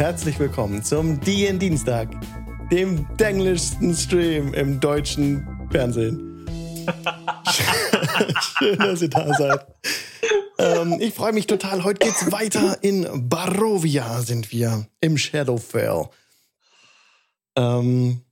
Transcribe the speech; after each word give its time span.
herzlich 0.00 0.38
willkommen 0.38 0.82
zum 0.82 1.20
DN 1.20 1.58
Dienstag, 1.58 2.08
dem 2.72 3.06
denglischsten 3.18 3.94
Stream 3.94 4.54
im 4.54 4.80
deutschen 4.80 5.68
Fernsehen. 5.70 6.46
Schön, 8.58 8.78
dass 8.78 9.02
ihr 9.02 9.10
da 9.10 9.34
seid. 9.34 9.66
Ähm, 10.56 10.96
ich 11.00 11.12
freue 11.12 11.34
mich 11.34 11.46
total. 11.46 11.84
Heute 11.84 11.98
geht's 12.06 12.32
weiter 12.32 12.78
in 12.80 13.28
Barovia 13.28 14.22
sind 14.22 14.50
wir 14.52 14.86
im 15.02 15.18
Shadowfell. 15.18 16.06
Ähm, 17.56 18.22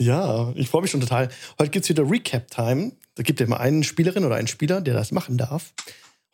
ja, 0.00 0.52
ich 0.56 0.68
freue 0.68 0.82
mich 0.82 0.90
schon 0.90 1.00
total. 1.00 1.28
Heute 1.60 1.70
gibt's 1.70 1.88
wieder 1.88 2.10
Recap-Time. 2.10 2.90
Da 3.14 3.22
gibt 3.22 3.40
es 3.40 3.46
immer 3.46 3.60
eine 3.60 3.84
Spielerin 3.84 4.24
oder 4.24 4.34
einen 4.34 4.48
Spieler, 4.48 4.80
der 4.80 4.94
das 4.94 5.12
machen 5.12 5.38
darf. 5.38 5.74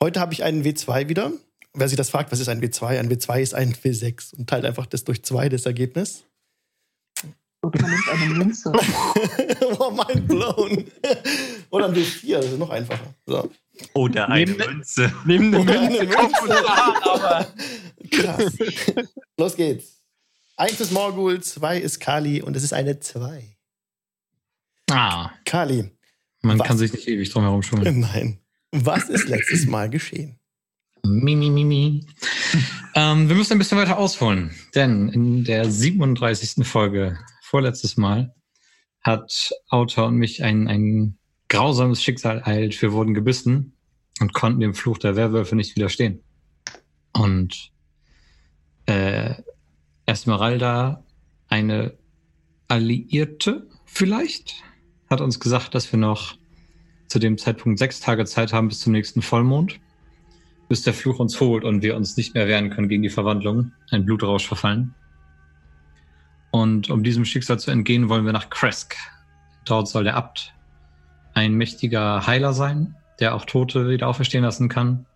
Heute 0.03 0.21
habe 0.21 0.33
ich 0.33 0.43
einen 0.43 0.65
W2 0.65 1.11
wieder. 1.11 1.33
Wer 1.75 1.89
sich 1.89 1.97
das 1.97 2.11
fragt, 2.11 2.33
was 2.33 2.41
ist 2.41 2.49
ein 2.49 2.61
W2? 2.61 2.99
Ein 2.99 3.09
W2 3.11 3.41
ist 3.41 3.55
ein 3.55 3.73
W6 3.75 4.35
und 4.35 4.49
teilt 4.51 4.65
einfach 4.65 4.87
das 4.87 5.05
durch 5.05 5.23
zwei, 5.23 5.49
das 5.49 5.67
Ergebnis. 5.67 6.25
Und 7.63 7.81
man 7.81 7.91
nimmt 7.91 8.09
eine 8.09 8.25
Münze. 8.35 8.73
oh, 9.79 9.91
mind 9.91 10.27
blown. 10.27 10.85
Oder 11.71 11.87
ein 11.89 11.95
W4, 11.95 12.37
das 12.39 12.47
ist 12.47 12.59
noch 12.59 12.71
einfacher. 12.71 13.15
So. 13.27 13.51
Oder 13.95 14.29
eine 14.31 14.51
Neben- 14.51 14.57
Münze. 14.77 15.13
Nimm 15.27 15.55
eine 15.55 15.61
Oder 15.61 15.81
Münze, 15.81 16.07
Münze. 16.07 17.47
Krass. 18.11 18.53
Los 19.37 19.55
geht's. 19.57 20.01
Eins 20.57 20.81
ist 20.81 20.91
Morgul, 20.93 21.41
zwei 21.43 21.79
ist 21.79 22.01
Kali 22.01 22.43
und 22.43 22.57
es 22.57 22.63
ist 22.63 22.73
eine 22.73 22.99
zwei. 23.01 23.57
Ah, 24.91 25.31
Kali, 25.45 25.89
man 26.43 26.59
Was? 26.59 26.67
kann 26.67 26.79
sich 26.79 26.93
nicht 26.93 27.07
ewig 27.07 27.31
drum 27.31 27.45
herum 27.45 27.63
schummeln. 27.63 28.01
nein. 28.13 28.41
Was 28.73 29.09
ist 29.09 29.29
letztes 29.29 29.67
Mal 29.67 29.89
geschehen? 29.89 30.40
Mimi, 31.05 31.51
Mimi. 31.51 32.07
ähm, 32.95 33.29
wir 33.29 33.37
müssen 33.37 33.53
ein 33.53 33.59
bisschen 33.59 33.79
weiter 33.79 33.99
ausholen, 33.99 34.51
denn 34.75 35.09
in 35.09 35.45
der 35.45 35.71
37. 35.71 36.67
Folge, 36.67 37.19
vorletztes 37.43 37.97
Mal, 37.97 38.35
hat 39.03 39.53
Autor 39.69 40.09
und 40.09 40.17
mich 40.17 40.43
ein, 40.43 40.69
ein 40.69 41.19
grausames 41.49 42.03
Schicksal 42.03 42.39
ereilt. 42.39 42.81
Wir 42.81 42.93
wurden 42.93 43.15
gebissen 43.15 43.75
und 44.21 44.35
konnten 44.35 44.61
dem 44.61 44.75
Fluch 44.75 44.99
der 44.99 45.17
Werwölfe 45.17 45.57
nicht 45.57 45.77
widerstehen. 45.77 46.23
Und 47.13 47.73
äh, 48.87 49.35
Esmeralda, 50.07 51.05
eine 51.49 51.97
Alliierte 52.69 53.69
vielleicht, 53.85 54.63
hat 55.09 55.21
uns 55.21 55.41
gesagt, 55.41 55.75
dass 55.75 55.91
wir 55.93 55.99
noch 55.99 56.37
zu 57.09 57.19
dem 57.19 57.39
Zeitpunkt 57.39 57.79
sechs 57.79 58.01
Tage 58.01 58.25
Zeit 58.25 58.53
haben 58.53 58.69
bis 58.69 58.81
zum 58.81 58.93
nächsten 58.93 59.23
Vollmond 59.23 59.81
bis 60.71 60.83
der 60.83 60.95
Fluch 60.95 61.19
uns 61.19 61.41
holt 61.41 61.65
und 61.65 61.83
wir 61.83 61.97
uns 61.97 62.17
nicht 62.17 62.35
mehr 62.35 62.47
wehren 62.47 62.71
können 62.71 62.89
gegen 62.89 63.03
die 63.03 63.11
Verwandlung, 63.11 63.73
ein 63.91 64.05
Blutrausch 64.05 64.47
verfallen. 64.47 64.95
Und 66.53 66.91
um 66.91 67.03
diesem 67.03 67.25
Schicksal 67.25 67.59
zu 67.59 67.73
entgehen, 67.73 68.09
wollen 68.09 68.25
wir 68.25 68.33
nach 68.33 68.51
Kresk. 68.51 68.95
Dort 69.65 69.89
soll 69.89 70.05
der 70.05 70.15
Abt 70.15 70.55
ein 71.35 71.55
mächtiger 71.55 72.25
Heiler 72.25 72.53
sein, 72.53 72.95
der 73.19 73.35
auch 73.35 73.47
Tote 73.47 73.89
wieder 73.89 74.07
auferstehen 74.07 74.45
lassen 74.45 74.69
kann. 74.69 75.07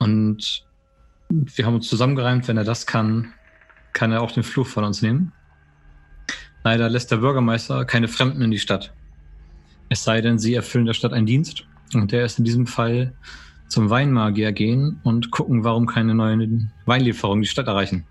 Und 0.00 0.66
wir 1.28 1.64
haben 1.64 1.76
uns 1.76 1.88
zusammengereimt, 1.88 2.48
wenn 2.48 2.56
er 2.56 2.64
das 2.64 2.84
kann, 2.84 3.32
kann 3.92 4.10
er 4.10 4.20
auch 4.20 4.32
den 4.32 4.42
Fluch 4.42 4.66
von 4.66 4.82
uns 4.82 5.00
nehmen. 5.00 5.32
Leider 6.64 6.90
lässt 6.90 7.12
der 7.12 7.18
Bürgermeister 7.18 7.84
keine 7.84 8.08
Fremden 8.08 8.42
in 8.42 8.50
die 8.50 8.58
Stadt. 8.58 8.92
Es 9.90 10.02
sei 10.02 10.20
denn, 10.20 10.40
sie 10.40 10.54
erfüllen 10.54 10.86
der 10.86 10.94
Stadt 10.94 11.12
einen 11.12 11.26
Dienst. 11.26 11.68
Und 11.94 12.10
der 12.10 12.24
ist 12.24 12.40
in 12.40 12.44
diesem 12.44 12.66
Fall 12.66 13.12
zum 13.72 13.88
Weinmagier 13.88 14.52
gehen 14.52 15.00
und 15.02 15.30
gucken, 15.30 15.64
warum 15.64 15.86
keine 15.86 16.14
neuen 16.14 16.70
Weinlieferungen 16.84 17.40
die 17.40 17.48
Stadt 17.48 17.68
erreichen. 17.68 18.06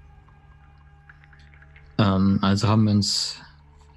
Ähm, 1.99 2.39
also 2.41 2.67
haben 2.67 2.85
wir 2.85 2.91
uns 2.93 3.39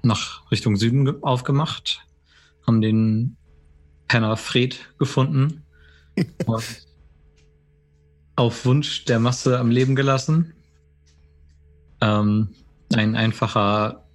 nach 0.03 0.49
Richtung 0.51 0.75
Süden 0.75 1.05
ge- 1.05 1.15
aufgemacht, 1.21 2.05
haben 2.67 2.81
den 2.81 3.35
Penner 4.07 4.37
Fred 4.37 4.93
gefunden 4.99 5.63
und 6.45 6.85
auf 8.35 8.65
Wunsch 8.65 9.05
der 9.05 9.19
Masse 9.19 9.59
am 9.59 9.71
Leben 9.71 9.95
gelassen. 9.95 10.53
Ähm, 11.99 12.49
ein 12.93 13.15
einfacher 13.15 14.05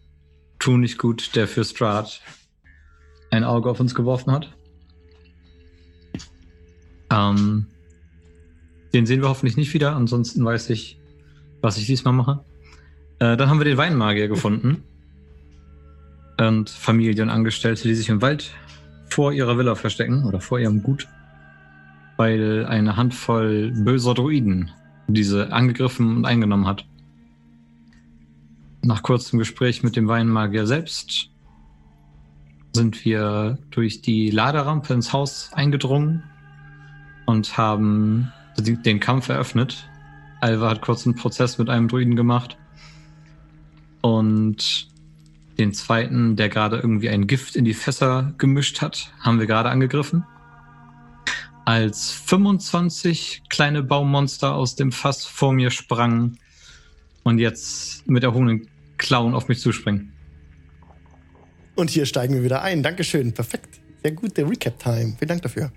Tu 0.60 0.76
nicht 0.76 0.98
gut, 0.98 1.34
der 1.34 1.48
für 1.48 1.64
Strahd 1.64 2.20
ein 3.32 3.42
Auge 3.42 3.70
auf 3.70 3.80
uns 3.80 3.92
geworfen 3.92 4.30
hat. 4.30 4.54
Ähm, 7.10 7.66
den 8.92 9.06
sehen 9.06 9.22
wir 9.22 9.28
hoffentlich 9.28 9.56
nicht 9.56 9.74
wieder, 9.74 9.94
ansonsten 9.94 10.44
weiß 10.44 10.70
ich, 10.70 10.98
was 11.60 11.76
ich 11.76 11.86
diesmal 11.86 12.14
mache. 12.14 12.44
Äh, 13.18 13.36
dann 13.36 13.48
haben 13.48 13.58
wir 13.58 13.64
den 13.64 13.76
Weinmagier 13.76 14.28
gefunden. 14.28 14.82
Und 16.38 16.70
Familie 16.70 17.22
und 17.22 17.30
Angestellte, 17.30 17.86
die 17.86 17.94
sich 17.94 18.08
im 18.08 18.22
Wald 18.22 18.52
vor 19.10 19.32
ihrer 19.32 19.58
Villa 19.58 19.74
verstecken 19.74 20.24
oder 20.24 20.40
vor 20.40 20.58
ihrem 20.58 20.82
Gut, 20.82 21.06
weil 22.16 22.64
eine 22.66 22.96
Handvoll 22.96 23.72
böser 23.72 24.14
Druiden 24.14 24.70
diese 25.06 25.52
angegriffen 25.52 26.16
und 26.16 26.24
eingenommen 26.24 26.66
hat. 26.66 26.86
Nach 28.82 29.02
kurzem 29.02 29.38
Gespräch 29.38 29.82
mit 29.82 29.96
dem 29.96 30.08
Weinmagier 30.08 30.66
selbst 30.66 31.28
sind 32.72 33.04
wir 33.04 33.58
durch 33.70 34.00
die 34.00 34.30
Laderampe 34.30 34.94
ins 34.94 35.12
Haus 35.12 35.50
eingedrungen 35.52 36.22
und 37.30 37.56
haben 37.56 38.32
den 38.58 38.98
Kampf 38.98 39.28
eröffnet. 39.28 39.88
Alva 40.40 40.70
hat 40.70 40.80
kurz 40.80 41.06
einen 41.06 41.14
Prozess 41.14 41.58
mit 41.58 41.70
einem 41.70 41.86
Druiden 41.86 42.16
gemacht. 42.16 42.56
Und 44.00 44.88
den 45.58 45.72
zweiten, 45.72 46.34
der 46.36 46.48
gerade 46.48 46.76
irgendwie 46.76 47.08
ein 47.08 47.26
Gift 47.26 47.54
in 47.54 47.64
die 47.64 47.74
Fässer 47.74 48.34
gemischt 48.38 48.80
hat, 48.80 49.12
haben 49.20 49.38
wir 49.38 49.46
gerade 49.46 49.68
angegriffen. 49.68 50.24
Als 51.64 52.10
25 52.10 53.42
kleine 53.48 53.82
Baummonster 53.82 54.54
aus 54.54 54.74
dem 54.74 54.90
Fass 54.90 55.24
vor 55.24 55.52
mir 55.52 55.70
sprangen 55.70 56.38
und 57.22 57.38
jetzt 57.38 58.08
mit 58.08 58.24
erhobenen 58.24 58.66
Klauen 58.96 59.34
auf 59.34 59.46
mich 59.46 59.60
zuspringen. 59.60 60.12
Und 61.76 61.90
hier 61.90 62.06
steigen 62.06 62.34
wir 62.34 62.42
wieder 62.42 62.62
ein. 62.62 62.82
Dankeschön. 62.82 63.32
Perfekt. 63.32 63.78
Sehr 64.02 64.12
gut, 64.12 64.36
der 64.36 64.48
Recap-Time. 64.48 65.14
Vielen 65.18 65.28
Dank 65.28 65.42
dafür. 65.42 65.70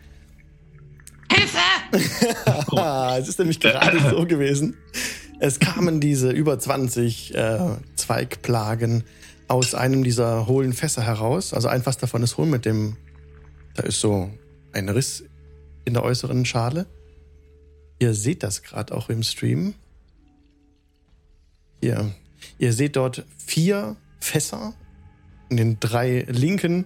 Es 3.19 3.27
ist 3.27 3.39
nämlich 3.39 3.59
gerade 3.59 3.99
so 4.09 4.25
gewesen. 4.25 4.77
Es 5.39 5.59
kamen 5.59 5.99
diese 5.99 6.31
über 6.31 6.57
20 6.57 7.35
äh, 7.35 7.59
Zweigplagen 7.95 9.03
aus 9.47 9.75
einem 9.75 10.03
dieser 10.03 10.47
hohlen 10.47 10.73
Fässer 10.73 11.03
heraus. 11.03 11.53
Also 11.53 11.67
ein 11.67 11.83
Fass 11.83 11.97
davon 11.97 12.23
ist 12.23 12.37
hohl 12.37 12.47
mit 12.47 12.65
dem. 12.65 12.97
Da 13.75 13.83
ist 13.83 13.99
so 13.99 14.31
ein 14.71 14.89
Riss 14.89 15.23
in 15.85 15.93
der 15.93 16.03
äußeren 16.03 16.45
Schale. 16.45 16.85
Ihr 17.99 18.13
seht 18.13 18.43
das 18.43 18.63
gerade 18.63 18.95
auch 18.95 19.09
im 19.09 19.23
Stream. 19.23 19.75
Hier. 21.81 22.11
Ihr 22.57 22.73
seht 22.73 22.95
dort 22.95 23.25
vier 23.37 23.95
Fässer. 24.19 24.73
In 25.49 25.57
den 25.57 25.79
drei 25.79 26.25
linken 26.29 26.85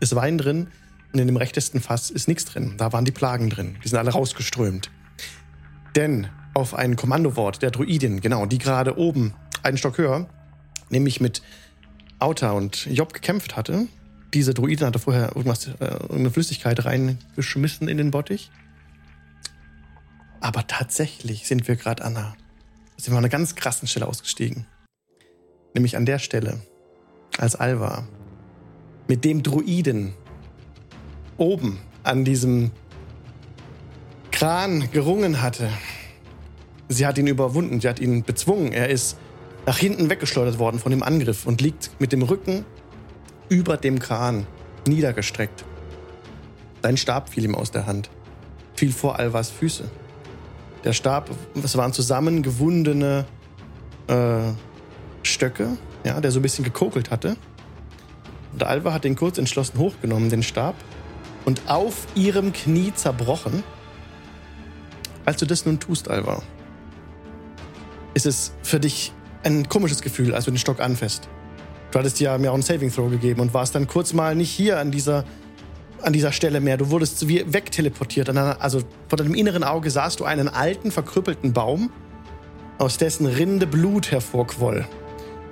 ist 0.00 0.14
Wein 0.14 0.38
drin 0.38 0.68
und 1.14 1.20
in 1.20 1.28
dem 1.28 1.36
rechtesten 1.36 1.80
Fass 1.80 2.10
ist 2.10 2.26
nichts 2.26 2.44
drin. 2.44 2.74
Da 2.76 2.92
waren 2.92 3.04
die 3.04 3.12
Plagen 3.12 3.48
drin. 3.48 3.76
Die 3.84 3.88
sind 3.88 3.98
alle 3.98 4.10
rausgeströmt. 4.10 4.90
Denn 5.94 6.26
auf 6.54 6.74
ein 6.74 6.96
Kommandowort 6.96 7.62
der 7.62 7.70
Druidin, 7.70 8.20
genau, 8.20 8.46
die 8.46 8.58
gerade 8.58 8.98
oben 8.98 9.32
einen 9.62 9.78
Stock 9.78 9.96
höher, 9.96 10.28
nämlich 10.90 11.20
mit 11.20 11.40
Auta 12.18 12.50
und 12.50 12.86
Job 12.86 13.12
gekämpft 13.12 13.56
hatte. 13.56 13.86
Diese 14.34 14.54
Druidin 14.54 14.88
hatte 14.88 14.98
vorher 14.98 15.36
irgendwas, 15.36 15.68
äh, 15.68 15.72
irgendeine 15.84 16.30
Flüssigkeit 16.32 16.84
reingeschmissen 16.84 17.86
in 17.86 17.96
den 17.96 18.10
Bottich. 18.10 18.50
Aber 20.40 20.66
tatsächlich 20.66 21.46
sind 21.46 21.68
wir 21.68 21.76
gerade 21.76 22.04
an 22.04 22.16
einer, 22.16 22.36
sind 22.96 23.12
wir 23.12 23.18
an 23.18 23.24
einer 23.24 23.28
ganz 23.28 23.54
krassen 23.54 23.86
Stelle 23.86 24.08
ausgestiegen. 24.08 24.66
Nämlich 25.74 25.96
an 25.96 26.06
der 26.06 26.18
Stelle, 26.18 26.60
als 27.38 27.54
Alva 27.54 28.08
mit 29.06 29.24
dem 29.24 29.44
Druiden 29.44 30.14
oben 31.36 31.78
an 32.02 32.24
diesem 32.24 32.70
Kran 34.30 34.90
gerungen 34.90 35.42
hatte. 35.42 35.68
Sie 36.88 37.06
hat 37.06 37.18
ihn 37.18 37.26
überwunden, 37.26 37.80
sie 37.80 37.88
hat 37.88 38.00
ihn 38.00 38.22
bezwungen. 38.24 38.72
Er 38.72 38.88
ist 38.88 39.16
nach 39.66 39.78
hinten 39.78 40.10
weggeschleudert 40.10 40.58
worden 40.58 40.78
von 40.78 40.90
dem 40.90 41.02
Angriff 41.02 41.46
und 41.46 41.60
liegt 41.60 41.90
mit 41.98 42.12
dem 42.12 42.22
Rücken 42.22 42.64
über 43.48 43.76
dem 43.76 43.98
Kran 43.98 44.46
niedergestreckt. 44.86 45.64
Sein 46.82 46.96
Stab 46.96 47.30
fiel 47.30 47.44
ihm 47.44 47.54
aus 47.54 47.70
der 47.70 47.86
Hand, 47.86 48.10
fiel 48.74 48.92
vor 48.92 49.18
Alvas 49.18 49.50
Füße. 49.50 49.90
Der 50.84 50.92
Stab, 50.92 51.30
es 51.62 51.76
waren 51.78 51.94
zusammengewundene 51.94 53.24
äh, 54.06 54.52
Stöcke, 55.22 55.78
ja, 56.04 56.20
der 56.20 56.30
so 56.30 56.40
ein 56.40 56.42
bisschen 56.42 56.64
gekokelt 56.64 57.10
hatte. 57.10 57.36
Und 58.52 58.62
Alva 58.62 58.92
hat 58.92 59.04
den 59.04 59.16
kurz 59.16 59.38
entschlossen 59.38 59.78
hochgenommen, 59.78 60.28
den 60.28 60.42
Stab, 60.42 60.74
und 61.44 61.62
auf 61.68 62.06
ihrem 62.14 62.52
Knie 62.52 62.92
zerbrochen. 62.94 63.62
Als 65.24 65.38
du 65.38 65.46
das 65.46 65.66
nun 65.66 65.80
tust, 65.80 66.08
Alva, 66.08 66.42
ist 68.14 68.26
es 68.26 68.52
für 68.62 68.80
dich 68.80 69.12
ein 69.42 69.68
komisches 69.68 70.00
Gefühl, 70.02 70.34
als 70.34 70.46
du 70.46 70.50
den 70.50 70.58
Stock 70.58 70.80
anfasst. 70.80 71.28
Du 71.90 71.98
hattest 71.98 72.18
ja 72.20 72.36
mir 72.38 72.50
auch 72.50 72.54
einen 72.54 72.62
Saving 72.62 72.92
Throw 72.92 73.10
gegeben 73.10 73.40
und 73.40 73.54
warst 73.54 73.74
dann 73.74 73.86
kurz 73.86 74.12
mal 74.12 74.34
nicht 74.34 74.50
hier 74.50 74.78
an 74.78 74.90
dieser, 74.90 75.24
an 76.02 76.12
dieser 76.12 76.32
Stelle 76.32 76.60
mehr. 76.60 76.76
Du 76.76 76.90
wurdest 76.90 77.28
wie 77.28 77.44
wegteleportiert. 77.52 78.28
Also 78.36 78.80
vor 79.08 79.16
deinem 79.16 79.34
inneren 79.34 79.64
Auge 79.64 79.90
sahst 79.90 80.20
du 80.20 80.24
einen 80.24 80.48
alten, 80.48 80.90
verkrüppelten 80.90 81.52
Baum, 81.52 81.90
aus 82.78 82.98
dessen 82.98 83.26
Rinde 83.26 83.66
Blut 83.66 84.10
hervorquoll 84.10 84.86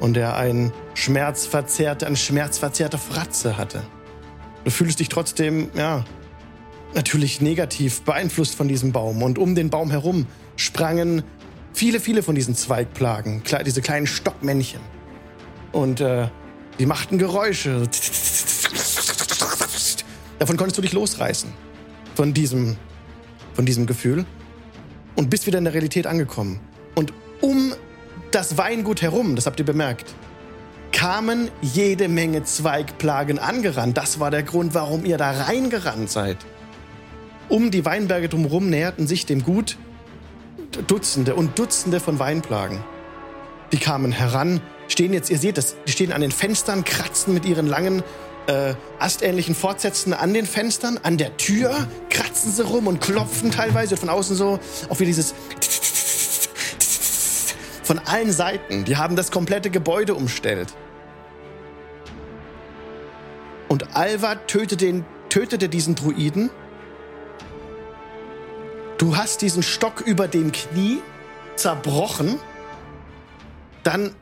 und 0.01 0.15
der 0.15 0.37
ein 0.37 0.73
schmerzverzerrte, 0.95 2.07
eine 2.07 2.17
schmerzverzerrte 2.17 2.99
Fratze 2.99 3.57
hatte. 3.57 3.83
Du 4.65 4.71
fühlst 4.71 5.01
dich 5.01 5.09
trotzdem, 5.09 5.71
ja, 5.75 6.05
natürlich 6.95 7.41
negativ 7.41 8.03
beeinflusst 8.03 8.55
von 8.55 8.69
diesem 8.69 8.93
Baum. 8.93 9.23
Und 9.23 9.39
um 9.39 9.55
den 9.55 9.71
Baum 9.71 9.91
herum 9.91 10.27
sprangen 10.57 11.23
viele, 11.73 12.01
viele 12.01 12.23
von 12.23 12.35
diesen 12.35 12.55
Zweigplagen, 12.55 13.43
diese 13.65 13.83
kleinen 13.83 14.07
Stockmännchen. 14.07 14.81
Und 15.73 16.01
äh, 16.01 16.29
die 16.79 16.87
machten 16.87 17.19
Geräusche. 17.19 17.89
Davon 20.39 20.57
konntest 20.57 20.79
du 20.79 20.83
dich 20.83 20.93
losreißen. 20.93 21.53
Von 22.15 22.35
diesem, 22.35 22.77
von 23.55 23.65
diesem 23.65 23.87
Gefühl. 23.87 24.27
Und 25.17 25.31
bist 25.31 25.47
wieder 25.47 25.59
in 25.59 25.65
der 25.65 25.75
Realität 25.75 26.07
angekommen. 26.07 26.61
Und 26.95 27.13
um 27.41 27.73
das 28.31 28.59
Weingut 28.59 29.03
herum, 29.03 29.37
das 29.37 29.47
habt 29.47 29.59
ihr 29.59 29.67
bemerkt, 29.67 30.15
kamen 30.93 31.51
jede 31.61 32.09
Menge 32.09 32.45
Zweigplagen 32.45 33.39
angerannt. 33.39 33.97
Das 33.97 34.21
war 34.21 34.31
der 34.31 34.43
Grund, 34.43 34.75
warum 34.75 35.05
ihr 35.05 35.19
da 35.19 35.31
reingerannt 35.31 36.11
seid. 36.11 36.37
Um 37.49 37.71
die 37.71 37.85
Weinberge 37.85 38.29
drumherum 38.29 38.71
näherten 38.71 39.07
sich 39.07 39.27
dem 39.27 39.43
Gut 39.43 39.77
Dutzende 40.87 41.35
und 41.35 41.59
Dutzende 41.59 42.01
von 42.01 42.19
Weinplagen. 42.19 42.83
Die 43.73 43.79
kamen 43.79 44.13
heran, 44.13 44.61
stehen 44.89 45.13
jetzt, 45.13 45.31
ihr 45.31 45.39
seht 45.39 45.59
das, 45.59 45.77
die 45.87 45.93
stehen 45.93 46.13
an 46.13 46.21
den 46.21 46.33
Fenstern, 46.33 46.85
kratzen 46.85 47.35
mit 47.35 47.45
ihren 47.45 47.67
langen 47.67 48.03
äh, 48.47 48.75
astähnlichen 48.99 49.55
Fortsätzen 49.55 50.13
an 50.13 50.35
den 50.35 50.47
Fenstern, 50.47 50.99
an 51.03 51.17
der 51.17 51.37
Tür, 51.37 51.89
kratzen 52.11 52.53
sie 52.53 52.65
rum 52.65 52.87
und 52.87 53.01
klopfen 53.01 53.51
teilweise 53.51 53.97
von 53.97 54.09
außen 54.09 54.37
so, 54.37 54.59
auch 54.89 55.01
wie 55.01 55.05
dieses 55.05 55.35
von 57.83 57.99
allen 57.99 58.33
Seiten. 58.33 58.85
Die 58.85 58.97
haben 58.97 59.17
das 59.17 59.31
komplette 59.31 59.71
Gebäude 59.71 60.15
umstellt. 60.15 60.75
Und 63.69 63.97
Alva 63.97 64.35
tötete, 64.35 64.77
den, 64.77 65.05
tötete 65.29 65.69
diesen 65.69 65.95
Druiden. 65.95 66.51
Du 68.99 69.17
hast 69.17 69.43
diesen 69.43 69.63
Stock 69.63 70.01
über 70.03 70.29
dem 70.29 70.53
Knie 70.53 70.99
zerbrochen. 71.57 72.39
Dann, 73.83 74.15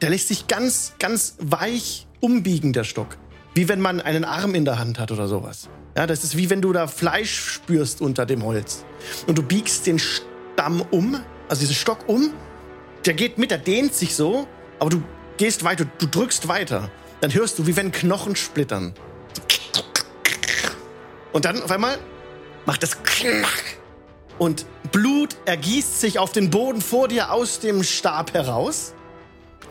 der 0.00 0.10
lässt 0.10 0.28
sich 0.28 0.46
ganz, 0.46 0.94
ganz 0.98 1.36
weich 1.40 2.06
umbiegen, 2.20 2.72
der 2.72 2.84
Stock. 2.84 3.18
Wie 3.54 3.68
wenn 3.68 3.80
man 3.80 4.00
einen 4.00 4.24
Arm 4.24 4.54
in 4.54 4.64
der 4.64 4.78
Hand 4.78 4.98
hat 4.98 5.10
oder 5.10 5.28
sowas. 5.28 5.68
Ja, 5.94 6.06
das 6.06 6.24
ist 6.24 6.38
wie 6.38 6.48
wenn 6.48 6.62
du 6.62 6.72
da 6.72 6.86
Fleisch 6.86 7.38
spürst 7.38 8.00
unter 8.00 8.24
dem 8.24 8.42
Holz. 8.44 8.84
Und 9.26 9.36
du 9.36 9.42
biegst 9.42 9.86
den 9.86 9.98
Stamm 9.98 10.80
um, 10.90 11.20
also 11.48 11.60
diesen 11.60 11.74
Stock 11.74 12.08
um 12.08 12.32
der 13.04 13.14
geht 13.14 13.38
mit, 13.38 13.50
der 13.50 13.58
dehnt 13.58 13.94
sich 13.94 14.14
so, 14.14 14.46
aber 14.78 14.90
du 14.90 15.02
gehst 15.36 15.64
weiter, 15.64 15.86
du 15.98 16.06
drückst 16.06 16.48
weiter. 16.48 16.90
Dann 17.20 17.32
hörst 17.34 17.58
du, 17.58 17.66
wie 17.66 17.76
wenn 17.76 17.92
Knochen 17.92 18.36
splittern. 18.36 18.94
Und 21.32 21.44
dann 21.44 21.62
auf 21.62 21.70
einmal 21.70 21.98
macht 22.66 22.82
es 22.82 22.96
und 24.38 24.66
Blut 24.90 25.36
ergießt 25.46 26.00
sich 26.00 26.18
auf 26.18 26.32
den 26.32 26.50
Boden 26.50 26.80
vor 26.80 27.08
dir 27.08 27.32
aus 27.32 27.60
dem 27.60 27.82
Stab 27.82 28.34
heraus. 28.34 28.92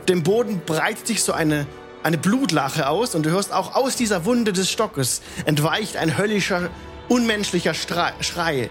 Dem 0.08 0.24
Boden 0.24 0.62
breitet 0.66 1.08
sich 1.08 1.24
so 1.24 1.34
eine, 1.34 1.68
eine 2.04 2.18
Blutlache 2.18 2.88
aus 2.88 3.14
und 3.14 3.26
du 3.26 3.32
hörst 3.32 3.54
auch 3.54 3.76
aus 3.76 3.96
dieser 3.96 4.26
Wunde 4.26 4.54
des 4.54 4.72
Stockes 4.72 5.22
entweicht 5.46 5.98
ein 5.98 6.18
höllischer, 6.18 6.70
unmenschlicher 7.10 7.74
Schrei. 7.74 8.70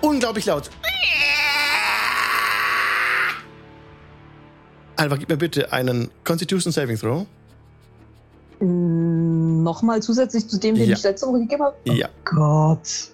Unglaublich 0.00 0.46
laut. 0.46 0.70
Alva, 4.98 5.14
gib 5.14 5.28
mir 5.28 5.36
bitte 5.36 5.72
einen 5.72 6.10
Constitution 6.24 6.72
Saving 6.72 6.98
Throw. 6.98 7.24
Mm, 8.58 9.62
Nochmal 9.62 10.02
zusätzlich 10.02 10.48
zu 10.48 10.58
dem, 10.58 10.74
den 10.74 10.88
ja. 10.88 10.96
ich 10.96 11.02
letzte 11.04 11.28
Woche 11.28 11.38
gegeben 11.38 11.62
habe? 11.62 11.76
Ja. 11.84 12.08
Oh 12.08 12.20
Gott. 12.24 13.12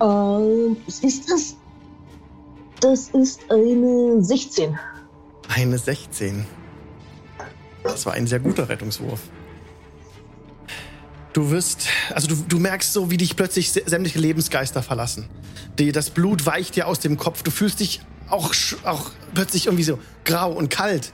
Ähm, 0.00 0.76
was 0.86 1.00
ist 1.00 1.28
das? 1.28 1.56
Das 2.80 3.08
ist 3.08 3.40
eine 3.50 4.22
16. 4.22 4.78
Eine 5.48 5.78
16. 5.78 6.46
Das 7.82 8.06
war 8.06 8.12
ein 8.12 8.28
sehr 8.28 8.38
guter 8.38 8.68
Rettungswurf. 8.68 9.22
Du 11.36 11.50
wirst, 11.50 11.88
also 12.14 12.28
du, 12.28 12.36
du 12.48 12.58
merkst 12.58 12.94
so, 12.94 13.10
wie 13.10 13.18
dich 13.18 13.36
plötzlich 13.36 13.70
sämtliche 13.70 14.18
Lebensgeister 14.18 14.82
verlassen. 14.82 15.28
Die, 15.78 15.92
das 15.92 16.08
Blut 16.08 16.46
weicht 16.46 16.76
dir 16.76 16.86
aus 16.86 16.98
dem 16.98 17.18
Kopf. 17.18 17.42
Du 17.42 17.50
fühlst 17.50 17.80
dich 17.80 18.00
auch, 18.30 18.54
auch 18.84 19.10
plötzlich 19.34 19.66
irgendwie 19.66 19.84
so 19.84 19.98
grau 20.24 20.50
und 20.50 20.70
kalt. 20.70 21.12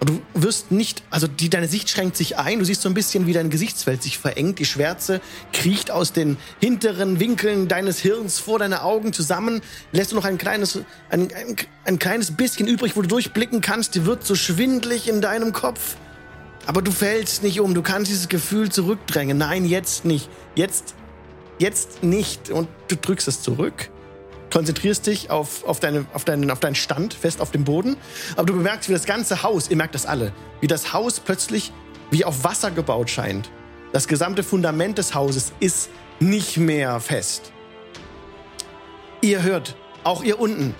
Und 0.00 0.08
du 0.08 0.22
wirst 0.34 0.72
nicht, 0.72 1.04
also 1.10 1.28
die, 1.28 1.48
deine 1.50 1.68
Sicht 1.68 1.88
schränkt 1.88 2.16
sich 2.16 2.36
ein. 2.36 2.58
Du 2.58 2.64
siehst 2.64 2.82
so 2.82 2.88
ein 2.88 2.94
bisschen, 2.94 3.28
wie 3.28 3.32
dein 3.32 3.48
Gesichtsfeld 3.48 4.02
sich 4.02 4.18
verengt. 4.18 4.58
Die 4.58 4.64
Schwärze 4.64 5.20
kriecht 5.52 5.92
aus 5.92 6.12
den 6.12 6.36
hinteren 6.58 7.20
Winkeln 7.20 7.68
deines 7.68 8.00
Hirns 8.00 8.40
vor 8.40 8.58
deine 8.58 8.82
Augen 8.82 9.12
zusammen. 9.12 9.60
Lässt 9.92 10.10
du 10.10 10.16
noch 10.16 10.24
ein 10.24 10.36
kleines, 10.36 10.80
ein, 11.10 11.32
ein, 11.32 11.54
ein 11.84 12.00
kleines 12.00 12.32
bisschen 12.32 12.66
übrig, 12.66 12.96
wo 12.96 13.02
du 13.02 13.08
durchblicken 13.08 13.60
kannst. 13.60 13.94
Die 13.94 14.04
wird 14.04 14.26
so 14.26 14.34
schwindlig 14.34 15.08
in 15.08 15.20
deinem 15.20 15.52
Kopf. 15.52 15.94
Aber 16.66 16.82
du 16.82 16.92
fällst 16.92 17.42
nicht 17.42 17.60
um, 17.60 17.74
du 17.74 17.82
kannst 17.82 18.10
dieses 18.10 18.28
Gefühl 18.28 18.70
zurückdrängen. 18.70 19.36
Nein, 19.36 19.64
jetzt 19.64 20.04
nicht. 20.04 20.28
Jetzt, 20.54 20.94
jetzt 21.58 22.02
nicht. 22.02 22.50
Und 22.50 22.68
du 22.88 22.96
drückst 22.96 23.26
es 23.28 23.42
zurück. 23.42 23.90
Konzentrierst 24.52 25.06
dich 25.06 25.30
auf, 25.30 25.64
auf, 25.64 25.80
deine, 25.80 26.04
auf, 26.12 26.24
deinen, 26.24 26.50
auf 26.50 26.60
deinen 26.60 26.74
Stand, 26.74 27.14
fest 27.14 27.40
auf 27.40 27.50
dem 27.50 27.64
Boden. 27.64 27.96
Aber 28.36 28.46
du 28.46 28.52
bemerkst, 28.52 28.88
wie 28.88 28.92
das 28.92 29.06
ganze 29.06 29.42
Haus, 29.42 29.70
ihr 29.70 29.76
merkt 29.76 29.94
das 29.94 30.06
alle, 30.06 30.32
wie 30.60 30.66
das 30.66 30.92
Haus 30.92 31.20
plötzlich 31.20 31.72
wie 32.10 32.24
auf 32.24 32.44
Wasser 32.44 32.70
gebaut 32.70 33.08
scheint. 33.08 33.50
Das 33.92 34.06
gesamte 34.06 34.42
Fundament 34.42 34.98
des 34.98 35.14
Hauses 35.14 35.52
ist 35.60 35.88
nicht 36.20 36.58
mehr 36.58 37.00
fest. 37.00 37.52
Ihr 39.22 39.42
hört, 39.42 39.76
auch 40.04 40.22
ihr 40.22 40.38
unten, 40.38 40.74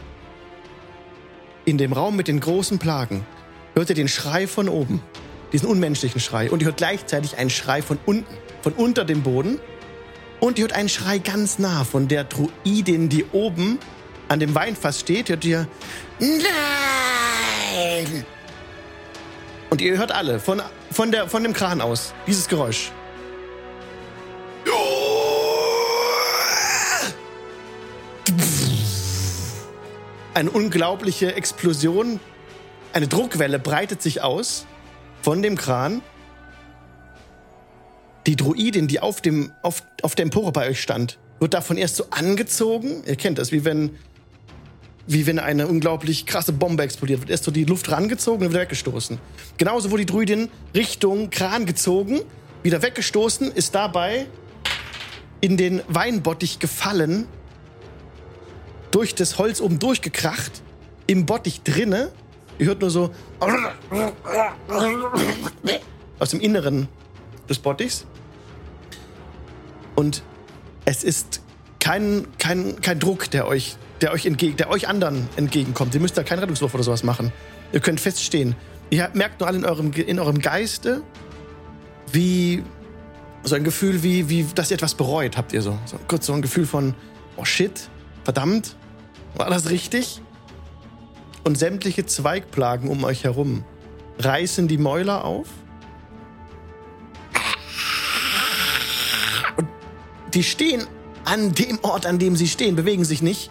in 1.64 1.78
dem 1.78 1.92
Raum 1.92 2.16
mit 2.16 2.28
den 2.28 2.40
großen 2.40 2.78
Plagen, 2.78 3.25
hört 3.75 3.88
ihr 3.88 3.95
den 3.95 4.09
Schrei 4.09 4.47
von 4.47 4.68
oben 4.68 5.02
diesen 5.52 5.68
unmenschlichen 5.68 6.21
Schrei. 6.21 6.50
Und 6.50 6.61
ihr 6.62 6.66
hört 6.66 6.78
gleichzeitig 6.78 7.37
einen 7.38 7.50
Schrei 7.50 7.82
von 7.82 7.99
unten, 8.06 8.26
von 8.62 8.73
unter 8.73 9.04
dem 9.04 9.23
Boden. 9.23 9.61
Und 10.40 10.59
ihr 10.59 10.62
hört 10.62 10.73
einen 10.73 10.88
Schrei 10.88 11.18
ganz 11.18 11.59
nah 11.59 11.85
von 11.85 12.09
der 12.09 12.25
Druidin, 12.25 13.09
die 13.09 13.25
oben 13.32 13.78
an 14.28 14.40
dem 14.40 14.54
Weinfass 14.54 15.00
steht. 15.00 15.28
Hört 15.28 15.44
ihr 15.44 15.68
Nein! 16.18 16.42
Und 19.71 19.80
ihr 19.80 19.97
hört 19.97 20.12
alle 20.12 20.38
von, 20.38 20.61
von, 20.90 21.11
der, 21.12 21.28
von 21.28 21.42
dem 21.42 21.52
Kran 21.52 21.80
aus 21.80 22.12
dieses 22.26 22.49
Geräusch. 22.49 22.90
Eine 30.35 30.50
unglaubliche 30.50 31.35
Explosion, 31.35 32.18
eine 32.92 33.06
Druckwelle 33.06 33.59
breitet 33.59 34.02
sich 34.02 34.23
aus 34.23 34.66
von 35.23 35.43
dem 35.43 35.57
Kran 35.57 36.02
die 38.26 38.37
Druidin, 38.37 38.87
die 38.87 39.00
auf 39.00 39.21
dem, 39.21 39.52
auf, 39.62 39.83
auf 40.02 40.14
der 40.14 40.25
Empore 40.25 40.52
bei 40.52 40.69
euch 40.69 40.81
stand, 40.81 41.19
wird 41.41 41.55
davon 41.55 41.76
erst 41.76 41.97
so 41.97 42.07
angezogen. 42.11 43.02
Ihr 43.07 43.17
kennt 43.17 43.38
das, 43.38 43.50
wie 43.50 43.64
wenn, 43.64 43.97
wie 45.07 45.26
wenn 45.26 45.38
eine 45.38 45.67
unglaublich 45.67 46.26
krasse 46.26 46.52
Bombe 46.52 46.85
explodiert, 46.85 47.21
wird 47.21 47.31
erst 47.31 47.45
so 47.45 47.50
die 47.50 47.64
Luft 47.64 47.91
rangezogen 47.91 48.47
und 48.47 48.52
wieder 48.52 48.62
weggestoßen. 48.62 49.19
Genauso 49.59 49.91
wurde 49.91 50.05
die 50.05 50.12
Druidin 50.12 50.49
Richtung 50.75 51.31
Kran 51.31 51.67
gezogen, 51.67 52.21
wieder 52.62 52.83
weggestoßen, 52.83 53.50
ist 53.50 53.75
dabei 53.75 54.26
in 55.41 55.57
den 55.57 55.83
Weinbottich 55.88 56.61
gefallen, 56.61 57.26
durch 58.93 59.14
das 59.14 59.38
Holz 59.38 59.61
oben 59.61 59.79
durchgekracht, 59.81 60.62
im 61.09 61.26
Bottich 61.26 61.62
drinne 61.62 62.12
Ihr 62.59 62.66
hört 62.66 62.80
nur 62.80 62.90
so 62.90 63.11
aus 66.18 66.30
dem 66.30 66.40
Inneren 66.40 66.88
des 67.49 67.59
Bottichs. 67.59 68.06
Und 69.94 70.23
es 70.85 71.04
ist 71.04 71.42
kein, 71.80 72.26
kein, 72.38 72.80
kein 72.80 72.99
Druck, 72.99 73.30
der 73.30 73.47
euch, 73.47 73.76
der 74.00 74.12
euch 74.12 74.26
entgegen, 74.26 74.56
der 74.56 74.71
euch 74.71 74.88
anderen 74.88 75.28
entgegenkommt. 75.37 75.94
Ihr 75.94 76.00
müsst 76.00 76.16
da 76.16 76.23
keinen 76.23 76.38
Rettungswurf 76.38 76.75
oder 76.75 76.85
sowas 76.85 77.02
machen. 77.02 77.32
Ihr 77.73 77.80
könnt 77.80 78.00
feststehen. 78.00 78.54
Ihr 78.90 79.11
merkt 79.14 79.40
nur 79.40 79.49
alle 79.49 79.59
in 79.59 79.64
eurem, 79.64 79.92
in 79.92 80.18
eurem 80.18 80.38
Geiste, 80.38 81.02
wie, 82.12 82.62
so 83.42 83.54
ein 83.54 83.64
Gefühl 83.64 84.02
wie, 84.02 84.28
wie, 84.28 84.47
dass 84.54 84.71
ihr 84.71 84.75
etwas 84.75 84.94
bereut, 84.94 85.37
habt 85.37 85.52
ihr 85.52 85.62
so. 85.62 85.78
so. 85.87 85.99
Kurz 86.09 86.26
so 86.26 86.32
ein 86.32 86.42
Gefühl 86.42 86.66
von, 86.66 86.94
oh 87.37 87.44
shit, 87.44 87.88
verdammt, 88.25 88.76
war 89.35 89.50
das 89.50 89.71
richtig? 89.71 90.22
Und 91.44 91.58
sämtliche 91.58 92.06
Zweigplagen 92.06 92.88
um 92.88 93.04
euch 93.04 93.25
herum 93.25 93.64
reißen 94.18 94.68
die 94.68 94.78
Mäuler 94.78 95.25
auf. 95.25 95.49
Und 99.56 99.68
die 100.34 100.44
stehen 100.44 100.87
an 101.25 101.52
dem 101.52 101.78
Ort, 101.82 102.06
an 102.06 102.18
dem 102.18 102.37
sie 102.37 102.49
stehen, 102.49 102.76
bewegen 102.76 103.04
sich 103.04 103.22
nicht 103.22 103.50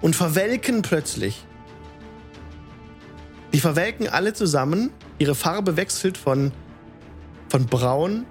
und 0.00 0.16
verwelken 0.16 0.82
plötzlich. 0.82 1.44
Die 3.52 3.60
verwelken 3.60 4.08
alle 4.08 4.34
zusammen. 4.34 4.90
Ihre 5.18 5.34
Farbe 5.34 5.76
wechselt 5.76 6.16
von, 6.16 6.52
von 7.48 7.66
braun 7.66 8.26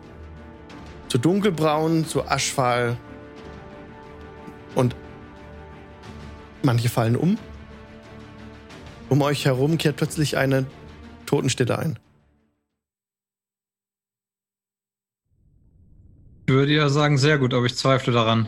zu 1.08 1.18
dunkelbraun, 1.18 2.06
zu 2.06 2.28
aschfahl. 2.28 2.98
Und 4.76 4.96
manche 6.64 6.90
fallen 6.90 7.16
um. 7.16 7.38
Um 9.10 9.22
euch 9.22 9.46
herum 9.46 9.78
kehrt 9.78 9.98
plötzlich 9.98 10.38
eine 10.38 10.66
Totenstille 11.26 11.78
ein. 11.78 12.00
Ich 16.46 16.54
würde 16.54 16.74
ja 16.74 16.90
sagen, 16.90 17.18
sehr 17.18 17.38
gut, 17.38 17.54
aber 17.54 17.66
ich 17.66 17.76
zweifle 17.76 18.14
daran. 18.14 18.48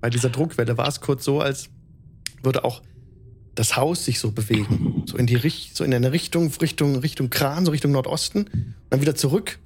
Bei 0.00 0.10
dieser 0.10 0.30
Druckwelle 0.30 0.76
war 0.78 0.86
es 0.86 1.00
kurz 1.00 1.24
so, 1.24 1.40
als 1.40 1.70
würde 2.42 2.64
auch 2.64 2.82
das 3.54 3.76
Haus 3.76 4.04
sich 4.04 4.20
so 4.20 4.30
bewegen. 4.30 5.02
So 5.06 5.16
in 5.16 5.26
die 5.26 5.34
Richt 5.34 5.76
so 5.76 5.82
in 5.82 5.92
eine 5.92 6.12
Richtung, 6.12 6.52
Richtung, 6.60 6.96
Richtung 6.96 7.30
Kran, 7.30 7.64
so 7.64 7.72
Richtung 7.72 7.90
Nordosten. 7.90 8.74
Dann 8.90 9.00
wieder 9.00 9.16
zurück. 9.16 9.58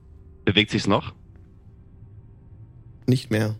Bewegt 0.47 0.71
sich's 0.71 0.87
noch? 0.87 1.15
Nicht 3.07 3.31
mehr. 3.31 3.57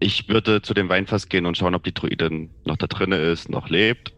Ich 0.00 0.28
würde 0.28 0.60
zu 0.62 0.74
dem 0.74 0.88
Weinfass 0.88 1.28
gehen 1.28 1.46
und 1.46 1.56
schauen, 1.56 1.74
ob 1.74 1.84
die 1.84 1.94
Druidin 1.94 2.50
noch 2.64 2.76
da 2.76 2.86
drinne 2.86 3.16
ist, 3.16 3.48
noch 3.48 3.68
lebt. 3.68 4.12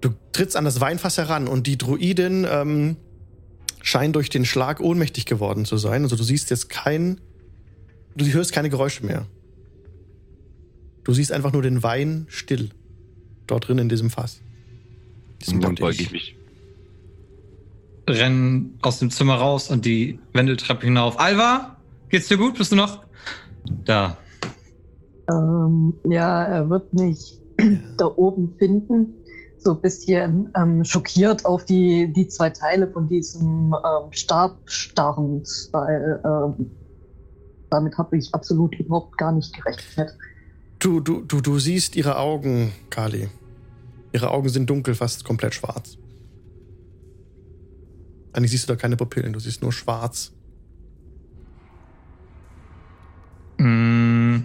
Du 0.00 0.10
trittst 0.32 0.56
an 0.56 0.64
das 0.64 0.80
Weinfass 0.80 1.18
heran 1.18 1.48
und 1.48 1.66
die 1.66 1.78
Druidin 1.78 2.46
ähm, 2.48 2.96
scheint 3.82 4.16
durch 4.16 4.30
den 4.30 4.44
Schlag 4.44 4.80
ohnmächtig 4.80 5.26
geworden 5.26 5.64
zu 5.64 5.76
sein. 5.76 6.02
Also 6.02 6.16
du 6.16 6.22
siehst 6.22 6.50
jetzt 6.50 6.68
kein. 6.68 7.20
Du 8.16 8.26
hörst 8.26 8.52
keine 8.52 8.70
Geräusche 8.70 9.04
mehr. 9.04 9.26
Du 11.04 11.14
siehst 11.14 11.32
einfach 11.32 11.52
nur 11.52 11.62
den 11.62 11.82
Wein 11.82 12.26
still. 12.28 12.70
Dort 13.46 13.68
drin 13.68 13.78
in 13.78 13.88
diesem 13.88 14.10
Fass. 14.10 14.42
Diesem 15.40 15.56
Und 15.56 15.64
dann 15.64 15.74
beuge 15.76 16.02
ich 16.02 16.12
mich. 16.12 16.36
Renn 18.06 18.74
aus 18.82 18.98
dem 18.98 19.10
Zimmer 19.10 19.36
raus 19.36 19.70
und 19.70 19.84
die 19.86 20.18
Wendeltreppe 20.34 20.84
hinauf. 20.84 21.18
Alva, 21.18 21.77
geht's 22.08 22.28
dir 22.28 22.36
gut? 22.36 22.58
Bist 22.58 22.72
du 22.72 22.76
noch? 22.76 23.04
Da. 23.84 24.16
Ähm, 25.30 25.94
ja, 26.04 26.44
er 26.44 26.70
wird 26.70 26.92
mich 26.92 27.40
da 27.96 28.06
oben 28.06 28.54
finden. 28.58 29.14
So 29.58 29.72
ein 29.72 29.80
bisschen 29.80 30.52
ähm, 30.56 30.84
schockiert 30.84 31.44
auf 31.44 31.64
die, 31.64 32.12
die 32.12 32.28
zwei 32.28 32.50
Teile 32.50 32.88
von 32.88 33.08
diesem 33.08 33.74
ähm, 33.74 34.12
Stab 34.12 34.58
starrend, 34.66 35.48
weil 35.72 36.22
ähm, 36.24 36.70
damit 37.68 37.98
habe 37.98 38.16
ich 38.16 38.32
absolut 38.32 38.78
überhaupt 38.78 39.18
gar 39.18 39.32
nicht 39.32 39.52
gerechnet. 39.54 40.16
Du, 40.78 41.00
du, 41.00 41.22
du, 41.22 41.40
du 41.40 41.58
siehst 41.58 41.96
ihre 41.96 42.18
Augen, 42.18 42.72
Kali. 42.88 43.28
Ihre 44.12 44.30
Augen 44.30 44.48
sind 44.48 44.70
dunkel, 44.70 44.94
fast 44.94 45.24
komplett 45.24 45.54
schwarz. 45.54 45.98
Eigentlich 48.32 48.52
siehst 48.52 48.68
du 48.68 48.72
da 48.74 48.76
keine 48.76 48.96
Pupillen, 48.96 49.32
du 49.32 49.40
siehst 49.40 49.60
nur 49.60 49.72
schwarz. 49.72 50.32
Mm. 53.58 54.38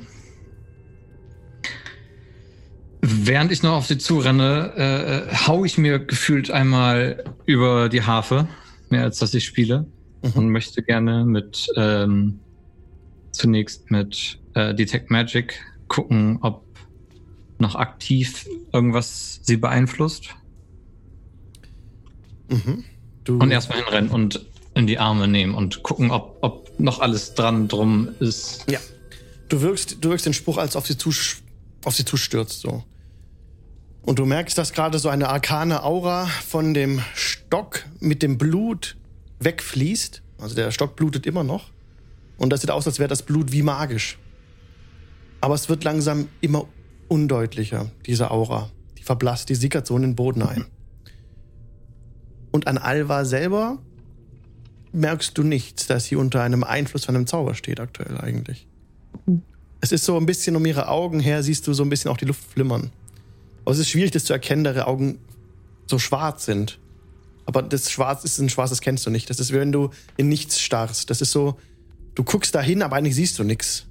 Während 3.01 3.51
ich 3.51 3.63
noch 3.63 3.73
auf 3.73 3.87
sie 3.87 3.97
zurenne, 3.97 5.27
äh, 5.31 5.35
hau 5.35 5.65
ich 5.65 5.77
mir 5.77 5.99
gefühlt 5.99 6.51
einmal 6.51 7.23
über 7.45 7.89
die 7.89 8.03
Harfe, 8.03 8.47
mehr 8.89 9.03
als 9.03 9.19
dass 9.19 9.33
ich 9.33 9.45
spiele, 9.45 9.85
Mhm. 10.23 10.31
und 10.35 10.49
möchte 10.51 10.81
gerne 10.81 11.25
mit 11.25 11.67
ähm, 11.75 12.39
zunächst 13.31 13.91
mit 13.91 14.39
äh, 14.53 14.73
Detect 14.73 15.11
Magic 15.11 15.59
gucken, 15.89 16.39
ob 16.41 16.63
noch 17.59 17.75
aktiv 17.75 18.45
irgendwas 18.71 19.41
sie 19.43 19.57
beeinflusst. 19.57 20.29
Mhm. 22.49 22.83
Du, 23.25 23.37
Und 23.37 23.51
erstmal 23.51 23.79
hinrennen 23.79 24.11
und 24.11 24.45
in 24.75 24.87
die 24.87 24.97
Arme 24.97 25.27
nehmen 25.27 25.55
und 25.55 25.83
gucken, 25.83 26.11
ob, 26.11 26.37
ob 26.41 26.79
noch 26.79 26.99
alles 26.99 27.33
dran 27.35 27.67
drum 27.67 28.09
ist. 28.19 28.65
Ja. 28.69 28.79
Du 29.53 29.61
wirkst, 29.61 29.97
du 30.01 30.09
wirkst 30.09 30.25
den 30.25 30.33
Spruch, 30.33 30.57
als 30.57 30.75
auf 30.75 30.87
sie, 30.87 30.95
zusch- 30.95 31.43
auf 31.85 31.93
sie 31.95 32.05
zustürzt, 32.05 32.61
so. 32.61 32.83
Und 34.01 34.17
du 34.17 34.25
merkst, 34.25 34.57
dass 34.57 34.73
gerade 34.73 34.97
so 34.97 35.09
eine 35.09 35.29
arkane 35.29 35.83
Aura 35.83 36.25
von 36.25 36.73
dem 36.73 37.03
Stock 37.13 37.85
mit 37.99 38.23
dem 38.23 38.39
Blut 38.39 38.97
wegfließt. 39.41 40.23
Also 40.39 40.55
der 40.55 40.71
Stock 40.71 40.95
blutet 40.95 41.27
immer 41.27 41.43
noch. 41.43 41.69
Und 42.39 42.49
das 42.49 42.61
sieht 42.61 42.71
aus, 42.71 42.87
als 42.87 42.97
wäre 42.97 43.09
das 43.09 43.21
Blut 43.21 43.51
wie 43.51 43.61
magisch. 43.61 44.17
Aber 45.39 45.53
es 45.53 45.69
wird 45.69 45.83
langsam 45.83 46.29
immer 46.41 46.67
undeutlicher, 47.07 47.91
diese 48.07 48.31
Aura. 48.31 48.71
Die 48.97 49.03
verblasst, 49.03 49.49
die 49.49 49.55
sickert 49.55 49.85
so 49.85 49.95
in 49.95 50.01
den 50.01 50.15
Boden 50.15 50.41
ein. 50.41 50.65
Und 52.51 52.65
an 52.65 52.79
Alva 52.79 53.23
selber 53.23 53.77
merkst 54.93 55.37
du 55.37 55.43
nichts, 55.43 55.85
dass 55.85 56.05
sie 56.05 56.15
unter 56.15 56.41
einem 56.41 56.63
Einfluss 56.63 57.05
von 57.05 57.15
einem 57.15 57.27
Zauber 57.27 57.53
steht 57.53 57.79
aktuell 57.79 58.17
eigentlich. 58.17 58.67
Es 59.81 59.91
ist 59.91 60.05
so 60.05 60.17
ein 60.17 60.25
bisschen 60.25 60.55
um 60.55 60.65
ihre 60.65 60.87
Augen 60.87 61.19
her, 61.19 61.43
siehst 61.43 61.67
du 61.67 61.73
so 61.73 61.83
ein 61.83 61.89
bisschen 61.89 62.09
auch 62.09 62.17
die 62.17 62.25
Luft 62.25 62.43
flimmern. 62.53 62.91
Aber 63.65 63.73
es 63.73 63.79
ist 63.79 63.89
schwierig, 63.89 64.11
das 64.11 64.25
zu 64.25 64.33
erkennen, 64.33 64.63
da 64.63 64.71
ihre 64.71 64.87
Augen 64.87 65.19
so 65.87 65.99
schwarz 65.99 66.45
sind. 66.45 66.79
Aber 67.45 67.61
das 67.61 67.91
Schwarz 67.91 68.23
ist 68.23 68.39
ein 68.39 68.49
Schwarz, 68.49 68.69
das 68.69 68.81
kennst 68.81 69.05
du 69.05 69.09
nicht. 69.09 69.29
Das 69.29 69.39
ist, 69.39 69.51
wie 69.51 69.57
wenn 69.57 69.71
du 69.71 69.89
in 70.17 70.29
nichts 70.29 70.61
starrst. 70.61 71.09
Das 71.09 71.21
ist 71.21 71.31
so, 71.31 71.57
du 72.15 72.23
guckst 72.23 72.55
dahin, 72.55 72.81
aber 72.81 72.95
eigentlich 72.95 73.15
siehst 73.15 73.37
du 73.39 73.43
nichts. 73.43 73.85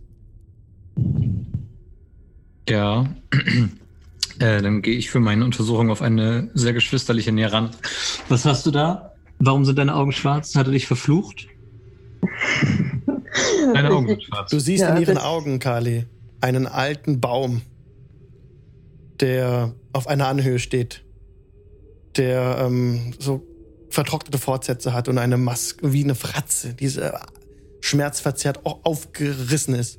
Ja. 2.68 3.14
äh, 4.38 4.62
dann 4.62 4.82
gehe 4.82 4.96
ich 4.96 5.10
für 5.10 5.20
meine 5.20 5.44
Untersuchung 5.44 5.90
auf 5.90 6.00
eine 6.00 6.50
sehr 6.54 6.72
geschwisterliche 6.72 7.32
Nähe 7.32 7.52
ran. 7.52 7.70
Was 8.28 8.44
hast 8.44 8.64
du 8.64 8.70
da? 8.70 9.12
Warum 9.38 9.64
sind 9.64 9.78
deine 9.78 9.94
Augen 9.94 10.12
schwarz? 10.12 10.54
Hat 10.54 10.66
er 10.66 10.72
dich 10.72 10.86
verflucht? 10.86 11.48
Deine 13.74 13.90
Augen 13.90 14.08
sind 14.08 14.22
schwarz. 14.24 14.50
Du 14.50 14.58
siehst 14.58 14.82
Ja, 14.82 14.94
in 14.94 15.00
ihren 15.02 15.18
Augen, 15.18 15.58
Kali, 15.58 16.06
einen 16.40 16.66
alten 16.66 17.20
Baum, 17.20 17.62
der 19.20 19.74
auf 19.92 20.06
einer 20.06 20.28
Anhöhe 20.28 20.58
steht, 20.58 21.04
der 22.16 22.58
ähm, 22.66 23.14
so 23.18 23.46
vertrocknete 23.90 24.38
Fortsätze 24.38 24.92
hat 24.92 25.08
und 25.08 25.18
eine 25.18 25.36
Maske 25.36 25.92
wie 25.92 26.02
eine 26.02 26.14
Fratze, 26.14 26.74
diese 26.74 27.18
schmerzverzerrt 27.80 28.64
au- 28.64 28.80
aufgerissen 28.84 29.74
ist. 29.74 29.98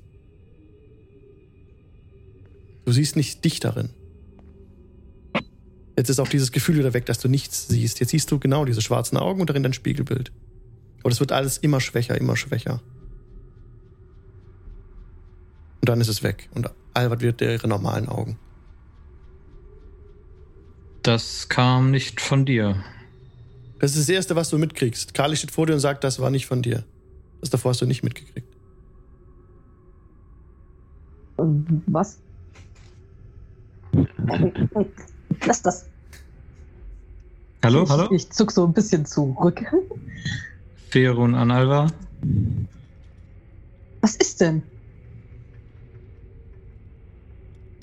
Du 2.86 2.92
siehst 2.92 3.16
nicht 3.16 3.44
dich 3.46 3.60
darin. 3.60 3.90
Jetzt 5.98 6.10
ist 6.10 6.20
auch 6.20 6.28
dieses 6.28 6.52
Gefühl 6.52 6.78
wieder 6.78 6.94
weg, 6.94 7.06
dass 7.06 7.20
du 7.20 7.28
nichts 7.30 7.68
siehst. 7.68 8.00
Jetzt 8.00 8.10
siehst 8.10 8.30
du 8.32 8.40
genau 8.40 8.66
diese 8.66 8.82
schwarzen 8.82 9.16
Augen 9.18 9.40
und 9.42 9.50
darin 9.50 9.64
dein 9.64 9.74
Spiegelbild. 9.74 10.32
Aber 11.02 11.10
das 11.10 11.20
wird 11.20 11.32
alles 11.32 11.58
immer 11.60 11.80
schwächer, 11.80 12.18
immer 12.20 12.36
schwächer. 12.36 12.82
Und 15.84 15.90
dann 15.90 16.00
ist 16.00 16.08
es 16.08 16.24
weg. 16.24 16.48
Und 16.56 16.72
Albert 16.94 17.20
wird 17.20 17.42
ihre 17.42 17.68
normalen 17.68 18.08
Augen. 18.08 18.40
Das 21.02 21.50
kam 21.50 21.92
nicht 21.92 22.22
von 22.22 22.46
dir. 22.46 22.82
Das 23.80 23.92
ist 23.92 24.08
das 24.08 24.16
Erste, 24.16 24.38
was 24.38 24.50
du 24.50 24.58
mitkriegst. 24.58 25.14
Kali 25.14 25.36
steht 25.36 25.52
vor 25.52 25.66
dir 25.66 25.74
und 25.74 25.82
sagt, 25.82 26.06
das 26.06 26.22
war 26.22 26.30
nicht 26.30 26.46
von 26.46 26.62
dir. 26.62 26.86
Das 27.42 27.50
davor 27.50 27.72
hast 27.72 27.82
du 27.82 27.86
nicht 27.86 28.02
mitgekriegt. 28.02 28.48
Was? 31.36 32.18
Lass 35.46 35.62
das. 35.64 35.90
Hallo, 37.62 37.84
ich, 37.84 37.90
hallo? 37.90 38.08
Ich 38.10 38.30
zuck 38.30 38.54
so 38.54 38.66
ein 38.66 38.72
bisschen 38.72 39.06
zurück. 39.06 39.62
Ferun 40.92 41.36
an 41.36 41.52
Alva. 41.52 41.88
Was 44.00 44.16
ist 44.16 44.40
denn? 44.40 44.64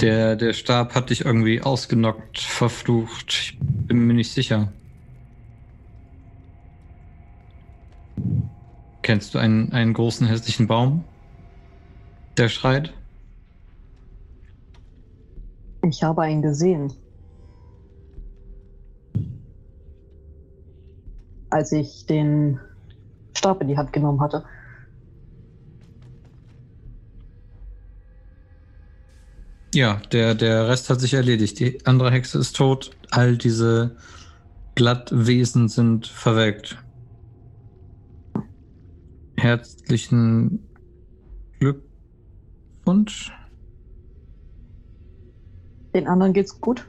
Der, 0.01 0.35
der 0.35 0.55
Stab 0.55 0.95
hat 0.95 1.11
dich 1.11 1.27
irgendwie 1.27 1.61
ausgenockt, 1.61 2.39
verflucht. 2.39 3.29
Ich 3.29 3.59
bin 3.61 4.07
mir 4.07 4.15
nicht 4.15 4.33
sicher. 4.33 4.73
Kennst 9.03 9.35
du 9.35 9.39
einen, 9.39 9.73
einen 9.73 9.93
großen 9.93 10.27
hässlichen 10.27 10.67
Baum, 10.67 11.05
der 12.39 12.49
schreit? 12.49 12.95
Ich 15.83 16.03
habe 16.03 16.23
einen 16.23 16.41
gesehen. 16.41 16.93
Als 21.51 21.73
ich 21.73 22.07
den 22.07 22.59
Stab 23.37 23.61
in 23.61 23.69
die 23.69 23.77
Hand 23.77 23.93
genommen 23.93 24.21
hatte. 24.21 24.45
Ja, 29.73 30.01
der, 30.11 30.35
der 30.35 30.69
Rest 30.69 30.91
hat 30.91 31.01
sich 31.01 31.15
erledigt. 31.15 31.61
Die 31.61 31.85
andere 31.87 32.11
Hexe 32.11 32.39
ist 32.39 32.57
tot. 32.57 32.91
All 33.11 33.37
diese 33.37 33.97
Glattwesen 34.75 35.69
sind 35.69 36.07
verwelkt. 36.07 36.83
Herzlichen 39.37 40.67
Glückwunsch. 41.61 43.33
Den 45.95 46.07
anderen 46.07 46.33
geht's 46.33 46.61
gut. 46.61 46.87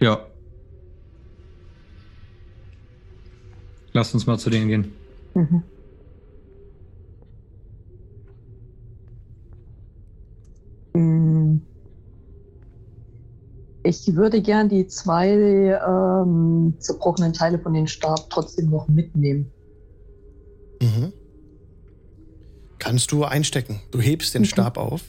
Ja. 0.00 0.26
Lass 3.92 4.14
uns 4.14 4.26
mal 4.26 4.38
zu 4.38 4.50
denen 4.50 4.68
gehen. 4.68 4.92
Mhm. 5.34 5.62
Ich 13.84 14.14
würde 14.14 14.42
gern 14.42 14.68
die 14.68 14.86
zwei 14.86 15.28
ähm, 15.30 16.74
zerbrochenen 16.78 17.32
Teile 17.32 17.58
von 17.58 17.72
den 17.72 17.86
Stab 17.86 18.28
trotzdem 18.28 18.70
noch 18.70 18.88
mitnehmen. 18.88 19.50
Mhm. 20.82 21.12
Kannst 22.78 23.12
du 23.12 23.24
einstecken. 23.24 23.80
Du 23.90 24.00
hebst 24.00 24.34
den 24.34 24.42
Mhm. 24.42 24.46
Stab 24.46 24.76
auf. 24.76 25.04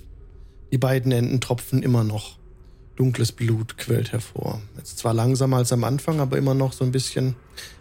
Die 0.72 0.78
beiden 0.78 1.12
Enden 1.12 1.42
tropfen 1.42 1.84
immer 1.84 2.04
noch. 2.04 2.38
Dunkles 2.96 3.32
Blut 3.32 3.78
quillt 3.78 4.12
hervor. 4.12 4.62
Jetzt 4.78 4.98
zwar 5.00 5.14
langsamer 5.14 5.58
als 5.58 5.72
am 5.72 5.84
Anfang, 5.84 6.20
aber 6.20 6.38
immer 6.38 6.54
noch 6.54 6.74
so 6.74 6.84
ein 6.84 6.92
bisschen, 6.92 7.36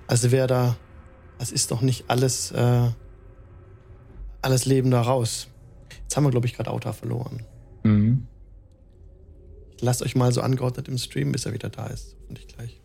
als 0.07 0.31
wäre 0.31 0.47
da, 0.47 0.77
das 1.39 1.51
ist 1.53 1.71
doch 1.71 1.81
nicht 1.83 2.05
alles, 2.09 2.51
äh, 2.53 2.89
alles 4.43 4.65
Leben 4.65 4.91
da 4.91 5.03
raus. 5.03 5.49
Jetzt 6.03 6.17
haben 6.17 6.25
wir, 6.25 6.31
glaube 6.31 6.47
ich, 6.47 6.55
gerade 6.55 6.71
Auta 6.71 6.93
verloren. 6.93 7.43
Mhm. 7.83 8.27
Lasst 9.81 10.03
euch 10.03 10.17
mal 10.17 10.33
so 10.33 10.41
angeordnet 10.41 10.89
im 10.89 10.99
Stream, 10.99 11.33
bis 11.33 11.47
er 11.47 11.53
wieder 11.53 11.69
da 11.69 11.87
ist. 11.87 12.17
Hoffentlich 12.23 12.49
gleich. 12.49 12.81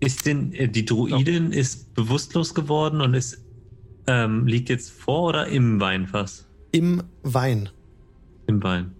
Ist 0.00 0.26
denn 0.26 0.52
äh, 0.52 0.68
die 0.68 0.84
Druidin 0.84 1.52
ist 1.52 1.94
bewusstlos 1.94 2.54
geworden 2.54 3.00
und 3.00 3.14
ist 3.14 3.42
ähm, 4.06 4.46
liegt 4.46 4.68
jetzt 4.68 4.90
vor 4.90 5.28
oder 5.28 5.46
im 5.46 5.80
Weinfass? 5.80 6.46
Im 6.72 7.02
Wein. 7.22 7.68
Im 8.46 8.62
Wein. 8.62 8.92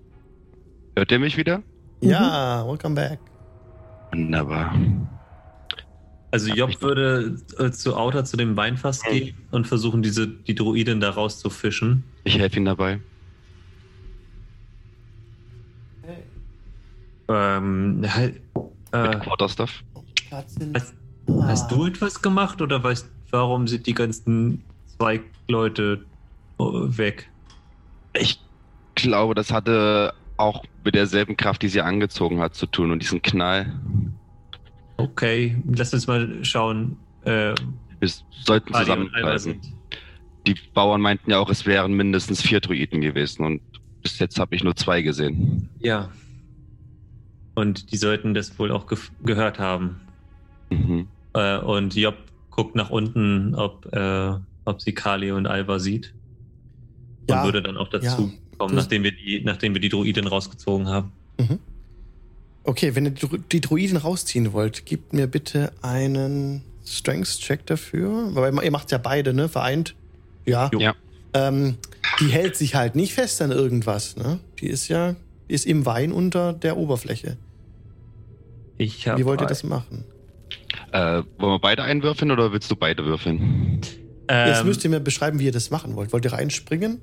Hört 0.96 1.12
ihr 1.12 1.18
mich 1.18 1.36
wieder? 1.36 1.62
Ja, 2.00 2.66
welcome 2.66 2.94
back. 2.94 3.20
Wunderbar. 4.12 4.74
Also 6.30 6.52
Job 6.52 6.82
würde 6.82 7.36
äh, 7.58 7.70
zu 7.70 7.96
Outer 7.96 8.24
zu 8.24 8.36
dem 8.36 8.56
Weinfass 8.56 9.02
gehen 9.02 9.36
und 9.50 9.66
versuchen, 9.66 10.02
diese 10.02 10.26
die 10.26 10.54
Druidin 10.54 11.00
da 11.00 11.10
rauszufischen. 11.10 12.04
Ich 12.24 12.38
helfe 12.38 12.58
ihm 12.58 12.64
dabei. 12.64 13.00
Ähm, 17.28 18.04
halt, 18.08 18.40
äh, 18.92 19.16
Quarterstaff. 19.18 19.82
hast, 20.30 20.60
hast 21.42 21.70
du 21.70 21.86
etwas 21.86 22.22
gemacht 22.22 22.62
oder 22.62 22.82
weißt, 22.82 23.08
warum 23.30 23.66
sind 23.66 23.86
die 23.86 23.94
ganzen 23.94 24.62
zwei 24.96 25.20
Leute 25.48 26.04
äh, 26.58 26.62
weg? 26.62 27.28
Ich 28.18 28.40
glaube, 28.94 29.34
das 29.34 29.52
hatte 29.52 30.14
auch 30.36 30.64
mit 30.84 30.94
derselben 30.94 31.36
Kraft, 31.36 31.62
die 31.62 31.68
sie 31.68 31.80
angezogen 31.80 32.40
hat, 32.40 32.54
zu 32.54 32.66
tun 32.66 32.90
und 32.90 33.02
diesen 33.02 33.22
Knall. 33.22 33.72
Okay, 34.98 35.56
lass 35.74 35.92
uns 35.92 36.06
mal 36.06 36.44
schauen. 36.44 36.96
Äh, 37.24 37.54
Wir 38.00 38.08
sollten 38.44 38.72
zusammenbleiben. 38.72 39.38
sind. 39.38 39.72
Die 40.46 40.54
Bauern 40.74 41.00
meinten 41.00 41.30
ja 41.30 41.38
auch, 41.38 41.50
es 41.50 41.66
wären 41.66 41.94
mindestens 41.94 42.40
vier 42.40 42.60
Druiden 42.60 43.00
gewesen 43.00 43.44
und 43.44 43.60
bis 44.02 44.18
jetzt 44.20 44.38
habe 44.38 44.54
ich 44.54 44.62
nur 44.62 44.76
zwei 44.76 45.02
gesehen. 45.02 45.68
Ja. 45.80 46.08
Und 47.56 47.90
die 47.90 47.96
sollten 47.96 48.32
das 48.34 48.56
wohl 48.58 48.70
auch 48.70 48.86
gef- 48.86 49.10
gehört 49.24 49.58
haben. 49.58 50.00
Mhm. 50.70 51.08
Äh, 51.32 51.58
und 51.58 51.96
Job 51.96 52.14
guckt 52.50 52.76
nach 52.76 52.90
unten, 52.90 53.54
ob, 53.56 53.92
äh, 53.92 54.30
ob 54.64 54.80
sie 54.80 54.92
Kali 54.92 55.32
und 55.32 55.46
Alba 55.46 55.78
sieht. 55.80 56.14
Ja, 57.28 57.40
und 57.40 57.46
würde 57.46 57.62
dann 57.62 57.76
auch 57.76 57.88
dazu 57.88 58.06
ja. 58.32 58.56
kommen, 58.58 58.74
nachdem 58.76 59.02
wir, 59.02 59.10
die, 59.12 59.42
nachdem 59.44 59.74
wir 59.74 59.80
die 59.80 59.88
Druidin 59.88 60.28
rausgezogen 60.28 60.86
haben. 60.86 61.10
Okay, 62.64 62.94
wenn 62.94 63.04
ihr 63.06 63.10
die 63.12 63.26
Dru- 63.26 63.42
die 63.50 63.60
Druiden 63.60 63.96
rausziehen 63.96 64.52
wollt, 64.52 64.86
gebt 64.86 65.12
mir 65.12 65.26
bitte 65.26 65.72
einen 65.82 66.62
Strengths-Check 66.84 67.66
dafür. 67.66 68.34
Weil 68.34 68.62
ihr 68.64 68.70
macht 68.70 68.90
ja 68.92 68.98
beide, 68.98 69.34
ne? 69.34 69.48
Vereint. 69.48 69.94
Ja. 70.44 70.70
Jo. 70.72 70.78
Ja. 70.80 70.94
Ähm, 71.34 71.76
die 72.20 72.28
hält 72.28 72.56
sich 72.56 72.74
halt 72.74 72.94
nicht 72.94 73.12
fest 73.14 73.40
an 73.42 73.50
irgendwas, 73.50 74.16
ne? 74.16 74.38
Die 74.60 74.66
ist 74.68 74.88
ja, 74.88 75.16
die 75.48 75.54
ist 75.54 75.66
im 75.66 75.84
Wein 75.86 76.12
unter 76.12 76.52
der 76.52 76.76
Oberfläche. 76.76 77.36
Ich 78.78 79.06
Wie 79.06 79.24
wollt 79.24 79.40
ihr 79.40 79.46
das 79.46 79.62
machen? 79.64 80.04
Äh, 80.92 81.22
wollen 81.38 81.52
wir 81.54 81.58
beide 81.58 81.82
einwürfeln 81.82 82.30
oder 82.30 82.52
willst 82.52 82.70
du 82.70 82.76
beide 82.76 83.04
würfeln? 83.04 83.80
Jetzt 84.28 84.60
Ähm, 84.60 84.66
müsst 84.66 84.84
ihr 84.84 84.90
mir 84.90 85.00
beschreiben, 85.00 85.38
wie 85.38 85.46
ihr 85.46 85.52
das 85.52 85.70
machen 85.70 85.96
wollt. 85.96 86.12
Wollt 86.12 86.24
ihr 86.24 86.32
reinspringen? 86.32 87.00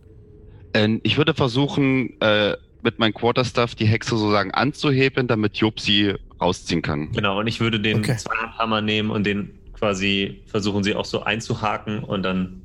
Äh, 0.74 1.00
ich 1.04 1.18
würde 1.18 1.34
versuchen, 1.34 2.20
äh, 2.22 2.56
mit 2.82 3.00
meinem 3.00 3.14
Quarterstaff 3.14 3.76
die 3.76 3.86
Hexe 3.86 4.12
sozusagen 4.18 4.52
anzuheben, 4.52 5.28
damit 5.28 5.56
Job 5.58 5.80
sie 5.80 6.16
rausziehen 6.42 6.82
kann. 6.82 7.12
genau, 7.14 7.40
und 7.40 7.48
ich 7.48 7.60
würde 7.62 7.80
den 7.80 8.00
Okay. 8.00 8.18
Zweihandhammer 8.18 8.82
nehmen 8.82 9.10
und 9.10 9.26
den 9.26 9.52
quasi 9.74 10.42
versuchen, 10.48 10.84
sie 10.84 10.94
auch 10.96 11.06
so 11.06 11.24
einzuhaken 11.24 12.04
und 12.04 12.24
dann. 12.24 12.62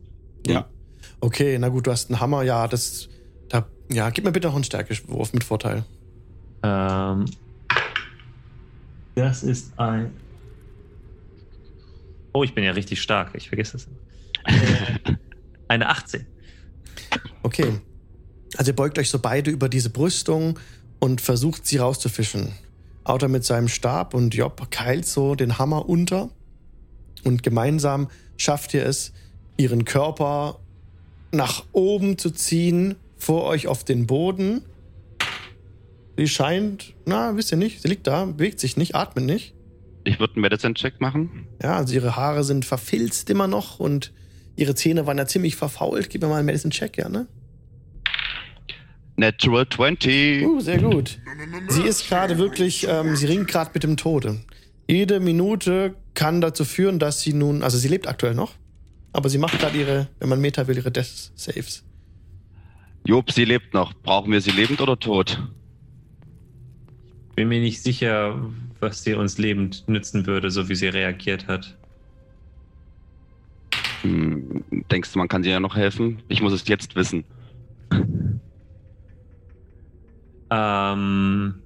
Ja. 0.47 0.66
Okay, 1.21 1.57
na 1.59 1.68
gut, 1.68 1.87
du 1.87 1.90
hast 1.92 2.11
einen 2.11 2.21
Hammer. 2.21 2.42
Ja, 2.42 2.66
das. 2.66 3.09
Da, 3.49 3.66
ja, 3.90 4.11
gib 4.11 4.25
mir 4.25 4.33
bitte 4.33 4.49
noch 4.49 4.55
einen 4.55 4.64
Stärkewurf 4.64 5.33
mit 5.33 5.44
Vorteil. 5.44 5.85
Ähm, 6.62 7.27
das 9.19 9.43
ist 9.43 9.79
ein. 9.79 10.13
Oh, 12.33 12.45
ich 12.45 12.55
bin 12.55 12.65
ja 12.65 12.73
richtig 12.73 13.03
stark. 13.03 13.33
Ich 13.35 13.49
vergesse 13.49 13.73
das. 13.73 13.89
Äh, 14.45 15.15
eine 15.69 15.89
18. 15.89 16.27
Okay. 17.43 17.81
Also 18.57 18.71
ihr 18.71 18.77
beugt 18.77 18.99
euch 18.99 19.11
so 19.11 19.19
beide 19.19 19.51
über 19.51 19.69
diese 19.69 19.91
Brüstung 19.91 20.59
und 21.01 21.21
versucht 21.21 21.67
sie 21.67 21.79
rauszufischen. 21.79 22.53
Autor 23.05 23.29
mit 23.29 23.45
seinem 23.45 23.69
Stab 23.69 24.15
und 24.15 24.35
Job 24.35 24.71
keilt 24.71 25.07
so 25.07 25.35
den 25.35 25.59
Hammer 25.59 25.89
unter 25.89 26.31
und 27.25 27.43
gemeinsam 27.43 28.09
schafft 28.37 28.75
ihr 28.75 28.85
es, 28.85 29.13
ihren 29.57 29.85
Körper 29.85 30.61
nach 31.33 31.65
oben 31.73 32.19
zu 32.19 32.31
ziehen, 32.31 32.97
vor 33.17 33.45
euch 33.45 33.67
auf 33.67 33.85
den 33.85 34.07
Boden. 34.07 34.63
Sie 36.19 36.27
scheint, 36.27 36.95
na, 37.07 37.37
wisst 37.37 37.53
ihr 37.53 37.59
nicht, 37.59 37.81
sie 37.81 37.87
liegt 37.87 38.09
da, 38.09 38.25
bewegt 38.25 38.59
sich 38.59 38.77
nicht, 38.77 38.97
atmet 38.97 39.25
nicht. 39.25 39.55
Ich 40.03 40.19
würde 40.19 40.35
einen 40.35 40.43
Medicine-Check 40.43 41.01
machen. 41.01 41.47
Ja, 41.63 41.77
also 41.77 41.95
ihre 41.95 42.17
Haare 42.17 42.43
sind 42.43 42.65
verfilzt 42.65 43.31
immer 43.31 43.47
noch 43.47 43.79
und 43.79 44.13
ihre 44.57 44.75
Zähne 44.75 45.07
waren 45.07 45.17
ja 45.17 45.27
ziemlich 45.27 45.55
verfault. 45.55 46.11
Gib 46.11 46.23
mir 46.23 46.29
mal 46.29 46.39
einen 46.39 46.47
Medicine-Check, 46.47 46.99
ja, 46.99 47.09
ne? 47.09 47.29
Natural 49.15 49.69
20. 49.69 50.45
Uh, 50.45 50.59
sehr 50.59 50.79
gut. 50.79 51.21
Sie 51.69 51.83
ist 51.83 52.09
gerade 52.09 52.37
wirklich, 52.37 52.89
ähm, 52.89 53.15
sie 53.15 53.27
ringt 53.27 53.47
gerade 53.47 53.71
mit 53.73 53.85
dem 53.85 53.97
Tode. 53.97 54.41
Jede 54.89 55.21
Minute 55.21 55.95
kann 56.15 56.41
dazu 56.41 56.65
führen, 56.65 56.99
dass 56.99 57.21
sie 57.21 57.33
nun, 57.33 57.63
also 57.63 57.79
sie 57.79 57.87
lebt 57.87 58.09
aktuell 58.09 58.35
noch, 58.35 58.55
aber 59.13 59.29
sie 59.29 59.39
macht 59.39 59.57
gerade 59.61 59.79
ihre, 59.79 60.09
wenn 60.19 60.29
man 60.29 60.41
Meta 60.41 60.67
will, 60.67 60.79
ihre 60.79 60.91
Death 60.91 61.31
Saves. 61.37 61.85
Job, 63.05 63.31
sie 63.31 63.45
lebt 63.45 63.73
noch. 63.73 63.95
Brauchen 64.03 64.33
wir 64.33 64.41
sie 64.41 64.51
lebend 64.51 64.81
oder 64.81 64.99
tot? 64.99 65.41
Bin 67.38 67.46
mir 67.46 67.61
nicht 67.61 67.81
sicher, 67.85 68.51
was 68.81 69.05
sie 69.05 69.14
uns 69.14 69.38
lebend 69.38 69.87
nützen 69.87 70.27
würde, 70.27 70.51
so 70.51 70.68
wie 70.68 70.74
sie 70.74 70.88
reagiert 70.88 71.46
hat. 71.46 71.79
Hm, 74.03 74.64
denkst 74.90 75.12
du, 75.12 75.20
man 75.20 75.29
kann 75.29 75.44
sie 75.44 75.51
ja 75.51 75.61
noch 75.61 75.77
helfen? 75.77 76.20
Ich 76.27 76.42
muss 76.42 76.53
es 76.53 76.66
jetzt 76.66 76.96
wissen. 76.96 77.22
Ähm, 80.51 81.62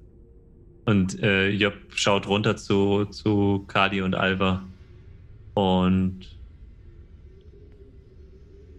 und 0.85 1.19
äh, 1.23 1.49
Job 1.49 1.73
schaut 1.95 2.27
runter 2.27 2.55
zu, 2.55 3.05
zu 3.05 3.65
Kali 3.67 4.03
und 4.03 4.13
Alva 4.13 4.63
und 5.55 6.39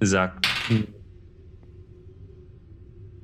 sagt, 0.01 0.47
"Hm, 0.69 0.87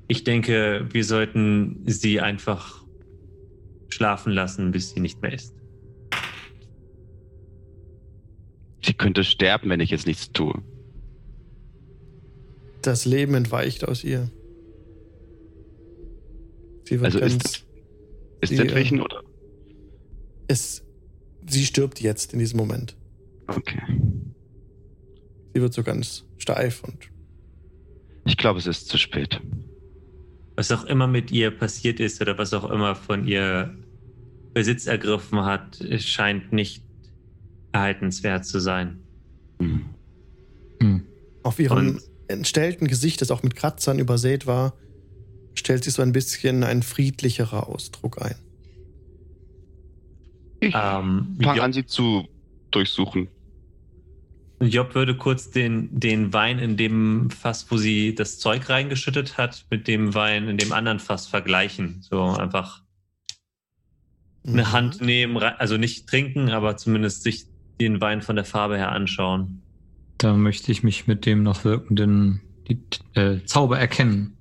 ich 0.08 0.24
denke, 0.24 0.88
wir 0.90 1.04
sollten 1.04 1.84
sie 1.86 2.20
einfach 2.20 2.79
schlafen 3.90 4.32
lassen, 4.32 4.70
bis 4.72 4.90
sie 4.90 5.00
nicht 5.00 5.20
mehr 5.22 5.32
ist. 5.32 5.54
Sie 8.82 8.94
könnte 8.94 9.24
sterben, 9.24 9.68
wenn 9.70 9.80
ich 9.80 9.90
jetzt 9.90 10.06
nichts 10.06 10.32
tue. 10.32 10.54
Das 12.82 13.04
Leben 13.04 13.34
entweicht 13.34 13.86
aus 13.86 14.04
ihr. 14.04 14.30
Sie 16.84 16.98
wird 17.00 17.04
Also 17.04 17.20
ganz, 17.20 17.34
ist, 17.34 17.66
ist 18.40 18.48
Sie, 18.50 18.56
sie 18.56 18.62
entwichen 18.62 19.00
oder? 19.02 19.22
es, 20.48 20.82
sie 21.46 21.64
stirbt 21.64 22.00
jetzt 22.00 22.32
in 22.32 22.38
diesem 22.38 22.56
Moment. 22.58 22.96
Okay. 23.48 23.80
Sie 25.54 25.60
wird 25.60 25.74
so 25.74 25.82
ganz 25.82 26.24
steif 26.38 26.82
und 26.84 27.10
Ich 28.24 28.36
glaube, 28.36 28.58
es 28.60 28.66
ist 28.66 28.88
zu 28.88 28.96
spät. 28.96 29.40
Was 30.60 30.70
auch 30.72 30.84
immer 30.84 31.06
mit 31.06 31.30
ihr 31.30 31.50
passiert 31.50 32.00
ist 32.00 32.20
oder 32.20 32.36
was 32.36 32.52
auch 32.52 32.68
immer 32.70 32.94
von 32.94 33.26
ihr 33.26 33.74
Besitz 34.52 34.86
ergriffen 34.86 35.42
hat, 35.46 35.82
scheint 36.00 36.52
nicht 36.52 36.84
erhaltenswert 37.72 38.44
zu 38.44 38.60
sein. 38.60 38.98
Hm. 39.58 39.86
Hm. 40.82 41.02
auf 41.44 41.58
ihrem 41.60 41.78
Und- 41.78 42.02
entstellten 42.28 42.88
Gesicht, 42.88 43.22
das 43.22 43.30
auch 43.30 43.42
mit 43.42 43.56
Kratzern 43.56 43.98
übersät 43.98 44.46
war, 44.46 44.74
stellt 45.54 45.82
sich 45.84 45.94
so 45.94 46.02
ein 46.02 46.12
bisschen 46.12 46.62
ein 46.62 46.82
friedlicherer 46.82 47.66
Ausdruck 47.66 48.20
ein. 48.20 48.34
Ich 50.60 50.74
Ähm, 50.76 51.38
fange 51.42 51.62
an, 51.62 51.72
sie 51.72 51.86
zu 51.86 52.28
durchsuchen. 52.70 53.28
Job 54.60 54.94
würde 54.94 55.16
kurz 55.16 55.50
den, 55.50 55.88
den 55.98 56.32
Wein 56.32 56.58
in 56.58 56.76
dem 56.76 57.30
Fass, 57.30 57.70
wo 57.70 57.78
sie 57.78 58.14
das 58.14 58.38
Zeug 58.38 58.68
reingeschüttet 58.68 59.38
hat, 59.38 59.64
mit 59.70 59.88
dem 59.88 60.14
Wein 60.14 60.48
in 60.48 60.58
dem 60.58 60.72
anderen 60.72 61.00
Fass 61.00 61.26
vergleichen. 61.26 62.02
So 62.02 62.22
einfach 62.22 62.82
eine 64.46 64.62
Mhm. 64.62 64.72
Hand 64.72 65.00
nehmen, 65.00 65.36
also 65.38 65.76
nicht 65.76 66.06
trinken, 66.08 66.50
aber 66.50 66.76
zumindest 66.76 67.22
sich 67.22 67.46
den 67.80 68.00
Wein 68.00 68.20
von 68.22 68.36
der 68.36 68.44
Farbe 68.44 68.76
her 68.76 68.92
anschauen. 68.92 69.62
Da 70.18 70.34
möchte 70.34 70.70
ich 70.72 70.82
mich 70.82 71.06
mit 71.06 71.24
dem 71.24 71.42
noch 71.42 71.64
wirkenden 71.64 72.42
die, 72.68 72.78
äh, 73.14 73.42
Zauber 73.44 73.78
erkennen 73.78 74.36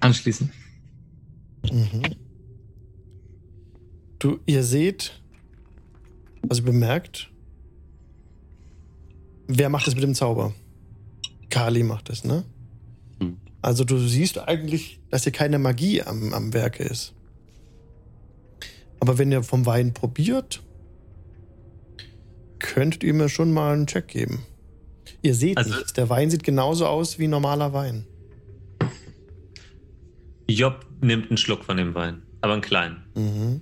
anschließen. 0.00 0.50
Mhm. 1.70 2.02
Du, 4.18 4.40
ihr 4.46 4.62
seht, 4.62 5.20
also 6.48 6.62
bemerkt, 6.62 7.30
wer 9.48 9.68
macht 9.68 9.86
das 9.86 9.94
mit 9.94 10.04
dem 10.04 10.14
Zauber? 10.14 10.54
Kali 11.50 11.82
macht 11.82 12.10
es, 12.10 12.22
ne? 12.24 12.44
Hm. 13.20 13.36
Also 13.62 13.84
du 13.84 13.98
siehst 13.98 14.38
eigentlich, 14.38 15.00
dass 15.10 15.24
hier 15.24 15.32
keine 15.32 15.58
Magie 15.58 16.02
am, 16.02 16.32
am 16.32 16.52
Werke 16.52 16.84
ist. 16.84 17.14
Aber 19.00 19.18
wenn 19.18 19.32
ihr 19.32 19.42
vom 19.42 19.66
Wein 19.66 19.94
probiert, 19.94 20.62
könntet 22.58 23.02
ihr 23.04 23.14
mir 23.14 23.28
schon 23.28 23.52
mal 23.52 23.72
einen 23.74 23.86
Check 23.86 24.08
geben. 24.08 24.42
Ihr 25.22 25.34
seht 25.34 25.56
Also- 25.56 25.74
nichts. 25.74 25.92
Der 25.94 26.08
Wein 26.10 26.30
sieht 26.30 26.44
genauso 26.44 26.86
aus 26.86 27.18
wie 27.18 27.26
normaler 27.28 27.72
Wein. 27.72 28.06
Job 30.48 30.86
nimmt 31.00 31.28
einen 31.30 31.36
Schluck 31.36 31.64
von 31.64 31.76
dem 31.76 31.94
Wein, 31.94 32.22
aber 32.40 32.54
einen 32.54 32.62
kleinen. 32.62 33.02
Mhm. 33.14 33.60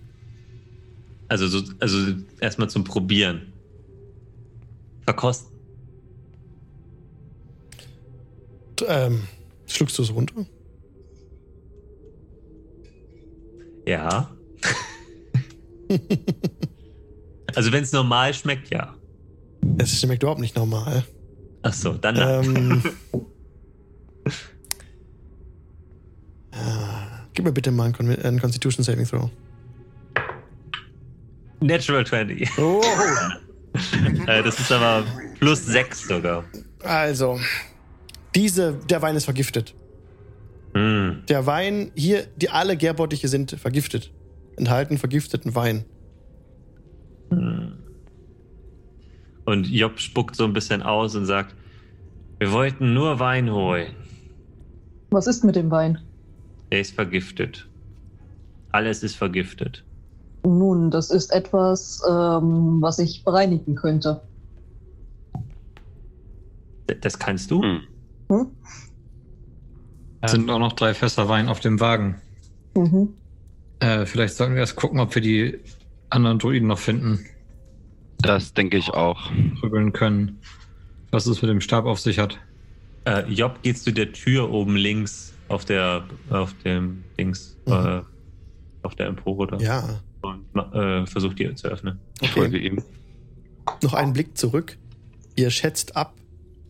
Also, 1.29 1.49
so, 1.49 1.63
also 1.81 1.99
erstmal 2.41 2.71
zum 2.71 2.85
Probieren. 2.85 3.53
Verkosten. 5.03 5.56
Ähm, 8.87 9.23
schluckst 9.67 9.99
du 9.99 10.03
es 10.03 10.13
runter? 10.13 10.47
Ja. 13.87 14.31
also 17.55 17.73
wenn 17.73 17.85
es 17.85 17.93
normal 17.93 18.35
schmeckt, 18.35 18.71
ja. 18.71 18.95
Es 19.79 20.01
schmeckt 20.01 20.23
überhaupt 20.23 20.41
nicht 20.41 20.57
normal. 20.57 21.05
Ach 21.63 21.73
so, 21.73 21.95
dann. 21.95 22.17
Ähm, 22.17 22.83
ah, 26.53 27.27
gib 27.35 27.45
mir 27.45 27.53
bitte 27.53 27.71
mal 27.71 27.85
einen, 27.85 27.93
Con 27.93 28.09
einen 28.09 28.41
Constitution 28.41 28.85
Saving 28.85 29.07
Throw. 29.07 29.31
Natural 31.61 32.05
20. 32.05 32.59
Oh. 32.59 32.83
äh, 34.27 34.43
das 34.43 34.59
ist 34.61 34.71
aber 34.71 35.05
plus 35.39 35.65
6 35.67 36.09
sogar. 36.09 36.45
Also, 36.83 37.39
diese, 38.37 38.75
der 38.91 39.03
Wein 39.03 39.17
ist 39.17 39.25
vergiftet. 39.25 39.75
Hm. 40.75 41.23
Der 41.29 41.47
Wein 41.47 41.91
hier, 41.97 42.27
die 42.37 42.51
alle 42.51 42.77
Gärbottiche 42.77 43.29
sind 43.29 43.53
vergiftet. 43.53 44.13
Enthalten 44.57 44.99
vergifteten 44.99 45.55
Wein. 45.55 45.85
Hm. 47.31 47.73
Und 49.47 49.67
Job 49.69 49.99
spuckt 49.99 50.37
so 50.37 50.45
ein 50.45 50.53
bisschen 50.53 50.83
aus 50.83 51.15
und 51.17 51.25
sagt, 51.27 51.55
wir 52.39 52.53
wollten 52.53 52.93
nur 52.95 53.19
Wein 53.21 53.51
holen. 53.51 53.95
Was 55.11 55.27
ist 55.27 55.45
mit 55.45 55.57
dem 55.57 55.71
Wein? 55.71 55.99
Der 56.73 56.81
ist 56.81 56.95
vergiftet. 56.95 57.67
Alles 58.73 59.03
ist 59.03 59.15
vergiftet. 59.17 59.85
Nun, 60.45 60.91
das 60.91 61.11
ist 61.11 61.33
etwas, 61.33 62.03
ähm, 62.09 62.79
was 62.83 62.99
ich 62.99 63.25
bereinigen 63.25 63.75
könnte. 63.77 64.21
D- 66.91 66.97
Das 67.01 67.19
kannst 67.19 67.51
du? 67.51 67.63
Hm. 67.63 67.81
Hm? 68.29 68.47
Es 70.23 70.33
sind 70.33 70.51
auch 70.51 70.59
noch 70.59 70.73
drei 70.73 70.95
Fässer 70.95 71.29
Wein 71.29 71.49
auf 71.49 71.61
dem 71.61 71.79
Wagen. 71.81 72.17
Mhm. 72.75 73.11
Äh, 73.81 74.07
vielleicht 74.07 74.35
sollten 74.35 74.55
wir 74.55 74.61
erst 74.61 74.77
gucken, 74.77 74.99
ob 75.01 75.15
wir 75.15 75.23
die 75.23 75.59
anderen 76.11 76.39
Druiden 76.39 76.69
noch 76.69 76.79
finden, 76.79 77.25
Das 78.19 78.55
denke 78.55 78.77
ich 78.79 78.91
auch. 78.91 79.31
prügeln 79.61 79.93
können. 79.93 80.39
Was 81.11 81.27
es 81.27 81.43
mit 81.43 81.51
dem 81.51 81.61
Stab 81.61 81.85
auf 81.85 82.01
sich 82.01 82.19
hat. 82.19 82.39
Äh, 83.05 83.31
Job 83.31 83.63
geht 83.63 83.79
zu 83.79 83.93
der 83.93 84.13
Tür 84.13 84.51
oben 84.51 84.77
links 84.77 85.33
auf 85.49 85.65
der 85.65 86.05
auf 86.31 86.55
dem 86.65 87.05
Dings, 87.19 87.57
Mhm. 87.67 87.73
äh, 87.73 88.03
auf 88.83 88.95
der 88.97 89.07
Empore 89.07 89.47
da 89.47 89.57
Ja. 89.59 90.01
und 90.23 90.45
äh, 90.75 91.07
versucht 91.07 91.39
die 91.39 91.55
zu 91.55 91.69
öffnen. 91.69 91.99
Ich 92.21 92.31
folge 92.31 92.59
ihm. 92.59 92.83
Noch 93.83 93.95
einen 93.95 94.13
Blick 94.13 94.37
zurück. 94.37 94.77
Ihr 95.37 95.51
schätzt 95.51 95.97
ab, 95.97 96.15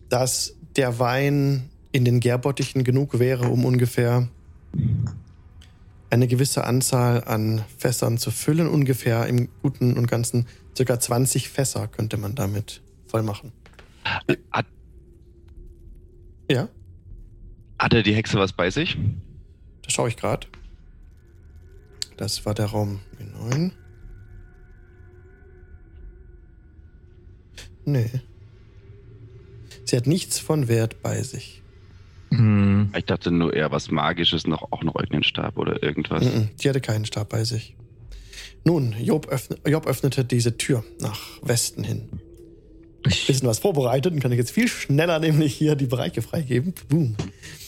dass 0.09 0.56
der 0.77 0.99
Wein 0.99 1.69
in 1.91 2.05
den 2.05 2.19
Gärbottichen 2.19 2.83
genug 2.83 3.19
wäre, 3.19 3.49
um 3.49 3.65
ungefähr 3.65 4.27
eine 6.09 6.27
gewisse 6.27 6.63
Anzahl 6.63 7.23
an 7.25 7.63
Fässern 7.77 8.17
zu 8.17 8.31
füllen. 8.31 8.67
Ungefähr 8.67 9.25
im 9.27 9.49
Guten 9.61 9.97
und 9.97 10.07
Ganzen 10.07 10.45
circa 10.75 10.99
20 10.99 11.49
Fässer 11.49 11.87
könnte 11.87 12.17
man 12.17 12.35
damit 12.35 12.81
voll 13.07 13.23
machen. 13.23 13.51
Hat, 14.51 14.65
Ja, 16.49 16.69
hatte 17.79 18.03
die 18.03 18.13
Hexe 18.15 18.37
was 18.37 18.53
bei 18.53 18.69
sich? 18.69 18.97
da 19.81 19.89
schaue 19.89 20.09
ich 20.09 20.17
gerade. 20.17 20.47
Das 22.17 22.45
war 22.45 22.53
der 22.53 22.67
Raum 22.67 22.99
B9. 23.19 23.71
Nee. 27.85 28.09
Sie 29.89 29.95
hat 29.95 30.07
nichts 30.07 30.39
von 30.39 30.67
Wert 30.67 31.01
bei 31.01 31.21
sich. 31.23 31.61
Hm. 32.31 32.91
Ich 32.97 33.05
dachte 33.05 33.31
nur 33.31 33.53
eher 33.53 33.71
was 33.71 33.89
Magisches, 33.89 34.45
noch 34.47 34.71
auch 34.71 34.83
noch 34.83 34.95
irgendeinen 34.95 35.23
Stab 35.23 35.57
oder 35.57 35.81
irgendwas. 35.81 36.25
Mhm, 36.25 36.49
Die 36.61 36.67
hatte 36.69 36.81
keinen 36.81 37.05
Stab 37.05 37.29
bei 37.29 37.43
sich. 37.45 37.75
Nun, 38.65 38.93
Job, 39.01 39.27
öffne, 39.27 39.57
Job 39.65 39.87
öffnete 39.87 40.25
diese 40.25 40.57
Tür 40.57 40.83
nach 40.99 41.21
Westen 41.41 41.85
hin. 41.85 42.09
Ich, 43.07 43.27
Bisschen 43.27 43.47
was 43.47 43.59
vorbereitet 43.59 44.11
und 44.11 44.19
kann 44.19 44.33
ich 44.33 44.37
jetzt 44.37 44.51
viel 44.51 44.67
schneller 44.67 45.19
nämlich 45.19 45.53
hier 45.55 45.75
die 45.75 45.85
Bereiche 45.85 46.21
freigeben. 46.21 46.73
Boom. 46.89 47.15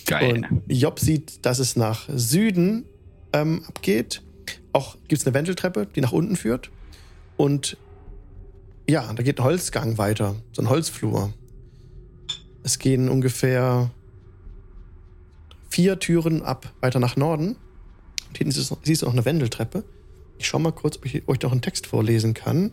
Geil. 0.06 0.34
Und 0.34 0.64
Job 0.68 1.00
sieht, 1.00 1.46
dass 1.46 1.60
es 1.60 1.78
nach 1.78 2.10
Süden 2.14 2.84
ähm, 3.32 3.64
abgeht. 3.66 4.22
Auch 4.74 4.98
gibt 5.08 5.22
es 5.22 5.28
eine 5.28 5.34
Wendeltreppe, 5.34 5.88
die 5.96 6.02
nach 6.02 6.12
unten 6.12 6.36
führt. 6.36 6.70
Und 7.38 7.78
ja, 8.90 9.14
da 9.14 9.24
geht 9.24 9.40
ein 9.40 9.44
Holzgang 9.46 9.98
weiter, 9.98 10.36
so 10.52 10.62
ein 10.62 10.70
Holzflur. 10.70 11.34
Es 12.64 12.80
gehen 12.80 13.10
ungefähr 13.10 13.92
vier 15.70 16.00
Türen 16.00 16.42
ab 16.42 16.74
weiter 16.82 17.00
nach 17.00 17.16
Norden. 17.16 17.56
Und 18.28 18.38
hinten 18.38 18.52
siehst 18.52 19.02
du 19.02 19.06
noch- 19.06 19.14
eine 19.14 19.26
Wendeltreppe. 19.26 19.84
Ich 20.38 20.48
schau 20.48 20.60
mal 20.60 20.72
kurz, 20.72 20.98
ob 20.98 21.06
ich 21.06 21.28
euch 21.28 21.42
noch 21.42 21.52
einen 21.52 21.62
Text 21.62 21.88
vorlesen 21.88 22.34
kann. 22.34 22.72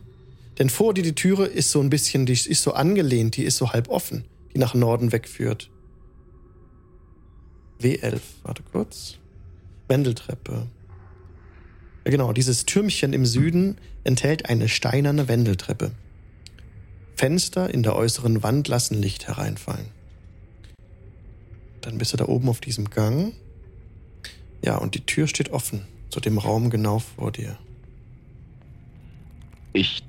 Denn 0.58 0.70
vor 0.70 0.94
dir 0.94 1.02
die 1.02 1.14
Türe 1.14 1.46
ist 1.46 1.70
so 1.70 1.80
ein 1.80 1.90
bisschen, 1.90 2.26
die 2.26 2.32
ist 2.32 2.62
so 2.62 2.72
angelehnt, 2.72 3.36
die 3.36 3.44
ist 3.44 3.56
so 3.56 3.72
halb 3.72 3.88
offen, 3.88 4.24
die 4.54 4.58
nach 4.58 4.74
Norden 4.74 5.12
wegführt. 5.12 5.70
W11, 7.80 8.20
warte 8.42 8.62
kurz. 8.62 9.18
Wendeltreppe. 9.88 10.66
Ja, 12.04 12.10
genau, 12.10 12.32
dieses 12.32 12.64
Türmchen 12.64 13.12
im 13.12 13.26
Süden 13.26 13.76
enthält 14.04 14.48
eine 14.48 14.68
steinerne 14.68 15.28
Wendeltreppe. 15.28 15.90
Fenster 17.16 17.72
in 17.72 17.82
der 17.82 17.96
äußeren 17.96 18.42
Wand 18.42 18.68
lassen 18.68 19.00
Licht 19.00 19.26
hereinfallen. 19.26 19.86
Dann 21.80 21.98
bist 21.98 22.12
du 22.12 22.16
da 22.16 22.26
oben 22.26 22.48
auf 22.48 22.60
diesem 22.60 22.90
Gang. 22.90 23.32
Ja, 24.62 24.76
und 24.76 24.94
die 24.94 25.06
Tür 25.06 25.26
steht 25.26 25.50
offen 25.50 25.86
zu 26.10 26.20
dem 26.20 26.38
Raum 26.38 26.70
genau 26.70 26.98
vor 26.98 27.32
dir. 27.32 27.58
Ich 29.72 30.02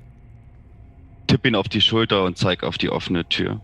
tippe 1.26 1.48
ihn 1.48 1.54
auf 1.54 1.68
die 1.68 1.80
Schulter 1.80 2.24
und 2.24 2.38
zeige 2.38 2.66
auf 2.66 2.78
die 2.78 2.90
offene 2.90 3.28
Tür. 3.28 3.60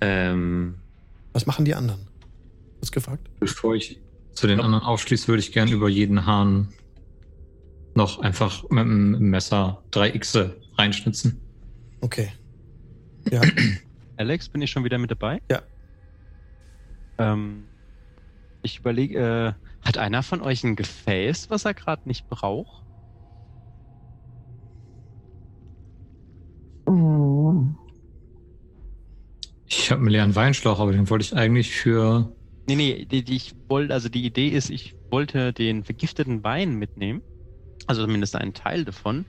Ähm, 0.00 0.76
Was 1.32 1.46
machen 1.46 1.64
die 1.64 1.74
anderen? 1.74 2.08
Was 2.80 2.92
gefragt? 2.92 3.28
bevor 3.40 3.74
ich 3.74 3.98
zu 4.32 4.46
den 4.46 4.60
anderen 4.60 4.84
aufschließe, 4.84 5.28
würde 5.28 5.40
ich 5.40 5.52
gern 5.52 5.68
über 5.68 5.88
jeden 5.88 6.24
Hahn 6.24 6.68
noch 7.94 8.20
einfach 8.20 8.62
mit 8.70 8.80
dem 8.80 9.18
Messer 9.30 9.82
drei 9.90 10.10
Xe 10.10 10.56
reinschnitzen. 10.76 11.40
Okay. 12.00 12.32
Ja. 13.30 13.42
Alex, 14.16 14.48
bin 14.48 14.62
ich 14.62 14.70
schon 14.70 14.84
wieder 14.84 14.98
mit 14.98 15.10
dabei? 15.10 15.40
Ja. 15.50 15.62
Ähm, 17.18 17.64
ich 18.62 18.78
überlege, 18.78 19.18
äh, 19.18 19.86
hat 19.86 19.98
einer 19.98 20.22
von 20.22 20.42
euch 20.42 20.64
ein 20.64 20.76
Gefäß, 20.76 21.50
was 21.50 21.64
er 21.64 21.74
gerade 21.74 22.02
nicht 22.06 22.28
braucht? 22.28 22.84
Ich 29.66 29.90
habe 29.90 30.00
einen 30.00 30.10
leeren 30.10 30.34
Weinschlauch, 30.34 30.80
aber 30.80 30.92
den 30.92 31.08
wollte 31.08 31.24
ich 31.24 31.36
eigentlich 31.36 31.70
für. 31.70 32.32
Nee, 32.66 32.76
nee, 32.76 33.04
die, 33.04 33.22
die 33.22 33.36
ich 33.36 33.54
wollte, 33.68 33.94
also 33.94 34.08
die 34.08 34.24
Idee 34.24 34.48
ist, 34.48 34.70
ich 34.70 34.94
wollte 35.10 35.52
den 35.52 35.84
vergifteten 35.84 36.42
Wein 36.44 36.74
mitnehmen. 36.76 37.22
Also 37.90 38.04
zumindest 38.04 38.36
einen 38.36 38.54
Teil 38.54 38.84
davon. 38.84 39.24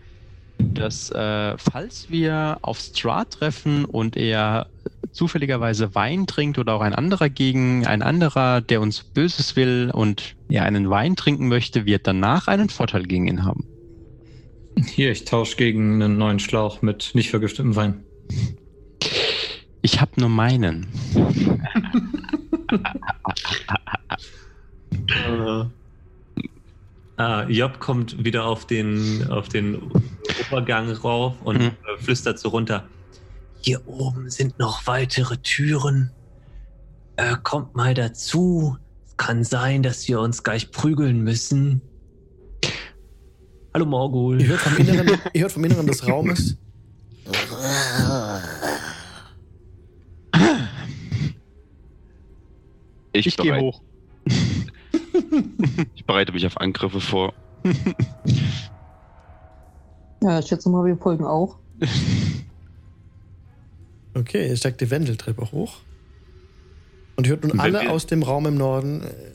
Dass, 0.60 1.10
äh, 1.10 1.58
falls 1.58 2.12
wir 2.12 2.60
auf 2.62 2.78
Stra 2.78 3.26
treffen 3.26 3.86
und 3.86 4.16
er 4.16 4.68
zufälligerweise 5.12 5.96
Wein 5.96 6.28
trinkt 6.28 6.60
oder 6.60 6.76
auch 6.76 6.82
ein 6.82 6.94
anderer 6.94 7.30
gegen 7.30 7.88
ein 7.88 8.04
anderer, 8.04 8.62
der 8.62 8.80
uns 8.80 9.04
Böses 9.04 9.56
will 9.56 9.90
und 9.92 10.36
ja 10.48 10.62
einen 10.62 10.92
Wein 10.92 11.16
trinken 11.16 11.48
möchte, 11.48 11.88
wird 11.88 12.06
danach 12.06 12.48
einen 12.48 12.70
Vorteil 12.70 13.08
gegen 13.08 13.28
ihn 13.28 13.44
haben. 13.44 13.66
Hier, 14.86 15.12
ich 15.12 15.26
tausche 15.26 15.58
gegen 15.58 15.96
einen 15.96 16.20
neuen 16.20 16.38
Schlauch 16.38 16.84
mit 16.84 17.16
nicht 17.16 17.32
vergiftetem 17.32 17.76
Wein. 17.76 18.04
Ich 19.82 20.00
habe 20.00 20.12
nur 20.20 20.30
meinen. 20.30 20.86
Ah, 27.22 27.46
Job 27.48 27.80
kommt 27.80 28.24
wieder 28.26 28.46
auf 28.46 28.66
den, 28.66 29.28
auf 29.30 29.48
den 29.48 29.80
Obergang 30.50 30.90
rauf 30.90 31.36
und 31.44 31.58
Mhm. 31.60 31.66
äh, 31.68 32.02
flüstert 32.02 32.40
so 32.40 32.50
runter. 32.50 32.84
Hier 33.62 33.88
oben 33.88 34.32
sind 34.32 34.58
noch 34.58 34.88
weitere 34.88 35.38
Türen. 35.38 36.10
Äh, 37.18 37.36
kommt 37.44 37.76
mal 37.76 37.94
dazu. 37.94 38.76
Es 39.06 39.16
kann 39.18 39.44
sein, 39.44 39.84
dass 39.84 40.08
wir 40.08 40.20
uns 40.20 40.42
gleich 40.42 40.72
prügeln 40.72 41.22
müssen. 41.22 41.82
Hallo 43.72 43.86
Morgul. 43.86 44.42
Ihr 44.42 44.48
hört 44.48 44.62
vom 44.62 44.78
Inneren, 44.78 45.20
ihr 45.34 45.42
hört 45.44 45.52
vom 45.52 45.64
Inneren 45.64 45.86
des 45.86 46.08
Raumes. 46.08 46.58
Ich, 53.14 53.28
Ich 53.28 53.38
gehe 53.38 53.60
hoch. 53.60 53.82
Ich 55.96 56.06
bereite 56.06 56.32
mich 56.32 56.46
auf 56.46 56.58
Angriffe 56.58 57.02
vor. 57.02 57.34
Ja, 60.24 60.40
ich 60.40 60.48
schätze 60.48 60.70
mal, 60.70 60.86
wir 60.86 60.98
folgen 60.98 61.26
auch. 61.26 61.58
Okay, 64.14 64.50
ihr 64.50 64.58
steigt 64.58 64.82
die 64.82 64.92
Wendeltreppe 64.92 65.54
hoch. 65.54 65.78
Und 67.16 67.30
hört 67.30 67.44
nun 67.44 67.54
Wenn 67.54 67.60
alle 67.62 67.90
aus 67.90 68.08
dem 68.08 68.24
Raum 68.24 68.46
im 68.46 68.56
Norden. 68.56 69.04
äh, 69.04 69.32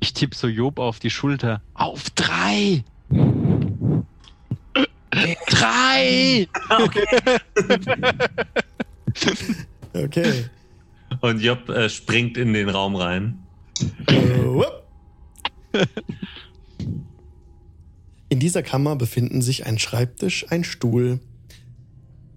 Ich 0.00 0.12
tippe 0.12 0.36
so 0.36 0.46
Job 0.48 0.78
auf 0.78 0.98
die 0.98 1.10
Schulter. 1.10 1.60
Auf 1.74 2.10
drei! 2.10 2.84
Drei! 5.48 6.48
Okay. 9.94 10.44
Und 11.22 11.40
Job 11.40 11.68
äh, 11.70 11.88
springt 11.88 12.36
in 12.36 12.52
den 12.52 12.68
Raum 12.68 12.94
rein. 12.94 13.38
Äh. 14.06 14.62
In 18.28 18.38
dieser 18.38 18.62
Kammer 18.62 18.94
befinden 18.94 19.42
sich 19.42 19.66
ein 19.66 19.80
Schreibtisch, 19.80 20.46
ein 20.50 20.62
Stuhl, 20.62 21.18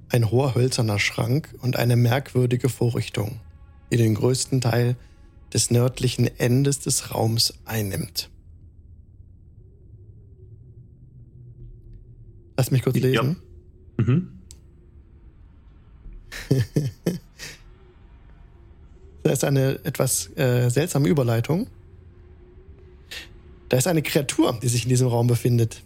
ein 0.09 0.31
hoher 0.31 0.55
hölzerner 0.55 0.97
Schrank 0.97 1.53
und 1.61 1.77
eine 1.77 1.95
merkwürdige 1.95 2.69
Vorrichtung, 2.69 3.39
die 3.91 3.97
den 3.97 4.15
größten 4.15 4.61
Teil 4.61 4.95
des 5.53 5.69
nördlichen 5.69 6.25
Endes 6.39 6.79
des 6.79 7.13
Raums 7.13 7.53
einnimmt. 7.65 8.30
Lass 12.61 12.69
mich 12.69 12.83
kurz 12.83 12.95
Ja. 12.99 13.07
lesen. 13.07 13.37
Mhm. 13.97 14.27
Da 19.23 19.31
ist 19.31 19.43
eine 19.43 19.83
etwas 19.83 20.29
äh, 20.37 20.69
seltsame 20.69 21.07
Überleitung. 21.07 21.65
Da 23.69 23.77
ist 23.77 23.87
eine 23.87 24.03
Kreatur, 24.03 24.59
die 24.61 24.67
sich 24.67 24.83
in 24.83 24.89
diesem 24.89 25.07
Raum 25.07 25.25
befindet. 25.25 25.81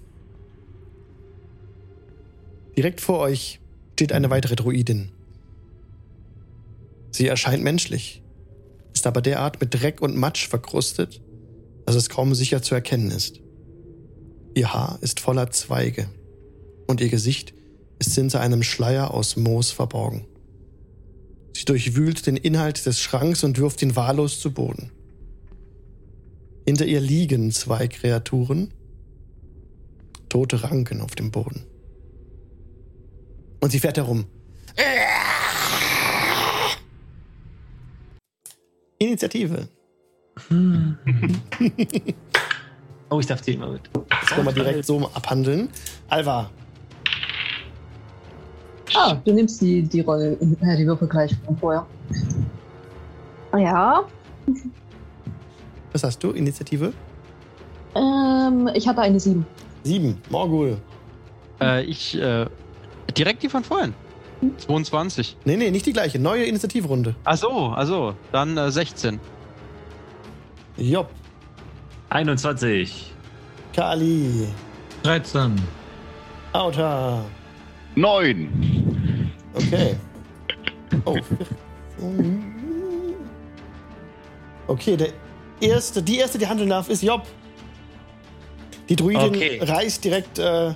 Direkt 2.78 3.00
vor 3.00 3.20
euch 3.20 3.62
steht 3.94 4.12
eine 4.12 4.30
weitere 4.30 4.58
Druidin. 4.58 5.12
Sie 7.12 7.28
erscheint 7.28 7.64
menschlich, 7.64 8.22
ist 8.94 9.08
aber 9.08 9.22
derart 9.22 9.62
mit 9.62 9.74
Dreck 9.74 10.02
und 10.02 10.18
Matsch 10.18 10.48
verkrustet, 10.50 11.22
dass 11.86 11.96
es 11.96 12.10
kaum 12.10 12.36
sicher 12.36 12.62
zu 12.62 12.76
erkennen 12.76 13.12
ist. 13.12 13.40
Ihr 14.56 14.74
Haar 14.74 15.00
ist 15.02 15.22
voller 15.22 15.52
Zweige 15.52 16.10
und 16.88 17.02
ihr 17.02 17.10
Gesicht 17.10 17.54
ist 18.00 18.16
hinter 18.16 18.42
einem 18.42 18.64
Schleier 18.64 19.12
aus 19.12 19.36
Moos 19.36 19.72
verborgen. 19.72 20.26
Sie 21.54 21.66
durchwühlt 21.66 22.28
den 22.28 22.36
Inhalt 22.36 22.86
des 22.86 23.00
Schranks 23.00 23.44
und 23.44 23.58
wirft 23.58 23.82
ihn 23.82 23.96
wahllos 23.96 24.40
zu 24.40 24.52
Boden. 24.52 24.92
Hinter 26.66 26.86
ihr 26.86 27.00
liegen 27.00 27.52
zwei 27.52 27.88
Kreaturen, 27.88 28.74
tote 30.28 30.64
Ranken 30.64 31.02
auf 31.02 31.16
dem 31.16 31.32
Boden. 31.32 31.64
Und 33.62 33.72
sie 33.72 33.80
fährt 33.80 33.98
herum. 33.98 34.26
Initiative. 39.00 39.70
Oh, 43.10 43.20
ich 43.20 43.28
darf 43.28 43.42
die 43.42 43.54
immer 43.54 43.70
mit. 43.70 43.82
Das 44.10 44.30
können 44.30 44.48
wir 44.48 44.52
direkt 44.52 44.86
so 44.86 45.08
abhandeln. 45.14 45.70
Alva, 46.08 46.50
Ah, 48.96 49.18
du 49.26 49.34
nimmst 49.34 49.62
die, 49.62 49.82
die 49.82 50.02
Rolle, 50.02 50.34
äh, 50.40 50.78
die 50.78 50.88
Würfel 50.88 51.08
gleich 51.08 51.36
von 51.46 51.58
vorher. 51.58 51.86
Ja, 53.58 54.06
was 55.96 56.04
hast 56.04 56.22
du? 56.24 56.32
Initiative? 56.32 56.92
ähm, 57.96 58.70
ich 58.74 58.86
hatte 58.86 59.02
eine 59.02 59.18
7. 59.18 59.46
Sieben. 59.84 60.22
Morgul. 60.30 60.78
Äh, 61.62 61.86
ich, 61.86 62.20
äh, 62.20 62.46
direkt 63.18 63.44
die 63.44 63.48
von 63.48 63.64
vorhin. 63.64 63.94
22. 64.58 65.38
Nee, 65.46 65.56
nee, 65.56 65.72
nicht 65.72 65.86
die 65.86 65.94
gleiche. 65.94 66.20
Neue 66.20 66.44
Initiativrunde. 66.44 67.16
Ach 67.24 67.38
so, 67.38 67.50
also, 67.70 68.14
dann 68.34 68.58
äh, 68.58 68.70
16. 68.70 69.22
Job. 70.76 71.10
21. 72.10 73.14
Kali. 73.74 74.50
13. 75.04 75.56
Auta. 76.52 77.24
Neun! 77.96 78.85
Okay. 79.56 79.96
Oh. 81.06 81.18
Okay, 84.68 84.98
der 84.98 85.10
erste, 85.62 86.02
die 86.02 86.18
erste, 86.18 86.38
die 86.38 86.48
handeln 86.48 86.70
darf, 86.70 86.90
ist 86.90 87.04
Job. 87.04 87.24
Die 88.90 88.96
Druidin 88.96 89.22
Okay. 89.22 89.60
reißt 89.62 90.04
direkt 90.04 90.40
äh, 90.40 90.74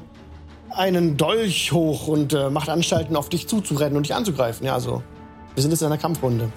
einen 0.72 1.18
Dolch 1.18 1.72
hoch 1.72 2.08
und 2.08 2.34
äh, 2.34 2.50
macht 2.50 2.70
Anstalten, 2.70 3.16
auf 3.16 3.30
dich 3.30 3.48
zuzurennen 3.48 3.98
und 3.98 4.04
dich 4.04 4.16
anzugreifen. 4.16 4.66
Ja, 4.66 4.74
also, 4.74 5.04
wir 5.56 5.62
sind 5.62 5.72
jetzt 5.72 5.82
in 5.82 5.88
einer 5.88 5.98
Kampfrunde. 5.98 6.52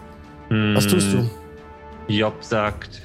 Was 0.49 0.87
tust 0.87 1.13
du? 1.13 1.19
Hm, 1.19 1.31
Job 2.09 2.35
sagt. 2.41 3.01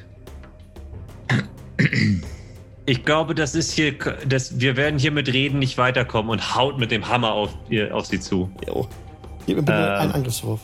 Ich 2.86 3.06
glaube, 3.06 3.36
das 3.36 3.56
ist 3.56 3.72
hier, 3.72 3.94
das, 4.28 4.60
wir 4.60 4.76
werden 4.76 5.00
hier 5.00 5.12
mit 5.12 5.32
Reden 5.32 5.60
nicht 5.60 5.78
weiterkommen 5.78 6.30
und 6.32 6.56
haut 6.56 6.78
mit 6.78 6.92
dem 6.92 7.08
Hammer 7.08 7.32
auf, 7.34 7.54
auf 7.92 8.06
sie 8.06 8.20
zu. 8.20 8.50
Jo. 8.66 8.88
Gib 9.48 9.56
mir 9.58 9.64
bitte 9.64 9.78
Ähm. 9.78 10.00
einen 10.02 10.12
Angriffswurf. 10.12 10.60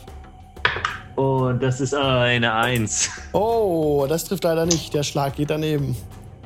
Und 1.16 1.62
das 1.62 1.80
ist 1.80 1.94
eine 1.94 2.52
Eins. 2.54 3.10
Oh, 3.32 4.06
das 4.08 4.24
trifft 4.24 4.44
leider 4.44 4.66
nicht. 4.66 4.94
Der 4.94 5.02
Schlag 5.02 5.34
geht 5.36 5.50
daneben. 5.50 5.96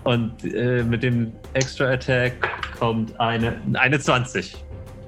Und 0.05 0.33
äh, 0.45 0.83
mit 0.83 1.03
dem 1.03 1.33
Extra 1.55 1.87
Attack 1.93 2.35
kommt 2.79 3.19
eine, 3.21 3.61
eine 3.75 3.99
20. 3.99 4.57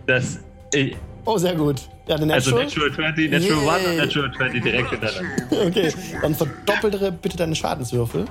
Das, 0.07 0.41
äh, 0.75 0.93
Oh, 1.27 1.37
sehr 1.37 1.55
gut. 1.55 1.83
Ja, 2.09 2.17
den 2.17 2.31
also 2.31 2.51
Natural. 2.59 2.65
Natural 2.67 3.13
20, 3.15 3.31
Natural 3.31 3.63
Yay. 3.63 3.69
1 3.69 3.87
und 3.89 3.97
Natural 3.99 4.33
20 4.37 4.63
direkt 4.63 4.91
hintereinander. 4.91 5.33
Okay, 5.67 5.93
dann 6.23 6.35
verdoppelte 6.35 7.13
bitte 7.13 7.37
deine 7.37 7.55
Schadenswürfel. 7.55 8.25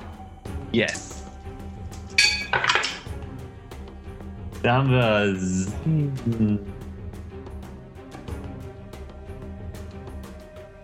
Yes. 0.72 1.22
Da 4.62 4.74
haben 4.74 4.90
wir 4.90 5.34
sieben. 5.38 6.58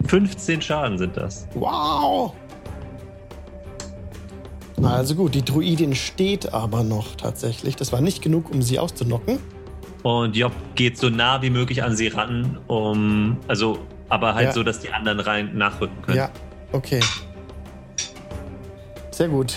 15 0.09 0.62
Schaden 0.62 0.99
sind 0.99 1.16
das. 1.16 1.47
Wow! 1.55 2.33
Also 4.83 5.14
gut, 5.14 5.35
die 5.35 5.42
Druidin 5.45 5.95
steht 5.95 6.53
aber 6.53 6.83
noch 6.85 7.16
tatsächlich. 7.16 7.77
Das 7.77 7.92
war 7.92 8.01
nicht 8.01 8.23
genug, 8.23 8.51
um 8.51 8.61
sie 8.62 8.79
auszunocken. 8.79 9.38
Und 10.03 10.37
Job 10.37 10.53
geht 10.75 10.99
so 10.99 11.09
nah 11.09 11.40
wie 11.42 11.51
möglich 11.51 11.83
an 11.83 11.97
sie 11.97 12.09
ran, 12.09 12.59
um. 12.66 13.38
Also, 13.49 13.79
aber 14.09 14.35
halt 14.35 14.49
Ja. 14.49 14.53
so, 14.53 14.62
dass 14.62 14.81
die 14.81 14.92
anderen 14.92 15.19
rein 15.21 15.57
nachrücken 15.57 16.01
können. 16.03 16.19
Ja, 16.19 16.31
okay. 16.73 17.01
Sehr 19.11 19.29
gut. 19.29 19.57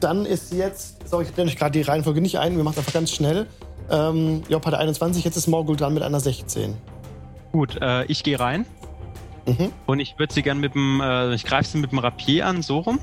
Dann 0.00 0.26
ist 0.26 0.52
jetzt, 0.52 1.08
sorry, 1.08 1.24
ich 1.24 1.32
blende 1.32 1.52
euch 1.52 1.58
gerade 1.58 1.72
die 1.72 1.82
Reihenfolge 1.82 2.20
nicht 2.20 2.38
ein, 2.38 2.56
wir 2.56 2.64
machen 2.64 2.74
es 2.74 2.78
einfach 2.78 2.92
ganz 2.92 3.12
schnell. 3.12 3.46
Ähm, 3.90 4.42
Job 4.48 4.66
hatte 4.66 4.78
21, 4.78 5.24
jetzt 5.24 5.36
ist 5.36 5.46
Morgul 5.46 5.76
dran 5.76 5.94
mit 5.94 6.02
einer 6.02 6.20
16. 6.20 6.74
Gut, 7.52 7.78
äh, 7.80 8.04
ich 8.06 8.22
gehe 8.22 8.38
rein 8.38 8.66
Mhm. 9.46 9.72
und 9.86 10.00
ich 10.00 10.18
würde 10.18 10.32
sie 10.34 10.42
gern 10.42 10.58
mit 10.60 10.74
dem, 10.74 11.00
äh, 11.00 11.34
ich 11.34 11.44
greife 11.44 11.68
sie 11.68 11.78
mit 11.78 11.92
dem 11.92 11.98
Rapier 11.98 12.46
an, 12.46 12.62
so 12.62 12.78
rum. 12.80 12.98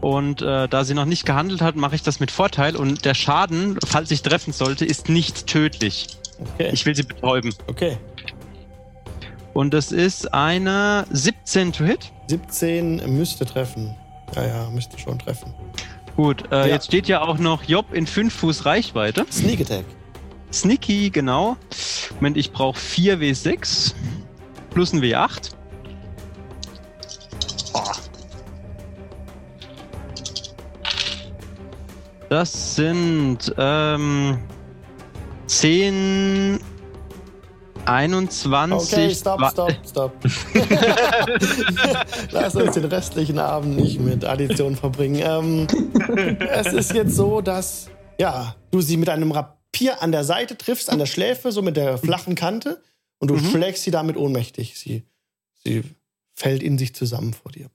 Und 0.00 0.42
äh, 0.42 0.66
da 0.68 0.84
sie 0.84 0.94
noch 0.94 1.04
nicht 1.04 1.24
gehandelt 1.24 1.60
hat, 1.60 1.76
mache 1.76 1.94
ich 1.94 2.02
das 2.02 2.18
mit 2.18 2.30
Vorteil 2.32 2.74
und 2.74 3.04
der 3.04 3.14
Schaden, 3.14 3.78
falls 3.86 4.10
ich 4.10 4.22
treffen 4.22 4.52
sollte, 4.52 4.84
ist 4.84 5.08
nicht 5.08 5.46
tödlich. 5.46 6.08
Okay. 6.54 6.70
Ich 6.72 6.84
will 6.86 6.94
sie 6.96 7.04
betäuben. 7.04 7.54
okay. 7.68 7.98
Und 9.54 9.74
das 9.74 9.92
ist 9.92 10.32
eine 10.32 11.04
17 11.10 11.72
to 11.72 11.84
hit. 11.84 12.10
17 12.28 13.16
müsste 13.16 13.44
treffen. 13.44 13.94
Ja, 14.34 14.46
ja, 14.46 14.70
müsste 14.70 14.98
schon 14.98 15.18
treffen. 15.18 15.52
Gut, 16.16 16.50
äh, 16.50 16.60
Ja. 16.60 16.66
jetzt 16.66 16.86
steht 16.86 17.06
ja 17.06 17.20
auch 17.22 17.38
noch 17.38 17.62
Job 17.64 17.92
in 17.92 18.06
5 18.06 18.32
Fuß 18.34 18.64
Reichweite. 18.64 19.26
Sneak 19.30 19.60
Attack. 19.60 19.84
Sneaky, 20.52 21.10
genau. 21.10 21.56
Moment, 22.16 22.36
ich 22.38 22.50
brauche 22.52 22.78
4 22.78 23.18
W6 23.20 23.94
plus 24.72 24.92
ein 24.92 25.00
W8. 25.00 25.52
Das 32.28 32.76
sind 32.76 33.54
ähm, 33.58 34.38
10, 35.46 36.58
21. 37.84 38.72
Okay, 38.72 39.14
stopp, 39.14 39.50
stopp, 39.50 39.72
stopp. 39.86 40.12
Lass 42.30 42.54
uns 42.56 42.74
den 42.74 42.86
restlichen 42.86 43.38
Abend 43.38 43.76
nicht 43.76 44.00
mit 44.00 44.24
Addition 44.24 44.76
verbringen. 44.76 45.20
Ähm, 45.22 45.66
es 46.38 46.72
ist 46.72 46.94
jetzt 46.94 47.16
so, 47.16 47.42
dass 47.42 47.90
ja, 48.18 48.54
du 48.70 48.80
sie 48.80 48.96
mit 48.96 49.10
einem 49.10 49.32
Rapier 49.32 50.02
an 50.02 50.12
der 50.12 50.24
Seite 50.24 50.56
triffst, 50.56 50.90
an 50.90 50.98
der 50.98 51.06
Schläfe, 51.06 51.52
so 51.52 51.60
mit 51.60 51.76
der 51.76 51.98
flachen 51.98 52.34
Kante, 52.34 52.80
und 53.22 53.28
du 53.28 53.34
Mhm. 53.36 53.50
schlägst 53.50 53.84
sie 53.84 53.92
damit 53.92 54.16
ohnmächtig. 54.16 54.76
Sie, 54.76 55.04
sie 55.62 55.84
fällt 56.34 56.60
in 56.60 56.76
sich 56.76 56.92
zusammen 56.92 57.32
vor 57.32 57.52
dir. 57.52 57.70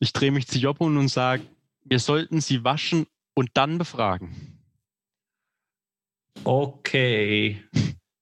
Ich 0.00 0.14
drehe 0.14 0.30
mich 0.30 0.48
zu 0.48 0.58
Job 0.58 0.80
um 0.80 0.96
und 0.96 1.08
sage, 1.08 1.42
wir 1.84 1.98
sollten 1.98 2.40
sie 2.40 2.64
waschen 2.64 3.06
und 3.34 3.50
dann 3.52 3.76
befragen. 3.76 4.58
Okay. 6.44 7.62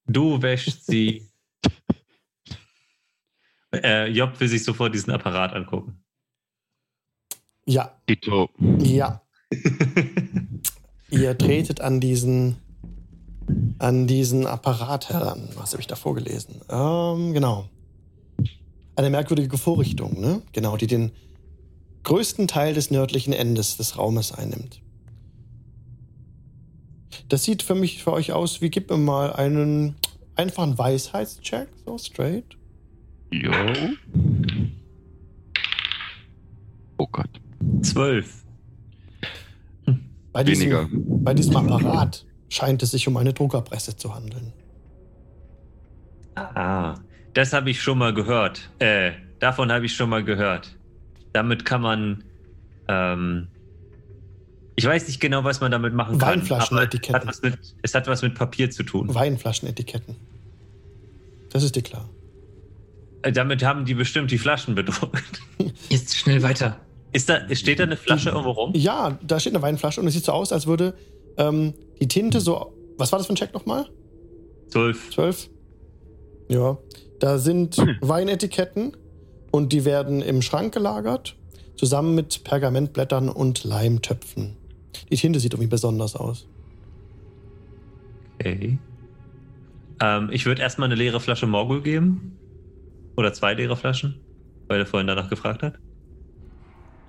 Du 0.07 0.43
wäschst 0.43 0.87
sie. 0.87 1.31
äh, 3.73 4.11
Job 4.11 4.41
will 4.41 4.49
sich 4.49 4.65
sofort 4.65 4.93
diesen 4.93 5.13
Apparat 5.13 5.53
angucken. 5.53 6.03
Ja, 7.67 7.97
Tito. 8.09 8.51
ja. 8.81 9.23
Ihr 11.11 11.39
tretet 11.39 11.81
an 11.81 12.01
diesen, 12.01 12.57
an 13.79 14.07
diesen 14.07 14.47
Apparat 14.47 15.11
heran. 15.11 15.49
Was 15.57 15.73
habe 15.73 15.81
ich 15.81 15.87
da 15.87 15.97
vorgelesen? 15.97 16.61
Ähm, 16.69 17.33
genau. 17.33 17.69
Eine 18.97 19.11
merkwürdige 19.11 19.59
Vorrichtung, 19.59 20.21
ne? 20.21 20.43
Genau, 20.53 20.77
die 20.77 20.87
den 20.87 21.11
größten 22.05 22.47
Teil 22.47 22.75
des 22.75 22.91
nördlichen 22.91 23.33
Endes 23.33 23.77
des 23.77 23.99
Raumes 23.99 24.33
einnimmt. 24.33 24.81
Das 27.29 27.45
sieht 27.45 27.63
für 27.63 27.75
mich 27.75 28.05
für 28.05 28.13
euch 28.13 28.33
aus, 28.33 28.61
wie 28.61 28.71
gib 28.71 28.91
mir 28.91 28.99
mal 28.99 29.33
einen 29.33 29.97
einfachen 30.37 30.77
Weisheitscheck, 30.79 31.69
so 31.85 31.99
straight. 31.99 32.57
Jo. 33.31 33.53
Oh 36.99 37.07
Gott. 37.11 37.31
Zwölf. 37.83 38.45
Bei 40.33 40.45
diesem, 40.45 40.71
Weniger. 40.71 40.89
bei 40.93 41.35
diesem 41.35 41.57
Apparat 41.57 42.27
scheint 42.49 42.83
es 42.83 42.91
sich 42.91 43.09
um 43.09 43.17
eine 43.17 43.33
Druckerpresse 43.33 43.97
zu 43.97 44.15
handeln. 44.15 44.53
Ah, 46.37 46.97
das 47.33 47.53
habe 47.53 47.71
ich 47.71 47.83
schon 47.83 47.99
mal 47.99 48.13
gehört. 48.13 48.71
Äh, 48.79 49.13
davon 49.39 49.71
habe 49.73 49.87
ich 49.87 49.95
schon 49.95 50.11
mal 50.11 50.25
gehört. 50.25 50.77
Damit 51.33 51.65
kann 51.65 51.83
man. 51.83 52.25
Ähm, 52.89 53.49
ich 54.77 54.85
weiß 54.85 55.07
nicht 55.07 55.21
genau, 55.21 55.45
was 55.45 55.61
man 55.61 55.71
damit 55.71 55.95
machen 55.95 56.19
kann. 56.19 56.41
Weinflaschenetiketten. 56.41 57.15
aber 57.15 57.31
es 57.31 57.37
hat, 57.37 57.43
was 57.43 57.43
mit, 57.43 57.75
es 57.83 57.95
hat 57.95 58.07
was 58.09 58.23
mit 58.23 58.35
Papier 58.35 58.71
zu 58.71 58.83
tun. 58.83 59.15
Weinflaschenetiketten. 59.15 60.17
Das 61.51 61.63
ist 61.63 61.77
dir 61.77 61.83
klar. 61.83 62.09
Äh, 63.23 63.33
damit 63.33 63.65
haben 63.65 63.85
die 63.85 63.95
bestimmt 63.95 64.31
die 64.31 64.39
Flaschen 64.39 64.75
bedruckt. 64.75 65.41
Jetzt 65.89 66.17
schnell 66.17 66.43
weiter. 66.43 66.81
Ist 67.13 67.29
da, 67.29 67.43
steht 67.55 67.79
da 67.79 67.85
eine 67.85 67.97
Flasche 67.97 68.31
irgendwo 68.31 68.51
rum? 68.51 68.73
Ja, 68.75 69.17
da 69.23 69.39
steht 69.39 69.55
eine 69.55 69.63
Weinflasche 69.63 70.01
und 70.01 70.09
es 70.09 70.15
sieht 70.15 70.25
so 70.25 70.33
aus, 70.33 70.53
als 70.53 70.67
würde 70.67 70.95
ähm, 71.37 71.75
die 72.05 72.09
Tinte 72.09 72.40
so. 72.40 72.75
Was 72.99 73.12
war 73.12 73.19
das 73.19 73.27
für 73.27 73.33
ein 73.33 73.37
Check 73.37 73.55
nochmal? 73.55 73.87
Zwölf. 74.69 75.11
Zwölf? 75.11 75.49
Ja. 76.49 76.77
Da 77.19 77.38
sind 77.38 77.79
Weinetiketten 78.03 78.95
und 79.51 79.73
die 79.73 79.87
werden 79.87 80.21
im 80.21 80.43
Schrank 80.43 80.75
gelagert, 80.75 81.35
zusammen 81.77 82.14
mit 82.14 82.45
Pergamentblättern 82.45 83.31
und 83.31 83.64
Leimtöpfen. 83.64 84.57
Die 85.11 85.17
Tinte 85.17 85.40
sieht 85.40 85.55
irgendwie 85.55 85.71
besonders 85.71 86.14
aus. 86.14 86.47
Okay. 88.38 88.79
Ähm, 90.01 90.29
ich 90.31 90.45
würde 90.45 90.61
erstmal 90.61 90.88
eine 90.88 90.97
leere 90.97 91.21
Flasche 91.21 91.47
Morgul 91.47 91.81
geben. 91.81 92.37
Oder 93.17 93.33
zwei 93.33 93.55
leere 93.55 93.77
Flaschen, 93.77 94.21
weil 94.69 94.81
er 94.81 94.87
vorhin 94.87 95.07
danach 95.07 95.31
gefragt 95.31 95.62
hat. 95.62 95.79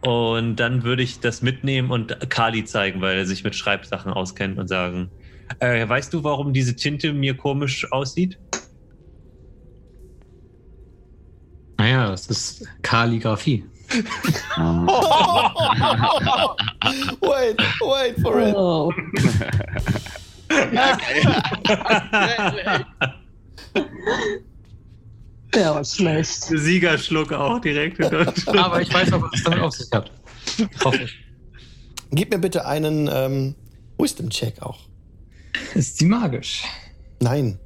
Und 0.05 0.57
dann 0.57 0.83
würde 0.83 1.01
ich 1.01 1.19
das 1.19 1.41
mitnehmen 1.41 1.89
und 1.89 2.29
Kali 2.29 2.63
zeigen, 2.63 3.01
weil 3.01 3.17
er 3.17 3.25
sich 3.25 3.43
mit 3.43 3.55
Schreibsachen 3.55 4.13
auskennt 4.13 4.59
und 4.59 4.67
sagen: 4.67 5.09
äh, 5.59 5.89
Weißt 5.89 6.13
du, 6.13 6.23
warum 6.23 6.53
diese 6.53 6.75
Tinte 6.75 7.11
mir 7.11 7.35
komisch 7.35 7.91
aussieht? 7.91 8.37
Naja, 11.79 12.11
das 12.11 12.27
ist 12.27 12.67
Kalligraphie. 12.83 13.65
wait, 17.21 17.57
wait 17.81 18.21
for 18.21 18.39
it. 18.39 18.55
Oh, 18.55 18.93
der 25.55 25.73
war 25.75 25.83
schlecht. 25.85 26.43
Siegerschluck 26.43 27.31
auch 27.33 27.59
direkt 27.59 27.99
in 27.99 28.09
Deutschland. 28.09 28.59
Aber 28.59 28.81
ich 28.81 28.93
weiß 28.93 29.13
auch, 29.13 29.21
was 29.21 29.31
es 29.33 29.43
damit 29.43 29.59
auf 29.59 29.73
sich 29.73 29.89
hat. 29.91 30.11
Hoffe 30.83 31.03
ich. 31.03 31.15
Gib 32.11 32.31
mir 32.31 32.39
bitte 32.39 32.65
einen 32.65 33.09
ähm, 33.11 33.55
Wisdom-Check 33.97 34.61
auch. 34.61 34.79
Ist 35.73 35.97
sie 35.97 36.05
magisch? 36.05 36.63
Nein. 37.21 37.57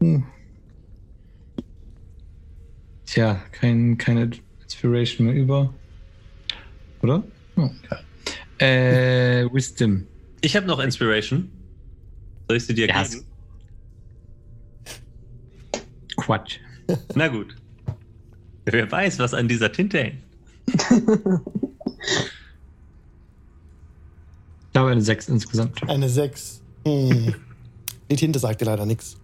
Hm. 0.00 0.24
Tja, 3.06 3.40
kein, 3.52 3.96
keine 3.98 4.30
Inspiration 4.62 5.26
mehr 5.26 5.36
über. 5.36 5.72
Oder? 7.02 7.22
Oh. 7.56 7.70
Äh, 8.58 9.46
Wisdom. 9.52 10.06
Ich 10.40 10.56
habe 10.56 10.66
noch 10.66 10.78
Inspiration. 10.80 11.50
Soll 12.48 12.56
ich 12.56 12.66
sie 12.66 12.74
dir 12.74 12.88
Ja. 12.88 13.02
geben? 13.02 13.24
Quatsch. 16.26 16.58
Na 17.14 17.28
gut. 17.28 17.54
Wer 18.64 18.90
weiß, 18.90 19.20
was 19.20 19.32
an 19.32 19.46
dieser 19.46 19.70
Tinte 19.72 19.98
hängt. 19.98 20.22
Ich 24.66 24.78
glaube 24.78 24.90
eine 24.92 25.00
6 25.00 25.30
insgesamt. 25.30 25.88
Eine 25.88 26.06
6. 26.06 26.60
Hm. 26.86 27.34
Die 28.10 28.16
Tinte 28.16 28.38
sagt 28.38 28.60
dir 28.60 28.66
leider 28.66 28.84
nichts. 28.84 29.16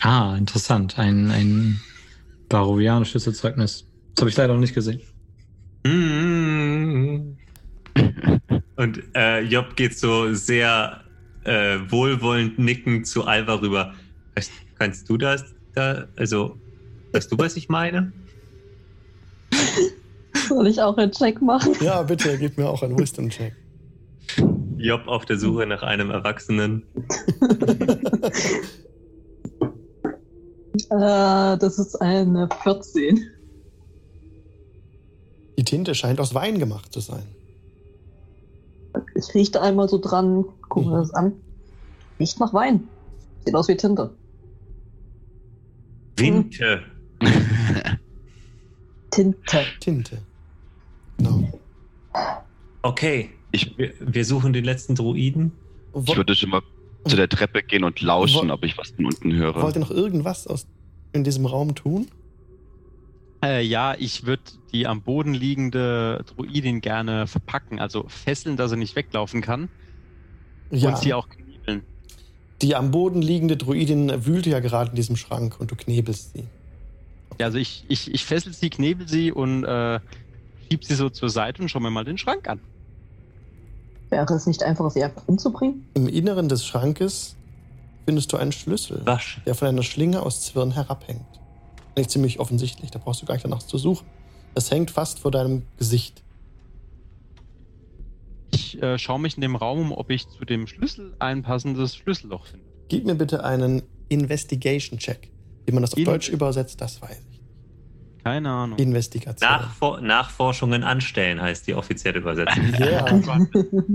Ah, 0.00 0.34
interessant. 0.36 0.98
Ein, 0.98 1.30
ein 1.30 1.80
barovianisches 2.48 3.28
Erzeugnis. 3.28 3.86
Das 4.16 4.22
habe 4.22 4.30
ich 4.30 4.36
leider 4.36 4.54
noch 4.54 4.60
nicht 4.60 4.74
gesehen. 4.74 5.00
Mm. 5.86 7.36
Und 8.74 9.02
äh, 9.14 9.42
Job 9.42 9.76
geht 9.76 9.96
so 9.96 10.34
sehr 10.34 11.04
äh, 11.44 11.78
wohlwollend 11.88 12.58
nickend 12.58 13.06
zu 13.06 13.24
Alva 13.24 13.54
rüber. 13.54 13.94
Weißt, 14.36 14.50
kannst 14.78 15.08
du 15.08 15.16
das 15.16 15.44
da, 15.74 16.06
also, 16.16 16.56
weißt 17.12 17.30
du, 17.32 17.38
was 17.38 17.56
ich 17.56 17.68
meine? 17.68 18.12
Soll 20.48 20.66
ich 20.68 20.80
auch 20.80 20.96
einen 20.96 21.10
Check 21.12 21.40
machen? 21.42 21.74
Ja, 21.80 22.02
bitte, 22.02 22.36
gib 22.38 22.58
mir 22.58 22.68
auch 22.68 22.82
einen 22.82 22.98
Wisdom-Check. 22.98 23.54
Job 24.76 25.02
auf 25.06 25.24
der 25.24 25.38
Suche 25.38 25.66
nach 25.66 25.82
einem 25.82 26.10
Erwachsenen. 26.10 26.82
Äh, 30.90 31.56
das 31.58 31.78
ist 31.78 31.94
eine 32.00 32.48
14. 32.62 33.30
Die 35.56 35.64
Tinte 35.64 35.94
scheint 35.94 36.18
aus 36.20 36.34
Wein 36.34 36.58
gemacht 36.58 36.92
zu 36.92 36.98
sein. 37.00 37.22
Ich 39.14 39.32
rieche 39.34 39.60
einmal 39.60 39.88
so 39.88 39.98
dran, 39.98 40.44
gucke 40.68 40.88
mir 40.88 40.96
Mhm. 40.96 41.00
das 41.00 41.14
an. 41.14 41.32
Riecht 42.18 42.40
nach 42.40 42.52
Wein. 42.52 42.88
Sieht 43.44 43.54
aus 43.54 43.68
wie 43.68 43.76
Tinte. 43.76 44.10
Winte. 46.16 46.82
Tinte. 49.10 49.64
Tinte. 49.80 50.18
Genau. 51.18 51.60
Okay. 52.82 53.30
Ich- 53.52 53.76
wir, 53.78 53.92
wir 54.00 54.24
suchen 54.24 54.52
den 54.52 54.64
letzten 54.64 54.94
Druiden. 54.94 55.52
Ich 56.06 56.16
würde 56.16 56.34
schon 56.34 56.50
mal 56.50 56.62
zu 57.06 57.16
der 57.16 57.28
Treppe 57.28 57.62
gehen 57.62 57.84
und 57.84 58.00
lauschen, 58.00 58.50
ob 58.50 58.64
ich 58.64 58.76
was 58.76 58.90
von 58.90 59.06
unten 59.06 59.32
höre. 59.34 59.60
Wollt 59.62 59.76
ihr 59.76 59.80
noch 59.80 59.90
irgendwas 59.90 60.46
aus, 60.46 60.66
in 61.12 61.22
diesem 61.22 61.46
Raum 61.46 61.74
tun? 61.74 62.08
Äh, 63.44 63.62
ja, 63.64 63.94
ich 63.98 64.24
würde 64.26 64.42
die 64.72 64.86
am 64.86 65.02
Boden 65.02 65.34
liegende 65.34 66.24
Druidin 66.34 66.80
gerne 66.80 67.26
verpacken, 67.26 67.78
also 67.78 68.06
fesseln, 68.08 68.56
dass 68.56 68.70
sie 68.70 68.76
nicht 68.76 68.96
weglaufen 68.96 69.42
kann 69.42 69.68
Ja. 70.70 70.88
und 70.90 70.98
sie 70.98 71.12
auch. 71.14 71.28
Die 72.62 72.76
am 72.76 72.90
Boden 72.90 73.20
liegende 73.20 73.56
Druidin 73.56 74.24
wühlt 74.24 74.46
ja 74.46 74.60
gerade 74.60 74.90
in 74.90 74.96
diesem 74.96 75.16
Schrank 75.16 75.56
und 75.58 75.70
du 75.70 75.76
knebelst 75.76 76.32
sie. 76.32 76.44
Ja, 77.38 77.46
also 77.46 77.58
ich, 77.58 77.84
ich, 77.88 78.12
ich 78.12 78.24
fessel 78.24 78.52
sie, 78.52 78.70
knebel 78.70 79.08
sie 79.08 79.32
und 79.32 79.64
äh, 79.64 80.00
schieb 80.70 80.84
sie 80.84 80.94
so 80.94 81.10
zur 81.10 81.30
Seite 81.30 81.62
und 81.62 81.68
schau 81.68 81.80
mir 81.80 81.90
mal 81.90 82.04
den 82.04 82.18
Schrank 82.18 82.48
an. 82.48 82.60
Wäre 84.10 84.32
es 84.34 84.46
nicht 84.46 84.62
einfacher, 84.62 84.90
sie 84.90 85.02
einfach 85.02 85.22
umzubringen? 85.26 85.86
Im 85.94 86.08
Inneren 86.08 86.48
des 86.48 86.64
Schrankes 86.64 87.36
findest 88.04 88.32
du 88.32 88.36
einen 88.36 88.52
Schlüssel, 88.52 89.04
Wasch. 89.04 89.40
der 89.46 89.54
von 89.54 89.68
einer 89.68 89.82
Schlinge 89.82 90.22
aus 90.22 90.42
Zwirn 90.42 90.72
herabhängt. 90.72 91.26
Nicht 91.96 92.10
ziemlich 92.10 92.38
offensichtlich, 92.38 92.90
da 92.90 92.98
brauchst 92.98 93.22
du 93.22 93.26
gar 93.26 93.34
nicht 93.34 93.44
danach 93.44 93.62
zu 93.62 93.78
suchen. 93.78 94.06
Es 94.54 94.70
hängt 94.70 94.90
fast 94.90 95.18
vor 95.18 95.30
deinem 95.30 95.62
Gesicht. 95.78 96.22
Ich 98.74 98.82
äh, 98.82 98.98
schaue 98.98 99.20
mich 99.20 99.36
in 99.36 99.40
dem 99.40 99.56
Raum 99.56 99.78
um, 99.80 99.92
ob 99.92 100.10
ich 100.10 100.28
zu 100.28 100.44
dem 100.44 100.66
Schlüssel 100.66 101.14
ein 101.18 101.42
passendes 101.42 101.96
Schlüsselloch 101.96 102.46
finde. 102.46 102.64
Gib 102.88 103.06
mir 103.06 103.14
bitte 103.14 103.44
einen 103.44 103.82
Investigation-Check. 104.08 105.30
Wie 105.66 105.72
man 105.72 105.82
das 105.82 105.92
auf 105.92 105.98
In- 105.98 106.04
Deutsch 106.04 106.28
übersetzt, 106.28 106.80
das 106.80 107.00
weiß 107.00 107.24
ich. 107.30 107.40
Keine 108.24 108.50
Ahnung. 108.50 108.78
Investigation. 108.78 109.48
Nachfor 109.50 110.00
Nachforschungen 110.00 110.82
anstellen 110.82 111.40
heißt 111.40 111.66
die 111.66 111.74
offizielle 111.74 112.18
Übersetzung. 112.20 112.64
Ja, 112.80 113.04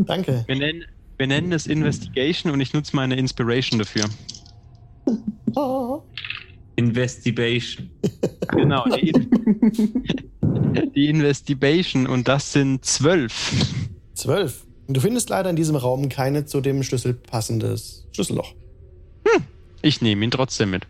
danke. 0.06 0.44
Wir 0.48 0.56
nennen, 0.56 0.84
wir 1.18 1.28
nennen 1.28 1.52
es 1.52 1.66
Investigation 1.68 2.52
und 2.52 2.62
ich 2.62 2.74
nutze 2.74 2.96
meine 2.96 3.16
Inspiration 3.16 3.80
dafür. 3.80 4.06
Oh. 5.56 6.04
Investigation. 6.76 7.90
Genau, 8.50 8.86
die, 8.96 9.10
In- 9.10 10.92
die 10.96 11.08
Investigation 11.08 12.06
und 12.08 12.28
das 12.28 12.54
sind 12.54 12.86
zwölf. 12.86 13.52
Zwölf. 14.14 14.66
Du 14.92 15.00
findest 15.00 15.30
leider 15.30 15.52
in 15.52 15.56
diesem 15.56 15.76
Raum 15.76 16.10
keine 16.10 16.46
zu 16.46 16.62
dem 16.62 16.82
Schlüssel 16.82 17.14
passendes 17.14 18.08
Schlüsselloch. 18.12 18.56
Ich 19.82 20.02
nehme 20.02 20.26
ihn 20.26 20.32
trotzdem 20.32 20.72
mit. 20.72 20.88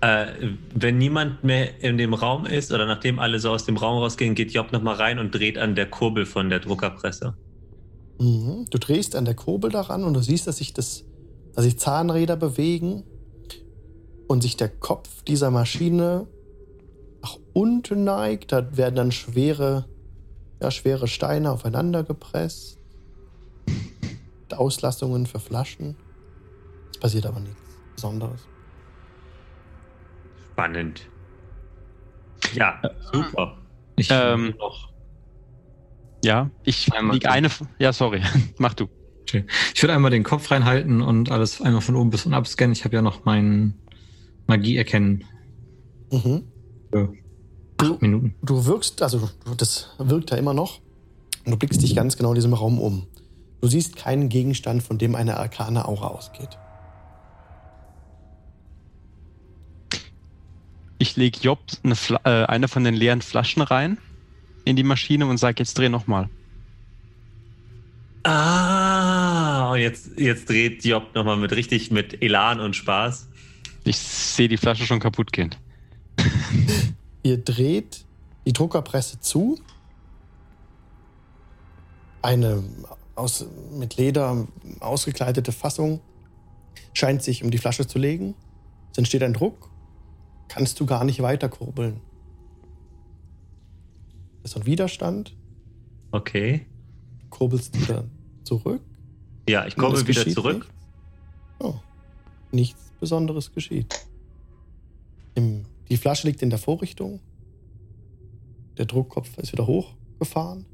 Äh, 0.00 0.26
wenn 0.74 0.98
niemand 0.98 1.42
mehr 1.42 1.80
in 1.82 1.96
dem 1.96 2.12
Raum 2.12 2.44
ist 2.44 2.72
oder 2.72 2.84
nachdem 2.86 3.18
alle 3.18 3.38
so 3.38 3.50
aus 3.50 3.64
dem 3.64 3.76
Raum 3.76 4.02
rausgehen, 4.02 4.34
geht 4.34 4.52
Job 4.52 4.72
nochmal 4.72 4.96
rein 4.96 5.18
und 5.18 5.34
dreht 5.34 5.56
an 5.56 5.74
der 5.74 5.86
Kurbel 5.86 6.26
von 6.26 6.50
der 6.50 6.58
Druckerpresse. 6.60 7.34
Mhm. 8.18 8.66
Du 8.68 8.78
drehst 8.78 9.16
an 9.16 9.24
der 9.24 9.34
Kurbel 9.34 9.70
daran 9.70 10.04
und 10.04 10.14
du 10.14 10.20
siehst, 10.20 10.46
dass 10.46 10.58
sich, 10.58 10.74
das, 10.74 11.04
dass 11.54 11.64
sich 11.64 11.78
Zahnräder 11.78 12.36
bewegen 12.36 13.04
und 14.26 14.42
sich 14.42 14.56
der 14.56 14.68
Kopf 14.68 15.22
dieser 15.22 15.50
Maschine 15.50 16.26
nach 17.22 17.38
unten 17.54 18.04
neigt. 18.04 18.52
Da 18.52 18.76
werden 18.76 18.96
dann 18.96 19.12
schwere, 19.12 19.86
ja, 20.60 20.70
schwere 20.70 21.08
Steine 21.08 21.50
aufeinander 21.50 22.02
gepresst. 22.02 22.78
Auslassungen 24.52 25.26
für 25.26 25.40
Flaschen. 25.40 25.96
Es 26.92 26.98
passiert 26.98 27.26
aber 27.26 27.40
nichts 27.40 27.60
Besonderes. 27.94 28.40
Spannend. 30.52 31.10
Ja, 32.54 32.80
super. 33.12 33.58
Ich 33.96 34.08
Ähm, 34.10 34.54
noch. 34.58 34.92
Ja, 36.24 36.50
ich 36.64 36.92
Einmal 36.92 37.14
lieg 37.16 37.26
eine. 37.28 37.50
Ja, 37.78 37.92
sorry. 37.92 38.22
Mach 38.58 38.74
du. 38.74 38.88
Ich 39.74 39.82
würde 39.82 39.92
einmal 39.94 40.10
den 40.10 40.22
Kopf 40.22 40.50
reinhalten 40.50 41.02
und 41.02 41.30
alles 41.30 41.60
einmal 41.60 41.80
von 41.80 41.96
oben 41.96 42.10
bis 42.10 42.24
unten 42.26 42.34
abscannen. 42.34 42.72
Ich 42.72 42.84
habe 42.84 42.94
ja 42.94 43.02
noch 43.02 43.24
mein 43.24 43.74
Magie 44.46 44.76
erkennen. 44.76 45.24
Mhm. 46.12 46.44
Für 46.92 47.12
Du, 47.78 47.94
acht 47.94 48.02
Minuten. 48.02 48.34
du 48.42 48.64
wirkst, 48.64 49.02
also 49.02 49.28
das 49.56 49.90
wirkt 49.98 50.30
ja 50.30 50.36
immer 50.36 50.54
noch. 50.54 50.80
Und 51.44 51.52
du 51.52 51.56
blickst 51.56 51.82
dich 51.82 51.94
ganz 51.94 52.16
genau 52.16 52.30
in 52.30 52.34
diesem 52.34 52.54
Raum 52.54 52.80
um. 52.80 53.06
Du 53.60 53.68
siehst 53.68 53.96
keinen 53.96 54.28
Gegenstand, 54.28 54.82
von 54.82 54.98
dem 54.98 55.14
eine 55.14 55.36
arkane 55.36 55.86
Aura 55.86 56.08
ausgeht. 56.08 56.58
Ich 60.98 61.16
lege 61.16 61.38
Job 61.40 61.60
eine, 61.82 61.94
äh, 62.24 62.46
eine 62.46 62.68
von 62.68 62.82
den 62.84 62.94
leeren 62.94 63.22
Flaschen 63.22 63.62
rein 63.62 63.98
in 64.64 64.76
die 64.76 64.82
Maschine 64.82 65.26
und 65.26 65.38
sage, 65.38 65.56
jetzt 65.58 65.78
dreh 65.78 65.88
nochmal. 65.88 66.28
Ah, 68.24 69.70
und 69.72 69.78
jetzt, 69.78 70.18
jetzt 70.18 70.48
dreht 70.48 70.84
Job 70.84 71.14
nochmal 71.14 71.36
mit 71.36 71.52
richtig 71.52 71.90
mit 71.90 72.22
Elan 72.22 72.58
und 72.60 72.74
Spaß. 72.74 73.28
Ich 73.84 73.98
sehe 73.98 74.48
die 74.48 74.56
Flasche 74.56 74.84
schon 74.84 74.98
kaputt 74.98 75.32
gehen. 75.32 75.54
Ihr 77.26 77.38
dreht 77.38 78.06
die 78.46 78.52
Druckerpresse 78.52 79.18
zu. 79.18 79.58
Eine 82.22 82.62
aus, 83.16 83.44
mit 83.72 83.96
Leder 83.96 84.46
ausgekleidete 84.78 85.50
Fassung 85.50 85.98
scheint 86.92 87.24
sich 87.24 87.42
um 87.42 87.50
die 87.50 87.58
Flasche 87.58 87.84
zu 87.84 87.98
legen. 87.98 88.36
Es 88.92 88.98
entsteht 88.98 89.24
ein 89.24 89.32
Druck. 89.32 89.70
Kannst 90.46 90.78
du 90.78 90.86
gar 90.86 91.04
nicht 91.04 91.20
weiter 91.20 91.48
kurbeln. 91.48 92.00
Es 94.44 94.52
ist 94.52 94.58
ein 94.58 94.66
Widerstand. 94.66 95.36
Okay. 96.12 96.64
Kurbelst 97.30 97.76
wieder 97.76 98.04
zurück. 98.44 98.82
Ja, 99.48 99.66
ich 99.66 99.76
es 99.76 100.06
wieder 100.06 100.28
zurück. 100.28 100.58
Nichts. 100.58 100.74
Oh, 101.58 101.74
nichts 102.52 102.92
Besonderes 103.00 103.50
geschieht. 103.50 104.06
Im, 105.34 105.66
die 105.88 105.96
Flasche 105.96 106.26
liegt 106.26 106.42
in 106.42 106.50
der 106.50 106.58
Vorrichtung. 106.58 107.20
Der 108.78 108.86
Druckkopf 108.86 109.38
ist 109.38 109.52
wieder 109.52 109.66
hochgefahren. 109.66 110.66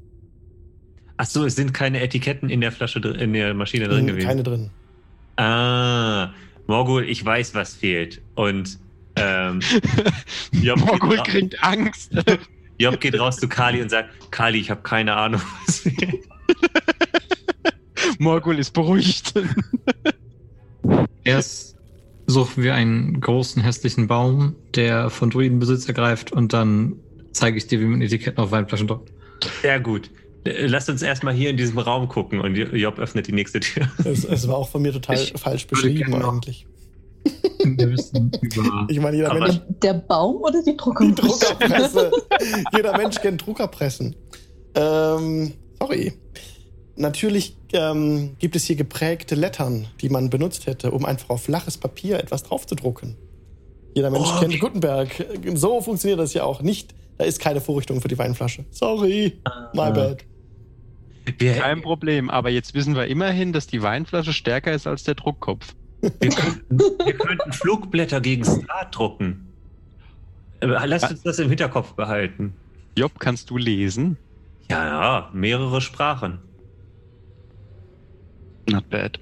Ach 1.17 1.25
so, 1.25 1.45
es 1.45 1.55
sind 1.55 1.73
keine 1.73 2.01
Etiketten 2.01 2.49
in 2.49 2.61
der 2.61 2.71
Flasche 2.71 2.99
in 2.99 3.33
der 3.33 3.53
Maschine 3.53 3.87
drin 3.87 4.07
gewesen. 4.07 4.27
Keine 4.27 4.43
drin. 4.43 4.69
Ah, 5.35 6.31
Morgul, 6.67 7.07
ich 7.07 7.23
weiß, 7.23 7.53
was 7.53 7.75
fehlt. 7.75 8.21
Und 8.35 8.79
ähm, 9.15 9.61
Job, 10.51 10.79
Morgul 10.79 11.17
kriegt 11.17 11.63
Angst. 11.63 12.11
Job 12.79 12.99
geht 12.99 13.17
raus 13.19 13.37
zu 13.37 13.47
Kali 13.47 13.81
und 13.81 13.89
sagt, 13.89 14.31
Kali, 14.31 14.59
ich 14.59 14.71
habe 14.71 14.81
keine 14.81 15.15
Ahnung, 15.15 15.41
was 15.67 15.79
fehlt. 15.79 16.27
Morgul 18.17 18.59
ist 18.59 18.71
beruhigt. 18.71 19.33
Erst 21.23 21.72
suchen 22.27 22.63
wir 22.63 22.73
einen 22.73 23.19
großen 23.19 23.61
hässlichen 23.61 24.07
Baum, 24.07 24.55
der 24.75 25.09
von 25.09 25.29
Druidenbesitz 25.29 25.87
ergreift 25.87 26.31
und 26.31 26.53
dann 26.53 26.97
zeige 27.31 27.57
ich 27.57 27.67
dir, 27.67 27.79
wie 27.79 27.85
man 27.85 28.01
Etiketten 28.01 28.41
auf 28.43 28.51
Weinflaschen 28.51 28.87
druckt. 28.87 29.11
Sehr 29.61 29.79
gut. 29.79 30.09
Lasst 30.45 30.89
uns 30.89 31.01
erstmal 31.01 31.33
hier 31.33 31.49
in 31.49 31.57
diesem 31.57 31.77
Raum 31.79 32.07
gucken 32.09 32.41
und 32.41 32.55
Job 32.55 32.99
öffnet 32.99 33.27
die 33.27 33.31
nächste 33.31 33.59
Tür. 33.61 33.89
Es, 34.03 34.25
es 34.25 34.47
war 34.47 34.57
auch 34.57 34.69
von 34.69 34.81
mir 34.81 34.91
total 34.91 35.15
Ich 35.15 35.33
falsch 35.37 35.67
beschrieben 35.67 36.13
eigentlich. 36.15 36.67
Ich 38.89 38.99
meine, 38.99 39.15
jeder 39.15 39.33
Mensch, 39.33 39.61
Der 39.81 39.93
Baum 39.93 40.41
oder 40.41 40.61
die 40.61 40.71
die 40.71 40.77
Druckerpresse? 40.77 41.15
Druckerpresse. 41.15 42.11
jeder 42.75 42.97
Mensch 42.97 43.21
kennt 43.21 43.45
Druckerpressen. 43.45 44.13
Ähm, 44.75 45.53
sorry. 45.79 46.13
Natürlich 46.97 47.55
ähm, 47.73 48.35
gibt 48.39 48.55
es 48.55 48.65
hier 48.65 48.75
geprägte 48.75 49.35
Lettern, 49.35 49.87
die 50.01 50.09
man 50.09 50.29
benutzt 50.29 50.65
hätte, 50.67 50.91
um 50.91 51.05
einfach 51.05 51.29
auf 51.29 51.43
flaches 51.43 51.77
Papier 51.77 52.19
etwas 52.19 52.43
draufzudrucken. 52.43 53.15
Jeder 53.95 54.09
Mensch 54.09 54.27
Oh, 54.35 54.39
kennt 54.39 54.59
Gutenberg. 54.59 55.09
So 55.55 55.81
funktioniert 55.81 56.19
das 56.19 56.33
ja 56.33 56.43
auch 56.43 56.61
nicht. 56.61 56.93
Da 57.17 57.25
ist 57.25 57.39
keine 57.39 57.61
Vorrichtung 57.61 58.01
für 58.01 58.07
die 58.07 58.17
Weinflasche. 58.17 58.65
Sorry, 58.71 59.37
my 59.73 59.91
bad. 59.91 60.23
Kein 61.39 61.81
Problem, 61.81 62.29
aber 62.29 62.49
jetzt 62.49 62.73
wissen 62.73 62.95
wir 62.95 63.07
immerhin, 63.07 63.53
dass 63.53 63.67
die 63.67 63.81
Weinflasche 63.81 64.33
stärker 64.33 64.73
ist 64.73 64.87
als 64.87 65.03
der 65.03 65.15
Druckkopf. 65.15 65.73
wir, 66.01 66.09
könnten, 66.31 66.77
wir 66.79 67.13
könnten 67.13 67.53
Flugblätter 67.53 68.19
gegen 68.19 68.43
Star 68.43 68.89
drucken. 68.91 69.47
Äh, 70.59 70.65
Lasst 70.85 71.11
uns 71.11 71.21
das 71.21 71.39
im 71.39 71.49
Hinterkopf 71.49 71.93
behalten. 71.93 72.53
Job, 72.97 73.13
kannst 73.19 73.49
du 73.49 73.57
lesen? 73.57 74.17
Ja, 74.69 74.85
ja, 74.85 75.29
mehrere 75.33 75.81
Sprachen. 75.81 76.39
Not 78.69 78.89
bad. 78.89 79.19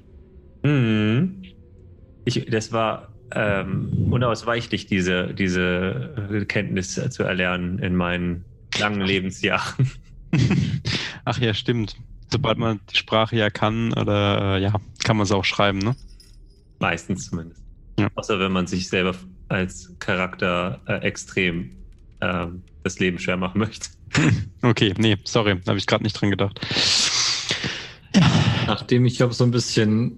Hm. 0.63 1.43
Ich, 2.25 2.45
das 2.45 2.71
war 2.71 3.11
ähm, 3.33 4.07
unausweichlich, 4.11 4.87
diese, 4.87 5.33
diese 5.33 6.45
Kenntnis 6.47 6.93
zu 7.09 7.23
erlernen 7.23 7.79
in 7.79 7.95
meinen 7.95 8.45
langen 8.77 9.01
Lebensjahren. 9.01 9.89
Ach 11.25 11.39
ja, 11.39 11.53
stimmt. 11.53 11.95
Sobald 12.31 12.57
man 12.57 12.79
die 12.91 12.95
Sprache 12.95 13.35
ja 13.35 13.49
kann, 13.49 13.93
oder 13.93 14.55
äh, 14.57 14.61
ja, 14.61 14.73
kann 15.03 15.17
man 15.17 15.25
es 15.25 15.31
auch 15.31 15.43
schreiben, 15.43 15.79
ne? 15.79 15.95
Meistens 16.79 17.29
zumindest. 17.29 17.61
Ja. 17.99 18.09
Außer 18.15 18.39
wenn 18.39 18.51
man 18.51 18.67
sich 18.67 18.87
selber 18.87 19.15
als 19.49 19.93
Charakter 19.99 20.79
äh, 20.87 20.99
extrem 20.99 21.71
ähm, 22.21 22.63
das 22.83 22.99
Leben 22.99 23.19
schwer 23.19 23.37
machen 23.37 23.59
möchte. 23.59 23.89
Okay, 24.63 24.93
nee, 24.97 25.17
sorry, 25.23 25.59
habe 25.67 25.79
ich 25.79 25.87
gerade 25.87 26.03
nicht 26.03 26.13
dran 26.13 26.29
gedacht. 26.29 26.59
Nachdem 28.71 29.05
ich 29.05 29.19
Job 29.19 29.33
so 29.33 29.43
ein 29.43 29.51
bisschen 29.51 30.17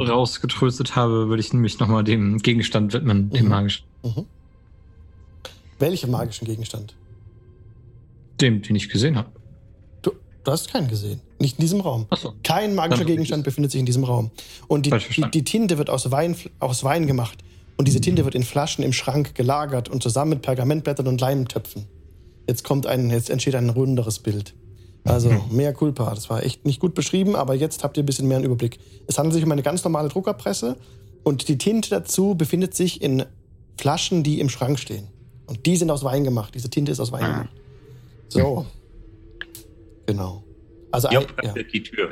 rausgetröstet 0.00 0.96
habe, 0.96 1.28
würde 1.28 1.40
ich 1.40 1.52
nämlich 1.52 1.78
nochmal 1.78 2.02
dem 2.02 2.38
Gegenstand 2.38 2.92
widmen, 2.92 3.30
dem 3.30 3.44
Mhm. 3.44 3.48
magischen. 3.50 3.84
Mhm. 4.02 4.26
Welchen 5.78 6.10
magischen 6.10 6.44
Gegenstand? 6.48 6.96
Dem, 8.40 8.60
den 8.60 8.74
ich 8.74 8.88
gesehen 8.88 9.16
habe. 9.16 9.30
Du, 10.02 10.10
du 10.42 10.50
hast 10.50 10.72
keinen 10.72 10.88
gesehen. 10.88 11.20
Nicht 11.38 11.58
in 11.58 11.62
diesem 11.62 11.80
Raum. 11.80 12.06
Achso. 12.10 12.32
Kein 12.42 12.74
magischer 12.74 13.04
Gegenstand 13.04 13.44
befindet 13.44 13.70
sich 13.70 13.78
in 13.78 13.86
diesem 13.86 14.02
Raum. 14.02 14.32
Und 14.66 14.86
die, 14.86 14.90
die, 14.90 15.30
die 15.30 15.44
Tinte 15.44 15.78
wird 15.78 15.88
aus 15.88 16.10
Wein, 16.10 16.34
aus 16.58 16.82
Wein 16.82 17.06
gemacht. 17.06 17.38
Und 17.76 17.86
diese 17.86 18.00
Tinte 18.00 18.24
wird 18.24 18.34
in 18.34 18.42
Flaschen 18.42 18.82
im 18.82 18.92
Schrank 18.92 19.36
gelagert 19.36 19.88
und 19.88 20.02
zusammen 20.02 20.30
mit 20.30 20.42
Pergamentblättern 20.42 21.06
und 21.06 21.20
Leimtöpfen. 21.20 21.86
Jetzt 22.48 22.64
kommt 22.64 22.84
ein, 22.88 23.10
jetzt 23.10 23.30
entsteht 23.30 23.54
ein 23.54 23.70
runderes 23.70 24.18
Bild. 24.18 24.54
Also 25.04 25.30
Mhm. 25.30 25.56
mehr 25.56 25.72
Culpa. 25.72 26.14
Das 26.14 26.30
war 26.30 26.42
echt 26.44 26.64
nicht 26.64 26.80
gut 26.80 26.94
beschrieben, 26.94 27.34
aber 27.34 27.54
jetzt 27.54 27.82
habt 27.82 27.96
ihr 27.96 28.02
ein 28.02 28.06
bisschen 28.06 28.28
mehr 28.28 28.36
einen 28.36 28.46
Überblick. 28.46 28.78
Es 29.08 29.18
handelt 29.18 29.34
sich 29.34 29.44
um 29.44 29.50
eine 29.52 29.62
ganz 29.62 29.82
normale 29.84 30.08
Druckerpresse 30.08 30.76
und 31.24 31.48
die 31.48 31.58
Tinte 31.58 31.90
dazu 31.90 32.34
befindet 32.36 32.74
sich 32.74 33.02
in 33.02 33.24
Flaschen, 33.78 34.22
die 34.22 34.38
im 34.40 34.48
Schrank 34.48 34.78
stehen. 34.78 35.08
Und 35.46 35.66
die 35.66 35.76
sind 35.76 35.90
aus 35.90 36.04
Wein 36.04 36.22
gemacht. 36.24 36.54
Diese 36.54 36.70
Tinte 36.70 36.92
ist 36.92 37.00
aus 37.00 37.10
Wein 37.10 37.24
Ah. 37.24 37.32
gemacht. 37.32 37.50
So. 38.28 38.66
Genau. 40.06 40.44
Also 40.92 41.08
ein- 41.08 41.26
ja. 41.42 41.52
die 41.54 41.82
Tür. 41.82 42.10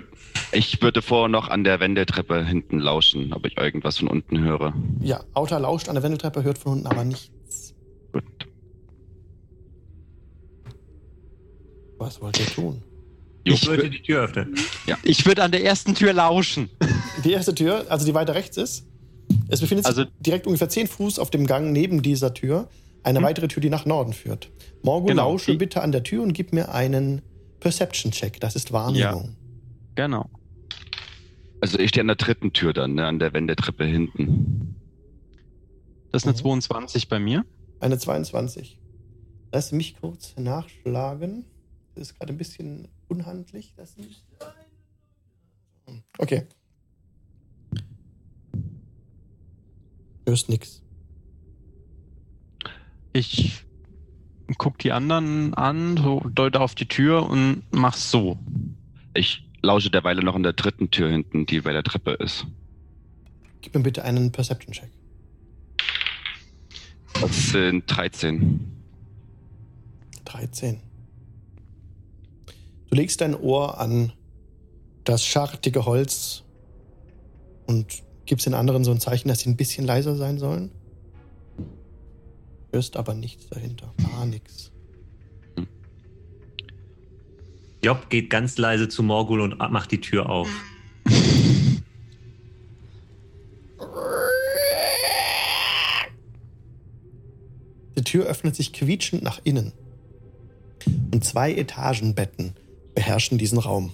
Ich 0.52 0.80
würde 0.82 1.00
vorher 1.02 1.28
noch 1.28 1.48
an 1.48 1.64
der 1.64 1.80
Wendeltreppe 1.80 2.44
hinten 2.44 2.78
lauschen, 2.80 3.32
ob 3.34 3.46
ich 3.46 3.56
irgendwas 3.56 3.98
von 3.98 4.08
unten 4.08 4.40
höre. 4.40 4.72
Ja, 5.00 5.22
Auta 5.34 5.58
lauscht 5.58 5.88
an 5.88 5.94
der 5.94 6.02
Wendeltreppe, 6.02 6.42
hört 6.42 6.58
von 6.58 6.72
unten 6.72 6.86
aber 6.86 7.04
nichts. 7.04 7.74
Gut. 8.12 8.24
Was 12.00 12.20
wollt 12.22 12.38
ihr 12.40 12.46
tun? 12.46 12.82
Ich 13.44 13.54
Ich 13.62 13.68
würde 13.68 13.84
wür- 13.84 13.88
die 13.90 14.02
Tür 14.02 14.22
öffnen. 14.24 14.54
Ich 15.02 15.24
würde 15.26 15.42
an 15.42 15.50
der 15.52 15.64
ersten 15.64 15.94
Tür 15.94 16.12
lauschen. 16.14 16.70
Die 17.24 17.32
erste 17.32 17.54
Tür, 17.54 17.84
also 17.90 18.06
die 18.06 18.14
weiter 18.14 18.34
rechts 18.34 18.56
ist, 18.56 18.86
es 19.48 19.60
befindet 19.60 19.84
sich 19.86 19.94
Also- 19.96 20.10
direkt 20.20 20.46
ungefähr 20.46 20.68
10 20.70 20.86
Fuß 20.86 21.18
auf 21.18 21.30
dem 21.30 21.46
Gang 21.46 21.72
neben 21.72 22.00
dieser 22.02 22.32
Tür 22.32 22.68
eine 23.02 23.18
Hm. 23.18 23.24
weitere 23.26 23.48
Tür, 23.48 23.60
die 23.60 23.68
nach 23.70 23.84
Norden 23.84 24.14
führt. 24.14 24.50
Morgul, 24.82 25.10
Genau, 25.10 25.32
lausche 25.32 25.52
die- 25.52 25.58
bitte 25.58 25.82
an 25.82 25.92
der 25.92 26.02
Tür 26.02 26.22
und 26.22 26.32
gib 26.32 26.52
mir 26.54 26.72
einen 26.74 27.20
Perception-Check. 27.60 28.40
Das 28.40 28.56
ist 28.56 28.72
Wahrnehmung. 28.72 29.36
Genau. 29.94 30.30
Also 31.60 31.78
ich 31.78 31.90
stehe 31.90 32.00
an 32.02 32.06
der 32.08 32.16
dritten 32.16 32.54
Tür 32.54 32.72
dann, 32.72 32.94
ne, 32.94 33.06
an 33.06 33.18
der 33.18 33.34
Wendeltreppe 33.34 33.84
hinten. 33.84 34.76
Das 36.12 36.22
ist 36.22 36.26
eine 36.28 36.32
Mhm. 36.34 36.40
22 36.40 37.08
bei 37.10 37.18
mir. 37.18 37.44
Eine 37.80 37.98
22. 37.98 38.78
Lass 39.52 39.72
mich 39.72 39.96
kurz 40.00 40.34
nachschlagen. 40.38 41.44
Ist 42.00 42.18
gerade 42.18 42.32
ein 42.32 42.38
bisschen 42.38 42.88
unhandlich. 43.08 43.74
Das 43.76 43.94
Okay. 46.16 46.46
Hörst 50.24 50.48
nix. 50.48 50.82
Ich 53.12 53.66
guck 54.56 54.78
die 54.78 54.92
anderen 54.92 55.52
an, 55.52 55.98
so 55.98 56.20
deute 56.20 56.60
auf 56.60 56.74
die 56.74 56.86
Tür 56.86 57.28
und 57.28 57.64
mach's 57.70 58.10
so. 58.10 58.38
Ich 59.12 59.46
lausche 59.60 59.90
derweile 59.90 60.22
noch 60.22 60.34
an 60.34 60.42
der 60.42 60.54
dritten 60.54 60.90
Tür 60.90 61.10
hinten, 61.10 61.44
die 61.44 61.60
bei 61.60 61.74
der 61.74 61.82
Treppe 61.82 62.12
ist. 62.12 62.46
Gib 63.60 63.74
mir 63.74 63.82
bitte 63.82 64.04
einen 64.04 64.32
Perception-Check. 64.32 64.90
Das 67.20 67.50
sind 67.50 67.84
13. 67.86 68.58
13. 70.24 70.89
Du 72.90 72.96
legst 72.96 73.20
dein 73.20 73.36
Ohr 73.36 73.78
an 73.78 74.12
das 75.04 75.24
schartige 75.24 75.86
Holz 75.86 76.42
und 77.66 78.02
gibst 78.26 78.46
den 78.46 78.54
anderen 78.54 78.82
so 78.82 78.90
ein 78.90 78.98
Zeichen, 78.98 79.28
dass 79.28 79.40
sie 79.40 79.50
ein 79.50 79.56
bisschen 79.56 79.86
leiser 79.86 80.16
sein 80.16 80.38
sollen. 80.38 80.72
Hörst 82.72 82.96
aber 82.96 83.14
nichts 83.14 83.48
dahinter. 83.48 83.94
Gar 84.02 84.26
nichts. 84.26 84.72
Job 87.82 88.10
geht 88.10 88.28
ganz 88.28 88.58
leise 88.58 88.88
zu 88.88 89.04
Morgul 89.04 89.40
und 89.40 89.58
macht 89.58 89.92
die 89.92 90.00
Tür 90.00 90.28
auf. 90.28 90.48
Die 97.96 98.04
Tür 98.04 98.26
öffnet 98.26 98.56
sich 98.56 98.72
quietschend 98.72 99.22
nach 99.22 99.40
innen. 99.44 99.72
Und 101.12 101.24
zwei 101.24 101.54
Etagenbetten 101.54 102.54
beherrschen 102.94 103.38
diesen 103.38 103.58
Raum. 103.58 103.92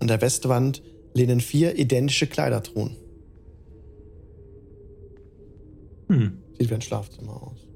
An 0.00 0.08
der 0.08 0.20
Westwand 0.20 0.82
lehnen 1.14 1.40
vier 1.40 1.78
identische 1.78 2.26
Kleidertruhen. 2.26 2.96
Hm. 6.08 6.38
Sieht 6.58 6.70
wie 6.70 6.74
ein 6.74 6.82
Schlafzimmer 6.82 7.42
aus. 7.42 7.66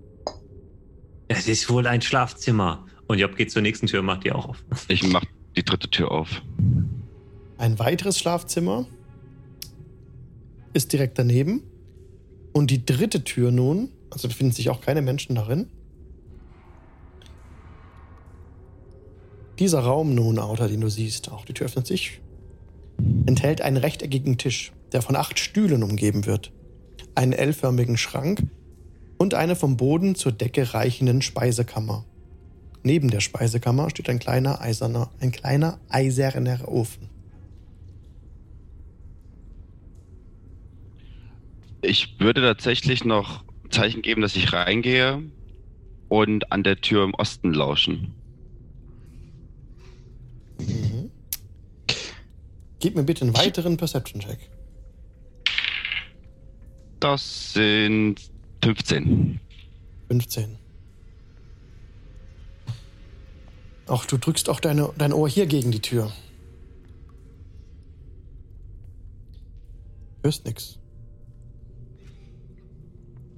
Es 1.29 1.49
ist 1.49 1.71
wohl 1.71 1.87
ein 1.87 2.03
Schlafzimmer. 2.03 2.87
Und 3.07 3.19
Job 3.19 3.37
geht 3.37 3.51
zur 3.51 3.63
nächsten 3.63 3.87
Tür 3.87 4.01
und 4.01 4.07
macht 4.07 4.25
die 4.25 4.33
auch 4.33 4.49
auf. 4.49 4.65
Ich 4.89 5.03
mach 5.03 5.25
die 5.57 5.65
dritte 5.65 5.91
Tür 5.91 6.11
auf. 6.11 6.43
Ein 7.59 7.79
weiteres 7.79 8.19
Schlafzimmer 8.19 8.87
ist 10.73 10.93
direkt 10.93 11.19
daneben. 11.19 11.63
Und 12.53 12.71
die 12.71 12.85
dritte 12.85 13.25
Tür 13.25 13.53
nun, 13.53 13.91
also 14.11 14.29
befinden 14.29 14.53
sich 14.53 14.71
auch 14.71 14.81
keine 14.81 15.03
Menschen 15.03 15.35
darin. 15.35 15.69
Dieser 19.61 19.81
Raum 19.81 20.15
nun, 20.15 20.39
Outer, 20.39 20.69
den 20.69 20.81
du 20.81 20.89
siehst, 20.89 21.31
auch 21.31 21.45
die 21.45 21.53
Tür 21.53 21.67
öffnet 21.67 21.87
sich, 21.87 22.23
enthält 23.27 23.61
einen 23.61 23.77
rechteckigen 23.77 24.39
Tisch, 24.39 24.73
der 24.93 25.03
von 25.03 25.17
acht 25.17 25.39
Stühlen 25.39 25.83
umgeben 25.83 26.25
wird, 26.25 26.51
einen 27.15 27.35
L-förmigen 27.35 27.99
Schrank 27.99 28.43
und 29.19 29.35
eine 29.35 29.57
vom 29.57 29.77
Boden 29.77 30.15
zur 30.15 30.33
Decke 30.33 30.73
reichenden 30.73 31.21
Speisekammer. 31.21 32.07
Neben 32.83 33.11
der 33.11 33.21
Speisekammer 33.21 33.91
steht 33.91 34.09
ein 34.09 34.19
kleiner 34.19 34.63
eiserner, 34.63 35.11
ein 35.21 35.31
kleiner 35.31 35.79
eiserner 35.91 36.67
Ofen. 36.67 37.11
Ich 41.83 42.19
würde 42.19 42.41
tatsächlich 42.41 43.05
noch 43.05 43.45
Zeichen 43.69 44.01
geben, 44.01 44.23
dass 44.23 44.37
ich 44.37 44.55
reingehe 44.55 45.23
und 46.09 46.51
an 46.51 46.63
der 46.63 46.81
Tür 46.81 47.05
im 47.05 47.13
Osten 47.13 47.53
lauschen. 47.53 48.15
Mhm. 50.67 51.11
Gib 52.81 52.97
mir 52.97 53.05
bitte 53.05 53.23
einen 53.23 53.37
weiteren 53.37 53.77
Perception-Check. 53.77 54.39
Das 56.99 57.53
sind 57.53 58.31
15. 58.63 59.41
15. 60.09 60.59
Ach, 63.87 64.07
du 64.07 64.19
drückst 64.19 64.49
auch 64.49 64.61
deine, 64.61 64.91
dein 64.97 65.13
Ohr 65.13 65.29
hier 65.29 65.47
gegen 65.47 65.73
die 65.73 65.81
Tür. 65.81 66.13
Hörst 70.23 70.45
nix. 70.45 70.79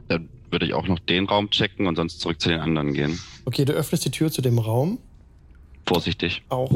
Dann 0.08 0.28
würde 0.50 0.66
ich 0.66 0.74
auch 0.74 0.86
noch 0.86 0.98
den 0.98 1.26
Raum 1.26 1.48
checken 1.50 1.86
und 1.86 1.96
sonst 1.96 2.20
zurück 2.20 2.40
zu 2.40 2.48
den 2.48 2.60
anderen 2.60 2.92
gehen. 2.92 3.18
Okay, 3.44 3.64
du 3.64 3.72
öffnest 3.72 4.04
die 4.04 4.10
Tür 4.10 4.30
zu 4.30 4.42
dem 4.42 4.58
Raum. 4.58 4.98
Vorsichtig. 5.86 6.42
Auch. 6.48 6.70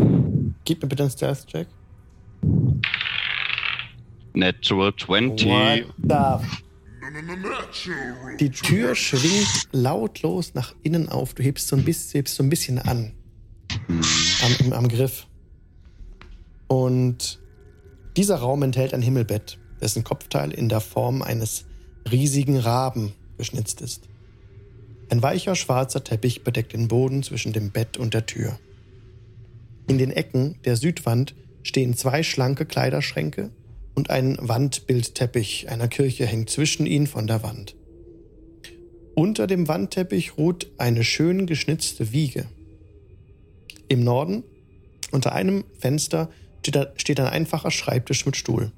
Gib 0.66 0.82
mir 0.82 0.88
bitte 0.88 1.04
einen 1.04 1.12
Stealth-Check. 1.12 1.68
Natural 4.34 4.92
20. 4.94 5.48
What 5.48 5.84
the 6.02 6.46
Die 8.40 8.50
Tür 8.50 8.96
schwingt 8.96 9.68
lautlos 9.70 10.54
nach 10.54 10.74
innen 10.82 11.08
auf. 11.08 11.34
Du 11.34 11.44
hebst 11.44 11.68
so 11.68 11.76
ein 11.76 11.84
bisschen, 11.84 12.18
hebst 12.18 12.34
so 12.34 12.42
ein 12.42 12.50
bisschen 12.50 12.80
an. 12.80 13.12
Am, 13.88 14.72
am 14.72 14.88
Griff. 14.88 15.28
Und 16.66 17.38
dieser 18.16 18.36
Raum 18.36 18.64
enthält 18.64 18.92
ein 18.92 19.02
Himmelbett, 19.02 19.58
dessen 19.80 20.02
Kopfteil 20.02 20.50
in 20.50 20.68
der 20.68 20.80
Form 20.80 21.22
eines 21.22 21.64
riesigen 22.10 22.58
Raben 22.58 23.12
geschnitzt 23.38 23.80
ist. 23.82 24.08
Ein 25.10 25.22
weicher 25.22 25.54
schwarzer 25.54 26.02
Teppich 26.02 26.42
bedeckt 26.42 26.72
den 26.72 26.88
Boden 26.88 27.22
zwischen 27.22 27.52
dem 27.52 27.70
Bett 27.70 27.98
und 27.98 28.14
der 28.14 28.26
Tür. 28.26 28.58
In 29.88 29.98
den 29.98 30.10
Ecken 30.10 30.56
der 30.64 30.76
Südwand 30.76 31.34
stehen 31.62 31.96
zwei 31.96 32.22
schlanke 32.22 32.66
Kleiderschränke 32.66 33.50
und 33.94 34.10
ein 34.10 34.36
Wandbildteppich 34.40 35.68
einer 35.68 35.88
Kirche 35.88 36.26
hängt 36.26 36.50
zwischen 36.50 36.86
ihnen 36.86 37.06
von 37.06 37.26
der 37.26 37.42
Wand. 37.42 37.76
Unter 39.14 39.46
dem 39.46 39.66
Wandteppich 39.66 40.36
ruht 40.36 40.70
eine 40.76 41.02
schön 41.02 41.46
geschnitzte 41.46 42.12
Wiege. 42.12 42.46
Im 43.88 44.04
Norden, 44.04 44.44
unter 45.12 45.32
einem 45.32 45.64
Fenster, 45.78 46.30
steht, 46.96 47.20
ein 47.20 47.26
einfacher 47.26 47.70
Schreibtisch 47.70 48.26
mit 48.26 48.36
Stuhl. 48.36 48.72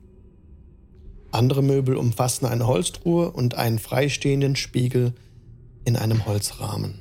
Andere 1.32 1.62
Möbel 1.62 1.96
umfassen 1.96 2.46
eine 2.46 2.66
Holztruhe 2.66 3.32
und 3.32 3.54
einen 3.54 3.78
freistehenden 3.78 4.56
Spiegel 4.56 5.14
in 5.84 5.96
einem 5.96 6.26
Holzrahmen. 6.26 7.00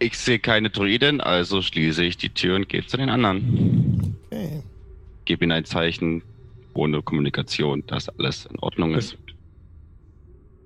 Ich 0.00 0.16
sehe 0.16 0.38
keine 0.38 0.70
Druiden, 0.70 1.20
also 1.20 1.60
schließe 1.60 2.04
ich 2.04 2.16
die 2.16 2.28
Tür 2.28 2.56
und 2.56 2.68
gehe 2.68 2.86
zu 2.86 2.96
den 2.96 3.08
anderen. 3.08 4.16
Okay. 4.30 4.62
Gebe 5.24 5.44
ihnen 5.44 5.52
ein 5.52 5.64
Zeichen 5.64 6.22
ohne 6.74 7.02
Kommunikation, 7.02 7.84
dass 7.86 8.08
alles 8.08 8.46
in 8.46 8.58
Ordnung 8.60 8.94
ist. 8.94 9.16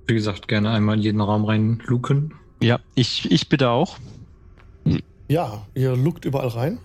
Wie 0.07 0.15
gesagt, 0.15 0.49
gerne 0.49 0.71
einmal 0.71 0.97
in 0.97 1.03
jeden 1.03 1.21
Raum 1.21 1.45
rein 1.45 1.83
luken. 1.87 2.35
Ja, 2.61 2.79
ich, 2.95 3.31
ich 3.31 3.49
bitte 3.49 3.71
auch. 3.71 3.99
Ja, 5.29 5.67
ihr 5.75 5.97
lugt 5.97 6.25
überall 6.25 6.49
rein. 6.49 6.79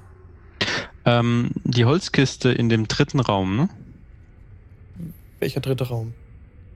Ähm, 1.04 1.52
die 1.64 1.86
Holzkiste 1.86 2.52
in 2.52 2.70
dem 2.70 2.88
dritten 2.88 3.20
Raum, 3.20 3.58
ne? 3.58 3.70
Welcher 5.39 5.60
dritte 5.60 5.88
Raum? 5.88 6.14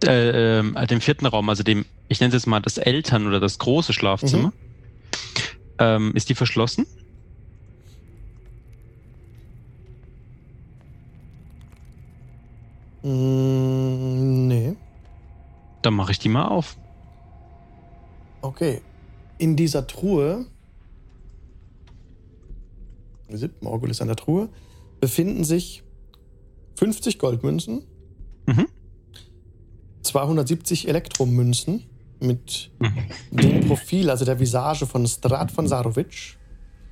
Äh, 0.04 0.60
ähm, 0.60 0.76
dem 0.90 1.00
vierten 1.02 1.26
Raum, 1.26 1.48
also 1.50 1.64
dem, 1.64 1.86
ich 2.10 2.20
nenne 2.20 2.30
es 2.30 2.42
jetzt 2.44 2.48
mal 2.48 2.60
das 2.60 2.78
Eltern- 2.78 3.28
oder 3.28 3.40
das 3.40 3.60
große 3.60 3.94
Schlafzimmer. 3.94 4.50
Mhm. 4.50 4.54
Ähm, 5.82 6.12
ist 6.14 6.30
die 6.30 6.36
verschlossen? 6.36 6.86
Mm, 13.02 14.48
nee. 14.48 14.76
Dann 15.82 15.96
mache 15.96 16.12
ich 16.12 16.20
die 16.20 16.30
mal 16.30 16.46
auf. 16.46 16.78
Okay. 18.44 18.82
In 19.40 19.56
dieser 19.56 19.88
Truhe, 19.88 20.46
Morgul 23.62 23.90
ist 23.90 24.02
an 24.02 24.08
der 24.08 24.18
Truhe, 24.18 24.50
befinden 25.00 25.44
sich 25.44 25.82
50 26.76 27.18
Goldmünzen, 27.18 27.82
Mhm. 28.46 28.68
270 30.04 30.88
Elektromünzen 30.88 31.86
mit 32.22 32.72
Mhm. 32.80 32.94
dem 33.32 33.68
Profil, 33.68 34.10
also 34.10 34.26
der 34.26 34.40
Visage 34.40 34.86
von 34.86 35.06
Strat 35.08 35.52
von 35.52 35.68
Sarovic 35.68 36.38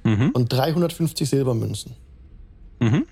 Mhm. 0.03 0.31
und 0.33 0.51
350 0.51 1.29
Silbermünzen. 1.29 1.95
Mhm. 2.79 3.05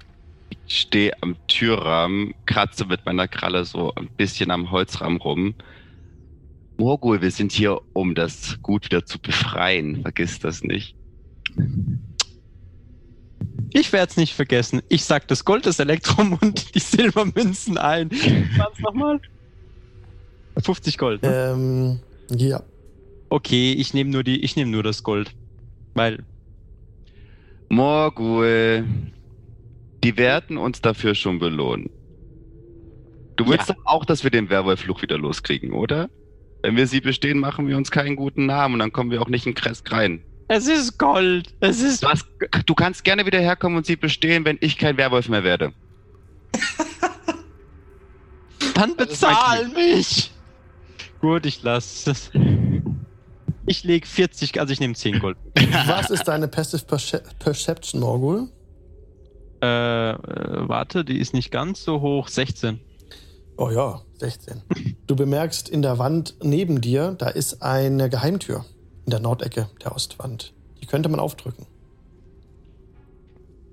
Ich 0.67 0.79
stehe 0.79 1.11
am 1.21 1.35
Türrahmen, 1.47 2.33
kratze 2.45 2.85
mit 2.85 3.05
meiner 3.05 3.27
Kralle 3.27 3.65
so 3.65 3.93
ein 3.95 4.07
bisschen 4.15 4.51
am 4.51 4.71
Holzrahmen 4.71 5.17
rum. 5.19 5.55
Morgul, 6.77 7.21
wir 7.21 7.31
sind 7.31 7.51
hier, 7.51 7.79
um 7.93 8.15
das 8.15 8.57
Gut 8.61 8.85
wieder 8.85 9.05
zu 9.05 9.19
befreien. 9.19 10.01
Vergiss 10.03 10.39
das 10.39 10.63
nicht. 10.63 10.95
Ich 13.71 13.91
werde 13.91 14.09
es 14.11 14.17
nicht 14.17 14.33
vergessen. 14.33 14.81
Ich 14.89 15.03
sag 15.03 15.27
das 15.27 15.43
Gold, 15.43 15.65
das 15.65 15.79
Elektrum 15.79 16.37
und 16.41 16.73
die 16.75 16.79
Silbermünzen 16.79 17.77
ein. 17.77 18.09
Was 18.11 18.79
nochmal? 18.79 19.19
50 20.59 20.97
Gold. 20.97 21.21
Ne? 21.23 21.51
Ähm, 21.53 21.99
ja. 22.37 22.61
Okay, 23.29 23.73
ich 23.73 23.93
nehme 23.93 24.09
nur 24.11 24.23
die, 24.23 24.43
ich 24.43 24.55
nehme 24.55 24.71
nur 24.71 24.83
das 24.83 25.03
Gold. 25.03 25.31
Weil, 25.93 26.23
Morgul, 27.69 28.85
die 30.03 30.17
werden 30.17 30.57
uns 30.57 30.81
dafür 30.81 31.15
schon 31.15 31.39
belohnen. 31.39 31.89
Du 33.35 33.47
willst 33.47 33.67
Ja. 33.69 33.75
doch 33.75 33.85
auch, 33.85 34.05
dass 34.05 34.23
wir 34.23 34.31
den 34.31 34.49
Werwolf-Fluch 34.49 35.01
wieder 35.01 35.17
loskriegen, 35.17 35.73
oder? 35.73 36.09
Wenn 36.63 36.75
wir 36.75 36.87
sie 36.87 37.01
bestehen, 37.01 37.39
machen 37.39 37.67
wir 37.67 37.77
uns 37.77 37.91
keinen 37.91 38.15
guten 38.15 38.45
Namen 38.45 38.75
und 38.75 38.79
dann 38.79 38.91
kommen 38.91 39.11
wir 39.11 39.21
auch 39.21 39.27
nicht 39.27 39.45
in 39.45 39.53
Kresk 39.53 39.91
rein. 39.91 40.21
es 40.47 40.67
ist 40.67 40.97
Gold. 40.97 41.53
Es 41.59 41.81
ist. 41.81 42.03
Du, 42.03 42.07
hast, 42.07 42.25
du 42.65 42.73
kannst 42.73 43.03
gerne 43.03 43.25
wieder 43.25 43.39
herkommen 43.39 43.77
und 43.77 43.85
sie 43.85 43.95
bestehen, 43.95 44.43
wenn 44.45 44.57
ich 44.61 44.77
kein 44.77 44.97
Werwolf 44.97 45.29
mehr 45.29 45.43
werde. 45.43 45.73
Dann 48.73 48.95
bezahl 48.95 49.67
mich! 49.69 50.31
Gut, 51.21 51.45
ich 51.45 51.63
lasse 51.63 52.11
es. 52.11 52.31
Ich 53.69 53.83
lege 53.83 54.07
40, 54.07 54.61
also 54.61 54.71
ich 54.71 54.79
nehme 54.79 54.93
10 54.93 55.19
Gold. 55.19 55.37
Was 55.87 56.09
ist 56.09 56.29
deine 56.29 56.47
Passive 56.47 56.85
Perce 56.85 57.21
Perception, 57.37 57.99
Morgul? 57.99 58.47
Äh, 59.61 60.11
äh, 60.11 60.15
warte, 60.69 61.03
die 61.03 61.19
ist 61.19 61.33
nicht 61.33 61.51
ganz 61.51 61.83
so 61.83 61.99
hoch. 61.99 62.29
16. 62.29 62.79
Oh 63.57 63.69
ja, 63.69 64.01
16. 64.19 64.61
Du 65.05 65.17
bemerkst 65.17 65.67
in 65.67 65.81
der 65.81 65.99
Wand 65.99 66.35
neben 66.41 66.79
dir, 66.79 67.15
da 67.17 67.27
ist 67.27 67.61
eine 67.61 68.09
Geheimtür 68.09 68.63
in 69.05 69.11
der 69.11 69.19
Nordecke 69.19 69.69
der 69.83 69.93
Ostwand. 69.93 70.53
Die 70.81 70.85
könnte 70.85 71.09
man 71.09 71.19
aufdrücken. 71.19 71.65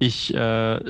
Ich 0.01 0.35
äh, 0.35 0.81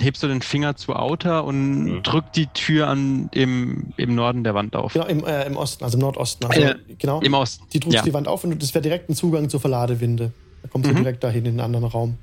heb 0.00 0.16
so 0.16 0.28
den 0.28 0.40
Finger 0.40 0.76
zu 0.76 0.94
Outer 0.94 1.44
und 1.44 1.84
Mhm. 1.84 2.02
drück 2.04 2.32
die 2.32 2.46
Tür 2.46 2.88
an 2.88 3.28
im, 3.32 3.92
im 3.96 4.14
Norden 4.14 4.44
der 4.44 4.54
Wand 4.54 4.76
auf. 4.76 4.92
Genau, 4.92 5.06
im, 5.06 5.24
äh, 5.24 5.44
im 5.46 5.56
Osten, 5.56 5.82
also 5.84 5.96
im 5.98 6.00
Nordosten. 6.02 6.46
Also, 6.46 6.60
Ja, 6.60 6.74
genau. 6.98 7.20
Im 7.20 7.34
Osten. 7.34 7.64
Die 7.72 7.80
drückst 7.80 7.96
ja. 7.96 8.02
die 8.02 8.14
Wand 8.14 8.28
auf 8.28 8.44
und 8.44 8.62
das 8.62 8.72
wäre 8.72 8.82
direkt 8.82 9.10
ein 9.10 9.14
Zugang 9.16 9.48
zur 9.50 9.60
Verladewinde. 9.60 10.32
Da 10.62 10.68
kommst 10.68 10.88
du 10.88 10.92
Mhm. 10.94 10.98
direkt 10.98 11.24
dahin 11.24 11.44
in 11.44 11.50
einen 11.52 11.60
anderen 11.60 11.84
Raum. 11.86 12.18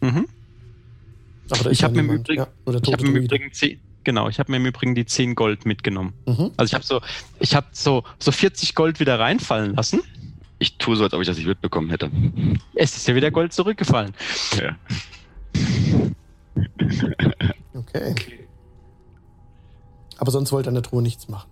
Mhm. 0.00 0.26
Aber 1.50 1.64
da 1.64 1.70
Ich 1.70 1.80
ja 1.80 1.84
hab 1.88 1.92
mir 1.94 2.00
im. 2.00 2.10
Übrigen- 2.10 2.42
ja, 2.42 2.48
Ich 2.82 2.92
habe 2.92 3.02
mir 3.04 3.18
im. 3.18 3.24
Übrigen 3.24 3.52
10, 3.52 3.78
genau, 4.02 4.28
ich 4.28 4.38
habe 4.40 4.50
mir 4.50 4.56
im 4.56 4.66
Übrigen 4.66 4.94
die 4.94 5.06
10 5.06 5.34
Gold 5.36 5.64
mitgenommen. 5.64 6.12
Mhm. 6.26 6.50
Also 6.56 6.70
ich 6.70 6.74
habe 6.74 6.84
so, 6.84 7.00
ich 7.38 7.54
habe 7.54 7.66
so, 7.72 8.02
so 8.18 8.32
40 8.32 8.74
Gold 8.74 8.98
wieder 8.98 9.18
reinfallen 9.20 9.74
lassen. 9.76 10.00
Ich 10.58 10.76
tue 10.78 10.96
so, 10.96 11.04
als 11.04 11.12
ob 11.14 11.20
ich 11.20 11.26
das 11.28 11.36
nicht 11.36 11.46
mitbekommen 11.46 11.90
hätte. 11.90 12.10
Es 12.74 12.96
ist 12.96 13.06
ja 13.06 13.14
wieder 13.14 13.30
Gold 13.30 13.52
zurückgefallen. 13.52 14.12
Ja. 14.58 14.76
Okay. 17.74 18.14
Aber 20.18 20.30
sonst 20.30 20.52
wollte 20.52 20.68
an 20.68 20.74
der 20.74 20.82
Truhe 20.82 21.02
nichts 21.02 21.28
machen. 21.28 21.50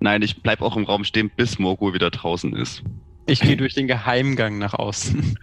Nein, 0.00 0.22
ich 0.22 0.42
bleib 0.42 0.60
auch 0.60 0.76
im 0.76 0.84
Raum 0.84 1.04
stehen, 1.04 1.30
bis 1.34 1.58
Morgul 1.58 1.94
wieder 1.94 2.10
draußen 2.10 2.54
ist. 2.54 2.82
Ich 3.26 3.40
gehe 3.40 3.56
durch 3.56 3.74
den 3.74 3.86
Geheimgang 3.86 4.58
nach 4.58 4.74
außen. 4.74 5.38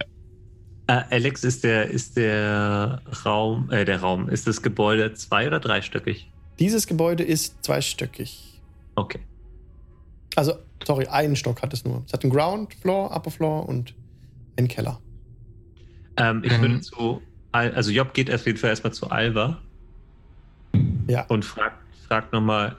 Äh, 0.86 0.92
Alex, 1.10 1.42
ist 1.42 1.64
der, 1.64 1.88
ist 1.90 2.16
der 2.16 3.02
Raum, 3.24 3.70
äh, 3.70 3.84
der 3.84 4.00
Raum, 4.00 4.28
ist 4.28 4.46
das 4.46 4.62
Gebäude 4.62 5.12
zwei- 5.14 5.48
oder 5.48 5.58
dreistöckig? 5.58 6.30
Dieses 6.60 6.86
Gebäude 6.86 7.24
ist 7.24 7.64
zweistöckig. 7.64 8.60
Okay. 8.94 9.18
Also, 10.36 10.54
sorry, 10.86 11.06
einen 11.08 11.34
Stock 11.34 11.60
hat 11.62 11.72
es 11.72 11.84
nur. 11.84 12.04
Es 12.06 12.12
hat 12.12 12.22
einen 12.22 12.32
Ground 12.32 12.72
Floor, 12.74 13.14
Upper 13.14 13.30
Floor 13.30 13.68
und 13.68 13.94
einen 14.56 14.68
Keller. 14.68 15.00
Ähm, 16.16 16.42
ich 16.44 16.52
Ähm. 16.52 16.60
würde 16.62 16.80
zu, 16.80 17.20
also 17.52 17.90
Job 17.90 18.14
geht 18.14 18.32
auf 18.32 18.46
jeden 18.46 18.58
Fall 18.58 18.70
erstmal 18.70 18.92
zu 18.92 19.10
Alva 19.10 19.58
Ja. 21.06 21.26
und 21.28 21.44
fragt, 21.44 21.78
fragt 22.06 22.32
nochmal, 22.32 22.76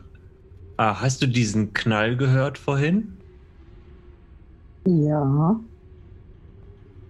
ah, 0.77 0.99
hast 0.99 1.21
du 1.21 1.27
diesen 1.27 1.73
Knall 1.73 2.17
gehört 2.17 2.57
vorhin? 2.57 3.13
Ja. 4.87 5.59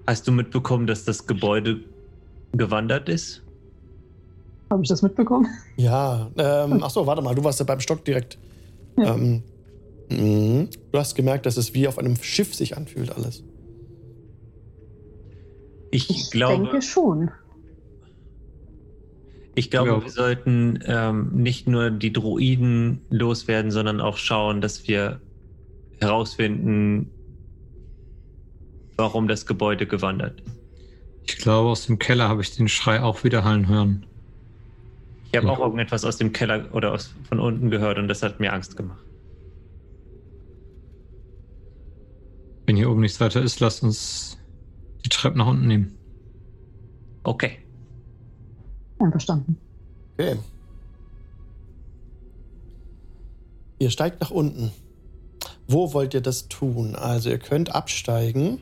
Hast 0.06 0.28
du 0.28 0.32
mitbekommen, 0.32 0.86
dass 0.86 1.06
das 1.06 1.26
Gebäude 1.26 1.80
gewandert 2.52 3.08
ist? 3.10 3.42
Habe 4.70 4.84
ich 4.84 4.90
das 4.90 5.02
mitbekommen? 5.02 5.48
Ja, 5.78 6.30
ähm, 6.38 6.82
ach 6.84 6.90
so, 6.90 7.06
warte 7.08 7.22
mal, 7.22 7.34
du 7.36 7.44
warst 7.44 7.60
ja 7.60 7.66
beim 7.66 7.80
Stock 7.80 8.04
direkt. 8.06 8.38
Ja. 8.98 9.16
Ähm, 9.16 9.44
mhm. 10.10 10.70
du 10.92 11.00
hast 11.00 11.16
gemerkt, 11.16 11.46
dass 11.46 11.58
es 11.58 11.74
wie 11.74 11.88
auf 11.88 11.98
einem 11.98 12.16
Schiff 12.22 12.54
sich 12.54 12.76
anfühlt 12.76 13.12
alles. 13.16 13.44
Ich, 15.92 16.10
Ich 16.10 16.32
glaube, 16.32 16.64
denke 16.64 16.82
schon. 16.82 17.32
Ich 19.56 19.70
glaube, 19.70 19.90
Ja. 19.92 20.04
wir 20.04 20.10
sollten 20.10 20.80
ähm, 20.86 21.30
nicht 21.34 21.68
nur 21.68 21.92
die 21.92 22.12
Droiden 22.14 23.06
loswerden, 23.10 23.72
sondern 23.72 24.02
auch 24.02 24.18
schauen, 24.18 24.62
dass 24.62 24.88
wir 24.88 25.22
herausfinden, 26.00 27.12
warum 28.98 29.28
das 29.28 29.46
Gebäude 29.46 29.86
gewandert 29.88 30.42
ist. 30.42 30.56
Ich 31.26 31.38
glaube, 31.38 31.70
aus 31.70 31.86
dem 31.86 32.00
Keller 32.00 32.28
habe 32.30 32.42
ich 32.42 32.56
den 32.56 32.68
Schrei 32.68 33.02
auch 33.02 33.24
wieder 33.24 33.44
hallen 33.44 33.68
hören. 33.68 34.06
Ich 35.32 35.36
habe 35.38 35.48
Ja. 35.48 35.54
auch 35.54 35.60
irgendetwas 35.60 36.06
aus 36.06 36.18
dem 36.18 36.32
Keller 36.34 36.74
oder 36.74 36.92
aus, 36.92 37.14
von 37.28 37.40
unten 37.40 37.70
gehört 37.70 37.98
und 37.98 38.08
das 38.08 38.22
hat 38.24 38.40
mir 38.40 38.54
Angst 38.54 38.76
gemacht. 38.78 39.04
Wenn 42.66 42.76
hier 42.78 42.90
oben 42.90 43.02
nichts 43.02 43.20
weiter 43.20 43.42
ist, 43.42 43.60
lasst 43.60 43.84
uns 43.84 44.38
die 45.06 45.10
Treppe 45.10 45.38
nach 45.38 45.48
unten 45.48 45.68
nehmen. 45.68 45.98
Okay. 47.24 47.63
Einverstanden. 49.04 49.58
Okay. 50.14 50.38
Ihr 53.80 53.90
steigt 53.90 54.22
nach 54.22 54.32
unten. 54.32 54.72
Wo 55.68 55.94
wollt 55.94 56.14
ihr 56.14 56.22
das 56.22 56.48
tun? 56.48 56.96
Also 56.96 57.30
ihr 57.30 57.40
könnt 57.40 57.74
absteigen, 57.74 58.60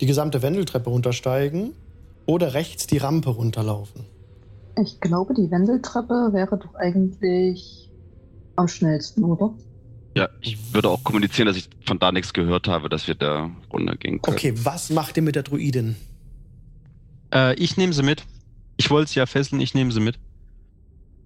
die 0.00 0.06
gesamte 0.06 0.42
Wendeltreppe 0.42 0.90
runtersteigen 0.90 1.72
oder 2.26 2.54
rechts 2.54 2.86
die 2.86 2.98
Rampe 2.98 3.30
runterlaufen. 3.30 4.04
Ich 4.82 5.00
glaube, 5.00 5.34
die 5.34 5.50
Wendeltreppe 5.50 6.30
wäre 6.32 6.58
doch 6.58 6.74
eigentlich 6.74 7.90
am 8.56 8.68
schnellsten, 8.68 9.24
oder? 9.24 9.54
Ja, 10.16 10.28
ich 10.40 10.74
würde 10.74 10.90
auch 10.90 11.04
kommunizieren, 11.04 11.46
dass 11.46 11.56
ich 11.56 11.68
von 11.86 11.98
da 11.98 12.12
nichts 12.12 12.32
gehört 12.32 12.68
habe, 12.68 12.88
dass 12.88 13.06
wir 13.08 13.14
da 13.14 13.50
runtergehen 13.72 14.20
können. 14.20 14.36
Okay, 14.36 14.54
was 14.56 14.90
macht 14.90 15.16
ihr 15.16 15.22
mit 15.22 15.34
der 15.34 15.42
Druidin? 15.42 15.96
Äh, 17.32 17.54
ich 17.54 17.76
nehme 17.76 17.92
sie 17.92 18.02
mit. 18.02 18.24
Ich 18.76 18.90
wollte 18.90 19.10
sie 19.12 19.18
ja 19.18 19.26
fesseln, 19.26 19.60
ich 19.60 19.74
nehme 19.74 19.92
sie 19.92 20.00
mit. 20.00 20.18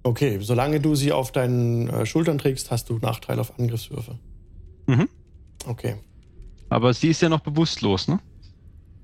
Okay, 0.02 0.38
solange 0.40 0.80
du 0.80 0.94
sie 0.94 1.12
auf 1.12 1.32
deinen 1.32 1.88
äh, 1.88 2.06
Schultern 2.06 2.38
trägst, 2.38 2.70
hast 2.70 2.88
du 2.90 2.98
Nachteil 2.98 3.38
auf 3.40 3.58
Angriffswürfe. 3.58 4.18
Mhm. 4.86 5.08
Okay. 5.66 5.96
Aber 6.68 6.92
sie 6.94 7.08
ist 7.08 7.22
ja 7.22 7.28
noch 7.28 7.40
bewusstlos, 7.40 8.06
ne? 8.08 8.20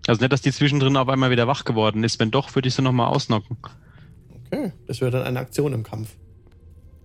Also 0.07 0.20
nicht, 0.20 0.32
dass 0.32 0.43
die 0.43 0.53
zwischendrin 0.53 0.97
auf 0.97 1.09
einmal 1.09 1.30
wieder 1.30 1.47
wach 1.47 1.64
geworden 1.64 2.03
ist. 2.05 2.18
Wenn 2.20 2.30
doch, 2.30 2.55
würde 2.55 2.68
ich 2.68 2.74
sie 2.74 2.82
nochmal 2.82 3.09
ausnocken. 3.09 3.57
Okay, 4.47 4.72
das 4.86 5.01
wäre 5.01 5.11
dann 5.12 5.22
eine 5.22 5.38
Aktion 5.40 5.72
im 5.72 5.82
Kampf. 5.82 6.16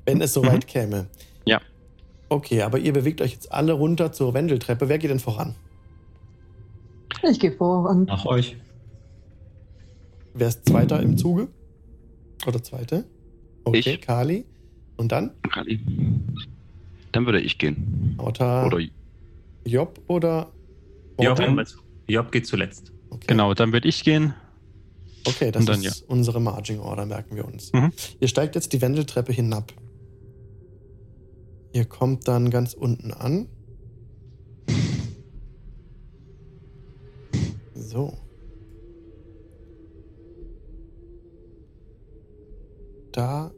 Wenn 0.05 0.21
es 0.21 0.33
soweit 0.33 0.63
Mhm. 0.63 0.67
käme. 0.67 1.07
Ja. 1.45 1.61
Okay, 2.29 2.61
aber 2.63 2.79
ihr 2.79 2.93
bewegt 2.93 3.21
euch 3.21 3.33
jetzt 3.33 3.51
alle 3.51 3.73
runter 3.73 4.11
zur 4.11 4.33
Wendeltreppe. 4.33 4.89
Wer 4.89 4.97
geht 4.97 5.09
denn 5.11 5.19
voran? 5.19 5.55
Ich 7.23 7.39
gehe 7.39 7.51
voran. 7.51 8.03
Nach 8.05 8.25
euch. 8.25 8.57
Wer 10.37 10.49
ist 10.49 10.67
Zweiter 10.67 11.01
im 11.01 11.17
Zuge? 11.17 11.47
Oder 12.45 12.61
Zweite? 12.61 13.05
Okay, 13.63 13.79
Ich. 13.79 14.01
Kali. 14.01 14.45
Und 14.95 15.11
dann? 15.11 15.31
Kali. 15.49 15.79
Dann 17.11 17.25
würde 17.25 17.41
ich 17.41 17.57
gehen. 17.57 18.15
Auta, 18.17 18.65
Oder 18.65 18.79
Job 19.65 19.99
oder 20.07 20.51
Job, 21.19 21.39
Job 22.07 22.31
geht 22.31 22.45
zuletzt. 22.45 22.93
Okay. 23.09 23.25
Genau, 23.27 23.53
dann 23.53 23.73
würde 23.73 23.87
ich 23.87 24.03
gehen. 24.03 24.33
Okay, 25.25 25.51
das 25.51 25.65
dann, 25.65 25.83
ist 25.83 26.03
unsere 26.03 26.39
Marging 26.39 26.79
Order, 26.79 27.05
merken 27.05 27.35
wir 27.35 27.45
uns. 27.45 27.73
Mhm. 27.73 27.91
Ihr 28.19 28.27
steigt 28.27 28.55
jetzt 28.55 28.71
die 28.73 28.81
Wendeltreppe 28.81 29.33
hinab. 29.33 29.73
Ihr 31.73 31.85
kommt 31.85 32.27
dann 32.27 32.49
ganz 32.49 32.73
unten 32.73 33.11
an. 33.11 33.47
So. 37.73 38.17
Da 43.17 43.51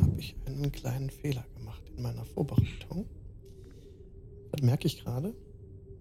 habe 0.00 0.20
ich 0.20 0.36
einen 0.46 0.70
kleinen 0.70 1.10
Fehler 1.10 1.44
gemacht 1.56 1.82
in 1.96 2.04
meiner 2.04 2.24
Vorbereitung. 2.24 3.04
Das 4.52 4.62
merke 4.62 4.86
ich 4.86 5.02
gerade. 5.02 5.34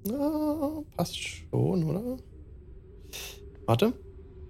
Na, 0.06 0.84
passt 0.96 1.18
schon, 1.18 1.84
oder? 1.84 2.18
Warte. 3.66 3.94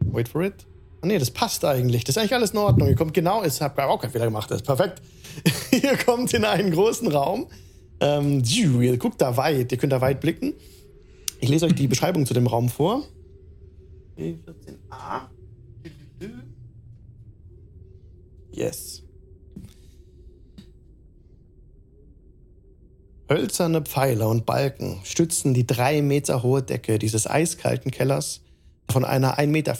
Wait 0.03 0.27
for 0.27 0.41
it. 0.41 0.67
Ah, 0.99 1.07
nee, 1.07 1.17
das 1.17 1.31
passt 1.31 1.63
eigentlich. 1.63 2.03
Das 2.03 2.17
ist 2.17 2.19
eigentlich 2.19 2.33
alles 2.33 2.51
in 2.51 2.57
Ordnung. 2.57 2.89
Ihr 2.89 2.97
kommt 2.97 3.13
genau, 3.13 3.41
ich 3.41 3.61
habe 3.61 3.85
auch 3.85 4.01
keinen 4.01 4.11
Fehler 4.11 4.25
gemacht. 4.25 4.51
Das 4.51 4.57
ist 4.57 4.67
perfekt. 4.67 5.01
ihr 5.71 5.95
kommt 5.95 6.33
in 6.33 6.43
einen 6.43 6.71
großen 6.71 7.07
Raum. 7.07 7.47
Ähm, 8.01 8.43
ihr 8.45 8.97
guckt 8.97 9.21
da 9.21 9.37
weit. 9.37 9.71
Ihr 9.71 9.77
könnt 9.77 9.93
da 9.93 10.01
weit 10.01 10.19
blicken. 10.19 10.55
Ich 11.39 11.47
lese 11.47 11.67
euch 11.67 11.75
die 11.75 11.87
Beschreibung 11.87 12.25
zu 12.25 12.33
dem 12.33 12.47
Raum 12.47 12.67
vor. 12.67 13.03
E14a. 14.17 15.30
Yes. 18.61 19.01
Hölzerne 23.27 23.81
Pfeiler 23.81 24.29
und 24.29 24.45
Balken 24.45 24.99
stützen 25.03 25.55
die 25.55 25.65
drei 25.65 26.03
Meter 26.03 26.43
hohe 26.43 26.61
Decke 26.61 26.99
dieses 26.99 27.25
eiskalten 27.25 27.89
Kellers, 27.89 28.41
der 28.87 28.93
von 28.93 29.03
einer 29.03 29.39
1,50 29.39 29.47
Meter 29.47 29.75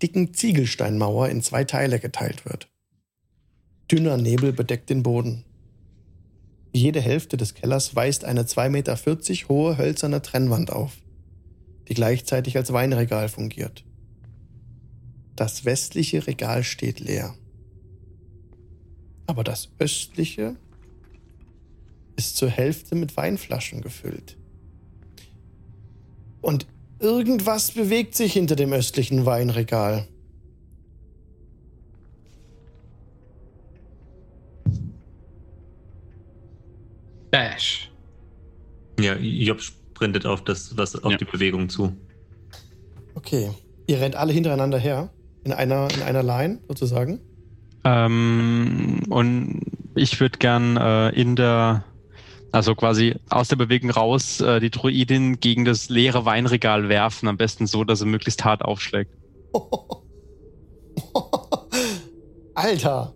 dicken 0.00 0.32
Ziegelsteinmauer 0.32 1.28
in 1.28 1.42
zwei 1.42 1.64
Teile 1.64 1.98
geteilt 1.98 2.44
wird. 2.44 2.68
Dünner 3.90 4.16
Nebel 4.16 4.52
bedeckt 4.52 4.90
den 4.90 5.02
Boden. 5.02 5.44
Jede 6.72 7.00
Hälfte 7.00 7.36
des 7.36 7.54
Kellers 7.54 7.96
weist 7.96 8.24
eine 8.24 8.44
2,40 8.44 8.68
Meter 8.68 9.48
hohe 9.48 9.76
hölzerne 9.76 10.22
Trennwand 10.22 10.70
auf, 10.70 10.92
die 11.88 11.94
gleichzeitig 11.94 12.56
als 12.56 12.72
Weinregal 12.72 13.28
fungiert. 13.28 13.84
Das 15.34 15.64
westliche 15.64 16.28
Regal 16.28 16.62
steht 16.62 17.00
leer. 17.00 17.34
Aber 19.30 19.44
das 19.44 19.68
östliche 19.78 20.56
ist 22.16 22.36
zur 22.36 22.48
Hälfte 22.48 22.96
mit 22.96 23.16
Weinflaschen 23.16 23.80
gefüllt. 23.80 24.36
Und 26.40 26.66
irgendwas 26.98 27.70
bewegt 27.70 28.16
sich 28.16 28.32
hinter 28.32 28.56
dem 28.56 28.72
östlichen 28.72 29.26
Weinregal. 29.26 30.08
Dash. 37.30 37.88
Ja, 38.98 39.14
Job 39.14 39.60
sprintet 39.60 40.26
auf, 40.26 40.42
das, 40.42 40.76
was, 40.76 40.96
auf 40.96 41.12
Ja. 41.12 41.18
die 41.18 41.24
Bewegung 41.24 41.68
zu. 41.68 41.96
Okay. 43.14 43.50
Ihr 43.86 44.00
rennt 44.00 44.16
alle 44.16 44.32
hintereinander 44.32 44.78
her. 44.78 45.12
In 45.44 45.52
einer, 45.52 45.88
in 45.94 46.02
einer 46.02 46.24
Line 46.24 46.58
sozusagen. 46.66 47.20
Ähm, 47.84 49.02
und 49.08 49.60
ich 49.94 50.20
würde 50.20 50.38
gern 50.38 50.76
äh, 50.76 51.10
in 51.10 51.36
der, 51.36 51.84
also 52.52 52.74
quasi 52.74 53.16
aus 53.30 53.48
der 53.48 53.56
Bewegung 53.56 53.90
raus, 53.90 54.40
äh, 54.40 54.60
die 54.60 54.70
Druidin 54.70 55.40
gegen 55.40 55.64
das 55.64 55.88
leere 55.88 56.24
Weinregal 56.24 56.88
werfen. 56.88 57.28
Am 57.28 57.36
besten 57.36 57.66
so, 57.66 57.84
dass 57.84 58.00
sie 58.00 58.06
möglichst 58.06 58.44
hart 58.44 58.62
aufschlägt. 58.62 59.12
Alter, 62.54 63.14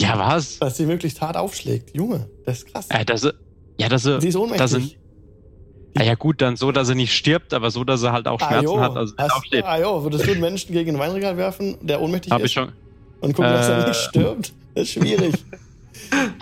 Ja, 0.00 0.18
was? 0.18 0.58
dass 0.58 0.76
sie 0.76 0.86
möglichst 0.86 1.20
hart 1.20 1.36
aufschlägt. 1.36 1.94
Junge, 1.96 2.30
das 2.44 2.58
ist 2.58 2.66
krass. 2.72 2.86
Äh, 2.90 3.04
dass 3.04 3.20
sie, 3.22 3.32
ja, 3.78 3.88
dass 3.88 4.02
sie, 4.02 4.20
sie 4.20 4.28
ist 4.28 4.34
dass 4.34 4.74
ohnmächtig. 4.74 4.98
sie, 5.94 6.00
ah, 6.00 6.02
ja 6.04 6.14
gut, 6.14 6.40
dann 6.40 6.56
so, 6.56 6.72
dass 6.72 6.88
sie 6.88 6.94
nicht 6.94 7.12
stirbt, 7.14 7.54
aber 7.54 7.70
so, 7.70 7.84
dass 7.84 8.00
sie 8.00 8.10
halt 8.12 8.26
auch 8.26 8.40
Schmerzen 8.40 8.64
jo, 8.64 8.80
hat, 8.80 8.96
also 8.96 9.14
hast, 9.16 9.32
aufsteht. 9.32 9.64
ah, 9.64 9.78
jo, 9.78 10.02
würdest 10.02 10.26
du 10.26 10.32
einen 10.32 10.40
Menschen 10.40 10.72
gegen 10.72 10.96
ein 10.96 10.98
Weinregal 10.98 11.36
werfen, 11.36 11.76
der 11.86 12.00
ohnmächtig 12.00 12.32
Hab 12.32 12.40
ist? 12.40 12.46
ich 12.46 12.52
schon. 12.52 12.72
Und 13.20 13.34
gucken, 13.34 13.52
dass 13.52 13.68
er 13.68 13.84
Äh. 13.84 13.88
nicht 13.88 14.00
stirbt? 14.00 14.52
Das 14.74 14.84
ist 14.84 14.92
schwierig. 14.92 15.34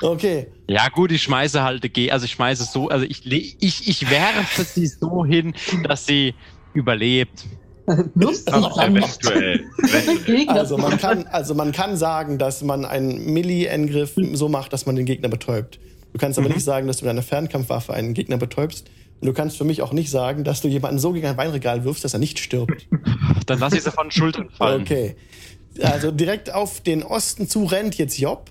Okay. 0.03 0.49
Ja 0.69 0.89
gut, 0.89 1.11
ich 1.13 1.23
schmeiße 1.23 1.63
halt 1.63 1.93
G, 1.95 2.11
also 2.11 2.25
ich 2.27 2.33
schmeiße 2.33 2.65
so, 2.71 2.89
also 2.89 3.05
ich, 3.09 3.27
ich, 3.27 3.89
ich 3.89 4.11
werfe 4.11 4.65
sie 4.65 4.87
so 4.87 5.25
hin, 5.25 5.55
dass 5.85 6.07
sie 6.07 6.35
überlebt. 6.75 7.47
Lustig. 8.15 8.53
Also 8.53 8.69
eventuell. 8.81 9.65
eventuell. 9.79 10.49
Also 10.49 10.77
man, 10.77 10.99
kann, 10.99 11.27
also 11.29 11.55
man 11.55 11.73
kann 11.73 11.97
sagen, 11.97 12.37
dass 12.39 12.63
man 12.63 12.85
einen 12.85 13.33
Milli-Angriff 13.33 14.15
so 14.35 14.49
macht, 14.49 14.73
dass 14.73 14.87
man 14.87 14.97
den 14.97 15.07
Gegner 15.07 15.29
betäubt. 15.29 15.79
Du 16.13 16.19
kannst 16.19 16.39
aber 16.39 16.49
Mhm. 16.49 16.55
nicht 16.57 16.65
sagen, 16.65 16.87
dass 16.87 16.99
du 16.99 17.05
mit 17.05 17.11
einer 17.11 17.23
Fernkampfwaffe 17.23 17.95
einen 17.95 18.13
Gegner 18.13 18.37
betäubst. 18.39 18.91
Und 19.21 19.27
du 19.29 19.33
kannst 19.33 19.57
für 19.57 19.65
mich 19.65 19.81
auch 19.83 19.93
nicht 19.93 20.11
sagen, 20.11 20.45
dass 20.45 20.61
du 20.61 20.69
jemanden 20.69 20.99
so 20.99 21.13
gegen 21.13 21.27
ein 21.27 21.37
Weinregal 21.39 21.85
wirfst, 21.85 22.05
dass 22.05 22.13
er 22.13 22.19
nicht 22.19 22.39
stirbt. 22.39 22.87
Dann 23.47 23.59
lasse 23.61 23.77
ich 23.79 23.83
sie 23.85 23.91
von 23.91 24.07
den 24.09 24.11
Schultern 24.13 24.51
fallen. 24.51 24.83
Okay. 24.83 25.17
Also 25.83 26.11
direkt 26.11 26.53
auf 26.53 26.81
den 26.81 27.03
Osten 27.03 27.49
zu 27.49 27.65
rennt 27.65 27.97
jetzt 27.99 28.19
Job. 28.19 28.51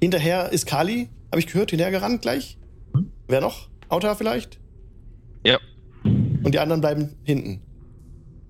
Hinterher 0.00 0.52
ist 0.52 0.66
Kali, 0.66 1.08
habe 1.30 1.40
ich 1.40 1.46
gehört, 1.46 1.70
hinterher 1.70 1.92
gerannt 1.92 2.22
gleich. 2.22 2.58
Wer 3.28 3.40
noch? 3.40 3.68
Auta 3.88 4.14
vielleicht? 4.14 4.58
Ja. 5.44 5.58
Und 6.04 6.52
die 6.52 6.58
anderen 6.58 6.80
bleiben 6.80 7.16
hinten. 7.24 7.60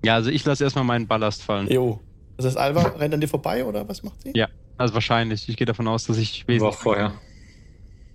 Ja, 0.03 0.15
also 0.15 0.29
ich 0.29 0.43
lasse 0.45 0.63
erstmal 0.63 0.83
meinen 0.83 1.07
Ballast 1.07 1.41
fallen. 1.43 1.67
Jo. 1.69 1.99
Das 2.37 2.45
heißt, 2.45 2.57
Alva 2.57 2.81
rennt 2.81 3.13
an 3.13 3.21
dir 3.21 3.27
vorbei 3.27 3.65
oder 3.65 3.87
was 3.87 4.03
macht 4.03 4.21
sie? 4.21 4.31
Ja. 4.35 4.47
Also 4.77 4.93
wahrscheinlich. 4.93 5.49
Ich 5.49 5.57
gehe 5.57 5.65
davon 5.65 5.87
aus, 5.87 6.05
dass 6.05 6.17
ich 6.17 6.47
War 6.47 6.53
wesentlich. 6.55 6.75
vorher. 6.75 7.13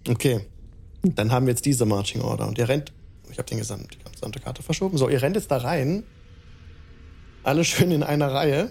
Okay. 0.09 0.47
Dann 1.03 1.33
haben 1.33 1.47
wir 1.47 1.51
jetzt 1.53 1.67
diese 1.67 1.85
Marching 1.87 2.23
Order. 2.23 2.47
Und 2.47 2.59
ihr 2.59 2.69
rennt. 2.69 2.93
Ich 3.31 3.39
habe 3.39 3.49
den 3.49 3.59
gesamt, 3.59 3.95
die 3.95 4.13
gesamte 4.13 4.39
Karte 4.41 4.63
verschoben. 4.63 4.97
So, 4.99 5.09
ihr 5.09 5.21
rennt 5.23 5.35
jetzt 5.37 5.51
da 5.51 5.57
rein. 5.57 6.05
Alle 7.43 7.65
schön 7.65 7.91
in 7.91 8.03
einer 8.05 8.33
Reihe. 8.33 8.71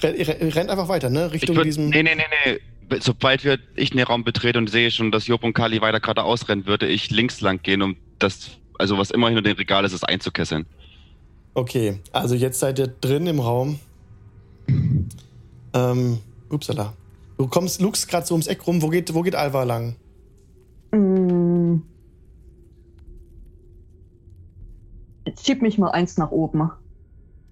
Rennt, 0.00 0.70
einfach 0.70 0.88
weiter, 0.88 1.10
ne? 1.10 1.26
Ich 1.26 1.34
Richtung 1.34 1.56
würd, 1.56 1.66
diesem. 1.66 1.90
nee, 1.90 2.02
nee, 2.02 2.14
nee, 2.14 2.22
nee. 2.46 2.98
Sobald 3.00 3.44
wir 3.44 3.58
ich 3.74 3.90
den 3.90 4.00
Raum 4.00 4.24
betrete 4.24 4.58
und 4.58 4.68
sehe 4.68 4.90
schon, 4.90 5.12
dass 5.12 5.26
Job 5.26 5.44
und 5.44 5.54
Kali 5.54 5.80
weiter 5.80 6.00
geradeaus 6.00 6.48
rennen, 6.48 6.66
würde 6.66 6.86
ich 6.86 7.10
links 7.10 7.40
lang 7.40 7.62
gehen, 7.62 7.82
um 7.82 7.96
das, 8.18 8.50
also 8.78 8.98
was 8.98 9.10
immer 9.10 9.28
hinter 9.28 9.42
dem 9.42 9.56
Regal 9.56 9.84
ist, 9.84 9.92
es 9.92 10.04
einzukesseln. 10.04 10.66
Okay, 11.54 12.00
also 12.12 12.34
jetzt 12.34 12.60
seid 12.60 12.78
ihr 12.78 12.86
drin 12.86 13.26
im 13.26 13.40
Raum. 13.40 13.78
Ähm, 15.74 16.18
upsala. 16.50 16.94
Du 17.38 17.46
kommst, 17.46 17.80
lugst 17.80 18.08
gerade 18.08 18.26
so 18.26 18.34
ums 18.34 18.46
Eck 18.46 18.66
rum. 18.66 18.82
Wo 18.82 18.88
geht, 18.88 19.12
wo 19.14 19.22
geht 19.22 19.34
Alva 19.34 19.64
lang? 19.64 19.96
Mm. 20.92 21.82
Jetzt 25.26 25.46
schieb 25.46 25.62
mich 25.62 25.78
mal 25.78 25.90
eins 25.90 26.18
nach 26.18 26.30
oben. 26.30 26.70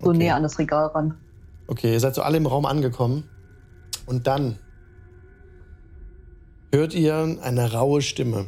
So 0.00 0.10
Okay. 0.10 0.18
näher 0.18 0.36
an 0.36 0.42
das 0.42 0.58
Regal 0.58 0.86
ran. 0.88 1.14
Okay, 1.70 1.92
ihr 1.92 2.00
seid 2.00 2.16
so 2.16 2.22
alle 2.22 2.36
im 2.36 2.46
Raum 2.46 2.66
angekommen. 2.66 3.28
Und 4.04 4.26
dann 4.26 4.58
hört 6.72 6.94
ihr 6.94 7.38
eine 7.42 7.72
raue 7.72 8.02
Stimme. 8.02 8.46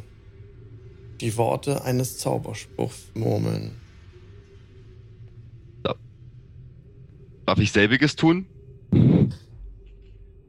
Die 1.20 1.36
Worte 1.36 1.84
eines 1.84 2.18
Zauberspruchs 2.18 3.12
murmeln. 3.14 3.76
Darf 7.46 7.58
ich 7.60 7.70
selbiges 7.70 8.16
tun? 8.16 8.46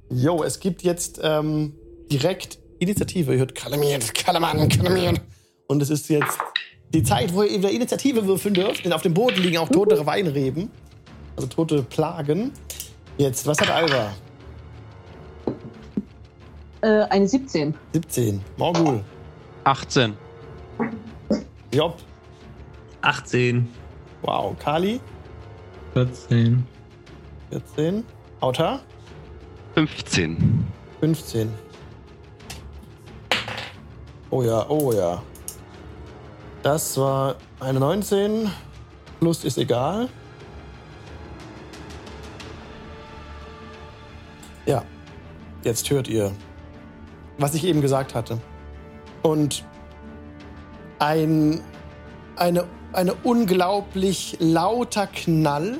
Jo, 0.09 0.43
es 0.43 0.59
gibt 0.59 0.82
jetzt 0.82 1.19
ähm, 1.21 1.74
direkt 2.11 2.57
Initiative. 2.80 3.34
Ihr 3.34 3.38
hört 3.38 3.53
Kalamiert, 3.53 4.15
Kalaman, 4.15 4.67
Kalamiert. 4.67 5.21
Und 5.67 5.84
es 5.84 5.91
ist 5.91 6.09
jetzt 6.09 6.39
die 6.91 7.03
Zeit, 7.03 7.36
wo 7.36 7.43
ihr 7.43 7.59
wieder 7.59 7.69
Initiative 7.69 8.26
würfeln 8.26 8.55
dürft. 8.55 8.84
Denn 8.84 8.93
auf 8.93 9.03
dem 9.03 9.13
Boden 9.13 9.43
liegen 9.43 9.59
auch 9.59 9.69
tote 9.69 10.03
Weinreben. 10.07 10.71
Also 11.36 11.48
tote 11.48 11.84
Plagen. 11.84 12.52
Jetzt, 13.18 13.46
was 13.48 13.60
hat 13.60 13.70
Alva? 13.70 14.14
Äh, 16.82 17.04
eine 17.10 17.28
17. 17.28 17.74
17. 17.94 18.44
Morgul. 18.58 19.04
18. 19.64 20.18
Job. 21.72 21.98
18. 23.02 23.68
Wow. 24.22 24.58
Kali. 24.60 25.00
14. 25.94 26.66
14. 27.52 28.04
Auta. 28.42 28.80
15. 29.76 30.66
15. 31.00 31.54
Oh 34.30 34.42
ja, 34.42 34.66
oh 34.70 34.92
ja. 34.92 35.22
Das 36.64 36.98
war 36.98 37.36
eine 37.60 37.80
19. 37.80 38.50
Plus 39.20 39.44
ist 39.44 39.58
egal. 39.58 40.10
Ja. 44.66 44.84
Jetzt 45.64 45.89
hört 45.89 46.07
ihr, 46.09 46.32
was 47.38 47.53
ich 47.55 47.64
eben 47.64 47.82
gesagt 47.82 48.16
hatte. 48.16 48.39
Und 49.22 49.64
ein, 50.99 51.61
eine, 52.36 52.66
eine 52.91 53.14
unglaublich 53.14 54.38
lauter 54.39 55.07
Knall 55.07 55.78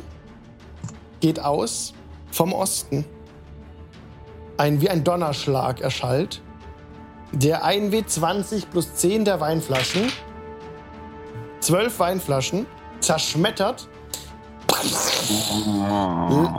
geht 1.20 1.40
aus 1.40 1.94
vom 2.32 2.54
Osten. 2.54 3.06
Ein, 4.58 4.82
wie 4.82 4.90
ein 4.90 5.04
Donnerschlag 5.04 5.82
erschallt. 5.82 6.42
Der 7.34 7.66
1W20 7.66 8.68
plus 8.72 8.94
10 8.96 9.26
der 9.26 9.40
Weinflaschen, 9.42 10.12
12 11.60 12.00
Weinflaschen, 12.00 12.66
zerschmettert. 13.00 13.90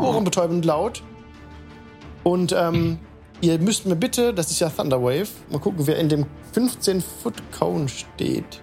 Ohrenbetäubend 0.00 0.64
laut. 0.64 1.02
Und 2.24 2.52
ähm, 2.56 2.98
ihr 3.40 3.58
müsst 3.58 3.86
mir 3.86 3.96
bitte, 3.96 4.34
das 4.34 4.50
ist 4.50 4.60
ja 4.60 4.68
Thunderwave, 4.70 5.28
mal 5.50 5.58
gucken, 5.60 5.86
wer 5.86 5.98
in 5.98 6.08
dem 6.08 6.26
15-Foot-Cone 6.54 7.88
steht. 7.88 8.60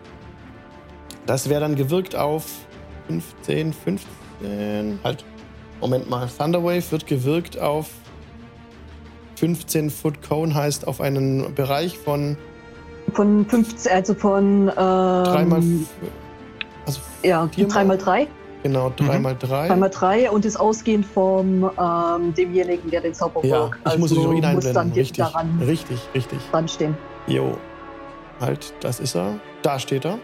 Das 1.26 1.48
wäre 1.50 1.62
dann 1.62 1.76
gewirkt 1.76 2.16
auf 2.16 2.46
15, 3.08 3.74
15. 3.74 5.00
Halt. 5.04 5.24
Moment 5.80 6.10
mal. 6.10 6.28
Thunderwave 6.28 6.92
wird 6.92 7.08
gewirkt 7.08 7.60
auf 7.60 7.90
15 9.36 9.90
Foot 9.90 10.22
Cone 10.22 10.54
heißt 10.54 10.88
auf 10.88 11.02
einen 11.02 11.56
Bereich 11.56 11.98
von 11.98 12.38
Von 13.14 13.46
15, 13.48 13.92
also 13.92 14.14
von. 14.14 14.68
Ähm, 14.68 14.74
3 14.76 15.46
mal 15.46 15.64
also 16.86 17.00
Ja, 17.24 17.48
vier 17.48 17.66
mal- 17.68 17.74
3 17.74 17.84
mal 17.86 17.98
3. 17.98 18.28
genau 18.64 18.92
3 18.96 19.20
mal 19.20 19.36
3. 19.38 19.68
3 19.68 19.76
mal 19.76 19.90
3 19.90 20.32
und 20.32 20.46
ist 20.46 20.58
ausgehend 20.58 21.06
vom 21.06 21.70
ähm, 21.80 22.34
demjenigen, 22.34 22.90
der 22.90 23.02
den 23.02 23.14
Zauber 23.14 23.44
Ja, 23.46 23.64
wirkt. 23.64 23.78
ich 23.88 23.98
muss 23.98 24.12
also 24.12 24.32
ihn 24.34 24.54
muss 24.54 24.72
dann 24.72 24.92
Richtig, 24.92 25.18
daran 25.18 25.60
richtig, 25.66 26.00
richtig. 26.14 26.40
dran 26.52 26.68
stehen. 26.68 26.98
Jo. 27.28 27.58
Halt, 28.40 28.74
das 28.82 29.00
ist 29.00 29.16
er. 29.16 29.40
Da 29.62 29.78
steht 29.80 30.06
er. 30.06 30.18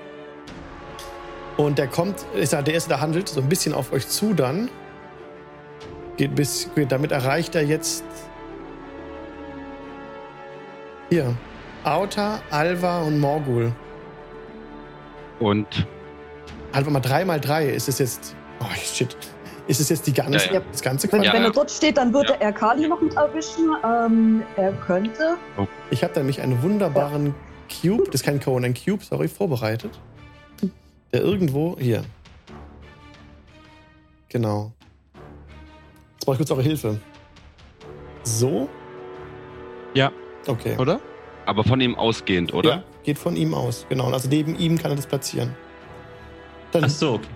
Und 1.57 1.77
der 1.79 1.87
kommt, 1.87 2.25
ist 2.35 2.53
er 2.53 2.61
der 2.63 2.75
erste, 2.75 2.89
der 2.89 3.01
handelt, 3.01 3.29
so 3.29 3.41
ein 3.41 3.49
bisschen 3.49 3.73
auf 3.73 3.91
euch 3.91 4.07
zu 4.07 4.33
dann. 4.33 4.69
Geht 6.17 6.35
bis, 6.35 6.69
geht, 6.75 6.91
damit 6.91 7.11
erreicht 7.11 7.55
er 7.55 7.63
jetzt. 7.63 8.03
Hier. 11.09 11.35
Auta, 11.83 12.39
Alva 12.51 13.01
und 13.03 13.19
Morgul. 13.19 13.71
Und 15.39 15.85
Alva 16.77 16.91
mal 16.91 16.99
3 16.99 17.25
mal 17.25 17.39
3 17.39 17.69
ist 17.69 17.89
es 17.89 17.97
jetzt. 17.97 18.35
Oh 18.59 18.65
shit. 18.75 19.17
Ist 19.67 19.81
es 19.81 19.89
jetzt 19.89 20.05
die 20.05 20.13
ganze, 20.13 20.45
Ja, 20.45 20.53
ja. 20.53 20.61
das 20.71 20.83
ganze 20.83 21.11
Wenn, 21.11 21.21
Quadrat? 21.21 21.33
wenn 21.33 21.43
er 21.45 21.49
dort 21.51 21.71
steht, 21.71 21.97
dann 21.97 22.13
würde 22.13 22.33
Ja. 22.33 22.39
er 22.39 22.53
Kali 22.53 22.87
noch 22.87 23.01
mit 23.01 23.15
erwischen. 23.15 23.75
Ähm, 23.83 24.43
er 24.57 24.73
könnte. 24.73 25.37
Ich 25.89 26.03
habe 26.03 26.13
nämlich 26.19 26.39
einen 26.39 26.61
wunderbaren 26.61 27.33
Cube, 27.81 28.03
das 28.05 28.21
ist 28.21 28.25
kein 28.25 28.39
Cone, 28.39 28.67
ein 28.67 28.75
Cube, 28.75 29.03
sorry, 29.03 29.27
vorbereitet. 29.27 29.99
Der 31.11 31.21
irgendwo, 31.21 31.75
hier. 31.79 32.03
Genau. 34.29 34.71
Jetzt 36.13 36.25
brauche 36.25 36.33
ich 36.35 36.37
kurz 36.37 36.51
eure 36.51 36.61
Hilfe. 36.61 36.99
So? 38.21 38.69
Ja. 39.95 40.11
Okay. 40.45 40.75
Oder? 40.77 40.99
aber 41.47 41.63
von 41.63 41.79
ihm 41.81 41.95
ausgehend, 41.95 42.53
oder? 42.53 42.69
Ja, 42.69 42.83
geht 43.03 43.17
von 43.17 43.35
ihm 43.35 43.53
aus, 43.55 43.85
genau. 43.89 44.05
Und 44.07 44.13
Also 44.13 44.27
neben 44.29 44.55
ihm 44.59 44.77
kann 44.77 44.91
er 44.91 44.95
das 44.97 45.07
platzieren. 45.07 45.55
Dann, 46.71 46.83
Ach 46.85 46.89
so, 46.89 47.13
okay. 47.15 47.27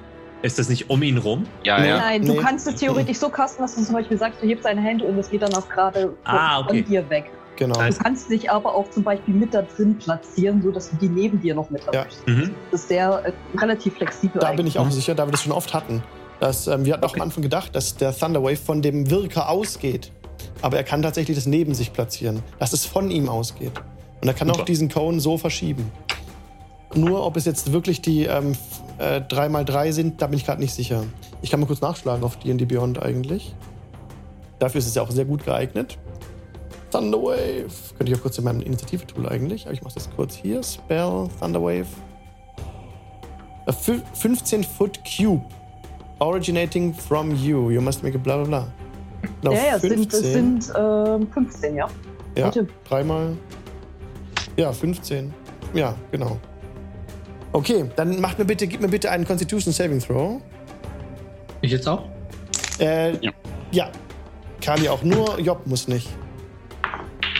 Ist 0.43 0.57
das 0.57 0.69
nicht 0.69 0.89
um 0.89 1.03
ihn 1.03 1.17
rum? 1.19 1.45
Ja, 1.63 1.79
Nee. 1.79 1.89
ja. 1.89 1.97
Nein, 1.99 2.25
du 2.25 2.33
nee. 2.33 2.37
kannst 2.39 2.67
es 2.67 2.75
theoretisch 2.75 3.17
so 3.17 3.29
casten, 3.29 3.63
dass 3.63 3.75
du 3.75 3.83
zum 3.83 3.93
Beispiel 3.93 4.17
sagst, 4.17 4.41
du 4.41 4.47
hebst 4.47 4.65
deine 4.65 4.81
Hände 4.81 5.05
und 5.05 5.17
es 5.19 5.29
geht 5.29 5.43
dann 5.43 5.53
auch 5.53 5.69
gerade 5.69 6.01
von, 6.01 6.15
Ah, 6.23 6.61
okay. 6.61 6.81
von 6.81 6.91
dir 6.91 7.09
weg. 7.11 7.29
genau. 7.57 7.75
Du 7.79 7.95
kannst 7.97 8.29
dich 8.31 8.49
aber 8.49 8.73
auch 8.73 8.89
zum 8.89 9.03
Beispiel 9.03 9.35
mit 9.35 9.53
da 9.53 9.61
drin 9.61 9.95
platzieren, 9.99 10.63
sodass 10.63 10.89
du 10.89 10.95
die 10.95 11.09
neben 11.09 11.39
dir 11.39 11.53
noch 11.53 11.69
mit 11.69 11.83
Ja. 11.85 12.01
erwischst. 12.01 12.27
Mhm. 12.27 12.55
Das 12.71 12.81
ist 12.81 12.87
sehr 12.89 13.21
äh, 13.23 13.57
relativ 13.59 13.93
flexibel. 13.97 14.39
Da 14.41 14.51
bin 14.53 14.65
ich 14.65 14.79
auch 14.79 14.89
sicher, 14.89 15.13
da 15.13 15.27
wir 15.27 15.31
das 15.31 15.43
schon 15.43 15.51
oft 15.51 15.73
hatten. 15.75 16.01
Dass, 16.39 16.65
ähm, 16.65 16.85
wir 16.85 16.93
hatten 16.93 17.03
auch 17.03 17.13
am 17.13 17.21
Anfang 17.21 17.43
gedacht, 17.43 17.75
dass 17.75 17.95
der 17.97 18.17
Thunderwave 18.17 18.55
von 18.57 18.81
dem 18.81 19.11
Wirker 19.11 19.47
ausgeht. 19.47 20.11
Aber 20.63 20.75
er 20.77 20.83
kann 20.83 21.03
tatsächlich 21.03 21.37
das 21.37 21.45
neben 21.45 21.75
sich 21.75 21.93
platzieren, 21.93 22.41
dass 22.57 22.73
es 22.73 22.83
von 22.83 23.11
ihm 23.11 23.29
ausgeht. 23.29 23.73
Und 24.21 24.27
er 24.27 24.33
kann 24.33 24.49
auch 24.49 24.55
Super. 24.55 24.65
diesen 24.65 24.89
Cone 24.89 25.19
so 25.19 25.37
verschieben. 25.37 25.91
Nur 26.95 27.25
ob 27.25 27.37
es 27.37 27.45
jetzt 27.45 27.71
wirklich 27.71 28.01
die 28.01 28.25
ähm, 28.25 28.53
äh, 28.97 29.21
3x3 29.21 29.91
sind, 29.93 30.21
da 30.21 30.27
bin 30.27 30.37
ich 30.37 30.45
gerade 30.45 30.59
nicht 30.61 30.73
sicher. 30.73 31.03
Ich 31.41 31.49
kann 31.49 31.59
mal 31.59 31.65
kurz 31.65 31.81
nachschlagen 31.81 32.23
auf 32.23 32.37
D&D 32.37 32.65
Beyond 32.65 33.01
eigentlich. 33.01 33.55
Dafür 34.59 34.79
ist 34.79 34.87
es 34.87 34.95
ja 34.95 35.01
auch 35.01 35.11
sehr 35.11 35.25
gut 35.25 35.45
geeignet. 35.45 35.97
Thunderwave. 36.91 37.67
Könnte 37.97 38.11
ich 38.11 38.17
auch 38.17 38.21
kurz 38.21 38.37
in 38.37 38.43
meinem 38.43 38.61
Initiative-Tool 38.61 39.27
eigentlich. 39.29 39.65
Aber 39.65 39.73
ich 39.73 39.81
mache 39.81 39.93
das 39.95 40.09
kurz 40.15 40.35
hier. 40.35 40.61
Spell, 40.61 41.27
Thunderwave. 41.39 41.85
A 43.65 43.71
fü- 43.71 44.01
15 44.13 44.63
Foot 44.63 44.99
Cube. 45.05 45.43
Originating 46.19 46.93
from 46.93 47.31
you. 47.35 47.71
You 47.71 47.81
must 47.81 48.03
make 48.03 48.15
a 48.15 48.21
bla 48.21 48.37
bla 48.37 48.45
bla. 48.45 48.67
Genau, 49.41 49.53
ja, 49.55 49.65
ja, 49.65 49.75
es 49.77 49.81
sind, 49.81 50.13
es 50.13 50.19
sind 50.19 50.73
ähm, 50.77 51.27
15, 51.31 51.75
ja. 51.75 51.87
ja, 52.35 52.51
dreimal. 52.87 53.37
Ja, 54.57 54.71
15. 54.73 55.33
Ja, 55.73 55.95
genau. 56.11 56.37
Okay, 57.53 57.85
dann 57.95 58.21
macht 58.21 58.39
mir 58.39 58.45
bitte, 58.45 58.67
gib 58.67 58.81
mir 58.81 58.87
bitte 58.87 59.11
einen 59.11 59.25
Constitution 59.25 59.73
Saving 59.73 59.99
Throw. 59.99 60.41
Ich 61.61 61.71
jetzt 61.71 61.87
auch? 61.87 62.05
Äh, 62.79 63.17
Ja. 63.23 63.31
ja. 63.71 63.89
Kali 64.61 64.87
auch, 64.89 65.03
nur 65.03 65.39
Job 65.39 65.65
muss 65.65 65.87
nicht. 65.87 66.07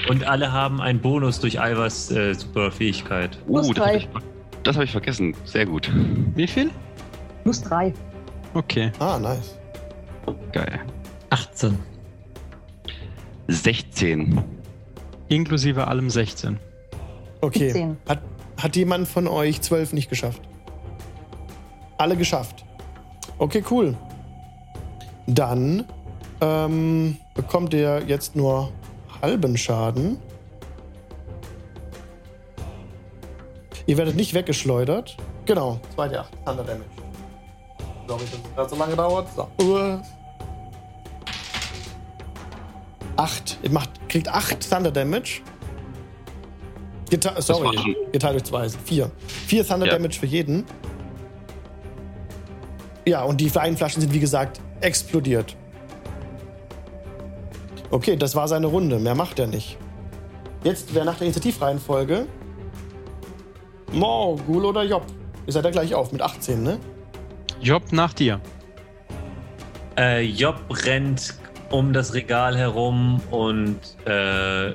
Und 0.09 0.23
alle 0.27 0.51
haben 0.51 0.81
einen 0.81 0.99
Bonus 0.99 1.39
durch 1.39 1.59
Alvas 1.61 2.11
äh, 2.11 2.33
super 2.33 2.71
Fähigkeit. 2.71 3.37
Plus 3.45 3.69
Uh, 3.69 3.73
das 3.73 3.79
habe 3.85 3.91
drei. 3.91 3.97
ich, 3.97 4.09
das 4.63 4.75
hab 4.75 4.83
ich 4.83 4.91
vergessen. 4.91 5.35
Sehr 5.45 5.65
gut. 5.65 5.89
Wie 6.35 6.47
viel? 6.47 6.71
Plus 7.43 7.61
3. 7.63 7.93
Okay. 8.53 8.91
Ah, 8.99 9.17
nice. 9.19 9.55
Geil. 10.51 10.79
18. 11.29 11.77
16. 13.47 14.43
Inklusive 15.29 15.87
allem 15.87 16.09
16. 16.09 16.59
Okay. 17.41 17.69
17. 17.69 17.97
Hat, 18.07 18.19
hat 18.61 18.75
jemand 18.75 19.07
von 19.07 19.27
euch 19.27 19.61
12 19.61 19.93
nicht 19.93 20.09
geschafft? 20.09 20.41
Alle 21.97 22.15
geschafft. 22.15 22.65
Okay, 23.37 23.63
cool. 23.71 23.95
Dann 25.27 25.85
ähm, 26.41 27.17
bekommt 27.33 27.73
ihr 27.73 28.03
jetzt 28.07 28.35
nur 28.35 28.71
halben 29.21 29.57
Schaden. 29.57 30.17
Ihr 33.85 33.97
werdet 33.97 34.15
nicht 34.15 34.33
weggeschleudert. 34.33 35.17
Genau, 35.45 35.79
2d8 35.97 36.25
Thunder 36.45 36.63
Damage. 36.63 36.85
Sorry, 38.07 38.23
dass 38.23 38.33
es 38.33 38.55
gerade 38.55 38.69
so 38.69 38.75
lange 38.75 38.95
dauert. 38.95 39.27
So. 39.35 39.47
Uah. 39.63 40.01
Acht. 43.17 43.57
Ihr 43.63 43.71
macht, 43.71 43.89
kriegt 44.09 44.27
8 44.27 44.69
Thunder 44.69 44.91
Damage. 44.91 45.41
Geta 47.11 47.39
sorry, 47.41 47.95
geteilt 48.11 48.33
durch 48.35 48.43
zwei. 48.45 48.69
Vier. 48.69 49.11
Vier 49.27 49.67
Thunder 49.67 49.85
Ja. 49.85 49.93
Damage 49.93 50.17
für 50.19 50.25
jeden. 50.25 50.63
Ja, 53.05 53.23
und 53.23 53.39
die 53.41 53.53
Weinflaschen 53.53 54.01
sind 54.01 54.13
wie 54.13 54.19
gesagt 54.19 54.59
explodiert. 54.79 55.55
Okay, 57.89 58.15
das 58.15 58.33
war 58.35 58.47
seine 58.47 58.67
Runde. 58.67 58.97
Mehr 58.97 59.13
macht 59.15 59.37
er 59.39 59.47
nicht. 59.47 59.77
Jetzt 60.63 60.93
wäre 60.95 61.05
nach 61.05 61.15
der 61.17 61.27
Initiativreihenfolge 61.27 62.27
Morgul 63.91 64.63
oder 64.65 64.83
Job. 64.83 65.03
Ihr 65.45 65.51
seid 65.53 65.65
ja 65.65 65.71
gleich 65.71 65.93
auf 65.93 66.13
mit 66.13 66.21
18, 66.21 66.63
ne? 66.63 66.79
Job 67.61 67.83
nach 67.91 68.13
dir. 68.13 68.39
Äh, 69.97 70.21
Job 70.21 70.55
rennt 70.85 71.33
um 71.71 71.91
das 71.91 72.13
Regal 72.13 72.57
herum 72.57 73.21
und 73.31 73.77
äh, 74.05 74.71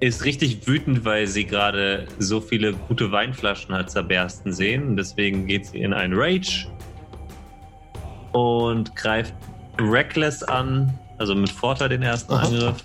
ist 0.00 0.24
richtig 0.24 0.66
wütend, 0.66 1.04
weil 1.04 1.26
sie 1.26 1.44
gerade 1.44 2.06
so 2.18 2.40
viele 2.40 2.72
gute 2.72 3.12
Weinflaschen 3.12 3.74
hat 3.74 3.90
zerbersten 3.90 4.52
sehen. 4.52 4.96
Deswegen 4.96 5.46
geht 5.46 5.66
sie 5.66 5.78
in 5.78 5.92
ein 5.92 6.14
Rage 6.14 6.66
und 8.32 8.96
greift 8.96 9.34
Reckless 9.78 10.42
an, 10.42 10.98
also 11.18 11.34
mit 11.34 11.50
Vorteil 11.50 11.90
den 11.90 12.02
ersten 12.02 12.32
Aha. 12.32 12.46
Angriff. 12.46 12.84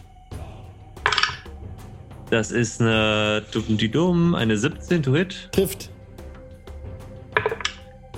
Das 2.30 2.52
ist 2.52 2.82
eine 2.82 3.44
dumm, 3.54 4.36
eine 4.36 4.58
17 4.58 5.04
to 5.04 5.16
hit. 5.16 5.50
Trifft. 5.52 5.90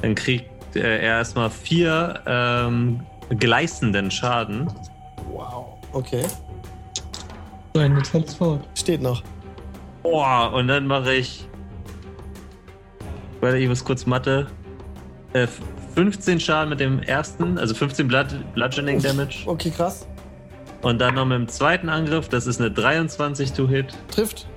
Dann 0.02 0.16
kriegt 0.16 0.76
er 0.76 1.00
erstmal 1.00 1.50
vier 1.50 2.22
ähm, 2.26 3.06
gleißenden 3.30 4.10
Schaden. 4.10 4.68
Wow. 5.30 5.78
Okay. 5.92 6.24
So 7.78 7.84
ein 7.84 8.02
tolles 8.02 8.42
Wort. 8.42 8.68
Steht 8.74 9.04
noch. 9.04 9.22
Boah, 10.02 10.52
und 10.52 10.68
dann 10.68 10.88
mache 10.88 11.14
ich. 11.14 11.48
Warte, 13.40 13.60
ich 13.60 13.70
muss 13.70 13.86
kurz 13.86 14.08
Mathe. 14.08 14.48
Äh, 15.34 15.46
15 15.94 16.40
Schaden 16.40 16.70
mit 16.70 16.80
dem 16.80 17.04
ersten, 17.04 17.60
also 17.60 17.76
15 17.76 18.08
Blood, 18.08 18.30
Bludgeoning 18.56 19.00
Damage. 19.00 19.44
Okay, 19.46 19.70
krass. 19.70 20.08
Und 20.82 20.98
dann 20.98 21.14
noch 21.14 21.26
mit 21.26 21.38
dem 21.38 21.48
zweiten 21.48 21.88
Angriff, 21.88 22.30
das 22.30 22.48
ist 22.48 22.60
eine 22.60 22.72
23 22.72 23.54
to 23.54 23.68
Hit. 23.68 23.94
Trifft. 24.10 24.48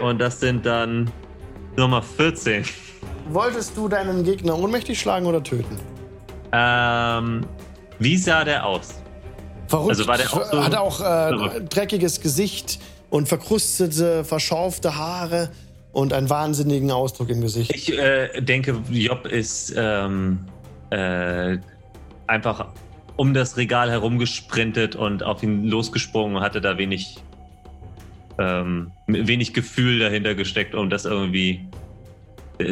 Und 0.00 0.20
das 0.20 0.38
sind 0.38 0.64
dann 0.64 1.10
nochmal 1.76 2.02
14. 2.02 2.64
Wolltest 3.30 3.76
du 3.76 3.88
deinen 3.88 4.22
Gegner 4.22 4.56
ohnmächtig 4.56 5.00
schlagen 5.00 5.26
oder 5.26 5.42
töten? 5.42 5.76
Ähm, 6.52 7.44
wie 7.98 8.16
sah 8.16 8.44
der 8.44 8.64
aus? 8.64 9.02
Verrückt. 9.78 9.90
Also 9.90 10.06
war 10.06 10.16
der 10.16 10.32
auch 10.32 10.50
so- 10.52 10.64
Hat 10.64 10.74
auch 10.76 11.00
äh, 11.00 11.60
dreckiges 11.68 12.20
Gesicht 12.20 12.78
und 13.10 13.28
verkrustete, 13.28 14.24
verschaufte 14.24 14.96
Haare 14.96 15.50
und 15.92 16.12
einen 16.12 16.28
wahnsinnigen 16.30 16.90
Ausdruck 16.90 17.28
im 17.30 17.40
Gesicht. 17.40 17.72
Ich 17.74 17.96
äh, 17.96 18.40
denke, 18.40 18.80
Job 18.90 19.26
ist 19.26 19.72
ähm, 19.76 20.40
äh, 20.90 21.58
einfach 22.26 22.66
um 23.16 23.32
das 23.34 23.56
Regal 23.56 23.90
herumgesprintet 23.90 24.96
und 24.96 25.22
auf 25.22 25.42
ihn 25.44 25.64
losgesprungen 25.64 26.36
und 26.36 26.42
hatte 26.42 26.60
da 26.60 26.76
wenig, 26.78 27.18
ähm, 28.38 28.90
wenig 29.06 29.54
Gefühl 29.54 30.00
dahinter 30.00 30.34
gesteckt, 30.34 30.74
um 30.74 30.90
das 30.90 31.04
irgendwie. 31.04 31.64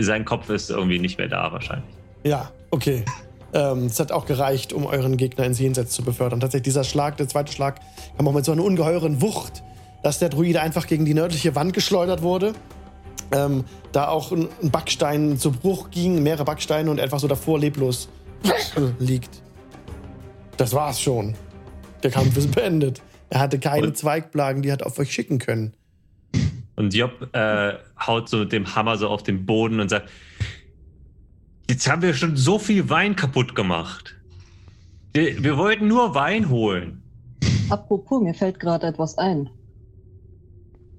Sein 0.01 0.25
Kopf 0.25 0.49
ist 0.49 0.71
irgendwie 0.71 0.99
nicht 0.99 1.19
mehr 1.19 1.29
da, 1.29 1.51
wahrscheinlich. 1.53 1.89
Ja, 2.25 2.51
okay. 2.71 3.05
Ähm, 3.53 3.87
Es 3.87 4.01
hat 4.01 4.13
auch 4.13 4.27
gereicht, 4.27 4.73
um 4.73 4.87
euren 4.87 5.17
Gegner 5.17 5.45
ins 5.45 5.59
Jenseits 5.59 5.93
zu 5.93 6.03
befördern. 6.03 6.41
Tatsächlich, 6.41 6.65
dieser 6.65 6.85
Schlag, 6.85 7.17
der 7.19 7.29
zweite 7.29 7.53
Schlag, 7.53 7.81
kam 8.17 8.27
auch 8.29 8.33
mit 8.33 8.45
so 8.45 8.53
einer 8.53 8.65
ungeheuren 8.65 9.21
Wucht, 9.21 9.63
dass 10.03 10.19
der 10.19 10.29
Druide 10.31 10.61
einfach 10.63 10.87
gegen 10.87 11.05
die 11.05 11.15
nördliche 11.15 11.55
Wand 11.55 11.73
geschleudert 11.75 12.23
wurde. 12.23 12.55
Ähm, 13.35 13.65
da 13.93 14.09
auch 14.09 14.33
ein 14.33 14.49
ein 14.63 14.71
Backstein 14.71 15.39
zu 15.39 15.53
Bruch 15.53 15.91
ging, 15.91 16.23
mehrere 16.23 16.45
Backsteine 16.45 16.91
und 16.91 17.01
einfach 17.01 17.19
so 17.19 17.29
davor 17.29 17.59
leblos 17.59 18.09
liegt. 18.99 19.43
Das 20.57 20.73
war's 20.75 21.01
schon. 21.01 21.35
Der 22.03 22.11
Kampf 22.11 22.37
ist 22.37 22.55
beendet. 22.55 23.01
Er 23.31 23.41
hatte 23.41 23.59
keine 23.59 23.87
Und- 23.89 23.97
Zweigblagen, 23.97 24.63
die 24.63 24.69
er 24.69 24.75
hat 24.75 24.83
auf 24.83 24.99
euch 24.99 25.13
schicken 25.13 25.39
können. 25.39 25.73
Und 26.77 26.95
Job 26.95 27.29
äh, 27.35 27.75
haut 28.07 28.29
so 28.29 28.39
mit 28.39 28.53
dem 28.53 28.75
Hammer 28.75 28.97
so 28.97 29.09
auf 29.09 29.23
den 29.23 29.47
Boden 29.47 29.79
und 29.81 29.89
sagt: 29.89 30.09
Jetzt 31.69 31.91
haben 31.91 32.03
wir 32.03 32.15
schon 32.15 32.37
so 32.37 32.59
viel 32.59 32.89
Wein 32.91 33.17
kaputt 33.17 33.55
gemacht. 33.55 34.15
Wir, 35.13 35.43
wir 35.43 35.57
wollten 35.57 35.89
nur 35.89 36.15
Wein 36.15 36.49
holen. 36.49 37.03
Apropos, 37.69 38.23
mir 38.23 38.35
fällt 38.35 38.61
gerade 38.61 38.87
etwas 38.87 39.19
ein. 39.19 39.49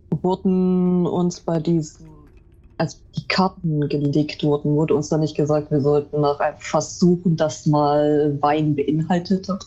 Wurden 0.09 1.05
uns 1.05 1.39
bei 1.39 1.59
diesen, 1.59 2.07
als 2.78 3.01
die 3.16 3.28
Karten 3.28 3.88
gelegt 3.89 4.43
wurden, 4.43 4.76
wurde 4.76 4.95
uns 4.95 5.09
da 5.09 5.18
nicht 5.18 5.36
gesagt, 5.36 5.72
wir 5.72 5.82
sollten 5.82 6.22
nach 6.22 6.39
einem 6.39 6.57
Fass 6.59 6.99
suchen, 6.99 7.36
das 7.36 7.66
mal 7.66 8.38
Wein 8.41 8.76
beinhaltet 8.76 9.49
hat? 9.49 9.66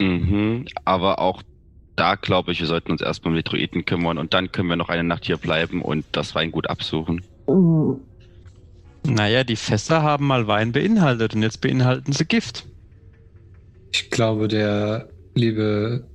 Mhm, 0.00 0.66
aber 0.84 1.20
auch 1.20 1.42
da 1.96 2.16
glaube 2.16 2.52
ich, 2.52 2.60
wir 2.60 2.66
sollten 2.66 2.90
uns 2.90 3.00
erstmal 3.00 3.32
um 3.32 3.36
die 3.36 3.44
Druiden 3.44 3.84
kümmern 3.84 4.18
und 4.18 4.34
dann 4.34 4.50
können 4.50 4.68
wir 4.68 4.76
noch 4.76 4.88
eine 4.88 5.04
Nacht 5.04 5.24
hier 5.26 5.36
bleiben 5.36 5.82
und 5.82 6.04
das 6.12 6.34
Weingut 6.34 6.68
absuchen. 6.68 7.22
Hm, 7.46 8.00
Naja, 9.06 9.44
die 9.44 9.56
Fässer 9.56 10.02
haben 10.02 10.26
mal 10.26 10.46
Wein 10.46 10.72
beinhaltet 10.72 11.34
und 11.34 11.42
jetzt 11.42 11.60
beinhalten 11.60 12.12
sie 12.12 12.24
Gift. 12.24 12.66
Ich 13.92 14.10
glaube, 14.10 14.48
der 14.48 15.08
liebe 15.34 16.06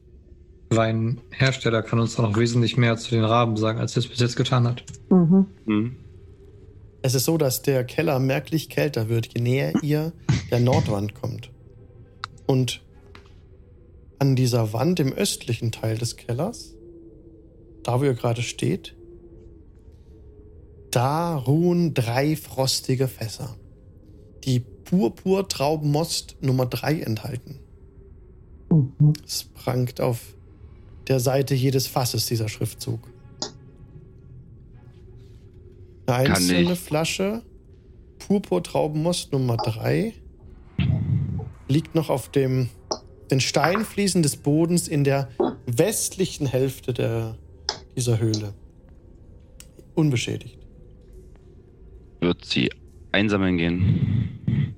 Weinhersteller 0.69 1.81
kann 1.81 1.99
uns 1.99 2.15
da 2.15 2.23
noch 2.23 2.37
wesentlich 2.37 2.77
mehr 2.77 2.97
zu 2.97 3.11
den 3.11 3.23
Raben 3.23 3.57
sagen, 3.57 3.79
als 3.79 3.95
er 3.95 3.99
es 3.99 4.07
bis 4.07 4.19
jetzt 4.19 4.35
getan 4.35 4.67
hat. 4.67 4.83
Mhm. 5.09 5.45
Mhm. 5.65 5.95
Es 7.01 7.15
ist 7.15 7.25
so, 7.25 7.37
dass 7.37 7.61
der 7.61 7.85
Keller 7.85 8.19
merklich 8.19 8.69
kälter 8.69 9.07
wird, 9.07 9.29
je 9.33 9.41
näher 9.41 9.73
ihr 9.81 10.11
der 10.51 10.59
Nordwand 10.59 11.15
kommt. 11.15 11.51
Und 12.45 12.81
an 14.17 14.35
dieser 14.35 14.73
Wand 14.73 14.99
im 14.99 15.13
östlichen 15.13 15.71
Teil 15.71 15.97
des 15.97 16.17
Kellers, 16.17 16.75
da 17.83 18.01
wo 18.01 18.03
ihr 18.03 18.15
gerade 18.15 18.41
steht, 18.41 18.95
da 20.91 21.35
ruhen 21.35 21.93
drei 21.93 22.35
frostige 22.35 23.07
Fässer, 23.07 23.55
die 24.43 24.59
Purpur-Traubenmost 24.59 26.37
Nummer 26.41 26.65
3 26.65 27.01
enthalten. 27.01 27.59
Mhm. 28.71 29.13
Es 29.25 29.43
prangt 29.43 30.01
auf 30.01 30.35
der 31.07 31.19
Seite 31.19 31.55
jedes 31.55 31.87
Fasses 31.87 32.25
dieser 32.25 32.49
Schriftzug. 32.49 32.99
Eine 36.07 36.35
einzelne 36.35 36.75
Flasche 36.75 37.43
Purpurtraubenmost 38.19 39.31
Nummer 39.31 39.57
3 39.57 40.13
liegt 41.67 41.95
noch 41.95 42.09
auf 42.09 42.29
dem 42.29 42.69
den 43.29 43.39
Steinfliesen 43.39 44.23
des 44.23 44.37
Bodens 44.37 44.87
in 44.87 45.03
der 45.03 45.29
westlichen 45.67 46.47
Hälfte 46.47 46.93
der, 46.93 47.37
dieser 47.95 48.19
Höhle. 48.19 48.53
Unbeschädigt. 49.93 50.58
Wird 52.19 52.45
sie 52.45 52.69
einsammeln 53.11 53.57
gehen. 53.57 54.75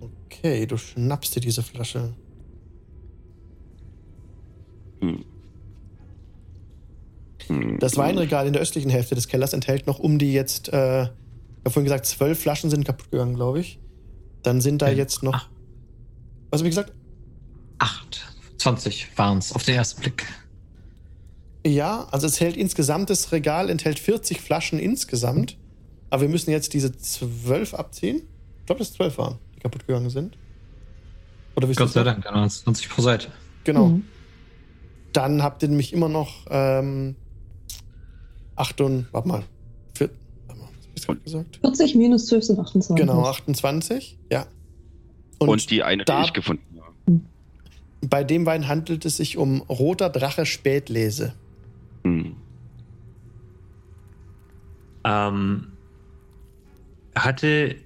Okay, 0.00 0.66
du 0.66 0.76
schnappst 0.76 1.34
dir 1.36 1.40
diese 1.40 1.62
Flasche. 1.62 2.14
Hm. 5.00 5.24
Hm. 7.48 7.78
Das 7.78 7.96
Weinregal 7.96 8.46
in 8.46 8.52
der 8.52 8.62
östlichen 8.62 8.90
Hälfte 8.90 9.14
des 9.14 9.28
Kellers 9.28 9.52
enthält 9.52 9.86
noch 9.86 9.98
um 9.98 10.18
die 10.18 10.32
jetzt, 10.32 10.68
äh, 10.68 11.02
ich 11.02 11.08
habe 11.64 11.70
vorhin 11.70 11.84
gesagt, 11.84 12.06
zwölf 12.06 12.40
Flaschen 12.40 12.70
sind 12.70 12.84
kaputt 12.84 13.10
gegangen, 13.10 13.34
glaube 13.34 13.60
ich. 13.60 13.78
Dann 14.42 14.60
sind 14.60 14.82
da 14.82 14.88
Ähm, 14.88 14.96
jetzt 14.96 15.22
noch. 15.22 15.48
Was 16.50 16.60
habe 16.60 16.68
ich 16.68 16.74
gesagt? 16.74 16.92
Acht. 17.78 18.34
20 18.58 19.08
waren 19.16 19.38
es 19.38 19.52
auf 19.52 19.64
den 19.64 19.74
ersten 19.74 20.00
Blick. 20.00 20.26
Ja, 21.66 22.06
also 22.10 22.26
es 22.26 22.40
hält 22.40 22.56
insgesamt, 22.56 23.10
das 23.10 23.32
Regal 23.32 23.68
enthält 23.68 23.98
40 23.98 24.40
Flaschen 24.40 24.78
insgesamt. 24.78 25.58
Aber 26.10 26.22
wir 26.22 26.28
müssen 26.28 26.50
jetzt 26.50 26.74
diese 26.74 26.96
zwölf 26.96 27.72
abziehen. 27.74 28.22
Ich 28.60 28.66
glaube, 28.66 28.80
dass 28.80 28.92
zwölf 28.92 29.16
waren, 29.18 29.38
die 29.56 29.60
kaputt 29.60 29.86
gegangen 29.86 30.10
sind. 30.10 30.36
Oder 31.56 31.68
ihr 31.68 31.74
Gott 31.74 31.92
sei? 31.92 32.02
Dank, 32.04 32.24
genau, 32.24 32.46
20 32.46 32.88
pro 32.88 33.02
Seite. 33.02 33.28
Genau. 33.64 33.88
Mhm. 33.88 34.04
Dann 35.12 35.42
habt 35.42 35.62
ihr 35.62 35.68
nämlich 35.68 35.92
immer 35.92 36.08
noch 36.08 36.46
ähm, 36.50 37.16
acht 38.56 38.80
und, 38.80 39.06
warte 39.12 39.28
mal, 39.28 39.42
vier, 39.94 40.10
warte 40.46 40.60
mal, 40.60 40.68
was 40.68 40.86
hab 40.86 40.96
ich 40.96 41.06
gerade 41.06 41.20
gesagt? 41.20 41.58
40 41.62 41.94
minus 41.96 42.26
12 42.26 42.44
sind 42.44 42.58
28. 42.60 42.96
Genau, 42.96 43.24
28, 43.26 44.18
ja. 44.30 44.46
Und, 45.38 45.70
die 45.70 45.82
eine, 45.82 46.04
da- 46.04 46.20
die 46.20 46.26
ich 46.26 46.32
gefunden 46.32 46.80
habe. 46.80 47.20
bei 48.08 48.24
dem 48.24 48.46
Wein 48.46 48.68
handelt 48.68 49.04
es 49.04 49.16
sich 49.16 49.36
um 49.36 49.62
Roter 49.62 50.10
Drache 50.10 50.46
Spätlese. 50.46 51.34
Hm. 52.04 52.36
Ähm, 55.04 55.68
hatte. 57.14 57.76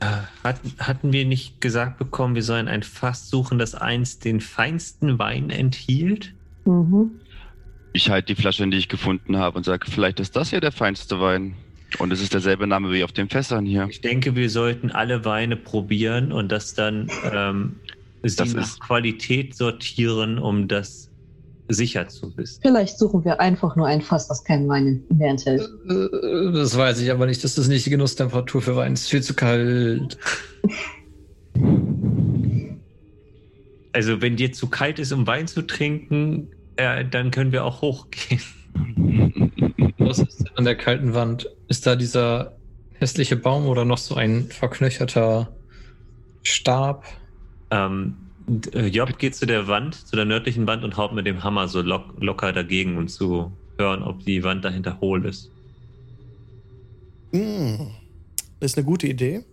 Äh, 0.00 0.06
hatten, 0.44 0.72
hatten 0.78 1.12
wir 1.12 1.24
nicht 1.24 1.60
gesagt 1.60 1.98
bekommen, 1.98 2.36
wir 2.36 2.44
sollen 2.44 2.68
ein 2.68 2.84
Fass 2.84 3.28
suchen, 3.28 3.58
das 3.58 3.74
einst 3.74 4.24
den 4.24 4.40
feinsten 4.40 5.18
Wein 5.18 5.50
enthielt? 5.50 6.34
Mhm. 6.66 7.10
Ich 7.94 8.08
halte 8.10 8.32
die 8.34 8.40
Flasche, 8.40 8.66
die 8.68 8.76
ich 8.76 8.88
gefunden 8.88 9.38
habe, 9.38 9.56
und 9.56 9.64
sage, 9.64 9.90
vielleicht 9.90 10.20
ist 10.20 10.36
das 10.36 10.50
hier 10.50 10.60
der 10.60 10.70
feinste 10.70 11.20
Wein. 11.20 11.54
Und 11.98 12.12
es 12.12 12.20
ist 12.20 12.32
derselbe 12.34 12.66
Name 12.66 12.92
wie 12.92 13.02
auf 13.02 13.10
den 13.12 13.28
Fässern 13.28 13.64
hier. 13.64 13.88
Ich 13.90 14.00
denke, 14.02 14.36
wir 14.36 14.50
sollten 14.50 14.92
alle 14.92 15.24
Weine 15.24 15.56
probieren 15.56 16.30
und 16.32 16.52
das 16.52 16.74
dann 16.74 17.10
ähm, 17.32 17.76
sie 18.22 18.36
Das 18.36 18.54
nach 18.54 18.62
ist- 18.62 18.80
Qualität 18.80 19.56
sortieren, 19.56 20.38
um 20.38 20.68
das 20.68 21.07
sicher 21.68 22.08
zu 22.08 22.36
wissen. 22.36 22.60
Vielleicht 22.62 22.98
suchen 22.98 23.24
wir 23.24 23.40
einfach 23.40 23.76
nur 23.76 23.86
ein 23.86 24.00
Fass, 24.02 24.28
das 24.28 24.42
keinen 24.44 24.68
Wein 24.68 25.02
mehr 25.14 25.30
enthält. 25.30 25.60
Äh, 25.88 26.52
Das 26.52 26.76
weiß 26.76 27.00
ich 27.00 27.10
aber 27.10 27.26
nicht. 27.26 27.44
Das 27.44 27.58
ist 27.58 27.68
nicht 27.68 27.86
die 27.86 27.90
Genusstemperatur 27.90 28.62
für 28.62 28.76
Wein. 28.76 28.94
Es 28.94 29.02
ist 29.02 29.10
viel 29.10 29.22
zu 29.22 29.34
kalt. 29.34 30.16
Also, 33.92 34.20
wenn 34.22 34.36
dir 34.36 34.52
zu 34.52 34.68
kalt 34.68 34.98
ist, 34.98 35.12
um 35.12 35.26
Wein 35.26 35.46
zu 35.48 35.62
trinken, 35.62 36.48
äh, 36.76 37.04
dann 37.04 37.30
können 37.30 37.52
wir 37.52 37.64
auch 37.64 37.82
hochgehen. 37.82 38.40
Was 39.98 40.18
ist 40.20 40.38
denn 40.38 40.48
an 40.56 40.64
der 40.64 40.76
kalten 40.76 41.14
Wand? 41.14 41.48
Ist 41.68 41.86
da 41.86 41.96
dieser 41.96 42.56
hässliche 42.94 43.36
Baum 43.36 43.66
oder 43.66 43.84
noch 43.84 43.98
so 43.98 44.14
ein 44.14 44.44
verknöcherter 44.50 45.48
Stab? 46.42 47.04
Ähm, 47.70 48.16
äh, 48.16 48.27
Job 48.48 49.18
geht 49.18 49.34
zu 49.34 49.46
der 49.46 49.68
Wand, 49.68 49.94
zu 49.94 50.16
der 50.16 50.24
nördlichen 50.24 50.66
Wand 50.66 50.82
und 50.84 50.96
haut 50.96 51.12
mit 51.12 51.26
dem 51.26 51.44
Hammer 51.44 51.68
so 51.68 51.82
lock, 51.82 52.14
locker 52.18 52.52
dagegen, 52.52 52.96
um 52.96 53.08
zu 53.08 53.52
hören, 53.78 54.02
ob 54.02 54.24
die 54.24 54.42
Wand 54.42 54.64
dahinter 54.64 55.00
hohl 55.00 55.26
ist. 55.26 55.50
Hm, 57.32 57.90
das 58.60 58.72
ist 58.72 58.78
eine 58.78 58.86
gute 58.86 59.06
Idee. 59.06 59.44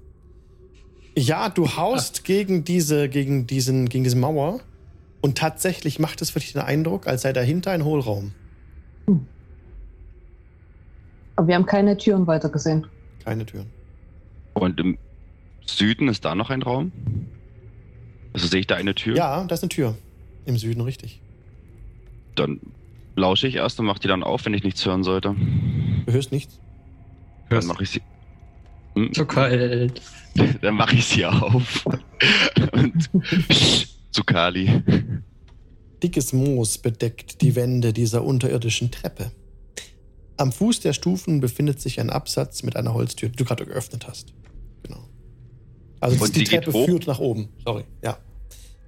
Ja, 1.17 1.49
du 1.49 1.75
haust 1.75 2.23
gegen 2.23 2.63
diese, 2.63 3.09
gegen 3.09 3.47
diesen, 3.47 3.89
gegen 3.89 4.03
diese 4.03 4.17
Mauer 4.17 4.61
und 5.21 5.37
tatsächlich 5.37 5.99
macht 5.99 6.21
es 6.21 6.29
für 6.29 6.39
dich 6.39 6.53
den 6.53 6.61
Eindruck, 6.61 7.07
als 7.07 7.23
sei 7.23 7.33
dahinter 7.33 7.71
ein 7.71 7.83
Hohlraum. 7.83 8.31
Aber 11.35 11.47
wir 11.47 11.55
haben 11.55 11.65
keine 11.65 11.97
Türen 11.97 12.27
weiter 12.27 12.49
gesehen. 12.49 12.87
Keine 13.23 13.45
Türen. 13.45 13.67
Und 14.53 14.79
im 14.79 14.97
Süden 15.65 16.07
ist 16.07 16.23
da 16.23 16.35
noch 16.35 16.49
ein 16.49 16.61
Raum? 16.61 16.91
Also 18.35 18.47
sehe 18.47 18.59
ich 18.59 18.67
da 18.67 18.75
eine 18.75 18.93
Tür? 18.93 19.15
Ja, 19.15 19.45
da 19.45 19.55
ist 19.55 19.63
eine 19.63 19.69
Tür. 19.69 19.97
Im 20.45 20.57
Süden, 20.57 20.81
richtig. 20.81 21.21
Dann 22.35 22.59
lausche 23.15 23.47
ich 23.47 23.55
erst 23.55 23.79
und 23.79 23.85
mache 23.85 23.99
die 24.01 24.09
dann 24.09 24.23
auf, 24.23 24.45
wenn 24.45 24.53
ich 24.53 24.61
nichts 24.63 24.85
hören 24.85 25.05
sollte. 25.05 25.33
Du 26.05 26.11
hörst 26.11 26.33
nichts. 26.33 26.59
Dann 27.47 27.55
Hörst 27.55 27.67
mache 27.69 27.83
ich 27.83 27.91
sie. 27.91 28.01
Hm, 28.95 29.13
zu 29.13 29.25
kalt. 29.25 30.01
Dann 30.61 30.75
mache 30.75 30.95
ich 30.95 31.05
sie 31.05 31.25
auf. 31.25 31.85
und 32.73 33.09
zu 34.11 34.23
Kali. 34.25 34.83
Dickes 36.03 36.33
Moos 36.33 36.77
bedeckt 36.77 37.41
die 37.41 37.55
Wände 37.55 37.93
dieser 37.93 38.25
unterirdischen 38.25 38.91
Treppe. 38.91 39.31
Am 40.35 40.51
Fuß 40.51 40.81
der 40.81 40.91
Stufen 40.91 41.39
befindet 41.39 41.79
sich 41.79 42.01
ein 42.01 42.09
Absatz 42.09 42.63
mit 42.63 42.75
einer 42.75 42.93
Holztür, 42.93 43.29
die 43.29 43.37
du 43.37 43.45
gerade 43.45 43.65
geöffnet 43.65 44.09
hast. 44.09 44.33
Genau. 44.83 45.07
Also 46.01 46.21
Und 46.21 46.35
die 46.35 46.39
die 46.39 46.45
Treppe 46.45 46.73
führt 46.73 47.07
nach 47.07 47.19
oben. 47.19 47.47
Sorry, 47.63 47.85
ja. 48.03 48.17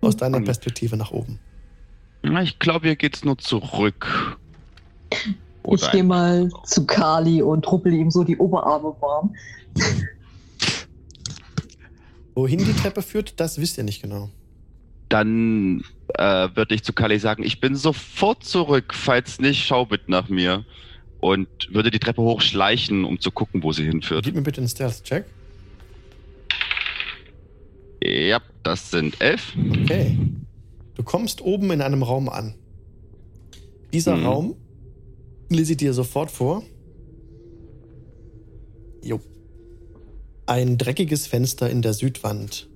Aus 0.02 0.16
deiner 0.18 0.40
Perspektive 0.42 0.96
nach 0.98 1.12
oben. 1.12 1.40
Na, 2.24 2.42
ich 2.42 2.60
glaube, 2.60 2.88
hier 2.88 2.96
geht's 2.96 3.24
nur 3.24 3.38
zurück. 3.38 4.38
ich 5.12 5.36
Oder 5.64 5.92
gehe 5.92 6.02
ein- 6.02 6.08
mal 6.08 6.50
zu 6.66 6.86
Kali 6.86 7.42
und 7.42 7.70
ruppel 7.72 7.94
ihm 7.94 8.12
so 8.12 8.24
die 8.24 8.38
Oberarme 8.38 8.96
warm. 9.00 9.36
Wohin 12.36 12.60
die 12.60 12.74
Treppe 12.74 13.02
führt, 13.02 13.40
das 13.40 13.60
wisst 13.60 13.78
ihr 13.78 13.84
nicht 13.84 14.02
genau. 14.02 14.30
Dann 15.10 15.84
äh, 16.16 16.50
würde 16.54 16.76
ich 16.76 16.84
zu 16.84 16.94
Kali 16.94 17.18
sagen, 17.20 17.44
ich 17.44 17.60
bin 17.60 17.76
sofort 17.76 18.44
zurück. 18.44 18.94
Falls 18.94 19.40
nicht, 19.40 19.66
schau 19.66 19.86
bitte 19.86 20.12
nach 20.12 20.30
mir. 20.30 20.66
Und 21.20 21.48
würde 21.74 21.90
die 21.90 21.98
Treppe 22.00 22.22
hochschleichen, 22.22 23.04
um 23.06 23.20
zu 23.20 23.32
gucken, 23.32 23.64
wo 23.64 23.72
sie 23.72 23.86
hinführt. 23.86 24.26
Gib 24.26 24.36
mir 24.36 24.44
bitte 24.44 24.62
einen 24.62 24.68
Stealth-Check. 24.70 25.26
Ja, 28.08 28.42
das 28.64 28.90
sind 28.90 29.20
elf. 29.22 29.54
Okay. 29.84 30.18
Du 30.96 31.04
kommst 31.04 31.42
oben 31.42 31.72
in 31.72 31.82
einem 31.82 32.04
Raum 32.04 32.30
an. 32.30 32.56
Dieser 33.92 34.16
Mhm. 34.16 34.26
Raum 34.26 34.56
lese 35.50 35.74
ich 35.74 35.78
dir 35.78 35.94
sofort 35.94 36.32
vor. 36.32 36.64
Jo. 39.04 39.20
Ein 40.46 40.78
dreckiges 40.78 41.28
Fenster 41.28 41.70
in 41.70 41.82
der 41.82 41.94
Südwand 41.94 42.70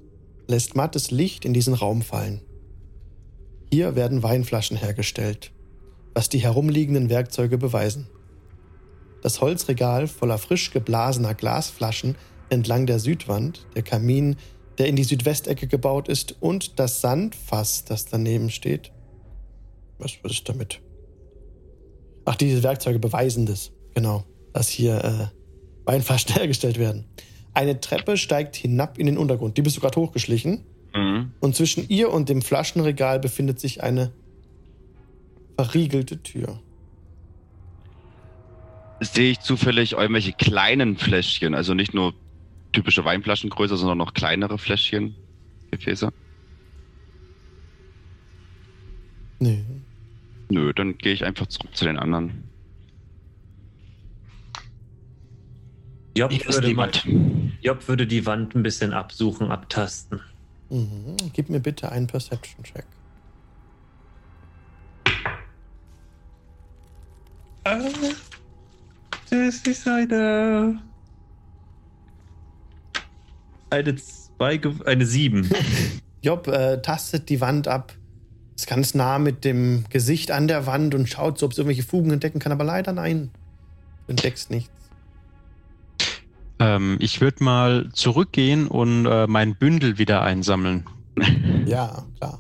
lässt 0.48 0.76
mattes 0.76 1.12
Licht 1.12 1.46
in 1.46 1.54
diesen 1.54 1.74
Raum 1.74 2.02
fallen. 2.02 2.42
Hier 3.72 3.96
werden 3.96 4.22
Weinflaschen 4.24 4.76
hergestellt, 4.76 5.52
was 6.14 6.28
die 6.28 6.40
herumliegenden 6.40 7.10
Werkzeuge 7.10 7.58
beweisen. 7.58 8.08
Das 9.22 9.40
Holzregal 9.40 10.08
voller 10.08 10.38
frisch 10.38 10.72
geblasener 10.72 11.34
Glasflaschen 11.34 12.16
entlang 12.50 12.86
der 12.86 13.00
Südwand, 13.00 13.66
der 13.76 13.84
Kamin, 13.84 14.36
der 14.82 14.88
in 14.88 14.96
die 14.96 15.04
Südwestecke 15.04 15.68
gebaut 15.68 16.08
ist, 16.08 16.42
und 16.42 16.80
das 16.80 17.02
Sandfass, 17.02 17.86
das 17.86 18.08
daneben 18.08 18.50
steht. 18.50 18.92
Was, 20.00 20.18
was 20.24 20.32
ist 20.32 20.50
damit? 20.50 20.82
Ach, 22.26 22.36
diese 22.36 22.64
Werkzeuge 22.64 22.98
beweisen 22.98 23.46
das. 23.46 23.72
Genau, 23.94 24.24
dass 24.54 24.70
hier 24.70 25.04
äh, 25.04 25.28
Weinflaschen 25.86 26.34
hergestellt 26.34 26.80
werden. 26.80 27.06
Eine 27.54 27.80
Treppe 27.80 28.18
steigt 28.18 28.56
hinab 28.56 28.98
in 28.98 29.06
den 29.06 29.20
Untergrund. 29.20 29.56
Die 29.56 29.62
bist 29.62 29.78
du 29.78 29.82
gerade 29.82 30.02
hochgeschlichen. 30.02 30.64
Mhm. 30.96 31.32
Und 31.40 31.56
zwischen 31.56 31.88
ihr 31.88 32.12
und 32.12 32.28
dem 32.28 32.42
Flaschenregal 32.42 33.20
befindet 33.20 33.60
sich 33.60 33.84
eine 33.84 34.12
verriegelte 35.58 36.24
Tür. 36.24 36.60
Sehe 39.00 39.30
ich 39.30 39.42
zufällig 39.42 39.92
irgendwelche 39.92 40.34
kleinen 40.34 40.98
Fläschchen, 40.98 41.54
also 41.54 41.76
nicht 41.76 41.94
nur 41.94 42.16
typische 42.72 43.06
Weinflaschengröße, 43.06 43.78
sondern 43.78 43.98
noch 43.98 44.14
kleinere 44.14 44.58
Fläschchen, 44.58 45.16
Gefäße? 45.72 46.12
Nee. 49.40 49.66
Nö, 50.50 50.74
dann 50.74 50.98
gehe 50.98 51.14
ich 51.14 51.26
einfach 51.26 51.48
zurück 51.48 51.76
zu 51.76 51.86
den 51.86 51.98
anderen. 51.98 52.44
Job 56.16 56.32
ist 56.32 56.46
würde, 56.46 56.74
mal. 56.74 56.92
Job 57.62 57.88
würde 57.88 58.06
die 58.06 58.26
Wand 58.26 58.54
ein 58.54 58.64
bisschen 58.64 58.94
absuchen, 58.94 59.50
abtasten. 59.50 60.22
Mhm. 60.70 61.16
Gib 61.34 61.50
mir 61.50 61.60
bitte 61.60 61.92
einen 61.92 62.08
Perception-Check. 62.08 62.86
Das 67.64 69.68
ist 69.68 69.88
eine. 69.88 70.91
Eine 73.72 73.96
zwei, 73.96 74.58
ge- 74.58 74.84
eine 74.86 75.06
sieben. 75.06 75.50
Job 76.22 76.48
äh, 76.48 76.82
tastet 76.82 77.30
die 77.30 77.42
Wand 77.42 77.68
ab. 77.68 77.96
Ist 78.56 78.68
ganz 78.68 78.94
nah 78.94 79.18
mit 79.18 79.44
dem 79.44 79.86
Gesicht 79.90 80.30
an 80.30 80.48
der 80.48 80.68
Wand 80.68 80.94
und 80.94 81.10
schaut 81.10 81.40
so, 81.40 81.48
ob 81.48 81.54
es 81.54 81.58
irgendwelche 81.58 81.82
Fugen 81.84 82.12
entdecken 82.12 82.40
kann, 82.40 82.52
aber 82.52 82.64
leider 82.64 82.92
nein. 82.94 83.32
Du 84.06 84.12
entdeckst 84.12 84.52
nichts. 84.52 84.70
Ähm, 86.60 86.98
ich 87.00 87.22
würde 87.22 87.44
mal 87.44 87.90
zurückgehen 87.94 88.68
und 88.68 89.06
äh, 89.08 89.26
mein 89.26 89.56
Bündel 89.56 89.98
wieder 89.98 90.22
einsammeln. 90.22 90.86
Ja, 91.66 92.06
klar. 92.18 92.40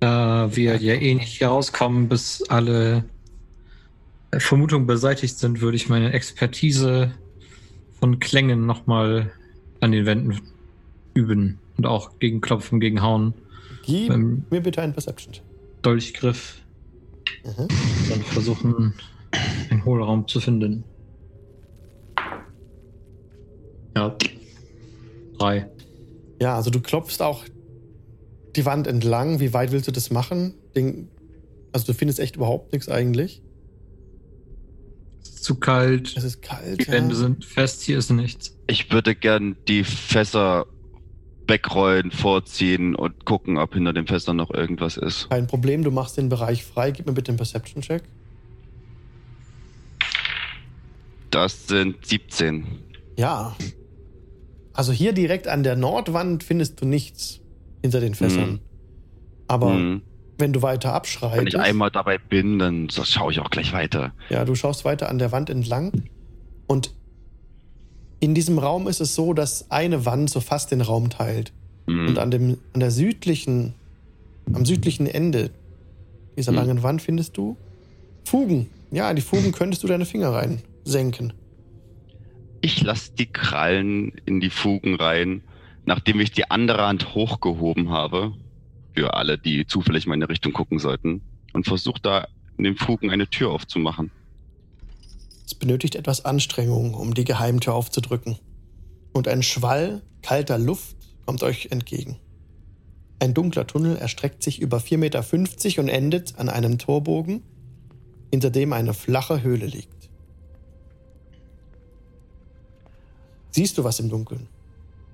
Da 0.00 0.54
wir 0.54 0.76
ja 0.76 0.94
eh 0.94 1.14
nicht 1.14 1.38
hier 1.38 1.48
rauskommen, 1.48 2.08
bis 2.08 2.42
alle 2.48 3.04
Vermutungen 4.36 4.86
beseitigt 4.86 5.38
sind, 5.38 5.60
würde 5.60 5.76
ich 5.76 5.88
meine 5.88 6.12
Expertise 6.12 7.12
von 7.98 8.18
Klängen 8.20 8.66
nochmal 8.66 9.32
an 9.82 9.92
den 9.92 10.06
Wänden 10.06 10.40
üben. 11.14 11.58
Und 11.76 11.86
auch 11.86 12.18
gegen 12.18 12.40
Klopfen, 12.40 12.80
gegen 12.80 13.02
Hauen, 13.02 13.34
Gib 13.84 14.08
beim 14.08 14.44
mir 14.50 14.60
bitte 14.60 14.80
einen 14.80 14.92
Perception-Check. 14.92 15.42
Dolchgriff. 15.82 16.62
Mhm. 17.44 17.68
Dann 18.08 18.22
versuchen, 18.22 18.94
einen 19.70 19.84
Hohlraum 19.84 20.28
zu 20.28 20.40
finden. 20.40 20.84
Ja. 23.96 24.16
Drei. 25.38 25.68
Ja, 26.40 26.56
also 26.56 26.70
du 26.70 26.80
klopfst 26.80 27.20
auch 27.20 27.44
die 28.54 28.64
Wand 28.64 28.86
entlang. 28.86 29.40
Wie 29.40 29.52
weit 29.52 29.72
willst 29.72 29.88
du 29.88 29.92
das 29.92 30.10
machen? 30.10 30.54
Den, 30.76 31.08
also 31.72 31.86
du 31.86 31.94
findest 31.94 32.20
echt 32.20 32.36
überhaupt 32.36 32.72
nichts 32.72 32.88
eigentlich. 32.88 33.41
Es 35.42 35.46
ist 35.46 35.54
zu 35.54 35.54
kalt. 35.56 36.16
Es 36.16 36.22
ist 36.22 36.40
kalt. 36.40 36.80
Die 36.80 36.92
Wände 36.92 37.14
ja. 37.14 37.20
sind 37.20 37.44
fest, 37.44 37.82
hier 37.82 37.98
ist 37.98 38.10
nichts. 38.10 38.56
Ich 38.68 38.92
würde 38.92 39.16
gern 39.16 39.56
die 39.66 39.82
Fässer 39.82 40.66
wegrollen, 41.48 42.12
vorziehen 42.12 42.94
und 42.94 43.24
gucken, 43.24 43.58
ob 43.58 43.74
hinter 43.74 43.92
den 43.92 44.06
Fässern 44.06 44.36
noch 44.36 44.54
irgendwas 44.54 44.96
ist. 44.96 45.28
Kein 45.30 45.48
Problem, 45.48 45.82
du 45.82 45.90
machst 45.90 46.16
den 46.16 46.28
Bereich 46.28 46.64
frei. 46.64 46.92
Gib 46.92 47.06
mir 47.06 47.12
bitte 47.12 47.32
einen 47.32 47.38
Perception-Check. 47.38 48.04
Das 51.30 51.66
sind 51.66 52.06
17. 52.06 52.64
Ja. 53.18 53.56
Also 54.72 54.92
hier 54.92 55.12
direkt 55.12 55.48
an 55.48 55.64
der 55.64 55.74
Nordwand 55.74 56.44
findest 56.44 56.80
du 56.80 56.86
nichts 56.86 57.40
hinter 57.80 57.98
den 57.98 58.14
Fässern. 58.14 58.50
Mhm. 58.52 58.60
Aber 59.48 59.74
Hm. 59.74 60.02
Wenn 60.42 60.52
du 60.52 60.60
weiter 60.60 60.88
Wenn 60.88 60.96
abschreitest, 60.96 61.54
ich 61.54 61.60
einmal 61.60 61.90
dabei 61.92 62.18
bin, 62.18 62.58
dann 62.58 62.88
schaue 62.90 63.30
ich 63.32 63.38
auch 63.38 63.48
gleich 63.50 63.72
weiter. 63.72 64.12
ja, 64.28 64.44
du 64.44 64.54
schaust 64.56 64.84
weiter 64.84 65.08
an 65.08 65.18
der 65.18 65.30
Wand 65.30 65.48
entlang 65.50 65.92
und 66.66 66.92
in 68.18 68.34
diesem 68.34 68.58
Raum 68.58 68.88
ist 68.88 69.00
es 69.00 69.14
so, 69.14 69.34
dass 69.34 69.70
eine 69.70 70.04
Wand 70.04 70.30
so 70.30 70.40
fast 70.40 70.70
den 70.70 70.80
Raum 70.80 71.10
teilt. 71.10 71.52
Hm. 71.88 72.08
Und 72.08 72.18
an 72.18 72.30
dem, 72.30 72.58
an 72.72 72.80
der 72.80 72.90
südlichen, 72.90 73.74
am 74.52 74.64
südlichen 74.64 75.06
Ende 75.06 75.50
dieser 76.36 76.52
Hm. 76.52 76.58
langen 76.58 76.82
Wand 76.82 77.02
findest 77.02 77.36
du 77.36 77.56
Fugen. 78.24 78.68
Ja, 78.90 79.08
in 79.10 79.16
die 79.16 79.22
Fugen 79.22 79.52
könntest 79.58 79.82
du 79.82 79.88
deine 79.88 80.04
Finger 80.04 80.32
rein 80.32 80.60
senken. 80.84 81.32
Ich 82.60 82.82
lasse 82.82 83.12
die 83.18 83.26
Krallen 83.26 84.12
in 84.24 84.40
die 84.40 84.50
Fugen 84.50 84.94
rein, 84.94 85.42
nachdem 85.84 86.20
ich 86.20 86.30
die 86.30 86.48
andere 86.50 86.86
Hand 86.86 87.14
hochgehoben 87.14 87.90
habe 87.90 88.32
für 88.94 89.14
alle, 89.14 89.38
die 89.38 89.66
zufällig 89.66 90.06
mal 90.06 90.14
in 90.14 90.22
eine 90.22 90.30
Richtung 90.30 90.52
gucken 90.52 90.78
sollten 90.78 91.22
und 91.52 91.66
versucht 91.66 92.04
da 92.04 92.28
in 92.56 92.64
den 92.64 92.76
Fugen 92.76 93.10
eine 93.10 93.28
Tür 93.28 93.50
aufzumachen. 93.50 94.10
Es 95.46 95.54
benötigt 95.54 95.94
etwas 95.94 96.24
Anstrengung, 96.24 96.94
um 96.94 97.14
die 97.14 97.24
Geheimtür 97.24 97.74
aufzudrücken. 97.74 98.38
Und 99.12 99.28
ein 99.28 99.42
Schwall 99.42 100.02
kalter 100.22 100.58
Luft 100.58 100.96
kommt 101.26 101.42
euch 101.42 101.68
entgegen. 101.70 102.18
Ein 103.18 103.34
dunkler 103.34 103.66
Tunnel 103.66 103.96
erstreckt 103.96 104.42
sich 104.42 104.60
über 104.60 104.78
4,50 104.78 104.96
Meter 104.98 105.82
und 105.82 105.88
endet 105.88 106.38
an 106.38 106.48
einem 106.48 106.78
Torbogen, 106.78 107.42
hinter 108.30 108.50
dem 108.50 108.72
eine 108.72 108.94
flache 108.94 109.42
Höhle 109.42 109.66
liegt. 109.66 110.10
Siehst 113.50 113.76
du 113.76 113.84
was 113.84 114.00
im 114.00 114.08
Dunkeln? 114.08 114.48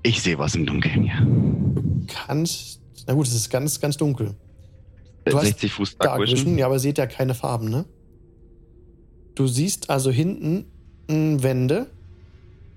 Ich 0.04 0.22
sehe 0.22 0.38
was 0.38 0.54
im 0.54 0.64
Dunkeln, 0.64 1.04
ja. 1.04 1.20
Du 1.20 2.06
kannst. 2.06 2.80
Na 3.08 3.14
gut, 3.14 3.26
es 3.26 3.34
ist 3.34 3.48
ganz, 3.50 3.80
ganz 3.80 3.96
dunkel. 3.96 4.34
Du 5.24 5.36
hast 5.36 5.46
60 5.46 5.72
Fuß 5.72 5.96
Dark 5.98 6.18
Dark 6.18 6.30
Vision, 6.30 6.58
ja, 6.58 6.66
aber 6.66 6.78
seht 6.78 6.98
ja 6.98 7.06
keine 7.06 7.34
Farben, 7.34 7.70
ne? 7.70 7.84
Du 9.34 9.46
siehst 9.46 9.88
also 9.90 10.10
hinten 10.10 10.66
Wände, 11.08 11.86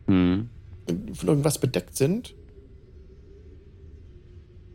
Hm. 0.07 0.49
die 0.89 1.13
von 1.13 1.27
irgendwas 1.29 1.59
bedeckt 1.59 1.95
sind. 1.97 2.33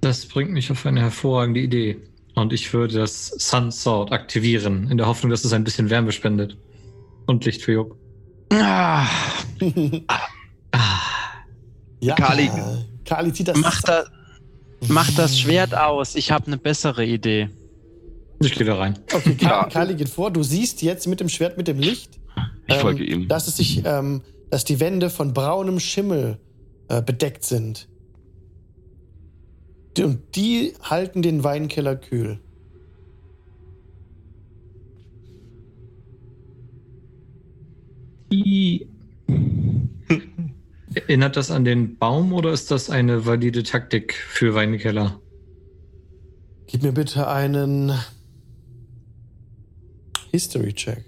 Das 0.03 0.27
bringt 0.27 0.53
mich 0.53 0.71
auf 0.71 0.85
eine 0.87 1.01
hervorragende 1.01 1.61
Idee. 1.61 1.97
Und 2.35 2.53
ich 2.53 2.73
würde 2.75 2.99
das 2.99 3.29
Sun 3.29 3.73
Sword 3.73 4.13
aktivieren, 4.13 4.91
in 4.91 4.99
der 4.99 5.07
Hoffnung, 5.07 5.31
dass 5.31 5.45
es 5.45 5.53
ein 5.55 5.65
bisschen 5.65 5.89
Wärme 5.89 6.13
spendet. 6.13 6.57
Und 7.27 7.45
Licht 7.47 7.63
für 7.63 7.73
Job. 7.73 7.97
Ah, 8.53 9.07
Ah, 10.73 10.99
ja, 12.01 12.15
Kali. 12.15 12.51
Kali 13.07 13.33
zieht 13.33 13.49
das. 13.49 13.57
mach, 13.57 13.81
da, 13.83 14.05
mach 14.89 15.11
das 15.15 15.39
Schwert 15.39 15.75
aus. 15.75 16.15
Ich 16.15 16.31
habe 16.31 16.47
eine 16.47 16.59
bessere 16.59 17.05
Idee. 17.05 17.49
ich 18.41 18.53
gehe 18.55 18.67
da 18.67 18.77
rein. 18.77 18.99
Okay, 19.13 19.35
Kali, 19.35 19.43
Ja. 19.53 19.65
Kali 19.69 19.95
geht 19.95 20.09
vor. 20.09 20.31
Du 20.31 20.43
siehst 20.43 20.83
jetzt 20.83 21.07
mit 21.07 21.21
dem 21.21 21.29
Schwert, 21.29 21.57
mit 21.57 21.69
dem 21.69 21.79
Licht, 21.79 22.19
Ich 22.67 22.75
ähm, 22.75 22.81
folge 22.81 23.05
ihm. 23.05 23.29
dass 23.29 23.49
es 23.49 23.57
sich, 23.57 23.83
ähm, 23.85 24.23
dass 24.51 24.65
die 24.65 24.79
Wände 24.81 25.11
von 25.11 25.33
braunem 25.33 25.81
Schimmel 25.81 26.39
äh, 26.89 27.03
bedeckt 27.03 27.45
sind. 27.45 27.89
Die- 29.97 30.05
Und 30.05 30.37
die 30.37 30.75
halten 30.83 31.23
den 31.23 31.43
Weinkeller 31.43 31.97
kühl. 31.97 32.39
I- 38.33 38.87
Erinnert 40.97 41.37
das 41.37 41.51
an 41.51 41.67
den 41.67 41.99
Baum 41.99 42.33
oder 42.33 42.53
ist 42.53 42.71
das 42.71 42.89
eine 42.89 43.27
valide 43.27 43.63
Taktik 43.63 44.15
für 44.15 44.55
Weinkeller? 44.55 45.21
Gib 46.67 46.83
mir 46.83 46.93
bitte 46.93 47.29
einen 47.29 47.93
History-Check. 50.31 51.05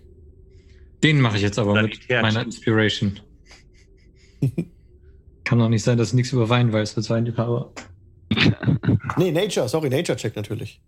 Den 1.02 1.22
mache 1.22 1.38
ich 1.38 1.42
jetzt 1.42 1.58
aber 1.58 1.80
mit 1.80 2.06
meiner 2.10 2.42
Inspiration. 2.42 3.18
Kann 5.44 5.58
doch 5.58 5.70
nicht 5.70 5.82
sein, 5.84 5.96
dass 5.96 6.08
ich 6.08 6.14
nichts 6.14 6.32
über 6.34 6.50
Wein 6.50 6.70
weiß 6.70 6.96
als 6.98 7.08
Weinliebhaber. 7.10 7.72
Nee, 9.16 9.32
Nature, 9.32 9.68
sorry, 9.68 9.88
Nature-Check 9.88 10.36
natürlich. 10.36 10.82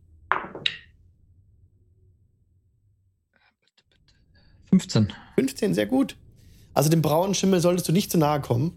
15. 4.68 5.12
15, 5.36 5.74
sehr 5.74 5.86
gut. 5.86 6.16
Also 6.74 6.90
dem 6.90 7.01
braunen 7.01 7.35
Schimmel 7.35 7.60
solltest 7.60 7.89
du 7.89 7.93
nicht 7.93 8.12
zu 8.12 8.18
nahe 8.18 8.40
kommen. 8.40 8.77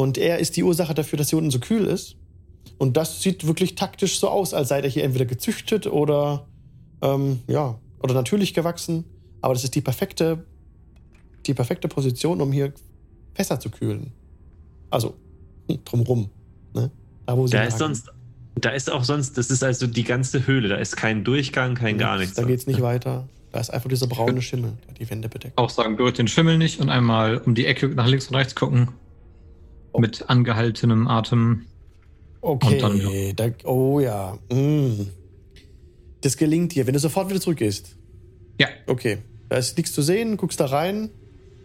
Und 0.00 0.16
er 0.16 0.38
ist 0.38 0.56
die 0.56 0.62
Ursache 0.62 0.94
dafür, 0.94 1.18
dass 1.18 1.28
hier 1.28 1.36
unten 1.36 1.50
so 1.50 1.58
kühl 1.58 1.84
ist. 1.84 2.16
Und 2.78 2.96
das 2.96 3.20
sieht 3.20 3.46
wirklich 3.46 3.74
taktisch 3.74 4.18
so 4.18 4.30
aus, 4.30 4.54
als 4.54 4.68
sei 4.68 4.80
der 4.80 4.90
hier 4.90 5.04
entweder 5.04 5.26
gezüchtet 5.26 5.86
oder 5.86 6.46
ähm, 7.02 7.40
ja, 7.46 7.78
oder 8.02 8.14
natürlich 8.14 8.54
gewachsen. 8.54 9.04
Aber 9.42 9.52
das 9.52 9.62
ist 9.62 9.74
die 9.74 9.82
perfekte, 9.82 10.46
die 11.44 11.52
perfekte 11.52 11.86
Position, 11.86 12.40
um 12.40 12.50
hier 12.50 12.72
Fässer 13.34 13.60
zu 13.60 13.68
kühlen. 13.68 14.12
Also 14.88 15.16
hm, 15.68 15.80
drumrum. 15.84 16.30
Ne? 16.72 16.90
Da, 17.26 17.36
wo 17.36 17.46
sie 17.46 17.58
Da 17.58 17.64
ist 17.64 17.76
sonst, 17.76 18.08
da 18.54 18.70
ist 18.70 18.90
auch 18.90 19.04
sonst, 19.04 19.36
das 19.36 19.50
ist 19.50 19.62
also 19.62 19.86
die 19.86 20.04
ganze 20.04 20.46
Höhle, 20.46 20.70
da 20.70 20.76
ist 20.76 20.96
kein 20.96 21.24
Durchgang, 21.24 21.74
kein 21.74 21.98
gar 21.98 22.16
nichts. 22.16 22.36
Da 22.36 22.44
geht's 22.44 22.66
nicht 22.66 22.80
weiter. 22.80 23.28
Da 23.52 23.60
ist 23.60 23.68
einfach 23.68 23.90
dieser 23.90 24.06
braune 24.06 24.40
Schimmel, 24.50 24.78
der 24.88 24.94
die 24.94 25.10
Wände 25.10 25.28
bedeckt. 25.28 25.58
Auch 25.58 25.68
sagen, 25.68 25.96
berührt 25.96 26.16
den 26.16 26.26
Schimmel 26.26 26.56
nicht 26.56 26.80
und 26.80 26.88
einmal 26.88 27.36
um 27.36 27.54
die 27.54 27.66
Ecke 27.66 27.86
nach 27.88 28.06
links 28.06 28.28
und 28.28 28.36
rechts 28.36 28.54
gucken. 28.54 28.88
Mit 29.98 30.28
angehaltenem 30.28 31.08
Atem. 31.08 31.66
Okay, 32.40 32.82
Und 32.82 32.82
dann, 32.82 33.36
da, 33.36 33.68
oh 33.68 34.00
ja. 34.00 34.38
Mm. 34.50 35.06
Das 36.22 36.36
gelingt 36.36 36.74
dir, 36.74 36.86
wenn 36.86 36.94
du 36.94 37.00
sofort 37.00 37.28
wieder 37.28 37.40
zurückgehst. 37.40 37.96
Ja. 38.58 38.68
Okay, 38.86 39.18
da 39.48 39.56
ist 39.56 39.76
nichts 39.76 39.92
zu 39.92 40.02
sehen, 40.02 40.36
guckst 40.36 40.60
da 40.60 40.66
rein, 40.66 41.10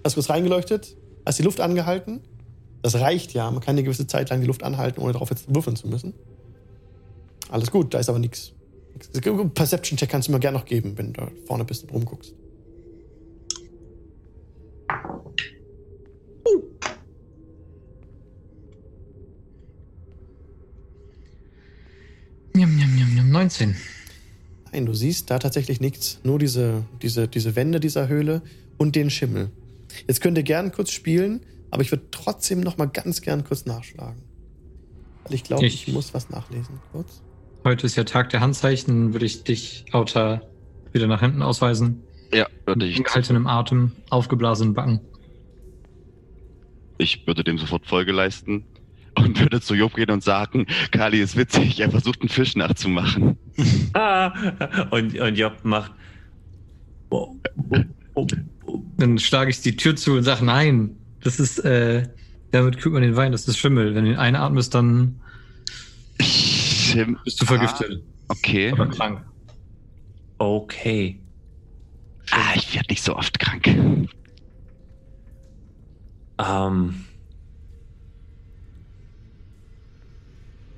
hast 0.04 0.16
kurz 0.16 0.30
reingeleuchtet, 0.30 0.96
hast 1.26 1.40
die 1.40 1.44
Luft 1.44 1.60
angehalten. 1.60 2.22
Das 2.82 2.96
reicht 2.96 3.34
ja, 3.34 3.50
man 3.52 3.62
kann 3.62 3.74
eine 3.74 3.84
gewisse 3.84 4.08
Zeit 4.08 4.30
lang 4.30 4.42
die 4.42 4.48
Luft 4.48 4.64
anhalten, 4.64 5.02
ohne 5.02 5.14
darauf 5.14 5.30
jetzt 5.30 5.54
würfeln 5.54 5.76
zu 5.76 5.88
müssen. 5.88 6.14
Alles 7.50 7.72
gut, 7.72 7.94
da 7.94 8.00
ist 8.00 8.10
aber 8.10 8.20
nichts. 8.20 8.54
Perception-Check 9.54 10.10
kannst 10.10 10.28
du 10.28 10.32
mir 10.32 10.40
gerne 10.40 10.58
noch 10.58 10.66
geben, 10.66 10.98
wenn 10.98 11.14
du 11.14 11.22
da 11.22 11.32
vorne 11.46 11.66
bist 11.66 11.84
und 11.84 11.92
rumguckst. 11.92 12.34
Njam, 16.46 16.95
19. 23.36 23.76
Nein, 24.72 24.86
du 24.86 24.94
siehst 24.94 25.30
da 25.30 25.40
tatsächlich 25.40 25.82
nichts. 25.82 26.22
Nur 26.24 26.40
diese, 26.40 26.86
diese, 27.02 27.28
diese 27.28 27.56
Wände 27.58 27.82
dieser 27.82 28.08
Höhle 28.08 28.42
und 28.78 28.96
den 28.96 29.10
Schimmel. 29.10 29.52
Jetzt 30.08 30.22
könnt 30.22 30.38
ihr 30.38 30.44
gern 30.44 30.72
kurz 30.72 30.92
spielen, 30.92 31.42
aber 31.70 31.82
ich 31.82 31.92
würde 31.92 32.06
trotzdem 32.12 32.62
noch 32.62 32.78
mal 32.78 32.86
ganz 32.86 33.22
gern 33.22 33.44
kurz 33.44 33.66
nachschlagen. 33.66 34.22
Weil 35.26 35.34
ich 35.34 35.44
glaube, 35.44 35.66
ich, 35.66 35.88
Ich- 35.90 35.94
muss 35.94 36.14
was 36.14 36.30
nachlesen. 36.30 36.80
Kurz. 36.94 37.22
Heute 37.66 37.86
ist 37.88 37.98
ja 37.98 38.06
Tag 38.06 38.30
der 38.30 38.40
Handzeichen, 38.40 39.12
würde 39.14 39.26
ich 39.26 39.44
dich, 39.44 39.86
Autor, 39.92 40.42
wieder 40.94 41.08
nach 41.08 41.20
hinten 41.20 41.42
ausweisen. 41.42 42.04
Ja, 42.34 42.48
würde 42.66 42.86
ich. 42.86 42.96
Angehaltenem 42.98 43.48
Atem, 43.48 43.92
aufgeblasenen 44.12 44.74
Backen. 44.74 45.02
Ich 46.98 47.28
würde 47.28 47.44
dem 47.44 47.58
sofort 47.58 47.86
Folge 47.86 48.14
leisten 48.14 48.64
und 49.16 49.40
würde 49.40 49.62
zu 49.62 49.76
Job 49.76 49.96
gehen 49.96 50.12
und 50.12 50.24
sagen, 50.24 50.66
Kali 50.92 51.22
ist 51.22 51.36
witzig, 51.38 51.80
er 51.80 51.92
versucht 51.92 52.22
einen 52.22 52.30
Fisch 52.30 52.56
nachzumachen. 52.56 53.38
Ah, 53.94 54.34
und, 54.92 55.18
und 55.18 55.36
Job 55.38 55.60
macht. 55.64 55.94
Oh, 57.10 57.34
oh, 57.70 57.78
oh, 58.16 58.28
oh. 58.66 58.82
Dann 58.98 59.18
schlage 59.18 59.50
ich 59.50 59.62
die 59.62 59.78
Tür 59.78 59.96
zu 59.96 60.16
und 60.16 60.24
sage, 60.24 60.44
nein, 60.44 60.98
das 61.24 61.40
ist, 61.40 61.60
äh, 61.60 62.06
damit 62.52 62.78
kühlt 62.78 62.92
man 62.92 63.02
den 63.02 63.16
Wein, 63.16 63.32
das 63.32 63.48
ist 63.48 63.58
Schimmel. 63.58 63.96
Wenn 63.96 64.04
du 64.04 64.12
ihn 64.12 64.18
einatmest, 64.18 64.76
dann 64.76 65.22
Schim 66.20 67.18
bist 67.24 67.42
du 67.42 67.46
vergiftet 67.46 68.04
okay. 68.28 68.74
oder 68.74 68.88
krank. 68.88 69.24
Okay. 70.38 71.20
Ah, 72.32 72.54
ich 72.56 72.76
werde 72.76 72.88
nicht 72.90 73.04
so 73.04 73.16
oft 73.16 73.40
krank. 73.40 73.68
Ähm, 76.38 77.05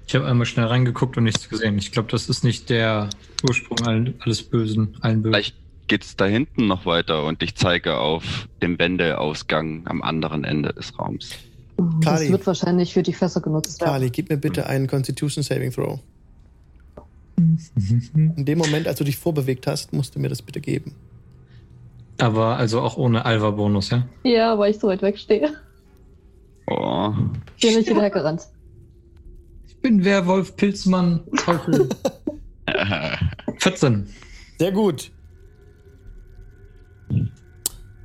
Ich 0.07 0.15
habe 0.15 0.25
einmal 0.25 0.45
schnell 0.45 0.65
reingeguckt 0.65 1.17
und 1.17 1.25
nichts 1.25 1.49
gesehen. 1.49 1.77
Ich 1.77 1.91
glaube, 1.91 2.09
das 2.09 2.29
ist 2.29 2.45
nicht 2.45 2.69
der 2.69 3.09
Ursprung 3.45 3.85
allen, 3.85 4.13
alles 4.19 4.41
Bösen, 4.41 4.95
allen 5.01 5.21
Bösen. 5.21 5.33
Vielleicht 5.33 5.55
geht's 5.87 6.15
da 6.15 6.25
hinten 6.25 6.67
noch 6.67 6.85
weiter 6.85 7.25
und 7.25 7.43
ich 7.43 7.55
zeige 7.55 7.97
auf 7.97 8.47
dem 8.61 8.79
Wendeausgang 8.79 9.85
am 9.85 10.01
anderen 10.01 10.45
Ende 10.45 10.73
des 10.73 10.97
Raums. 10.97 11.31
Das 11.77 12.19
Kali. 12.19 12.31
wird 12.31 12.47
wahrscheinlich 12.47 12.93
für 12.93 13.03
die 13.03 13.13
Fässer 13.13 13.41
genutzt 13.41 13.81
werden. 13.81 13.91
Kali, 13.91 14.09
gib 14.09 14.29
mir 14.29 14.37
bitte 14.37 14.67
einen 14.67 14.87
Constitution 14.87 15.43
Saving 15.43 15.71
Throw. 15.71 15.99
In 17.35 18.45
dem 18.45 18.57
Moment, 18.57 18.87
als 18.87 18.97
du 18.97 19.03
dich 19.03 19.17
vorbewegt 19.17 19.67
hast, 19.67 19.91
musst 19.91 20.15
du 20.15 20.19
mir 20.19 20.29
das 20.29 20.41
bitte 20.41 20.61
geben. 20.61 20.95
Aber 22.17 22.57
also 22.57 22.81
auch 22.81 22.97
ohne 22.97 23.25
Alva-Bonus, 23.25 23.91
ja? 23.91 24.07
Ja, 24.23 24.57
weil 24.57 24.71
ich 24.71 24.79
so 24.79 24.87
weit 24.87 25.01
wegstehe. 25.01 25.53
Oh. 26.65 27.13
Bin 27.61 27.75
nicht 27.75 27.89
wieder 27.89 28.01
hergerannt. 28.01 28.47
Bin 29.87 30.03
Werwolf, 30.03 30.57
Pilzmann, 30.57 31.23
Teufel. 31.45 31.87
14. 33.59 34.13
Sehr 34.59 34.73
gut. 34.73 35.13
Du 37.07 37.25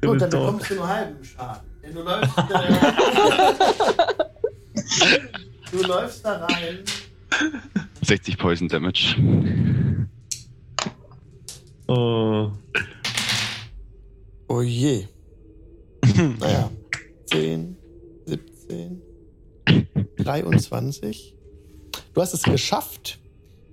Gut, 0.00 0.20
dann 0.20 0.30
bekommst 0.30 0.70
du 0.70 0.74
nur 0.76 0.86
halben 0.86 1.24
Schaden. 1.24 1.68
Denn 1.82 1.92
du 1.92 2.02
läufst, 2.02 2.38
äh, 2.38 2.44
du 5.72 5.82
läufst 5.82 6.24
da 6.24 6.46
rein. 6.46 6.84
60 8.02 8.38
Poison 8.38 8.68
Damage. 8.68 9.16
Oh. 11.88 12.52
Oh 14.46 14.62
je. 14.62 15.08
naja. 16.38 16.70
10, 17.26 17.76
17, 18.26 19.02
23. 20.18 21.41
Du 22.14 22.20
hast 22.20 22.34
es 22.34 22.42
geschafft, 22.42 23.18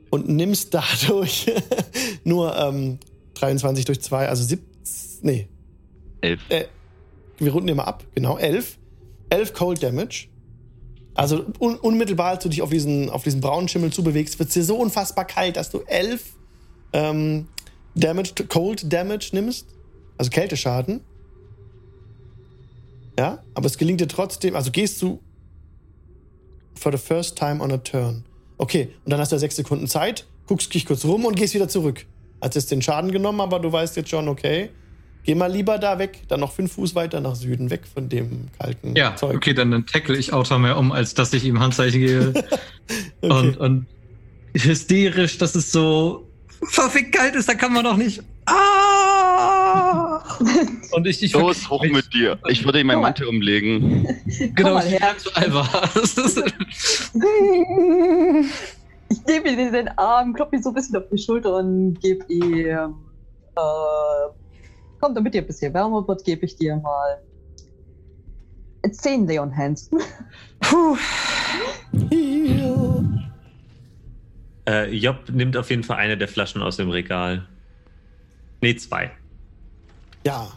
und 0.10 0.28
nimmst 0.28 0.74
dadurch 0.74 1.52
nur 2.24 2.56
ähm, 2.58 3.00
23 3.36 3.86
durch 3.86 4.02
2, 4.02 4.28
also 4.28 4.44
17. 4.44 4.66
Nee, 5.22 5.48
Elf. 6.22 6.42
äh, 6.50 6.66
wir 7.38 7.52
runden 7.52 7.70
immer 7.70 7.88
ab, 7.88 8.04
genau, 8.16 8.38
11. 8.38 8.78
11 9.30 9.54
Cold 9.54 9.84
Damage. 9.84 10.28
Also 11.14 11.46
un 11.60 11.76
unmittelbar, 11.76 12.30
als 12.32 12.44
du 12.44 12.50
dich 12.50 12.62
auf 12.62 12.70
diesen, 12.70 13.10
auf 13.10 13.24
diesen 13.24 13.42
braunen 13.42 13.68
Schimmel 13.68 13.92
zubewegst, 13.92 14.40
wird 14.40 14.50
es 14.50 14.54
dir 14.54 14.64
so 14.64 14.78
unfassbar 14.78 15.26
kalt, 15.26 15.58
dass 15.58 15.70
du 15.70 15.80
11 15.82 16.34
ähm, 16.94 17.48
Damage, 17.96 18.34
Cold 18.48 18.92
Damage 18.92 19.30
nimmst. 19.34 19.68
Also 20.18 20.32
Kälteschaden. 20.32 21.02
Ja, 23.18 23.44
aber 23.54 23.66
es 23.68 23.78
gelingt 23.78 24.00
dir 24.00 24.08
trotzdem, 24.08 24.56
also 24.56 24.72
gehst 24.72 25.02
du 25.02 25.20
for 26.74 26.92
the 26.92 26.98
first 26.98 27.38
time 27.38 27.62
on 27.62 27.72
a 27.72 27.78
turn. 27.78 28.24
Okay, 28.60 28.90
und 29.06 29.10
dann 29.12 29.20
hast 29.20 29.32
du 29.32 29.36
ja 29.36 29.40
sechs 29.40 29.56
Sekunden 29.56 29.88
Zeit, 29.88 30.26
guckst 30.46 30.72
dich 30.74 30.86
kurz 30.86 31.06
rum 31.06 31.26
und 31.26 31.36
gehst 31.36 31.54
wieder 31.56 31.70
zurück. 31.70 32.06
Hast 32.42 32.56
jetzt 32.56 32.70
den 32.72 32.82
Schaden 32.82 33.12
genommen, 33.12 33.40
aber 33.42 33.60
du 33.60 33.72
weißt 33.72 33.96
jetzt 33.96 34.10
schon, 34.10 34.28
okay, 34.28 34.70
geh 35.24 35.34
mal 35.34 35.52
lieber 35.52 35.78
da 35.80 35.98
weg, 35.98 36.24
dann 36.28 36.42
noch 36.42 36.52
fünf 36.52 36.74
Fuß 36.74 36.94
weiter 36.94 37.22
nach 37.22 37.36
Süden, 37.36 37.70
weg 37.70 37.82
von 37.92 38.10
dem 38.10 38.48
kalten 38.60 38.96
Ja, 38.98 39.16
Zeug. 39.16 39.36
okay, 39.38 39.54
dann, 39.54 39.72
dann 39.72 39.86
tackle 39.86 40.18
ich 40.18 40.34
Auto 40.34 40.58
mehr 40.60 40.78
um, 40.78 40.92
als 40.92 41.14
dass 41.14 41.32
ich 41.34 41.46
ihm 41.46 41.60
Handzeichen 41.60 42.00
gebe. 42.02 42.34
Okay. 43.22 43.34
und, 43.34 43.58
und 43.58 43.86
hysterisch, 44.56 45.38
dass 45.38 45.54
es 45.54 45.72
so 45.72 46.28
verfickt 46.64 47.14
kalt 47.14 47.36
ist, 47.36 47.48
da 47.48 47.54
kann 47.54 47.72
man 47.72 47.84
doch 47.84 47.98
nicht. 47.98 48.24
Ah! 48.46 49.19
Und 50.92 51.08
ich, 51.08 51.22
ich 51.24 51.34
Los, 51.34 51.70
hoch 51.70 51.84
mit 51.84 52.14
dir. 52.14 52.38
Ich 52.48 52.64
würde 52.66 52.80
ihm 52.80 52.88
meinen. 52.88 53.02
Mantel 53.02 53.28
umlegen. 53.28 54.08
Genau, 54.56 54.80
ich 54.80 54.86
her. 54.86 55.16
zu 55.18 55.30
Alva. 55.36 55.68
Ich 59.10 59.26
gebe 59.26 59.50
ihm 59.50 59.72
den 59.72 59.88
Arm, 59.98 60.34
klopfe 60.34 60.56
ihn 60.56 60.64
so 60.64 60.70
ein 60.70 60.76
bisschen 60.76 60.98
auf 60.98 61.04
die 61.12 61.18
Schulter 61.18 61.58
und 61.58 62.00
gebe 62.00 62.26
ihm. 62.28 62.96
Äh, 63.56 64.30
komm, 65.00 65.16
damit 65.16 65.34
dir 65.34 65.42
ein 65.42 65.48
bisschen 65.48 65.74
wärmer 65.74 66.08
wird, 66.08 66.24
gebe 66.24 66.46
ich 66.46 66.56
dir 66.56 66.76
mal 66.78 67.20
10 68.90 69.28
Leon 69.28 69.56
Hands. 69.56 69.90
puh. 70.62 70.98
Äh, 74.68 74.96
Job 74.96 75.30
nimmt 75.32 75.58
auf 75.58 75.70
jeden 75.70 75.84
Fall 75.84 75.98
eine 75.98 76.18
der 76.18 76.28
Flaschen 76.28 76.62
aus 76.62 76.78
dem 76.78 76.90
Regal. 76.90 77.48
Nee, 78.62 78.76
zwei. 78.76 79.12
Ja, 80.26 80.48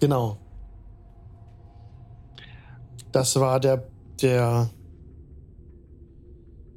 genau. 0.00 0.36
Das 3.12 3.38
war 3.38 3.60
der, 3.60 3.84
der, 4.22 4.70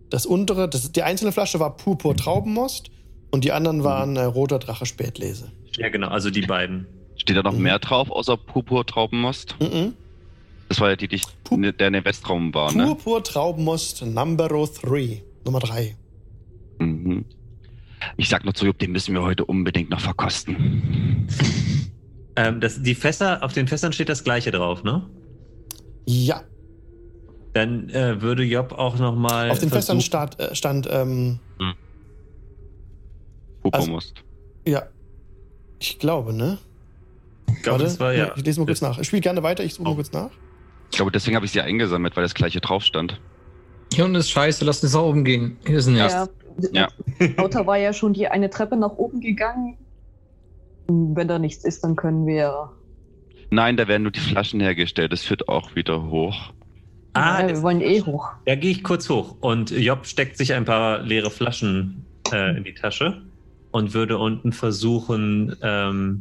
das 0.10 0.26
untere, 0.26 0.69
das, 0.69 0.91
die 0.91 1.03
einzelne 1.03 1.31
Flasche 1.31 1.60
war 1.60 1.76
Purpur 1.76 2.15
Traubenmost 2.15 2.89
und 3.31 3.44
die 3.44 3.52
anderen 3.52 3.84
waren 3.84 4.15
äh, 4.15 4.23
roter 4.23 4.60
Drache 4.60 4.85
Spätlese. 4.85 5.52
Ja, 5.77 5.89
genau, 5.89 6.07
also 6.10 6.30
die 6.30 6.41
beiden. 6.41 6.88
Steht 7.18 7.35
da 7.35 7.41
noch 7.44 7.53
Mhm. 7.53 7.64
mehr 7.64 7.80
drauf, 7.80 8.11
außer 8.11 8.38
Purpur 8.38 8.85
Traubenmost? 8.85 9.56
Mhm. 9.60 9.94
Das 10.69 10.80
war 10.80 10.89
ja 10.89 10.95
die, 10.95 11.07
die 11.07 11.15
ich, 11.15 11.23
Pup- 11.44 11.57
ne- 11.60 11.73
der 11.73 11.88
in 11.88 11.94
der 11.94 12.06
Westraum 12.06 12.53
war, 12.53 12.72
ne? 12.73 12.85
Purpur 12.85 13.23
Traubenmost 13.23 14.06
Number 14.06 14.48
3, 14.48 15.23
Nummer 15.45 15.60
3. 15.60 15.95
Mhm. 16.80 17.26
Ich 18.18 18.30
sag 18.30 18.45
noch 18.45 18.53
zu 18.53 18.65
Jupp, 18.68 18.77
den 18.77 18.91
müssen 18.91 19.15
wir 19.15 19.23
heute 19.23 19.45
unbedingt 19.45 19.89
noch 19.89 19.99
verkosten. 19.99 21.27
Ähm, 22.38 22.61
das, 22.61 22.81
die 22.81 22.95
Fässer, 22.95 23.43
auf 23.43 23.51
den 23.53 23.68
Fässern 23.68 23.91
steht 23.91 24.09
das 24.09 24.23
gleiche 24.23 24.51
drauf, 24.51 24.84
ne? 24.84 25.05
Ja, 26.05 26.41
Dann 27.53 27.89
äh, 27.89 28.22
würde 28.22 28.43
Job 28.43 28.72
auch 28.73 28.97
nochmal. 28.97 29.49
auf 29.51 29.59
den 29.59 29.69
Fässern 29.69 29.99
stand, 29.99 30.39
äh, 30.39 30.55
stand 30.55 30.88
ähm, 30.89 31.39
Purpurmost. 33.61 34.23
ja, 34.65 34.84
ich 35.80 35.99
glaube, 35.99 36.34
ne? 36.34 36.57
Ich 37.49 37.64
glaube, 37.64 37.84
das 37.84 37.99
war 37.99 38.14
ja. 38.14 38.31
ich 38.35 38.45
lese 38.45 38.59
mal 38.59 38.65
kurz 38.65 38.81
nach. 38.81 38.99
Ich 38.99 39.07
spiele 39.07 39.22
gerne 39.22 39.43
weiter, 39.43 39.64
ich 39.64 39.73
suche 39.73 39.84
mal 39.84 39.91
Oh. 39.91 39.95
kurz 39.95 40.11
nach. 40.11 40.30
ich 40.91 40.95
glaube, 40.97 41.11
deswegen 41.11 41.35
habe 41.35 41.45
ich 41.45 41.51
sie 41.51 41.61
eingesammelt, 41.61 42.15
weil 42.15 42.23
das 42.23 42.34
gleiche 42.34 42.61
drauf 42.61 42.84
stand. 42.84 43.19
Hier 43.93 44.05
unten 44.05 44.15
ist 44.18 44.30
scheiße, 44.30 44.64
lass 44.65 44.84
uns 44.84 44.93
nach 44.93 45.01
oben 45.01 45.23
gehen. 45.23 45.57
Hier 45.65 45.77
ist 45.80 45.88
nichts. 45.88 46.14
Ja. 46.14 46.27
Ja. 46.72 46.88
Auto 47.38 47.65
war 47.65 47.77
ja 47.77 47.93
schon 47.93 48.14
die 48.14 48.27
eine 48.27 48.49
Treppe 48.49 48.76
nach 48.77 48.91
oben 48.91 49.22
gegangen. 49.22 49.77
Wenn 50.88 51.27
da 51.27 51.39
nichts 51.39 51.64
ist, 51.65 51.84
dann 51.84 51.95
können 51.95 52.26
wir. 52.26 52.69
Nein, 53.49 53.77
da 53.77 53.88
werden 53.88 54.03
nur 54.03 54.11
die 54.11 54.19
Flaschen 54.19 54.59
hergestellt. 54.59 55.11
Das 55.11 55.22
führt 55.23 55.47
auch 55.49 55.76
wieder 55.76 56.09
hoch. 56.09 56.53
Ah, 57.14 57.41
ja, 57.41 57.47
wir 57.47 57.61
wollen 57.64 57.81
eh 57.81 58.01
hoch. 58.01 58.30
Da 58.45 58.55
gehe 58.55 58.72
ich 58.72 58.84
kurz 58.84 59.09
hoch 59.09 59.35
und 59.39 59.72
Job 59.72 60.05
steckt 60.05 60.38
sich 60.38 60.53
ein 60.53 60.65
paar 60.65 60.99
leere 60.99 61.31
Flaschen 61.31 62.05
äh, 62.31 62.55
in 62.57 62.64
die 62.64 62.73
Tasche 62.76 63.22
und 63.72 63.93
würde 63.93 64.18
unten 64.18 64.51
versuchen. 64.51 65.55
Ähm, 65.61 66.19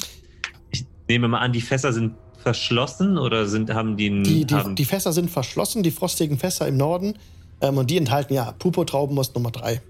ich 0.70 0.84
nehme 1.08 1.28
mal 1.28 1.40
an, 1.40 1.52
die 1.52 1.60
Fässer 1.60 1.92
sind 1.92 2.14
verschlossen 2.38 3.18
oder 3.18 3.46
sind 3.46 3.74
haben 3.74 3.96
die, 3.96 4.06
einen- 4.08 4.22
Die, 4.24 4.44
die, 4.46 4.54
haben, 4.54 4.74
die 4.76 4.84
Fässer 4.84 5.12
sind 5.12 5.30
verschlossen, 5.30 5.82
die 5.82 5.90
frostigen 5.90 6.38
Fässer 6.38 6.66
im 6.66 6.76
Norden. 6.76 7.14
Ähm, 7.60 7.76
und 7.76 7.90
die 7.90 7.98
enthalten 7.98 8.32
ja 8.34 8.52
Purpur-Traubenmost 8.58 9.34
Nummer 9.34 9.50
3. 9.50 9.82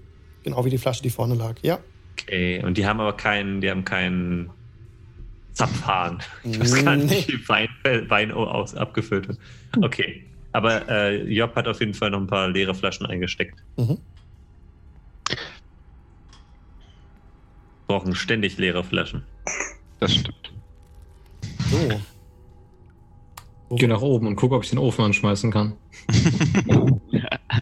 Genau 0.43 0.65
wie 0.65 0.69
die 0.71 0.77
Flasche, 0.77 1.03
die 1.03 1.09
vorne 1.09 1.35
lag. 1.35 1.55
Ja. 1.61 1.77
okay 2.19 2.61
und 2.65 2.77
die 2.77 2.85
haben 2.85 2.99
aber 2.99 3.13
keinen, 3.13 3.61
die 3.61 3.69
haben 3.69 3.85
keinen 3.85 4.49
Zapfhahn. 5.57 6.19
Ich 6.43 6.59
weiß 6.59 6.85
gar 6.85 6.95
nicht, 6.95 7.27
Nee. 7.27 7.33
wie 7.33 7.49
Wein, 7.49 7.69
Wein 8.09 8.31
aus, 8.31 8.75
abgefüllt 8.75 9.27
wird. 9.27 9.39
Okay, 9.81 10.23
aber 10.53 10.87
äh, 10.87 11.23
Job 11.33 11.55
hat 11.55 11.67
auf 11.67 11.79
jeden 11.79 11.93
Fall 11.95 12.11
noch 12.11 12.19
ein 12.19 12.27
paar 12.27 12.47
leere 12.49 12.75
Flaschen 12.75 13.05
eingesteckt. 13.07 13.59
Mhm. 13.77 13.97
Brauchen 17.87 18.15
ständig 18.15 18.57
leere 18.57 18.83
Flaschen. 18.83 19.23
Das 19.99 20.13
stimmt. 20.13 20.53
So. 21.71 22.01
Ich 23.71 23.79
geh 23.79 23.87
nach 23.87 24.01
oben 24.01 24.27
und 24.27 24.35
guck, 24.35 24.51
ob 24.53 24.63
ich 24.63 24.69
den 24.69 24.79
Ofen 24.79 25.03
anschmeißen 25.05 25.51
kann. 25.51 25.73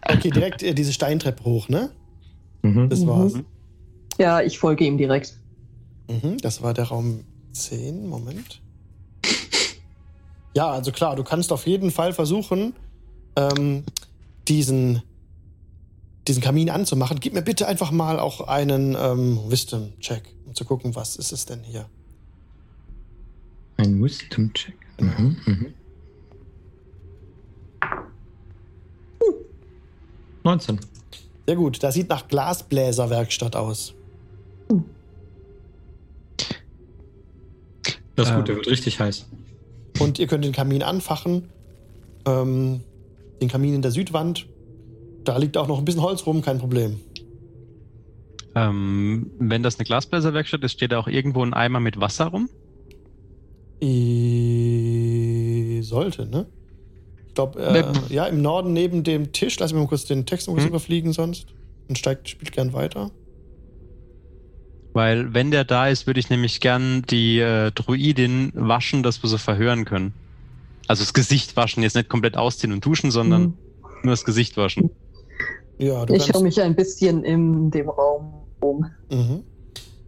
Okay, 0.08 0.30
direkt 0.30 0.62
äh, 0.62 0.74
diese 0.76 0.94
Steintreppe 0.94 1.44
hoch, 1.46 1.68
ne? 1.70 1.90
Mhm. 2.62 2.90
Das 2.90 3.00
Mhm. 3.00 3.08
war's. 3.08 3.34
Ja, 4.20 4.42
ich 4.42 4.60
folge 4.60 4.84
ihm 4.86 4.98
direkt. 4.98 5.34
Mhm, 6.10 6.38
das 6.38 6.62
war 6.62 6.74
der 6.74 6.86
Raum 6.86 7.24
10. 7.56 8.07
Moment. 8.07 8.61
Ja, 10.56 10.69
also 10.69 10.91
klar, 10.91 11.15
du 11.15 11.23
kannst 11.23 11.52
auf 11.52 11.68
jeden 11.68 11.91
Fall 11.91 12.14
versuchen, 12.14 12.73
ähm, 13.36 13.84
diesen, 14.48 15.02
diesen 16.27 16.41
Kamin 16.41 16.69
anzumachen. 16.69 17.19
Gib 17.19 17.34
mir 17.34 17.41
bitte 17.41 17.68
einfach 17.68 17.91
mal 17.91 18.19
auch 18.19 18.41
einen 18.41 18.95
ähm, 18.98 19.40
Wisdom-Check, 19.48 20.23
um 20.45 20.56
zu 20.56 20.64
gucken, 20.64 20.95
was 20.95 21.18
ist 21.18 21.32
es 21.32 21.45
denn 21.45 21.61
hier. 21.64 21.90
Ein 23.77 24.02
Wisdom-Check. 24.02 24.76
Mhm. 24.99 25.38
Mhm. 25.45 25.73
19. 30.45 30.80
Sehr 31.48 31.56
gut, 31.56 31.82
das 31.84 31.95
sieht 31.95 32.07
nach 32.10 32.27
Glasbläserwerkstatt 32.27 33.56
aus. 33.56 33.95
Das 38.16 38.28
ist 38.28 38.32
Ähm. 38.32 38.38
gut, 38.40 38.48
der 38.48 38.56
wird 38.56 38.68
richtig 38.68 39.00
heiß. 39.00 39.26
Und 40.00 40.20
ihr 40.20 40.28
könnt 40.28 40.44
den 40.46 40.52
Kamin 40.54 40.84
anfachen. 40.84 41.50
Ähm, 42.26 42.82
den 43.42 43.50
Kamin 43.50 43.76
in 43.76 43.82
der 43.82 43.92
Südwand. 43.92 44.48
Da 45.24 45.38
liegt 45.38 45.58
auch 45.58 45.68
noch 45.68 45.80
ein 45.80 45.86
bisschen 45.86 46.02
Holz 46.02 46.26
rum, 46.26 46.42
kein 46.42 46.58
Problem. 46.60 47.00
ähm, 48.56 49.32
wenn 49.40 49.64
das 49.64 49.78
eine 49.78 49.86
Glasbläserwerkstatt 49.86 50.64
ist, 50.64 50.72
steht 50.74 50.92
da 50.94 51.00
auch 51.00 51.08
irgendwo 51.08 51.44
ein 51.44 51.54
Eimer 51.54 51.80
mit 51.82 52.00
Wasser 52.00 52.28
rum? 52.28 52.50
I 54.26 55.80
sollte, 55.84 56.26
ne? 56.28 56.46
Ich 57.28 57.34
glaube, 57.34 57.60
äh, 57.62 58.14
ja, 58.14 58.26
im 58.28 58.42
Norden 58.42 58.72
neben 58.74 59.04
dem 59.04 59.34
Tisch. 59.34 59.60
Lass 59.60 59.74
mich 59.74 59.82
mal 59.82 59.88
kurz 59.88 60.06
den 60.06 60.26
Text 60.26 60.48
mal 60.48 60.54
kurz 60.54 60.64
Hm. 60.64 60.70
überfliegen 60.70 61.12
sonst. 61.14 61.48
Und 61.90 61.98
steigt, 61.98 62.30
spielt 62.30 62.52
gern 62.54 62.72
weiter. 62.74 63.12
Weil 64.96 65.34
wenn 65.34 65.52
der 65.52 65.66
da 65.66 65.90
ist, 65.90 66.08
würde 66.08 66.22
ich 66.22 66.30
nämlich 66.30 66.62
gern 66.62 67.02
die 67.10 67.40
äh, 67.40 67.70
Druidin 67.72 68.54
waschen, 68.56 69.04
dass 69.04 69.22
wir 69.22 69.30
sie 69.30 69.38
verhören 69.38 69.84
können. 69.84 70.14
Also 70.88 71.04
das 71.04 71.14
Gesicht 71.14 71.58
waschen, 71.58 71.84
jetzt 71.84 71.96
nicht 71.98 72.08
komplett 72.08 72.38
ausziehen 72.38 72.72
und 72.72 72.86
duschen, 72.86 73.12
sondern 73.12 73.42
Mhm. 73.42 73.54
nur 74.04 74.14
das 74.14 74.24
Gesicht 74.24 74.56
waschen. 74.56 74.90
Ja, 75.78 76.06
du 76.06 76.14
Ich 76.14 76.32
höre 76.32 76.42
mich 76.42 76.62
ein 76.62 76.76
bisschen 76.76 77.26
in 77.26 77.72
dem 77.72 77.90
Raum 77.90 78.36
um. 78.62 78.86
Mhm. 79.12 79.44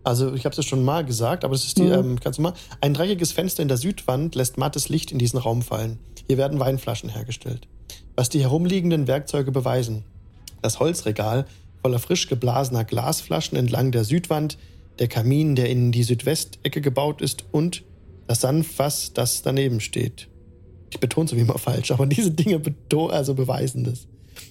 Also, 0.06 0.34
ich 0.34 0.46
habe 0.46 0.52
es 0.54 0.58
ja 0.58 0.64
schon 0.64 0.86
mal 0.86 1.04
gesagt, 1.04 1.44
aber 1.44 1.54
das 1.54 1.66
ist 1.66 1.78
die, 1.78 1.84
Mhm. 1.84 1.92
ähm, 1.92 2.20
ganz 2.22 2.38
normal. 2.38 2.54
Ein 2.80 2.94
dreckiges 2.94 3.34
Fenster 3.34 3.62
in 3.62 3.68
der 3.68 3.76
Südwand 3.76 4.36
lässt 4.36 4.58
mattes 4.58 4.88
Licht 4.88 5.12
in 5.12 5.20
diesen 5.20 5.38
Raum 5.38 5.64
fallen. 5.64 6.00
Hier 6.28 6.38
werden 6.38 6.62
Weinflaschen 6.62 7.10
hergestellt. 7.10 7.68
Was 8.16 8.30
die 8.30 8.40
herumliegenden 8.40 9.06
Werkzeuge 9.08 9.52
beweisen. 9.52 10.06
Das 10.62 10.80
Holzregal 10.80 11.46
voller 11.82 12.00
frisch 12.00 12.28
geblasener 12.30 12.86
Glasflaschen 12.86 13.58
entlang 13.58 13.92
der 13.92 14.06
Südwand, 14.06 14.58
der 15.00 15.08
Kamin, 15.08 15.56
der 15.56 15.70
in 15.70 15.92
die 15.92 16.04
Südwestecke 16.04 16.82
gebaut 16.82 17.22
ist 17.22 17.46
und 17.52 17.84
das 18.28 18.42
Sandfass, 18.42 19.14
das 19.14 19.42
daneben 19.42 19.80
steht. 19.80 20.28
Ich 20.90 21.00
betone 21.00 21.26
es 21.28 21.36
wie 21.36 21.40
immer 21.40 21.58
falsch, 21.58 21.92
aber 21.92 22.06
diese 22.08 22.32
Dinge 22.32 22.62
also 23.10 23.34
beweisen 23.36 23.84
das. 23.84 24.08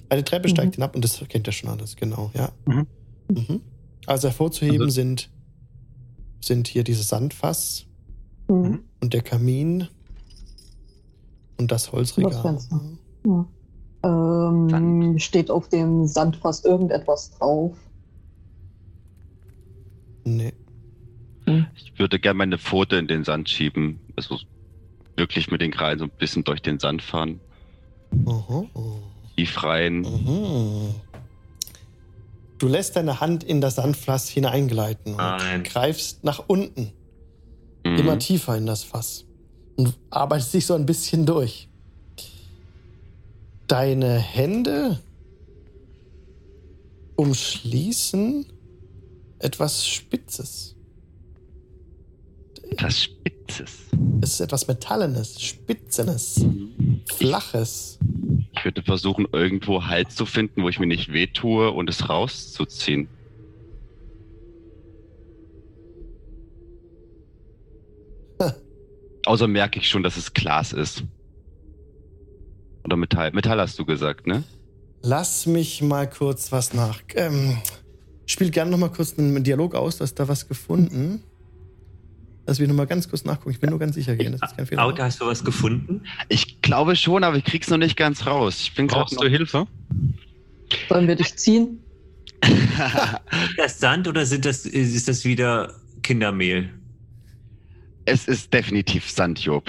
Eine 0.09 0.24
Treppe 0.24 0.48
Mhm. 0.48 0.52
steigt 0.52 0.74
hinab 0.77 0.94
und 0.94 1.05
das 1.05 1.23
kennt 1.28 1.47
ihr 1.48 1.52
schon 1.52 1.70
alles, 1.70 1.97
genau, 1.97 2.31
ja. 2.35 2.51
Mhm. 2.66 2.86
Mhm. 3.28 3.60
Also 4.06 4.28
hervorzuheben 4.28 4.82
Also- 4.82 4.94
sind, 4.94 5.31
sind 6.40 6.68
hier 6.68 6.85
dieses 6.85 7.09
Sandfass 7.09 7.86
Hm. 8.48 8.81
und 9.01 9.12
der 9.14 9.23
Kamin 9.23 9.89
und 11.59 11.73
das 11.73 11.90
Holzregal. 11.93 12.31
Das 12.31 12.43
Fenster. 12.43 12.81
Ja. 13.27 13.47
Ähm, 14.05 15.18
steht 15.18 15.51
auf 15.51 15.68
dem 15.68 16.06
Sandfass 16.06 16.64
irgendetwas 16.64 17.31
drauf? 17.32 17.73
Nee. 20.27 20.53
Ich 21.77 21.97
würde 21.98 22.19
gerne 22.19 22.36
meine 22.39 22.59
Pfote 22.59 22.97
in 22.97 23.07
den 23.07 23.23
Sand 23.23 23.48
schieben. 23.48 24.01
Also 24.16 24.39
wirklich 25.16 25.51
mit 25.51 25.61
den 25.61 25.70
Krallen 25.70 25.98
so 26.01 26.05
ein 26.07 26.11
bisschen 26.11 26.43
durch 26.44 26.61
den 26.61 26.78
Sand 26.81 27.01
fahren. 27.03 27.40
Aha. 28.27 28.65
Tief 29.36 29.62
rein. 29.62 30.01
Mhm. 30.01 30.94
Du 32.59 32.66
lässt 32.69 32.97
deine 32.97 33.20
Hand 33.20 33.44
in 33.44 33.61
das 33.61 33.77
Sandfass 33.77 34.28
hineingleiten 34.28 35.12
und 35.12 35.19
Nein. 35.19 35.62
greifst 35.62 36.24
nach 36.24 36.43
unten, 36.48 36.90
Mhm. 37.85 37.97
immer 37.98 38.19
tiefer 38.19 38.57
in 38.57 38.66
das 38.66 38.82
Fass 38.82 39.24
und 39.77 39.94
arbeitest 40.11 40.55
dich 40.55 40.66
so 40.66 40.74
ein 40.74 40.86
bisschen 40.86 41.24
durch. 41.27 41.69
Deine 43.69 44.19
Hände 44.19 44.98
umschließen 47.16 48.47
etwas 49.47 49.86
Spitzes. 49.86 50.74
Das 52.77 53.05
Spitzes. 53.05 53.85
Es 54.20 54.32
ist 54.32 54.40
etwas 54.40 54.66
Metallenes, 54.66 55.40
Spitzenes, 55.40 56.44
Flaches. 57.14 58.01
Ich 58.56 58.64
würde 58.64 58.82
versuchen, 58.82 59.28
irgendwo 59.31 59.85
Halt 59.86 60.10
zu 60.10 60.27
finden, 60.27 60.64
wo 60.64 60.68
ich 60.68 60.81
mir 60.81 60.89
nicht 60.89 61.12
wehtue 61.12 61.70
und 61.70 61.89
es 61.89 62.09
rauszuziehen. 62.09 63.09
Außer 69.27 69.47
merke 69.47 69.78
ich 69.78 69.89
schon, 69.89 70.02
dass 70.02 70.16
es 70.16 70.35
Glas 70.35 70.73
ist. 70.73 71.05
Oder 72.85 72.97
Metall. 72.97 73.31
Metall 73.31 73.60
hast 73.60 73.78
du 73.78 73.85
gesagt, 73.85 74.27
ne? 74.27 74.43
Lass 75.02 75.47
mich 75.47 75.82
mal 75.82 76.10
kurz 76.10 76.51
was 76.51 76.74
nach. 76.74 77.01
Ähm, 77.14 77.59
spiel 78.32 78.51
gerne 78.51 78.70
noch 78.70 78.78
mal 78.78 78.90
kurz 78.90 79.19
einen 79.19 79.43
Dialog 79.44 79.74
aus. 79.74 79.98
Du 79.98 80.03
hast 80.03 80.15
da 80.15 80.28
was 80.28 80.48
gefunden. 80.48 81.23
Lass 82.47 82.61
mich 82.61 82.69
noch 82.69 82.77
mal 82.77 82.86
ganz 82.86 83.09
kurz 83.09 83.24
nachgucken. 83.24 83.51
Ich 83.51 83.62
will 83.62 83.70
nur 83.70 83.78
ganz 83.78 83.97
sicher 83.97 84.15
gehen. 84.15 84.36
Das 84.39 84.51
ist 84.51 84.57
kein 84.57 84.66
Fehler. 84.66 84.85
Auto, 84.85 85.03
hast 85.03 85.20
du 85.20 85.27
was 85.27 85.44
gefunden? 85.44 86.03
Ich 86.28 86.62
glaube 86.62 86.94
schon, 86.94 87.24
aber 87.24 87.36
ich 87.36 87.44
krieg's 87.44 87.69
noch 87.69 87.78
nicht 87.78 87.97
ganz 87.97 88.24
raus. 88.27 88.61
Ich 88.61 88.74
bin 88.74 88.86
gerade 88.86 89.03
Brauchst 89.03 89.20
du 89.20 89.28
Hilfe? 89.28 89.66
Sollen 90.89 91.09
wir 91.09 91.16
dich 91.16 91.36
ziehen? 91.36 91.81
Ist 92.43 93.59
das 93.59 93.81
Sand 93.81 94.07
oder 94.07 94.27
sind 94.27 94.44
das, 94.44 94.65
ist 94.65 95.09
das 95.09 95.24
wieder 95.24 95.74
Kindermehl? 96.03 96.70
Es 98.05 98.28
ist 98.28 98.53
definitiv 98.53 99.11
Sand, 99.11 99.40
Job. 99.40 99.65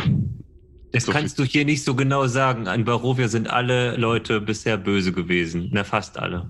Das 0.91 1.05
So 1.05 1.11
kannst 1.11 1.39
du 1.39 1.43
hier 1.43 1.65
nicht 1.65 1.83
so 1.83 1.95
genau 1.95 2.27
sagen. 2.27 2.67
An 2.67 2.85
Barovia 2.85 3.27
sind 3.27 3.49
alle 3.49 3.97
Leute 3.97 4.39
bisher 4.39 4.77
böse 4.77 5.11
gewesen. 5.11 5.69
Na, 5.71 5.83
fast 5.83 6.19
alle. 6.19 6.49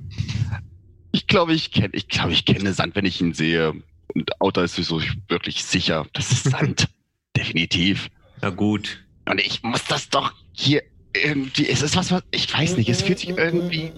Ich 1.27 1.29
glaube, 1.29 1.53
ich 1.53 1.71
kenne, 1.73 1.89
ich 1.91 2.07
glaube, 2.07 2.31
ich 2.31 2.45
kenne 2.45 2.71
Sand, 2.71 2.95
wenn 2.95 3.03
ich 3.03 3.19
ihn 3.19 3.33
sehe. 3.33 3.73
Und 4.15 4.39
Auto 4.39 4.61
ist 4.61 4.75
so 4.77 5.01
wirklich 5.27 5.61
sicher. 5.65 6.05
Das 6.13 6.31
ist 6.31 6.45
Sand. 6.45 6.87
definitiv. 7.35 8.07
Na 8.41 8.49
gut. 8.49 9.05
Und 9.29 9.41
ich 9.41 9.61
muss 9.61 9.83
das 9.83 10.07
doch 10.07 10.31
hier 10.53 10.83
irgendwie. 11.13 11.67
Es 11.67 11.81
ist 11.81 11.97
was, 11.97 12.13
was 12.13 12.23
ich 12.31 12.53
weiß 12.53 12.77
nicht. 12.77 12.87
Es 12.87 13.01
fühlt 13.01 13.19
sich 13.19 13.31
irgendwie. 13.31 13.91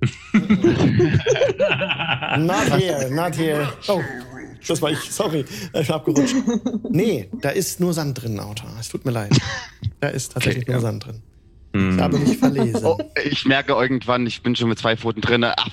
Not 2.38 2.78
here, 2.78 3.10
not 3.10 3.36
here. 3.36 3.72
Oh, 3.88 4.00
das 4.68 4.80
war 4.80 4.92
ich. 4.92 5.00
Sorry, 5.00 5.44
ich 5.74 5.86
bin 5.86 5.90
abgerutscht. 5.90 6.36
Nee, 6.90 7.28
da 7.40 7.50
ist 7.50 7.80
nur 7.80 7.92
Sand 7.92 8.22
drin, 8.22 8.38
Auto. 8.38 8.66
Es 8.78 8.88
tut 8.88 9.04
mir 9.04 9.10
leid. 9.10 9.36
Da 9.98 10.08
ist 10.08 10.32
tatsächlich 10.32 10.62
Okay, 10.62 10.72
nur 10.72 10.80
ja. 10.80 10.86
Sand 10.86 11.06
drin. 11.06 11.22
Hm. 11.74 11.96
Ich 11.96 12.00
habe 12.00 12.18
mich 12.18 12.38
verlesen. 12.38 12.84
Oh, 12.84 12.98
ich 13.24 13.44
merke 13.46 13.72
irgendwann, 13.72 14.26
ich 14.28 14.42
bin 14.42 14.54
schon 14.54 14.68
mit 14.68 14.78
zwei 14.78 14.96
Pfoten 14.96 15.20
drin. 15.20 15.44
Ach 15.44 15.68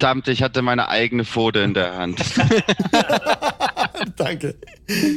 verdammt, 0.00 0.28
ich 0.28 0.42
hatte 0.42 0.62
meine 0.62 0.88
eigene 0.88 1.24
Pfote 1.26 1.60
in 1.60 1.74
der 1.74 1.94
Hand. 1.94 2.18
Danke. 4.16 4.54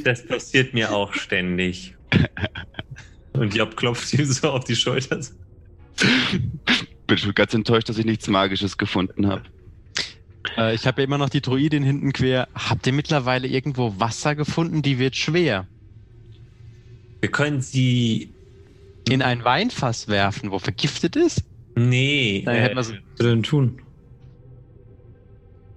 Das 0.04 0.26
passiert 0.28 0.74
mir 0.74 0.92
auch 0.92 1.14
ständig. 1.14 1.96
Und 3.32 3.56
Job 3.56 3.78
klopft 3.78 4.14
ihm 4.14 4.26
so 4.26 4.52
auf 4.52 4.66
die 4.66 4.76
Schulter. 4.76 5.22
bin 7.08 7.18
schon 7.18 7.34
ganz 7.34 7.54
enttäuscht, 7.54 7.88
dass 7.88 7.98
ich 7.98 8.06
nichts 8.06 8.28
Magisches 8.28 8.78
gefunden 8.78 9.28
habe. 9.28 9.44
Äh, 10.58 10.76
ich 10.76 10.86
habe 10.86 11.02
ja 11.02 11.08
immer 11.08 11.18
noch 11.18 11.30
die 11.30 11.42
Druidin 11.42 11.84
hinten 11.84 12.12
quer. 12.12 12.50
Habt 12.54 12.86
ihr 12.86 12.94
mittlerweile 12.94 13.48
irgendwo 13.48 13.96
Wasser 14.00 14.36
gefunden? 14.36 14.82
Die 14.82 15.00
wird 15.00 15.16
schwer. 15.16 15.66
Wir 17.22 17.32
können 17.32 17.62
sie. 17.62 18.30
In 19.10 19.22
ein 19.22 19.44
Weinfass 19.46 20.08
werfen, 20.10 20.52
wo 20.52 20.60
vergiftet 20.60 21.16
ist? 21.16 21.44
Nee. 21.76 22.44
Dann 22.46 22.56
äh, 22.56 22.62
hätten 22.62 22.76
wir 22.76 22.84
so- 22.84 22.94
denn 23.22 23.44
tun? 23.44 23.80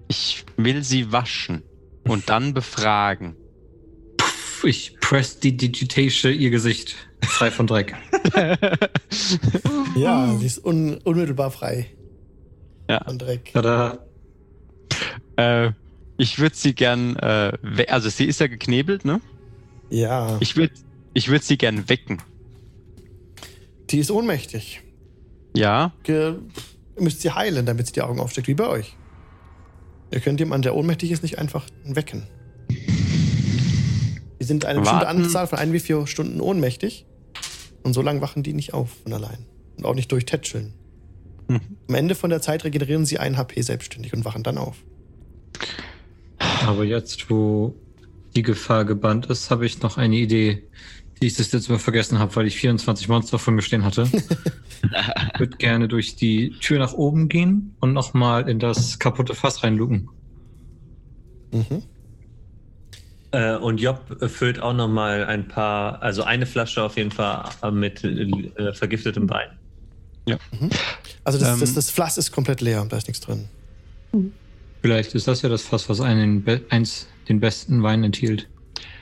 Ich 0.09 0.45
will 0.57 0.83
sie 0.85 1.11
waschen 1.13 1.63
und 2.05 2.29
dann 2.29 2.55
befragen. 2.55 3.35
Puff, 4.17 4.65
ich 4.65 4.97
press 5.01 5.41
die 5.41 5.57
Digitation 5.57 6.33
ihr 6.33 6.51
Gesicht. 6.51 6.95
Frei 7.23 7.51
von 7.51 7.67
Dreck. 7.67 7.95
Ja, 9.97 10.37
sie 10.39 10.47
ist 10.47 10.65
un 10.65 10.99
unmittelbar 11.05 11.51
frei. 11.51 11.87
Ja. 12.89 13.03
Von 13.05 13.19
Dreck. 13.19 13.51
Tada. 13.53 13.99
äh, 15.37 15.71
ich 16.19 16.39
würde 16.39 16.55
sie 16.57 16.75
gern, 16.75 17.17
äh, 17.17 17.53
also 17.89 18.09
sie 18.09 18.25
ist 18.27 18.41
ja 18.41 18.47
geknebelt, 18.47 19.05
ne? 19.05 19.21
Ja, 19.91 20.37
Ich 20.41 20.57
würde 20.57 20.73
ich 21.15 21.29
würd 21.29 21.43
sie 21.45 21.57
gern 21.59 21.89
wecken. 21.89 22.19
die 23.91 23.99
ist 23.99 24.11
ohnmächtig. 24.11 24.83
Ja, 25.55 25.93
Ge 26.03 26.35
ihr 26.97 27.03
müsst 27.03 27.21
sie 27.23 27.31
heilen, 27.31 27.67
damit 27.67 27.87
sie 27.87 27.93
die 27.95 28.03
Augen 28.03 28.21
aufsteckt, 28.21 28.49
wie 28.49 28.55
bei 28.55 28.67
euch. 28.69 28.97
Ihr 30.11 30.21
könnt 30.21 30.41
jemanden, 30.41 30.63
der 30.63 30.75
ohnmächtig 30.75 31.11
ist, 31.11 31.23
nicht 31.23 31.39
einfach 31.39 31.67
wecken. 31.85 32.27
Die 34.41 34.45
sind 34.45 34.65
eine 34.65 34.81
bestimmte 34.81 35.07
Warten. 35.07 35.23
Anzahl 35.23 35.47
von 35.47 35.59
ein 35.59 35.73
wie 35.73 35.81
vier 35.81 36.07
Stunden 36.07 36.41
ohnmächtig. 36.41 37.07
Und 37.83 37.93
so 37.93 38.03
lange 38.03 38.21
wachen 38.21 38.43
die 38.43 38.53
nicht 38.53 38.75
auf 38.75 38.91
von 39.03 39.13
allein. 39.13 39.47
Und 39.77 39.85
auch 39.85 39.95
nicht 39.95 40.11
durch 40.13 40.25
Tätscheln. 40.25 40.75
Mhm. 41.49 41.61
Am 41.89 41.95
Ende 41.95 42.15
von 42.15 42.31
der 42.31 42.41
Zeit 42.41 42.65
regenerieren 42.65 43.07
sie 43.07 43.19
ein 43.19 43.37
HP 43.37 43.61
selbstständig 43.63 44.13
und 44.13 44.25
wachen 44.25 44.43
dann 44.43 44.59
auf. 44.59 44.77
Aber 46.67 46.85
jetzt, 46.85 47.31
wo 47.31 47.75
die 48.35 48.43
Gefahr 48.43 48.85
gebannt 48.85 49.27
ist, 49.27 49.51
habe 49.51 49.67
ich 49.67 49.83
noch 49.83 49.97
eine 49.97 50.17
Idee, 50.17 50.65
die 51.23 51.29
ich 51.29 51.35
das 51.35 51.53
letzte 51.53 51.73
Mal 51.73 51.79
vergessen 51.79 52.19
habe, 52.19 52.35
weil 52.37 52.47
ich 52.47 52.57
24 52.57 53.09
Monster 53.09 53.39
vor 53.39 53.53
mir 53.55 53.63
stehen 53.63 53.85
hatte. 53.85 54.09
Ich 55.35 55.41
würde 55.41 55.57
gerne 55.57 55.89
durch 55.89 56.17
die 56.17 56.51
Tür 56.61 56.79
nach 56.79 56.93
oben 56.93 57.29
gehen 57.29 57.75
und 57.81 57.93
nochmal 57.93 58.49
in 58.49 58.59
das 58.61 58.99
kaputte 58.99 59.35
Fass 59.35 59.65
reinlucken. 59.65 60.09
Mhm. 61.51 61.83
Äh, 63.33 63.57
und 63.57 63.81
Job 63.81 64.17
füllt 64.31 64.61
auch 64.61 64.75
noch 64.75 64.89
mal 64.89 65.25
ein 65.25 65.49
paar, 65.49 66.01
also 66.03 66.23
eine 66.23 66.47
Flasche 66.47 66.83
auf 66.83 66.97
jeden 66.97 67.11
Fall 67.11 67.49
äh, 67.63 67.71
mit 67.71 68.05
äh, 68.05 68.73
vergiftetem 68.75 69.29
Wein. 69.29 69.49
Also 71.25 71.39
das, 71.39 71.55
Ähm. 71.55 71.61
das, 71.61 71.75
das 71.75 71.91
Fass 71.91 72.17
ist 72.19 72.31
komplett 72.31 72.61
leer, 72.61 72.85
da 72.89 72.97
ist 72.97 73.09
nichts 73.09 73.25
drin. 73.25 73.49
Vielleicht 74.83 75.15
ist 75.15 75.27
das 75.27 75.43
ja 75.43 75.49
das 75.49 75.63
Fass, 75.63 75.89
was 75.89 76.01
einen 76.01 76.45
eins 76.71 77.09
den 77.29 77.41
besten 77.41 77.83
Wein 77.83 78.05
enthielt. 78.05 78.49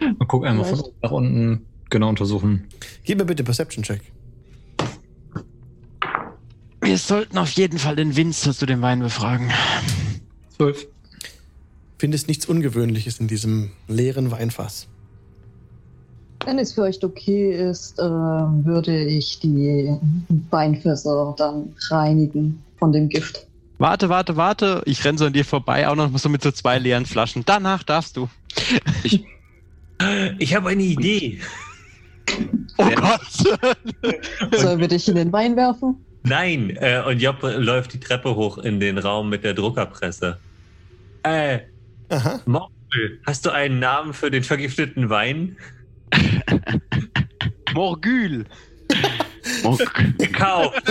Mal 0.00 0.26
guck 0.26 0.46
einmal 0.46 0.64
von 0.64 0.76
Vielleicht. 0.76 0.88
oben 0.88 0.98
nach 1.02 1.10
unten 1.10 1.66
genau 1.94 2.08
untersuchen. 2.08 2.66
Gib 3.04 3.18
mir 3.18 3.24
bitte 3.24 3.44
Perception-Check. 3.44 4.02
wir 6.94 6.98
sollten 6.98 7.38
auf 7.38 7.50
jeden 7.52 7.78
Fall 7.78 7.96
den 7.96 8.14
Winzer 8.14 8.52
zu 8.52 8.66
dem 8.66 8.82
Wein 8.82 9.00
befragen. 9.00 9.50
Zwölf. 10.56 10.86
Findest 11.98 12.28
nichts 12.28 12.46
Ungewöhnliches 12.46 13.18
in 13.18 13.28
diesem 13.28 13.70
leeren 13.88 14.30
Weinfass. 14.30 14.86
Wenn 16.44 16.58
es 16.58 16.72
für 16.72 16.82
euch 16.82 17.02
okay 17.02 17.68
ist, 17.68 17.98
äh, 17.98 18.02
würde 18.02 19.06
ich 19.06 19.38
die 19.40 19.96
Weinfässer 20.50 21.34
dann 21.38 21.74
reinigen 21.90 22.62
von 22.78 22.92
dem 22.92 23.08
Gift. 23.08 23.46
Warte, 23.78 24.08
warte, 24.08 24.36
warte. 24.36 24.82
Ich 24.84 25.04
renn 25.04 25.16
so 25.16 25.26
an 25.26 25.32
dir 25.32 25.44
vorbei, 25.44 25.88
auch 25.88 25.96
noch 25.96 26.16
so 26.18 26.28
mit 26.28 26.42
so 26.42 26.50
zwei 26.50 26.78
leeren 26.78 27.06
Flaschen. 27.06 27.44
Danach 27.46 27.82
darfst 27.82 28.16
du. 28.16 28.28
Ich 29.02 29.24
habe 30.54 30.68
eine 30.68 30.82
Idee. 30.82 31.40
Oh. 32.78 32.90
Gott. 32.94 34.59
Sollen 34.61 34.81
wir 34.81 34.89
dich 34.89 35.09
in 35.09 35.15
den 35.15 35.32
Wein 35.32 35.56
werfen? 35.56 35.97
Nein, 36.24 36.70
äh, 36.81 37.02
und 37.06 37.20
Job 37.20 37.36
läuft 37.43 37.93
die 37.93 38.01
Treppe 38.01 38.35
hoch 38.35 38.59
in 38.59 38.81
den 38.81 38.98
Raum 38.98 39.28
mit 39.28 39.44
der 39.44 39.55
Druckerpresse. 39.55 40.39
Äh, 41.23 41.61
Aha. 42.09 42.40
Morgul, 42.47 43.20
hast 43.27 43.44
du 43.47 43.51
einen 43.51 43.78
Namen 43.78 44.12
für 44.15 44.31
den 44.31 44.43
vergifteten 44.43 45.09
Wein? 45.11 45.56
Morgül. 47.74 48.44
Oh, 49.65 49.77
Gekauft. 50.19 50.82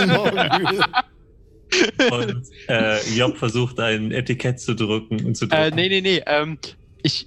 Und 2.10 2.42
äh, 2.68 3.00
Job 3.16 3.36
versucht 3.36 3.80
ein 3.80 4.12
Etikett 4.12 4.60
zu 4.60 4.74
drücken 4.74 5.24
und 5.24 5.36
zu 5.36 5.46
Äh, 5.46 5.70
drücken. 5.70 5.76
nee, 5.76 5.88
nee, 5.88 6.00
nee. 6.00 6.22
Ähm, 6.26 6.58
ich 7.02 7.26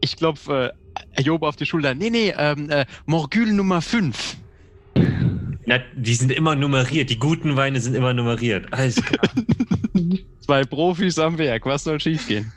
ich 0.00 0.16
klopfe 0.16 0.72
äh, 0.72 0.83
Job 1.18 1.42
auf 1.42 1.56
die 1.56 1.66
Schulter. 1.66 1.94
Nee, 1.94 2.10
nee, 2.10 2.34
ähm, 2.36 2.70
äh, 2.70 2.84
Morgül 3.06 3.52
Nummer 3.52 3.80
5. 3.82 4.36
Na, 5.66 5.78
die 5.96 6.14
sind 6.14 6.30
immer 6.30 6.54
nummeriert. 6.54 7.08
Die 7.10 7.18
guten 7.18 7.56
Weine 7.56 7.80
sind 7.80 7.94
immer 7.94 8.12
nummeriert. 8.12 8.66
Alles 8.72 8.96
klar. 8.96 9.28
Zwei 10.40 10.62
Profis 10.64 11.18
am 11.18 11.38
Werk. 11.38 11.64
Was 11.66 11.84
soll 11.84 11.98
schiefgehen? 12.00 12.52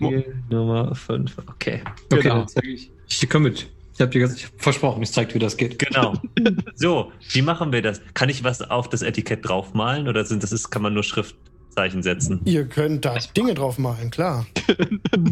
Mobil 0.00 0.34
Nummer 0.50 0.94
5. 0.94 1.36
Okay. 1.38 1.80
Okay, 2.10 2.22
Genau. 2.22 2.38
dann 2.38 2.48
zeige 2.48 2.68
ich. 2.68 2.90
Ich 3.08 3.28
komme 3.28 3.50
mit. 3.50 3.68
Ich 3.94 4.00
habe 4.00 4.10
dir 4.10 4.20
ganz- 4.20 4.36
ich 4.36 4.46
hab 4.46 4.52
versprochen, 4.60 5.02
ich 5.02 5.12
zeige 5.12 5.28
dir, 5.28 5.34
wie 5.34 5.38
das 5.40 5.56
geht. 5.56 5.78
Genau. 5.78 6.14
So, 6.74 7.12
wie 7.32 7.42
machen 7.42 7.72
wir 7.72 7.82
das? 7.82 8.00
Kann 8.14 8.28
ich 8.30 8.42
was 8.42 8.62
auf 8.62 8.88
das 8.88 9.02
Etikett 9.02 9.46
draufmalen 9.46 10.08
oder 10.08 10.24
sind 10.24 10.42
das 10.42 10.50
ist, 10.50 10.70
kann 10.70 10.80
man 10.82 10.94
nur 10.94 11.02
Schriftzeichen 11.04 12.02
setzen? 12.02 12.40
Ihr 12.46 12.64
könnt 12.64 13.04
da 13.04 13.18
Dinge 13.36 13.52
drauf 13.54 13.78
malen, 13.78 14.10
klar. 14.10 14.46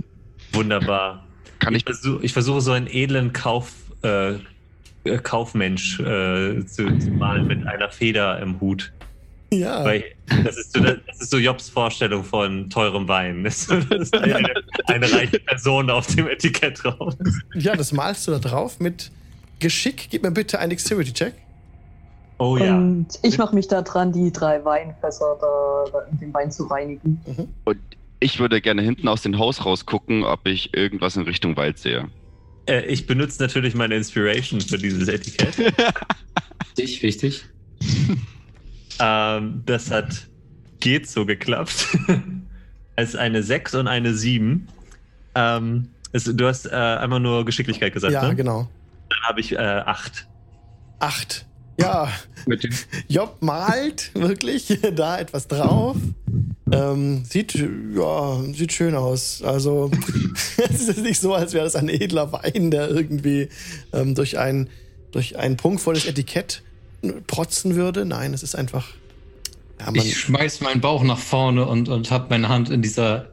Kann 0.53 0.61
Wunderbar. 0.61 1.27
Ich, 1.71 1.77
ich, 1.77 1.85
versuch, 1.85 2.21
ich 2.23 2.33
versuche 2.33 2.61
so 2.61 2.73
einen 2.73 2.87
edlen 2.87 3.33
Kauf, 3.33 3.73
äh, 4.03 4.35
äh, 5.05 5.19
Kaufmensch 5.23 6.01
äh, 6.01 6.65
zu, 6.67 6.99
zu 6.99 7.11
malen 7.11 7.47
mit 7.47 7.67
einer 7.67 7.91
Feder 7.91 8.41
im 8.41 8.61
Hut. 8.61 8.93
Ja. 9.53 9.85
Weil 9.85 10.05
das 10.45 10.57
ist, 10.57 10.73
so, 10.73 10.81
das 10.81 11.21
ist 11.21 11.31
so 11.31 11.39
Jobs 11.39 11.69
Vorstellung 11.69 12.23
von 12.23 12.71
teurem 12.71 13.09
Wein. 13.09 13.45
Das 13.45 13.67
ist 13.69 14.17
eine, 14.17 14.49
eine 14.87 15.13
reiche 15.13 15.41
Person 15.41 15.91
auf 15.91 16.07
dem 16.15 16.29
Etikett 16.29 16.85
drauf. 16.85 17.15
Ja, 17.55 17.75
das 17.75 17.93
malst 17.93 18.29
du 18.29 18.33
da 18.33 18.39
drauf 18.39 18.79
mit 18.79 19.11
Geschick. 19.59 20.09
Gib 20.11 20.23
mir 20.23 20.31
bitte 20.31 20.59
einen 20.61 20.71
Dexterity-Check. 20.71 21.35
Oh 22.39 22.57
ja. 22.57 22.77
Und 22.77 23.19
ich 23.23 23.39
mache 23.39 23.55
mich 23.55 23.69
da 23.69 23.83
dran, 23.83 24.13
die 24.13 24.33
drei 24.33 24.65
Weinfässer 24.65 25.37
da, 25.41 25.85
da 25.93 26.01
in 26.11 26.19
den 26.19 26.33
Wein 26.33 26.51
zu 26.51 26.65
reinigen. 26.65 27.21
Ich 28.21 28.39
würde 28.39 28.61
gerne 28.61 28.83
hinten 28.83 29.09
aus 29.09 29.23
dem 29.23 29.39
Haus 29.39 29.65
rausgucken, 29.65 30.25
ob 30.25 30.47
ich 30.47 30.75
irgendwas 30.75 31.17
in 31.17 31.23
Richtung 31.23 31.57
Wald 31.57 31.79
sehe. 31.79 32.09
Äh, 32.67 32.87
ich 32.87 33.07
benutze 33.07 33.43
natürlich 33.43 33.75
meine 33.75 33.97
Inspiration 33.97 34.61
für 34.61 34.79
dieses 34.79 35.09
Etikett. 35.09 35.59
Wichtig, 36.77 37.03
wichtig. 37.03 37.45
Ähm, 39.03 39.63
das 39.65 39.91
hat 39.91 40.29
geht 40.81 41.09
so 41.09 41.25
geklappt. 41.25 41.87
es 42.97 43.11
ist 43.11 43.17
eine 43.17 43.43
6 43.43 43.77
und 43.77 43.87
eine 43.87 44.13
7. 44.15 44.69
Ähm, 45.35 45.89
es, 46.13 46.25
du 46.25 46.47
hast 46.47 46.67
äh, 46.67 46.75
einmal 46.75 47.21
nur 47.21 47.45
Geschicklichkeit 47.45 47.93
gesagt, 47.93 48.13
Ja, 48.13 48.29
ne? 48.29 48.35
genau. 48.35 48.69
Dann 49.09 49.19
habe 49.23 49.41
ich 49.41 49.53
äh, 49.53 49.57
8. 49.57 50.27
Acht. 50.99 51.47
Ja, 51.79 52.13
Mit 52.47 52.65
dem 52.65 52.73
Job 53.09 53.37
malt 53.41 54.11
wirklich 54.15 54.79
da 54.95 55.19
etwas 55.19 55.49
drauf. 55.49 55.97
Ähm, 56.73 57.25
sieht, 57.25 57.55
ja, 57.95 58.43
sieht 58.53 58.73
schön 58.73 58.95
aus. 58.95 59.43
Also, 59.43 59.91
es 60.57 60.89
ist 60.89 61.03
nicht 61.03 61.21
so, 61.21 61.35
als 61.35 61.53
wäre 61.53 61.65
das 61.65 61.77
ein 61.77 61.89
edler 61.89 62.33
Wein, 62.33 62.71
der 62.71 62.91
irgendwie 62.91 63.49
ähm, 63.93 64.15
durch, 64.15 64.39
ein, 64.39 64.69
durch 65.11 65.37
ein 65.37 65.57
prunkvolles 65.57 66.07
Etikett 66.07 66.63
protzen 67.27 67.77
würde. 67.77 68.05
Nein, 68.05 68.35
es 68.35 68.43
ist 68.43 68.55
einfach. 68.55 68.89
Ja, 69.81 69.87
man, 69.87 69.97
Ich 69.97 70.19
schmeiß 70.19 70.61
meinen 70.61 70.81
Bauch 70.81 71.03
nach 71.03 71.19
vorne 71.19 71.67
und, 71.67 71.89
und 71.89 72.11
habe 72.11 72.27
meine 72.31 72.49
Hand 72.49 72.71
in 72.71 72.83
dieser 72.83 73.31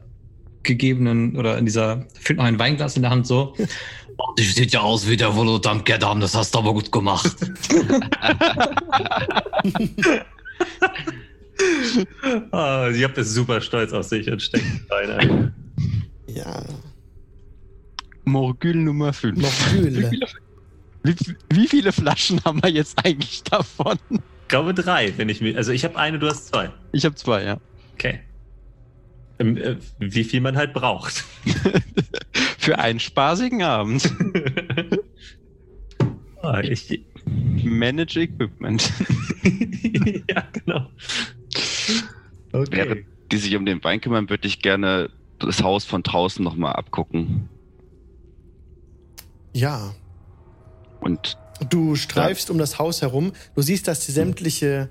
gegebenen 0.62 1.36
oder 1.36 1.58
in 1.58 1.64
dieser, 1.64 2.06
find 2.18 2.38
noch 2.38 2.46
ein 2.46 2.58
Weinglas 2.58 2.96
in 2.96 3.02
der 3.02 3.10
Hand 3.10 3.26
so. 3.26 3.54
Ich 4.38 4.54
sieht 4.54 4.72
ja 4.72 4.80
aus 4.80 5.08
wie 5.08 5.16
der 5.16 5.34
Volodam 5.34 5.84
Geddam, 5.84 6.20
das 6.20 6.34
hast 6.34 6.54
du 6.54 6.58
aber 6.58 6.72
gut 6.72 6.92
gemacht. 6.92 7.36
Oh, 12.52 12.88
ich 12.94 13.04
habe 13.04 13.24
super 13.24 13.60
stolz 13.60 13.92
auf 13.92 14.06
sich 14.06 14.30
und 14.30 14.40
steckt 14.40 14.64
rein. 14.90 15.10
ein. 15.10 15.54
ja, 16.28 16.64
Morgül 18.24 18.76
Nummer 18.76 19.12
5. 19.12 19.38
noch 19.38 19.72
Mühle. 19.72 20.10
Wie, 21.02 21.14
wie 21.50 21.66
viele 21.66 21.92
Flaschen 21.92 22.42
haben 22.44 22.62
wir 22.62 22.70
jetzt 22.70 23.04
eigentlich 23.04 23.42
davon? 23.44 23.98
Ich 24.10 24.48
glaube 24.48 24.74
drei, 24.74 25.12
wenn 25.16 25.28
ich 25.28 25.40
mir. 25.40 25.56
Also 25.56 25.72
ich 25.72 25.84
habe 25.84 25.96
eine, 25.96 26.18
du 26.18 26.28
hast 26.28 26.48
zwei. 26.48 26.70
Ich 26.92 27.04
habe 27.04 27.14
zwei, 27.14 27.44
ja. 27.44 27.58
Okay. 27.94 28.20
Ähm, 29.38 29.56
äh, 29.56 29.76
wie 29.98 30.24
viel 30.24 30.40
man 30.40 30.56
halt 30.56 30.72
braucht. 30.72 31.24
Für 32.68 32.78
einen 32.78 33.00
spaßigen 33.00 33.62
Abend. 33.62 34.12
Ah, 36.40 36.60
ich, 36.60 37.04
Manage 37.64 38.20
Equipment. 38.20 38.92
ja, 40.30 40.44
genau. 40.52 40.86
Okay. 42.52 42.68
Während 42.70 43.06
die 43.32 43.36
sich 43.38 43.56
um 43.56 43.66
den 43.66 43.82
Wein 43.82 44.00
kümmern, 44.00 44.30
würde 44.30 44.46
ich 44.46 44.62
gerne 44.62 45.10
das 45.40 45.64
Haus 45.64 45.84
von 45.84 46.04
draußen 46.04 46.44
nochmal 46.44 46.74
abgucken. 46.74 47.48
Ja, 49.52 49.94
Und 51.00 51.36
Du 51.68 51.96
streifst 51.96 52.50
um 52.50 52.58
das 52.58 52.78
Haus 52.78 53.02
herum. 53.02 53.32
Du 53.56 53.62
siehst, 53.62 53.88
dass 53.88 54.06
die 54.06 54.12
sämtliche 54.12 54.90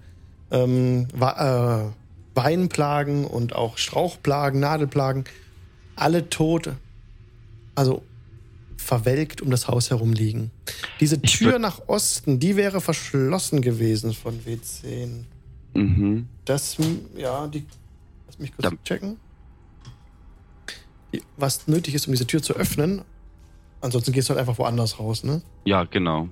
ähm, 0.51 1.07
äh, 1.17 1.83
Weinplagen 2.35 3.23
und 3.23 3.55
auch 3.55 3.77
Strauchplagen, 3.77 4.59
Nadelplagen, 4.59 5.23
alle 5.95 6.29
tot, 6.29 6.73
also 7.77 8.01
verwelkt 8.75 9.41
um 9.41 9.51
das 9.51 9.67
Haus 9.67 9.91
herum 9.91 10.13
liegen. 10.13 10.49
Diese 10.99 11.21
Tür 11.21 11.59
nach 11.59 11.87
Osten, 11.87 12.39
die 12.39 12.55
wäre 12.55 12.81
verschlossen 12.81 13.61
gewesen 13.61 14.13
von 14.13 14.39
W10. 14.41 15.25
mhm. 15.75 16.27
Das, 16.45 16.77
ja, 17.15 17.47
die. 17.47 17.65
Lass 18.25 18.39
mich 18.39 18.51
kurz 18.51 18.63
Dann- 18.63 18.83
checken. 18.83 19.17
Die, 21.13 21.21
was 21.37 21.67
nötig 21.67 21.93
ist, 21.93 22.07
um 22.07 22.13
diese 22.13 22.25
Tür 22.25 22.41
zu 22.41 22.53
öffnen. 22.53 23.03
Ansonsten 23.79 24.11
gehst 24.11 24.27
du 24.27 24.31
halt 24.31 24.39
einfach 24.39 24.57
woanders 24.57 24.97
raus, 24.99 25.23
ne? 25.23 25.41
ja, 25.65 25.83
genau. 25.83 26.27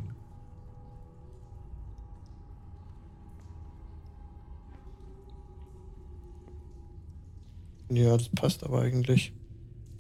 Ja, 7.89 8.17
das 8.17 8.30
passt 8.30 8.63
aber 8.63 8.81
eigentlich. 8.81 9.31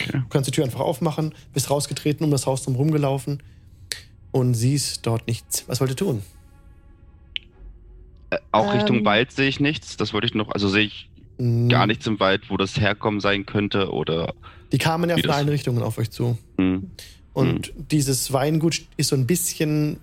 Okay. 0.07 0.19
Du 0.19 0.27
kannst 0.29 0.47
die 0.47 0.51
Tür 0.51 0.63
einfach 0.63 0.79
aufmachen, 0.79 1.33
bist 1.53 1.69
rausgetreten, 1.69 2.23
um 2.23 2.31
das 2.31 2.45
Haus 2.45 2.63
drum 2.63 2.75
rumgelaufen 2.75 3.41
und 4.31 4.53
siehst 4.53 5.05
dort 5.05 5.27
nichts. 5.27 5.63
Was 5.67 5.79
wollt 5.79 5.91
ihr 5.91 5.95
tun? 5.95 6.21
Äh, 8.29 8.37
auch 8.51 8.73
Richtung 8.73 8.97
Ähm. 8.97 9.05
Wald 9.05 9.31
sehe 9.31 9.47
ich 9.47 9.59
nichts. 9.59 9.97
Das 9.97 10.13
wollte 10.13 10.27
ich 10.27 10.33
noch. 10.33 10.49
Also 10.49 10.69
sehe 10.69 10.85
ich 10.85 11.09
Hm, 11.37 11.69
gar 11.69 11.87
nichts 11.87 12.07
im 12.07 12.19
Wald, 12.19 12.49
wo 12.49 12.57
das 12.57 12.79
herkommen 12.79 13.19
sein 13.19 13.45
könnte 13.45 13.91
oder. 13.91 14.33
Die 14.71 14.77
kamen 14.77 15.09
ja 15.09 15.17
von 15.17 15.29
allen 15.29 15.49
Richtungen 15.49 15.83
auf 15.83 15.97
euch 15.97 16.11
zu. 16.11 16.37
Hm. 16.57 16.91
Und 17.33 17.73
dieses 17.91 18.31
Weingut 18.31 18.83
ist 18.95 19.09
so 19.09 19.15
ein 19.15 19.27
bisschen, 19.27 19.97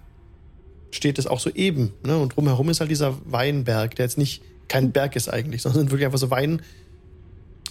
steht 0.90 1.18
es 1.18 1.26
auch 1.26 1.40
so 1.40 1.50
eben. 1.50 1.92
Ne? 2.04 2.18
Und 2.18 2.36
drumherum 2.36 2.68
ist 2.68 2.80
halt 2.80 2.90
dieser 2.90 3.16
Weinberg, 3.24 3.94
der 3.96 4.04
jetzt 4.04 4.18
nicht 4.18 4.42
kein 4.68 4.92
Berg 4.92 5.16
ist 5.16 5.28
eigentlich, 5.28 5.62
sondern 5.62 5.80
sind 5.80 5.90
wirklich 5.90 6.06
einfach 6.06 6.18
so 6.18 6.30
Wein, 6.30 6.60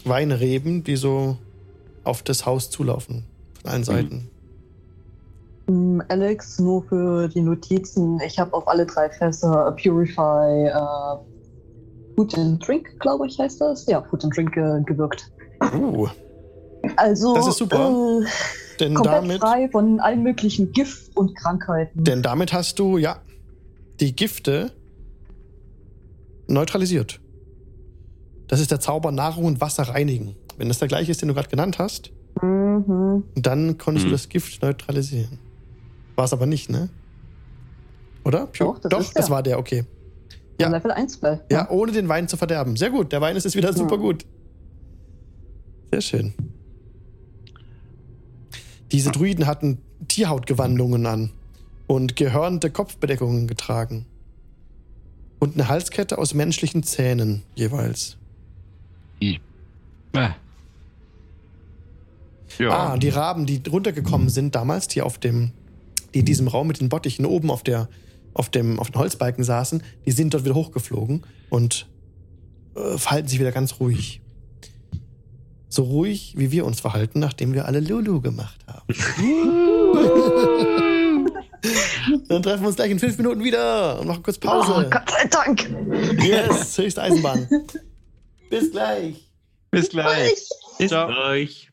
Weinreben, 0.03 0.83
die 0.83 0.95
so 0.95 1.37
auf 2.03 2.23
das 2.23 2.45
Haus 2.45 2.69
zulaufen. 2.69 3.25
Von 3.61 3.71
allen 3.71 3.83
Seiten. 3.83 4.29
Ähm, 5.67 6.03
Alex, 6.07 6.59
nur 6.59 6.83
für 6.83 7.27
die 7.27 7.41
Notizen. 7.41 8.19
Ich 8.25 8.39
habe 8.39 8.53
auf 8.53 8.67
alle 8.67 8.85
drei 8.85 9.09
Fässer 9.09 9.75
Purify 9.81 10.67
äh, 10.67 12.15
Food 12.15 12.37
and 12.37 12.67
Drink, 12.67 12.99
glaube 12.99 13.27
ich, 13.27 13.39
heißt 13.39 13.61
das. 13.61 13.85
Ja, 13.85 14.01
Food 14.01 14.23
and 14.23 14.35
Drink 14.35 14.55
äh, 14.57 14.81
gewirkt. 14.85 15.31
Uh, 15.73 16.07
Also 16.95 17.35
Das 17.35 17.47
ist 17.47 17.57
super. 17.57 18.21
Äh, 18.21 18.25
denn 18.79 18.95
komplett 18.95 19.23
damit. 19.23 19.39
frei 19.39 19.69
von 19.69 19.99
allen 19.99 20.23
möglichen 20.23 20.71
Gift 20.71 21.15
und 21.15 21.35
Krankheiten. 21.35 22.03
Denn 22.03 22.23
damit 22.23 22.51
hast 22.51 22.79
du, 22.79 22.97
ja, 22.97 23.17
die 23.99 24.15
Gifte 24.15 24.71
neutralisiert. 26.47 27.21
Das 28.47 28.59
ist 28.59 28.71
der 28.71 28.79
Zauber 28.79 29.11
Nahrung 29.11 29.45
und 29.45 29.61
Wasser 29.61 29.83
reinigen. 29.83 30.35
Wenn 30.61 30.67
das 30.67 30.77
der 30.77 30.87
gleiche 30.87 31.09
ist, 31.09 31.19
den 31.23 31.27
du 31.27 31.33
gerade 31.33 31.49
genannt 31.49 31.79
hast, 31.79 32.11
Mhm. 32.39 33.23
dann 33.33 33.79
konntest 33.79 34.03
Hm. 34.05 34.11
du 34.11 34.15
das 34.15 34.29
Gift 34.29 34.61
neutralisieren. 34.61 35.39
War 36.15 36.25
es 36.25 36.33
aber 36.33 36.45
nicht, 36.45 36.69
ne? 36.69 36.89
Oder? 38.23 38.47
Doch, 38.59 38.77
das 38.77 39.07
ist 39.07 39.17
der. 39.17 39.29
war 39.31 39.41
der, 39.41 39.57
okay. 39.57 39.85
Ja. 40.59 40.69
Level 40.69 40.91
1 40.91 41.15
Spell. 41.15 41.41
Ja, 41.51 41.67
ohne 41.71 41.91
den 41.93 42.07
Wein 42.09 42.27
zu 42.27 42.37
verderben. 42.37 42.75
Sehr 42.75 42.91
gut, 42.91 43.11
der 43.11 43.21
Wein 43.21 43.35
ist 43.35 43.45
jetzt 43.45 43.55
wieder 43.55 43.73
super 43.73 43.95
Ja. 43.95 44.01
gut. 44.01 44.23
Sehr 45.91 46.01
schön. 46.01 46.33
Diese 48.91 49.09
Druiden 49.09 49.47
hatten 49.47 49.79
Tierhautgewandungen 50.09 51.07
an 51.07 51.31
und 51.87 52.15
gehörnte 52.15 52.69
Kopfbedeckungen 52.69 53.47
getragen. 53.47 54.05
Und 55.39 55.55
eine 55.55 55.69
Halskette 55.69 56.19
aus 56.19 56.35
menschlichen 56.35 56.83
Zähnen 56.83 57.41
jeweils. 57.55 58.17
Äh, 59.19 59.39
Ja. 62.61 62.93
Ah, 62.93 62.97
die 62.97 63.09
Raben, 63.09 63.45
die 63.45 63.61
runtergekommen 63.69 64.29
sind 64.29 64.55
damals, 64.55 64.87
die 64.87 65.01
auf 65.01 65.17
dem, 65.17 65.51
die 66.13 66.19
in 66.19 66.25
diesem 66.25 66.47
Raum 66.47 66.67
mit 66.67 66.79
den 66.79 66.87
Bottichen 66.89 67.25
oben 67.25 67.51
auf 67.51 67.63
der 67.63 67.89
auf, 68.33 68.49
dem, 68.49 68.79
auf 68.79 68.91
den 68.91 68.99
Holzbalken 68.99 69.43
saßen, 69.43 69.83
die 70.05 70.11
sind 70.11 70.33
dort 70.33 70.45
wieder 70.45 70.55
hochgeflogen 70.55 71.23
und 71.49 71.87
äh, 72.75 72.97
verhalten 72.97 73.27
sich 73.27 73.39
wieder 73.39 73.51
ganz 73.51 73.79
ruhig. 73.81 74.21
So 75.67 75.83
ruhig, 75.83 76.35
wie 76.37 76.51
wir 76.51 76.65
uns 76.65 76.79
verhalten, 76.79 77.19
nachdem 77.19 77.53
wir 77.53 77.65
alle 77.65 77.81
Lulu 77.81 78.21
gemacht 78.21 78.59
haben. 78.67 78.87
Dann 82.27 82.41
treffen 82.41 82.61
wir 82.63 82.67
uns 82.67 82.75
gleich 82.75 82.91
in 82.91 82.99
fünf 82.99 83.17
Minuten 83.17 83.43
wieder 83.43 83.99
und 83.99 84.07
machen 84.07 84.23
kurz 84.23 84.37
Oh, 84.37 84.47
Pause. 84.47 84.89
Gott 84.89 85.09
sei 85.09 85.27
Dank. 85.27 85.69
yes, 86.23 86.77
höchste 86.77 87.01
Eisenbahn. 87.01 87.47
Bis 88.49 88.71
gleich. 88.71 89.29
Bis 89.69 89.89
gleich. 89.89 90.49
Ciao. 90.87 91.09
Euch. 91.29 91.70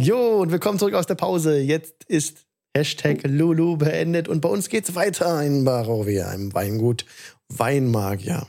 Jo, 0.00 0.40
und 0.40 0.50
willkommen 0.52 0.78
zurück 0.78 0.94
aus 0.94 1.06
der 1.06 1.14
Pause. 1.14 1.58
Jetzt 1.58 2.04
ist 2.04 2.46
Hashtag 2.76 3.22
Lulu 3.24 3.76
beendet 3.76 4.28
und 4.28 4.40
bei 4.40 4.48
uns 4.48 4.68
geht's 4.68 4.94
weiter 4.94 5.42
in 5.44 5.64
Barovia, 5.64 6.32
im 6.32 6.54
Weingut 6.54 7.04
Weinmagier. 7.48 8.46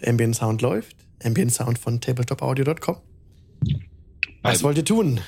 Der 0.00 0.08
Ambient 0.08 0.34
Sound 0.34 0.62
läuft. 0.62 0.96
Ambient 1.22 1.52
Sound 1.52 1.78
von 1.78 2.00
tabletopaudio.com. 2.00 2.96
Was 4.42 4.58
Ähm, 4.58 4.62
wollt 4.64 4.78
ihr 4.78 4.84
tun? 4.84 5.20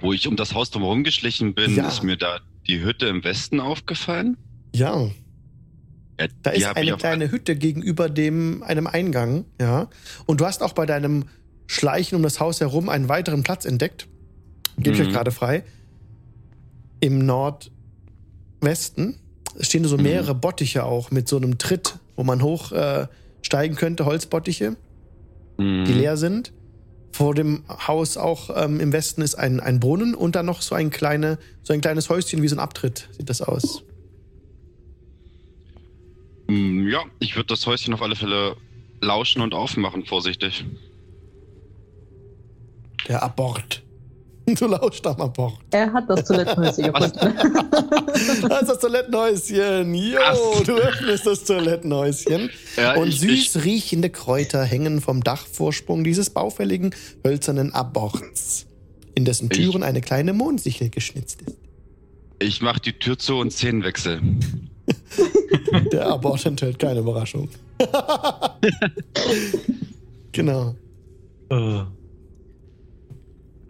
Wo 0.00 0.12
ich 0.12 0.26
um 0.26 0.36
das 0.36 0.54
Haus 0.54 0.70
drumherum 0.70 1.04
geschlichen 1.04 1.54
bin, 1.54 1.76
Ja. 1.76 1.86
ist 1.88 2.02
mir 2.02 2.16
da 2.16 2.40
die 2.66 2.80
Hütte 2.82 3.06
im 3.06 3.22
Westen 3.22 3.60
aufgefallen. 3.60 4.36
Ja, 4.74 5.08
Ja, 6.18 6.26
da 6.42 6.50
ist 6.50 6.66
eine 6.66 6.96
kleine 6.96 7.30
Hütte 7.30 7.56
gegenüber 7.56 8.10
dem, 8.10 8.62
einem 8.62 8.86
Eingang, 8.86 9.44
ja. 9.60 9.88
Und 10.26 10.40
du 10.40 10.46
hast 10.46 10.62
auch 10.62 10.72
bei 10.74 10.84
deinem 10.84 11.24
Schleichen 11.74 12.16
um 12.16 12.22
das 12.24 12.40
Haus 12.40 12.60
herum 12.60 12.88
einen 12.88 13.08
weiteren 13.08 13.44
Platz 13.44 13.64
entdeckt. 13.64 14.08
Gebe 14.76 14.96
ich 14.96 15.00
Mhm. 15.02 15.06
euch 15.06 15.12
gerade 15.12 15.30
frei. 15.30 15.62
Im 16.98 17.24
Nordwesten 17.24 19.20
stehen 19.60 19.84
so 19.84 19.96
Mhm. 19.96 20.02
mehrere 20.02 20.34
Bottiche 20.34 20.82
auch 20.84 21.12
mit 21.12 21.28
so 21.28 21.36
einem 21.36 21.58
Tritt, 21.58 22.00
wo 22.16 22.24
man 22.24 22.42
hoch 22.42 22.72
äh, 22.72 23.06
steigen 23.42 23.76
könnte, 23.76 24.04
Holzbottiche, 24.04 24.74
Mhm. 25.58 25.84
die 25.84 25.92
leer 25.92 26.16
sind. 26.16 26.52
Vor 27.12 27.36
dem 27.36 27.62
Haus 27.68 28.16
auch 28.16 28.50
ähm, 28.56 28.80
im 28.80 28.92
Westen 28.92 29.22
ist 29.22 29.36
ein, 29.36 29.60
ein 29.60 29.78
Brunnen 29.78 30.16
und 30.16 30.34
dann 30.34 30.46
noch 30.46 30.62
so 30.62 30.74
ein, 30.74 30.90
kleine, 30.90 31.38
so 31.62 31.72
ein 31.72 31.80
kleines 31.80 32.08
Häuschen 32.10 32.42
wie 32.42 32.48
so 32.48 32.56
ein 32.56 32.60
Abtritt, 32.60 33.08
sieht 33.16 33.30
das 33.30 33.42
aus. 33.42 33.84
Mm, 36.48 36.88
Ja, 36.88 37.04
ich 37.20 37.36
würde 37.36 37.46
das 37.46 37.64
Häuschen 37.66 37.94
auf 37.94 38.02
alle 38.02 38.16
Fälle 38.16 38.56
lauschen 39.00 39.40
und 39.40 39.54
aufmachen, 39.54 40.04
vorsichtig. 40.04 40.64
Der 43.08 43.22
Abort. 43.22 43.82
Du 44.46 44.66
lauscht 44.66 45.06
am 45.06 45.20
Abort. 45.20 45.58
Er 45.70 45.92
hat 45.92 46.10
das 46.10 46.24
Toilettenhäuschen 46.24 46.92
gefunden. 46.92 47.34
Das 48.48 48.62
ist 48.62 48.68
das 48.68 48.78
Toilettenhäuschen. 48.80 49.94
Jo, 49.94 50.18
Was? 50.18 50.62
du 50.64 50.72
öffnest 50.72 51.26
das 51.26 51.44
Toilettenhäuschen. 51.44 52.50
Ja, 52.76 52.96
Und 52.96 53.08
ich- 53.08 53.20
süß 53.52 53.64
riechende 53.64 54.10
Kräuter 54.10 54.64
hängen 54.64 55.00
vom 55.00 55.22
Dachvorsprung 55.22 56.02
dieses 56.02 56.30
baufälligen 56.30 56.92
hölzernen 57.24 57.72
Aborts, 57.74 58.66
in 59.14 59.24
dessen 59.24 59.48
Ich- 59.52 59.58
Türen 59.58 59.84
eine 59.84 60.00
kleine 60.00 60.32
Mondsichel 60.32 60.88
geschnitzt 60.90 61.42
ist. 61.42 61.56
Ich 62.40 62.60
mach 62.60 62.80
die 62.80 62.94
Tür 62.98 63.18
zu 63.18 63.36
und 63.36 63.52
Szenenwechsel. 63.52 64.20
Der 65.92 66.08
Abort 66.08 66.44
enthält 66.44 66.78
keine 66.80 67.00
Überraschung. 67.00 67.48
genau. 70.32 70.74
Oh. 71.50 71.82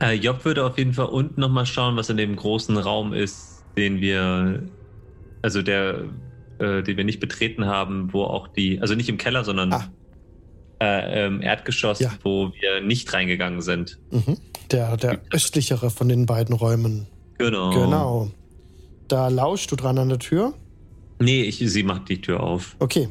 Äh, 0.02 0.14
Job 0.14 0.44
würde 0.44 0.64
auf 0.64 0.78
jeden 0.78 0.92
Fall 0.94 1.06
unten 1.06 1.40
nochmal 1.40 1.66
schauen, 1.66 1.96
was 1.96 2.08
in 2.10 2.16
dem 2.16 2.36
großen 2.36 2.76
Raum 2.76 3.12
ist, 3.12 3.64
den 3.76 4.00
wir, 4.00 4.62
also 5.42 5.62
der, 5.62 6.04
äh, 6.58 6.82
den 6.82 6.96
wir 6.96 7.04
nicht 7.04 7.20
betreten 7.20 7.66
haben, 7.66 8.12
wo 8.12 8.24
auch 8.24 8.48
die, 8.48 8.80
also 8.80 8.94
nicht 8.94 9.08
im 9.08 9.18
Keller, 9.18 9.44
sondern 9.44 9.72
Ah. 9.72 9.84
äh, 10.80 11.26
im 11.26 11.42
Erdgeschoss, 11.42 12.00
Ja. 12.00 12.12
wo 12.22 12.50
wir 12.60 12.80
nicht 12.80 13.12
reingegangen 13.12 13.60
sind. 13.60 13.98
Mhm. 14.10 14.38
Der, 14.70 14.96
der 14.96 15.20
östlichere 15.32 15.90
von 15.90 16.08
den 16.08 16.26
beiden 16.26 16.54
Räumen. 16.54 17.06
Genau. 17.38 17.70
Genau. 17.70 18.30
Da 19.08 19.28
lauscht 19.28 19.70
du 19.72 19.76
dran 19.76 19.98
an 19.98 20.08
der 20.08 20.18
Tür. 20.18 20.54
Nee, 21.18 21.42
ich, 21.42 21.58
sie 21.58 21.82
macht 21.82 22.08
die 22.08 22.20
Tür 22.20 22.40
auf. 22.42 22.76
Okay. 22.78 23.08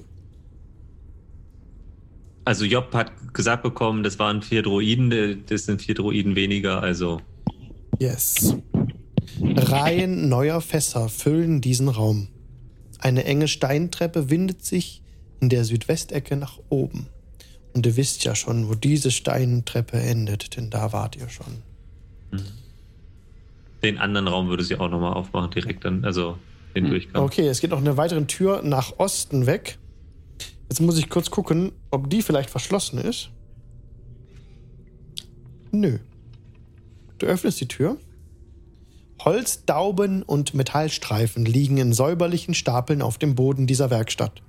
Also 2.50 2.66
Job 2.66 2.92
hat 2.96 3.12
gesagt 3.36 3.62
bekommen, 3.62 4.02
das 4.02 4.18
waren 4.18 4.42
vier 4.42 4.64
Droiden, 4.64 5.44
das 5.46 5.66
sind 5.66 5.84
vier 5.84 5.94
Droiden 5.94 6.36
weniger, 6.36 6.82
also 6.82 7.22
Yes. 8.00 8.56
Reihen 9.40 10.30
neuer 10.30 10.60
Fässer 10.60 11.10
füllen 11.10 11.62
diesen 11.62 11.90
Raum. 11.90 12.30
Eine 12.98 13.26
enge 13.26 13.48
Steintreppe 13.48 14.32
windet 14.32 14.66
sich 14.66 15.04
in 15.40 15.50
der 15.50 15.64
Südwestecke 15.64 16.38
nach 16.38 16.58
oben. 16.70 17.06
Und 17.76 17.86
ihr 17.86 17.96
wisst 17.98 18.24
ja 18.24 18.34
schon, 18.34 18.68
wo 18.68 18.74
diese 18.74 19.12
Steintreppe 19.12 20.00
endet, 20.00 20.58
denn 20.58 20.72
da 20.72 20.92
wart 20.92 21.18
ihr 21.18 21.30
schon. 21.30 21.62
den 23.84 24.00
anderen 24.00 24.28
Raum 24.28 24.48
würde 24.48 24.64
sie 24.64 24.76
auch 24.76 24.90
nochmal 24.90 25.14
aufmachen, 25.14 25.52
direkt 25.52 25.86
dann, 25.86 26.04
also 26.04 26.36
den 26.76 26.86
Hm, 26.86 26.90
Durchgang. 26.90 27.24
Okay, 27.24 27.48
es 27.48 27.62
geht 27.62 27.70
noch 27.70 27.78
eine 27.78 27.96
weitere 27.96 28.26
Tür 28.26 28.64
nach 28.64 28.94
Osten 28.98 29.46
weg. 29.46 29.78
Jetzt 30.70 30.82
muss 30.82 30.98
ich 30.98 31.10
kurz 31.10 31.32
gucken, 31.32 31.72
ob 31.90 32.10
die 32.10 32.22
vielleicht 32.22 32.50
verschlossen 32.50 33.00
ist. 33.00 33.32
Nö. 35.72 36.00
Du 37.18 37.26
öffnest 37.26 37.60
die 37.60 37.68
Tür. 37.68 37.98
Holzdauben 39.20 40.24
und 40.24 40.54
Metallstreifen 40.54 41.44
liegen 41.44 41.78
in 41.78 41.92
säuberlichen 41.92 42.54
Stapeln 42.54 43.02
auf 43.02 43.18
dem 43.18 43.36
Boden 43.36 43.68
dieser 43.68 43.90
Werkstatt, 43.90 44.42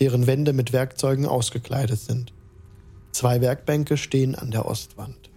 deren 0.00 0.26
Wände 0.26 0.52
mit 0.52 0.72
Werkzeugen 0.72 1.26
ausgekleidet 1.26 1.98
sind. 1.98 2.32
Zwei 3.12 3.40
Werkbänke 3.40 3.96
stehen 3.96 4.34
an 4.34 4.50
der 4.50 4.66
Ostwand. 4.66 5.30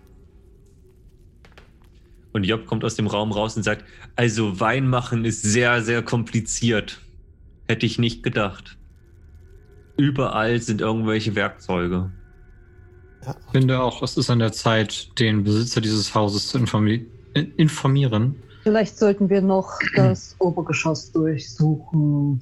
Und 2.31 2.43
Job 2.43 2.65
kommt 2.65 2.85
aus 2.85 2.95
dem 2.95 3.07
Raum 3.07 3.31
raus 3.31 3.57
und 3.57 3.63
sagt, 3.63 3.83
also 4.15 4.59
Wein 4.59 4.87
machen 4.87 5.25
ist 5.25 5.41
sehr, 5.41 5.81
sehr 5.81 6.03
kompliziert. 6.03 7.01
Hätte 7.67 7.85
ich 7.85 7.99
nicht 7.99 8.23
gedacht. 8.23 8.76
Überall 9.97 10.59
sind 10.61 10.81
irgendwelche 10.81 11.35
Werkzeuge. 11.35 12.11
Ja, 13.25 13.35
Ich 13.45 13.51
finde 13.51 13.81
auch, 13.81 14.01
es 14.03 14.15
ist 14.17 14.29
an 14.29 14.39
der 14.39 14.51
Zeit, 14.51 15.19
den 15.19 15.43
Besitzer 15.43 15.81
dieses 15.81 16.13
Hauses 16.13 16.47
zu 16.49 16.57
informi 16.59 17.05
in- 17.33 17.51
informieren. 17.55 18.35
Vielleicht 18.63 18.97
sollten 18.97 19.29
wir 19.29 19.41
noch 19.41 19.71
das 19.95 20.35
Obergeschoss 20.39 21.11
durchsuchen, 21.11 22.39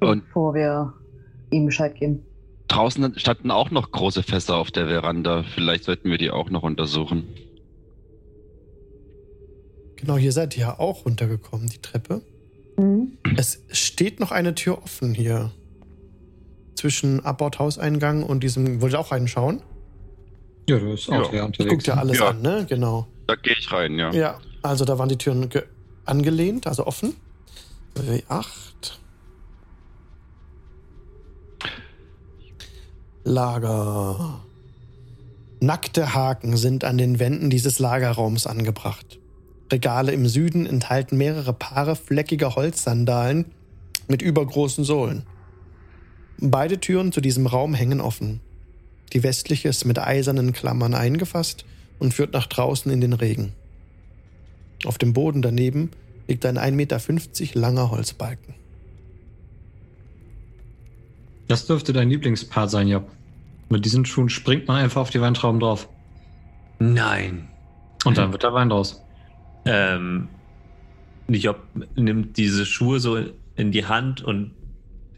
Und 0.00 0.24
bevor 0.26 0.54
wir 0.54 0.92
ihm 1.50 1.66
Bescheid 1.66 1.94
geben. 1.96 2.22
draußen 2.68 3.18
standen 3.18 3.50
auch 3.50 3.70
noch 3.70 3.90
große 3.90 4.22
Fässer 4.22 4.56
auf 4.56 4.70
der 4.70 4.86
Veranda. 4.86 5.42
Vielleicht 5.54 5.84
sollten 5.84 6.10
wir 6.10 6.18
die 6.18 6.30
auch 6.30 6.50
noch 6.50 6.62
untersuchen. 6.62 7.24
genau, 9.96 10.16
hier 10.16 10.32
seid 10.32 10.56
ihr 10.56 10.62
ja 10.62 10.78
auch 10.78 11.06
runtergekommen, 11.06 11.66
die 11.68 11.78
Treppe. 11.80 12.22
Mhm. 12.76 13.18
Es 13.36 13.62
steht 13.70 14.20
noch 14.20 14.32
eine 14.32 14.54
Tür 14.54 14.82
offen 14.82 15.14
hier. 15.14 15.50
Zwischen 16.74 17.24
Abbordhauseingang 17.24 18.22
und 18.22 18.42
diesem. 18.42 18.80
Wollt 18.82 18.92
ihr 18.94 19.00
auch 19.00 19.12
reinschauen? 19.12 19.62
Ja, 20.68 20.78
du 20.78 20.90
bist 20.90 21.08
auch 21.10 21.32
Ja. 21.32 21.38
ja, 21.40 21.46
Ich 21.46 21.58
guckt 21.58 21.60
unterwegs. 21.60 21.86
ja 21.86 21.94
alles 21.94 22.18
Ja. 22.18 22.28
an, 22.28 22.42
ne? 22.42 22.66
Genau. 22.68 23.06
Da 23.26 23.34
gehe 23.36 23.54
ich 23.58 23.70
rein, 23.72 23.98
ja. 23.98 24.12
Ja, 24.12 24.38
also 24.62 24.84
da 24.84 24.98
waren 24.98 25.08
die 25.08 25.16
Türen 25.18 25.48
ge- 25.48 25.64
angelehnt, 26.04 26.66
also 26.66 26.86
offen. 26.86 27.14
W8. 27.96 28.98
Lager. 33.24 34.40
Nackte 35.60 36.14
Haken 36.14 36.56
sind 36.56 36.84
an 36.84 36.98
den 36.98 37.18
Wänden 37.18 37.48
dieses 37.50 37.78
Lagerraums 37.78 38.46
angebracht. 38.46 39.18
Regale 39.72 40.12
im 40.12 40.26
Süden 40.26 40.66
enthalten 40.66 41.16
mehrere 41.16 41.54
Paare 41.54 41.96
fleckiger 41.96 42.54
Holzsandalen 42.54 43.46
mit 44.08 44.20
übergroßen 44.20 44.84
Sohlen. 44.84 45.24
Beide 46.38 46.80
Türen 46.80 47.12
zu 47.12 47.20
diesem 47.20 47.46
Raum 47.46 47.74
hängen 47.74 48.00
offen. 48.00 48.40
Die 49.12 49.22
westliche 49.22 49.68
ist 49.68 49.84
mit 49.84 49.98
eisernen 49.98 50.52
Klammern 50.52 50.94
eingefasst 50.94 51.64
und 51.98 52.12
führt 52.12 52.32
nach 52.32 52.46
draußen 52.46 52.90
in 52.90 53.00
den 53.00 53.12
Regen. 53.12 53.52
Auf 54.84 54.98
dem 54.98 55.12
Boden 55.12 55.42
daneben 55.42 55.90
liegt 56.26 56.44
ein 56.46 56.58
1,50 56.58 56.72
Meter 56.72 57.00
langer 57.60 57.90
Holzbalken. 57.90 58.54
Das 61.48 61.66
dürfte 61.66 61.92
dein 61.92 62.10
Lieblingspart 62.10 62.70
sein, 62.70 62.88
Job. 62.88 63.10
Mit 63.68 63.84
diesen 63.84 64.04
Schuhen 64.04 64.28
springt 64.28 64.66
man 64.66 64.78
einfach 64.82 65.02
auf 65.02 65.10
die 65.10 65.20
Weintrauben 65.20 65.60
drauf. 65.60 65.88
Nein. 66.78 67.48
Und 68.04 68.18
dann 68.18 68.32
wird 68.32 68.42
der 68.42 68.52
Wein 68.52 68.68
draus. 68.68 69.02
Ähm, 69.64 70.28
Job 71.28 71.62
nimmt 71.94 72.36
diese 72.36 72.66
Schuhe 72.66 73.00
so 73.00 73.18
in 73.56 73.72
die 73.72 73.86
Hand 73.86 74.22
und 74.22 74.52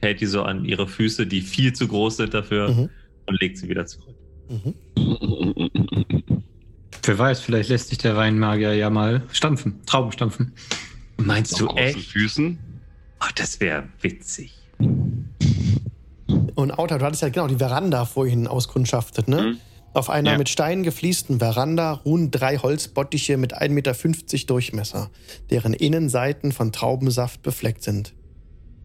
hält 0.01 0.21
die 0.21 0.27
so 0.27 0.43
an 0.43 0.65
ihre 0.65 0.87
Füße, 0.89 1.27
die 1.27 1.41
viel 1.41 1.73
zu 1.73 1.89
groß 1.89 2.17
sind 2.19 2.35
dafür, 2.35 2.69
Mhm. 2.71 2.91
und 3.27 3.41
legt 3.41 3.59
sie 3.59 3.69
wieder 3.69 3.87
zurück. 3.87 4.15
Mhm. 4.49 4.75
Wer 7.03 7.19
weiß, 7.19 7.41
vielleicht 7.41 7.69
lässt 7.69 7.89
sich 7.89 7.99
der 7.99 8.17
Weinmagier 8.17 8.75
ja 8.75 8.91
mal 8.91 9.23
stampfen, 9.33 9.81
Trauben 9.87 10.13
stampfen. 10.13 10.53
Meinst 11.19 11.55
Auf 11.55 11.61
du 11.61 11.69
echt? 11.77 12.11
Füßen. 12.11 12.59
Ach, 13.21 13.33
das 13.33 13.61
wäre 13.61 13.85
witzig. 14.03 14.53
Und 16.55 16.73
Auta, 16.73 16.99
du 16.99 17.05
hattest 17.05 17.23
ja 17.23 17.29
genau 17.29 17.47
die 17.47 17.57
Veranda 17.57 18.05
vorhin 18.05 18.47
auskundschaftet, 18.47 19.29
ne? 19.29 19.41
Mhm. 19.43 19.57
Auf 19.95 20.11
einer 20.11 20.33
Ja. 20.33 20.39
mit 20.39 20.49
Steinen 20.51 20.83
gefliesten 20.83 21.39
Veranda 21.39 21.93
ruhen 21.93 22.31
drei 22.31 22.59
Holzbottiche 22.59 23.37
mit 23.39 23.55
1,50 23.57 23.71
Meter 23.71 24.47
Durchmesser, 24.47 25.11
deren 25.51 25.73
Innenseiten 25.73 26.53
von 26.53 26.71
Traubensaft 26.73 27.43
befleckt 27.43 27.83
sind. 27.83 28.13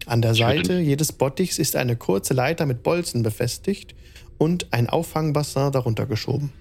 An 0.05 0.21
der 0.21 0.35
Seite 0.35 0.79
jedes 0.79 1.11
Bottichs 1.11 1.59
ist 1.59 1.75
eine 1.75 1.95
kurze 1.95 2.33
Leiter 2.33 2.65
mit 2.65 2.83
Bolzen 2.83 3.23
befestigt 3.23 3.95
und 4.37 4.73
ein 4.73 4.89
Auffangbassin 4.89 5.71
darunter 5.71 6.05
geschoben. 6.05 6.51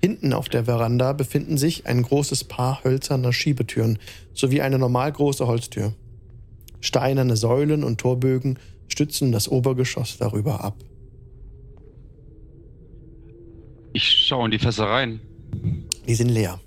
Hinten 0.00 0.32
auf 0.32 0.48
der 0.48 0.64
Veranda 0.64 1.12
befinden 1.12 1.58
sich 1.58 1.86
ein 1.86 2.02
großes 2.02 2.44
Paar 2.44 2.84
hölzerner 2.84 3.32
Schiebetüren 3.32 3.98
sowie 4.32 4.60
eine 4.60 4.78
normal 4.78 5.12
große 5.12 5.46
Holztür. 5.46 5.94
Steinerne 6.80 7.36
Säulen 7.36 7.82
und 7.82 8.00
Torbögen 8.00 8.58
stützen 8.88 9.32
das 9.32 9.48
Obergeschoss 9.48 10.16
darüber 10.18 10.62
ab. 10.62 10.76
Ich 13.92 14.04
schaue 14.04 14.46
in 14.46 14.50
die 14.52 14.58
Fässer 14.58 14.84
rein. 14.84 15.20
Die 16.06 16.14
sind 16.14 16.28
leer. 16.28 16.60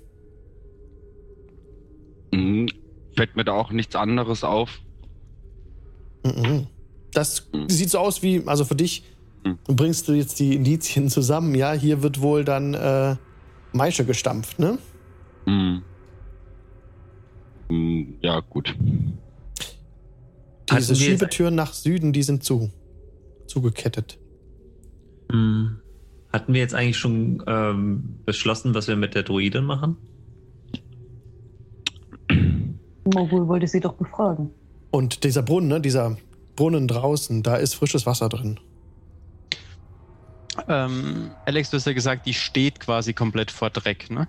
Mhm. 2.32 2.68
Fällt 3.16 3.36
mir 3.36 3.44
da 3.44 3.52
auch 3.52 3.70
nichts 3.70 3.96
anderes 3.96 4.44
auf. 4.44 4.80
Mhm. 6.24 6.66
Das 7.12 7.48
sieht 7.68 7.90
so 7.90 7.98
aus 7.98 8.22
wie, 8.22 8.42
also 8.46 8.64
für 8.64 8.74
dich, 8.76 9.04
Mhm. 9.44 9.58
bringst 9.66 10.06
du 10.06 10.12
jetzt 10.12 10.38
die 10.38 10.54
Indizien 10.54 11.08
zusammen. 11.08 11.54
Ja, 11.56 11.72
hier 11.72 12.02
wird 12.02 12.20
wohl 12.20 12.44
dann 12.44 12.74
äh, 12.74 13.16
Maische 13.72 14.04
gestampft, 14.04 14.58
ne? 14.60 14.78
Mhm. 15.46 15.82
Mhm, 17.68 18.18
Ja, 18.22 18.40
gut. 18.40 18.76
Diese 20.70 20.94
Schiebetüren 20.94 21.54
nach 21.54 21.72
Süden, 21.74 22.12
die 22.12 22.22
sind 22.22 22.44
zu. 22.44 22.70
Zugekettet. 23.46 24.18
Hatten 25.28 26.54
wir 26.54 26.60
jetzt 26.60 26.74
eigentlich 26.74 26.98
schon 26.98 27.42
ähm, 27.46 28.20
beschlossen, 28.24 28.74
was 28.74 28.86
wir 28.88 28.96
mit 28.96 29.14
der 29.14 29.22
Druidin 29.22 29.64
machen? 29.64 29.96
Mogul 33.04 33.48
wollte 33.48 33.66
sie 33.66 33.80
doch 33.80 33.94
befragen. 33.94 34.50
Und 34.92 35.24
dieser 35.24 35.42
Brunnen, 35.42 35.68
ne? 35.68 35.80
Dieser 35.80 36.16
Brunnen 36.54 36.86
draußen, 36.86 37.42
da 37.42 37.56
ist 37.56 37.74
frisches 37.74 38.06
Wasser 38.06 38.28
drin. 38.28 38.60
Ähm, 40.68 41.30
Alex, 41.46 41.70
du 41.70 41.78
hast 41.78 41.86
ja 41.86 41.94
gesagt, 41.94 42.26
die 42.26 42.34
steht 42.34 42.78
quasi 42.78 43.14
komplett 43.14 43.50
vor 43.50 43.70
Dreck, 43.70 44.10
ne? 44.10 44.28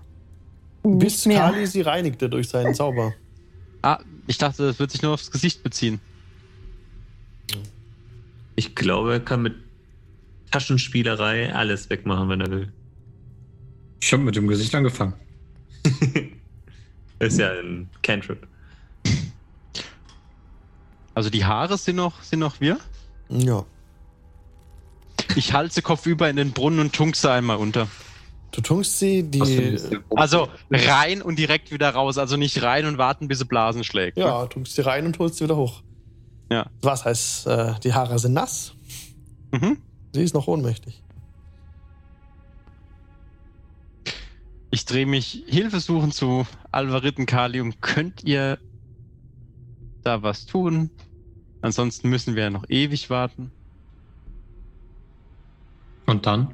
Bis 0.84 1.26
Nicht 1.26 1.38
mehr. 1.38 1.40
Kali 1.40 1.68
sie 1.68 1.82
reinigte 1.82 2.30
durch 2.30 2.48
seinen 2.48 2.74
Zauber. 2.74 3.14
Ah, 3.82 4.00
ich 4.26 4.38
dachte, 4.38 4.66
das 4.66 4.80
wird 4.80 4.92
sich 4.92 5.02
nur 5.02 5.14
aufs 5.14 5.30
Gesicht 5.30 5.64
beziehen. 5.64 6.00
Ich 8.56 8.74
glaube, 8.74 9.14
er 9.14 9.20
kann 9.20 9.42
mit 9.42 9.56
Taschenspielerei 10.52 11.54
alles 11.54 11.90
wegmachen, 11.90 12.30
wenn 12.30 12.40
er 12.40 12.52
will. 12.52 12.74
Ich 14.02 14.14
habe 14.14 14.24
mit 14.24 14.36
dem 14.36 14.48
Gesicht 14.48 14.74
angefangen. 14.76 15.14
ist 17.20 17.40
ja 17.40 17.52
ein 17.52 17.90
Cantrip. 18.02 18.48
Also 21.14 21.30
die 21.30 21.46
Haare 21.46 21.78
sind 21.78 21.96
noch, 21.96 22.22
sind 22.24 22.40
noch 22.40 22.60
wir. 22.60 22.80
Ja. 23.30 23.66
Ich 25.36 25.54
halte 25.54 25.82
Kopf 25.82 26.06
über 26.06 26.30
in 26.30 26.36
den 26.36 26.52
Brunnen 26.52 26.80
und 26.80 26.94
tunk 26.94 27.16
sie 27.16 27.32
einmal 27.32 27.58
unter. 27.58 27.88
Du 28.52 28.62
tunkst 28.62 29.00
sie, 29.00 29.24
die. 29.24 29.78
Also 30.16 30.48
rein 30.70 31.22
und 31.22 31.40
direkt 31.40 31.72
wieder 31.72 31.90
raus. 31.90 32.18
Also 32.18 32.38
nicht 32.38 32.62
rein 32.62 32.86
und 32.86 32.98
warten, 32.98 33.28
bis 33.28 33.40
sie 33.40 33.46
Blasen 33.46 33.84
schlägt. 33.84 34.18
ne? 34.18 34.24
Ja, 34.24 34.46
tunkst 34.46 34.76
sie 34.76 34.82
rein 34.82 35.06
und 35.06 35.18
holst 35.18 35.38
sie 35.38 35.46
wieder 35.46 35.56
hoch. 35.56 35.82
Ja. 36.52 36.68
Was 36.82 37.06
heißt, 37.06 37.48
äh, 37.48 37.74
die 37.84 37.94
Haare 37.94 38.20
sind 38.20 38.34
nass? 38.34 38.76
Mhm. 39.52 39.78
Sie 40.14 40.24
ist 40.24 40.36
noch 40.36 40.48
ohnmächtig. 40.48 41.02
Ich 44.70 44.86
drehe 44.86 45.06
mich 45.06 45.44
hilfesuchend 45.48 46.14
zu 46.14 46.46
Alvariten 46.72 47.26
Kalium. 47.26 47.80
Könnt 47.82 48.24
ihr 48.24 48.60
da 50.04 50.24
was 50.24 50.46
tun? 50.46 50.90
Ansonsten 51.62 52.10
müssen 52.10 52.36
wir 52.36 52.44
ja 52.44 52.50
noch 52.50 52.70
ewig 52.70 53.10
warten. 53.10 53.52
Und 56.06 56.26
dann? 56.26 56.54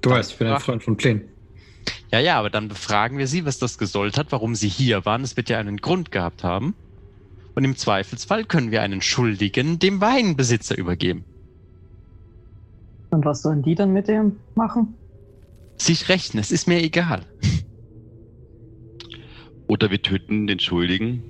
Du 0.00 0.10
weißt, 0.10 0.32
ich 0.32 0.38
bin 0.38 0.48
ein. 0.48 0.60
Freund 0.60 0.82
von 0.82 0.96
Plänen. 0.96 1.22
Ja, 2.10 2.20
ja, 2.20 2.38
aber 2.38 2.50
dann 2.50 2.68
befragen 2.68 3.18
wir 3.18 3.26
sie, 3.26 3.44
was 3.44 3.58
das 3.58 3.78
gesollt 3.78 4.16
hat, 4.16 4.32
warum 4.32 4.54
sie 4.54 4.68
hier 4.68 5.04
waren. 5.04 5.22
Es 5.22 5.36
wird 5.36 5.48
ja 5.50 5.58
einen 5.58 5.76
Grund 5.76 6.10
gehabt 6.10 6.42
haben. 6.42 6.74
Und 7.54 7.64
im 7.64 7.76
Zweifelsfall 7.76 8.44
können 8.44 8.70
wir 8.70 8.82
einen 8.82 9.02
Schuldigen 9.02 9.78
dem 9.78 10.00
Weinbesitzer 10.00 10.78
übergeben. 10.78 11.24
Und 13.10 13.24
was 13.24 13.42
sollen 13.42 13.62
die 13.62 13.74
dann 13.74 13.92
mit 13.92 14.08
dem 14.08 14.36
machen? 14.54 14.94
Sich 15.76 16.08
rächen, 16.08 16.38
es 16.38 16.50
ist 16.50 16.66
mir 16.66 16.82
egal. 16.82 17.24
Oder 19.66 19.90
wir 19.90 20.02
töten 20.02 20.46
den 20.46 20.60
Schuldigen, 20.60 21.22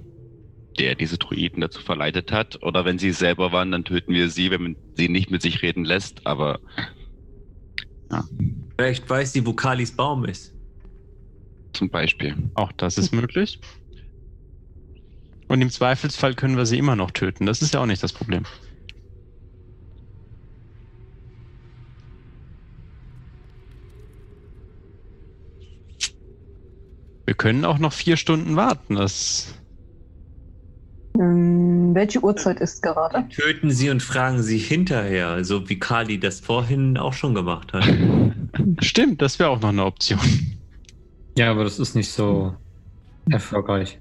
der 0.79 0.95
diese 0.95 1.19
Druiden 1.19 1.61
dazu 1.61 1.81
verleitet 1.83 2.33
hat. 2.33 2.63
Oder 2.63 2.85
wenn 2.85 2.99
sie 2.99 3.13
selber 3.13 3.53
waren, 3.53 3.73
dann 3.73 3.85
töten 3.85 4.13
wir 4.15 4.31
sie, 4.31 4.51
wenn 4.51 4.63
man 4.63 4.77
sie 4.95 5.09
nicht 5.09 5.31
mit 5.31 5.43
sich 5.43 5.63
reden 5.63 5.85
lässt. 5.85 6.27
Aber 6.27 6.61
Vielleicht 8.79 9.09
weiß 9.09 9.33
sie, 9.33 9.45
wo 9.45 9.53
Kalis 9.53 9.95
Baum 9.95 10.25
ist. 10.25 10.55
zum 11.73 11.91
Beispiel. 11.91 12.35
Auch 12.55 12.73
das 12.73 12.97
ist 12.99 13.13
möglich. 13.13 13.61
Und 15.49 15.61
im 15.63 15.71
Zweifelsfall 15.71 16.35
können 16.35 16.57
wir 16.57 16.67
sie 16.67 16.79
immer 16.79 16.97
noch 16.97 17.11
töten. 17.11 17.47
Das 17.47 17.63
ist 17.63 17.75
ja 17.75 17.81
auch 17.81 17.87
nicht 17.87 18.03
das 18.03 18.13
Problem. 18.13 18.45
Wir 27.27 27.35
können 27.35 27.65
auch 27.65 27.79
noch 27.79 27.93
vier 27.93 28.17
Stunden 28.17 28.57
warten. 28.57 28.95
Das 28.95 29.55
Ähm, 31.19 31.95
welche 31.95 32.23
Uhrzeit 32.23 32.61
ist 32.61 32.83
gerade? 32.83 33.27
Töten 33.29 33.71
sie 33.71 33.91
und 33.91 34.03
fragen 34.03 34.43
sie 34.43 34.59
hinterher, 34.59 35.45
so 35.45 35.69
wie 35.69 35.79
Kali 35.79 36.21
das 36.21 36.39
vorhin 36.41 36.97
auch 36.97 37.13
schon 37.13 37.35
gemacht 37.35 37.73
hat. 37.73 37.85
stimmt, 38.81 39.21
das 39.21 39.39
wäre 39.39 39.51
auch 39.51 39.61
noch 39.61 39.71
eine 39.71 39.85
Option. 39.85 40.21
Ja, 41.37 41.51
aber 41.51 41.65
das 41.65 41.79
ist 41.79 41.95
nicht 41.95 42.11
so 42.11 42.55
erfolgreich. 43.31 43.99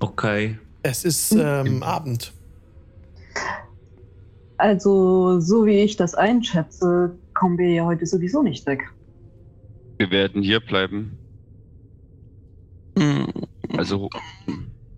Okay. 0.00 0.58
Es 0.82 1.04
ist 1.04 1.32
ähm, 1.38 1.82
Abend. 1.82 2.32
Also, 4.56 5.38
so 5.40 5.66
wie 5.66 5.80
ich 5.80 5.96
das 5.96 6.14
einschätze, 6.14 7.16
kommen 7.34 7.58
wir 7.58 7.70
ja 7.70 7.84
heute 7.84 8.06
sowieso 8.06 8.42
nicht 8.42 8.66
weg. 8.66 8.82
Wir 9.98 10.10
werden 10.10 10.42
hier 10.42 10.60
bleiben. 10.60 11.16
Hm, 12.98 13.32
Also 13.76 14.08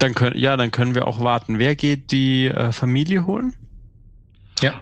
Dann 0.00 0.14
können, 0.14 0.36
ja, 0.38 0.56
dann 0.56 0.70
können 0.70 0.94
wir 0.94 1.06
auch 1.06 1.20
warten. 1.20 1.58
Wer 1.58 1.76
geht 1.76 2.10
die 2.10 2.46
äh, 2.46 2.72
Familie 2.72 3.26
holen? 3.26 3.54
Ja. 4.60 4.74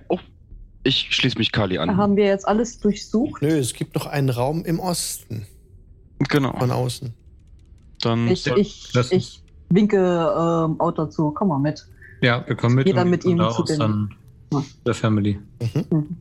ich 0.84 1.08
schließe 1.10 1.36
mich 1.38 1.52
Kali 1.52 1.76
an. 1.78 1.96
Haben 1.96 2.16
wir 2.16 2.24
jetzt 2.26 2.46
alles 2.48 2.78
durchsucht? 2.80 3.42
Nö, 3.42 3.48
es 3.58 3.74
gibt 3.74 3.94
noch 3.94 4.06
einen 4.06 4.30
Raum 4.30 4.64
im 4.64 4.80
Osten 4.80 5.46
Genau. 6.28 6.56
von 6.58 6.70
außen. 6.70 7.12
Dann 8.00 8.28
Ich, 8.28 8.46
ich, 8.46 8.90
lass 8.94 9.12
ich 9.12 9.42
winke 9.70 9.96
ähm, 9.98 10.80
Auto 10.80 11.06
zu. 11.06 11.30
Komm 11.32 11.48
mal 11.48 11.58
mit. 11.58 11.86
Ja, 12.22 12.44
wir 12.46 12.56
kommen 12.56 12.74
mit. 12.76 12.86
Jeder 12.86 13.04
mit 13.04 13.24
ihm 13.24 13.38
da 13.38 13.50
zu 13.50 13.64
den- 13.64 13.78
dann 13.78 14.14
Ja. 14.52 14.64
der 14.86 14.94
Family. 14.94 15.38
Mhm. 15.74 16.16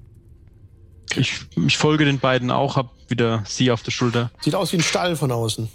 ich, 1.16 1.40
ich 1.56 1.78
folge 1.78 2.06
den 2.06 2.20
beiden 2.20 2.52
auch, 2.52 2.76
hab 2.76 2.92
wieder 3.10 3.44
sie 3.48 3.72
auf 3.72 3.84
der 3.84 3.92
Schulter. 3.92 4.32
Sieht 4.42 4.56
aus 4.56 4.74
wie 4.74 4.78
ein 4.78 4.84
Stall 4.84 5.16
von 5.16 5.32
außen. 5.32 5.70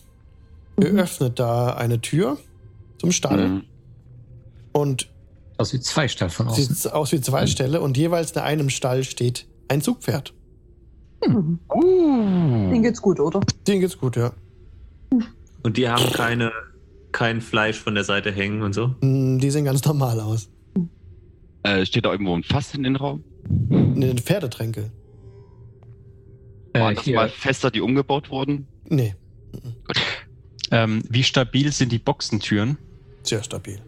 Ihr 0.81 0.93
Mhm. 0.93 0.99
öffnet 0.99 1.39
da 1.39 1.75
eine 1.75 2.01
Tür 2.01 2.39
zum 3.03 3.11
Stall 3.11 3.49
Mhm. 3.49 3.63
und 4.73 5.09
Aus 5.59 5.73
wie 5.73 5.81
zwei 5.81 6.07
Stall 6.07 6.31
von 6.31 6.47
außen. 6.47 6.73
sieht 6.75 6.93
aus 6.93 7.11
wie 7.11 7.21
zwei 7.21 7.47
Ställe 7.49 7.81
und 7.81 7.97
jeweils 7.97 8.31
in 8.31 8.39
einem 8.43 8.71
Stall 8.71 9.03
steht 9.03 9.47
ein 9.69 9.81
Zugpferd. 9.81 10.33
Mhm. 11.27 11.59
Uh. 11.75 12.71
Denen 12.71 12.83
geht's 12.85 13.03
gut, 13.03 13.19
oder? 13.19 13.41
Denen 13.67 13.81
geht's 13.81 13.99
gut, 13.99 14.17
ja. 14.17 14.33
Und 15.65 15.77
die 15.77 15.89
haben 15.89 16.13
keine, 16.13 16.53
kein 17.11 17.41
Fleisch 17.41 17.77
von 17.79 17.95
der 17.97 18.05
Seite 18.05 18.31
hängen 18.31 18.63
und 18.63 18.73
so. 18.73 18.95
Mm, 19.01 19.39
Die 19.39 19.51
sehen 19.51 19.65
ganz 19.65 19.85
normal 19.85 20.21
aus. 20.21 20.49
Äh, 21.65 21.85
steht 21.85 22.05
da 22.05 22.13
irgendwo 22.13 22.35
ein 22.37 22.45
Fass 22.45 22.73
in 22.75 22.85
den 22.85 22.95
Raum? 22.97 23.25
Eine 23.71 24.15
Pferdetränke. 24.15 24.91
Waren 26.75 26.93
Äh, 26.93 26.95
das 26.95 27.05
hier, 27.05 27.17
mal 27.17 27.29
Fässer, 27.29 27.71
die 27.73 27.81
umgebaut 27.81 28.31
wurden? 28.31 28.67
Nee, 28.89 29.15
Ähm, 30.71 31.03
wie 31.11 31.23
stabil 31.23 31.71
sind 31.73 31.93
die 31.93 31.99
Boxentüren? 31.99 32.79
Sehr 33.27 33.43
stabil. 33.43 33.79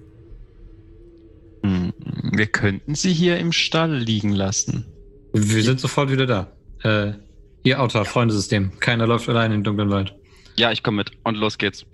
Hm, 1.62 1.92
Wir 2.32 2.46
könnten 2.46 2.94
sie 2.94 3.12
hier 3.12 3.38
im 3.38 3.52
Stall 3.52 3.94
liegen 3.96 4.32
lassen. 4.32 4.86
wir 5.32 5.62
sind 5.62 5.80
sofort 5.80 6.10
wieder 6.10 6.26
da. 6.26 6.52
Äh, 6.82 7.14
ihr 7.62 7.80
Autor, 7.80 8.04
Freundesystem. 8.04 8.78
Keiner 8.80 9.06
läuft 9.06 9.28
allein 9.28 9.50
in 9.52 9.58
den 9.58 9.64
dunklen 9.64 9.90
Wald. 9.90 10.14
Ja, 10.56 10.70
ich 10.70 10.82
komme 10.82 10.98
mit. 10.98 11.12
Und 11.24 11.36
los 11.36 11.58
geht's. 11.58 11.84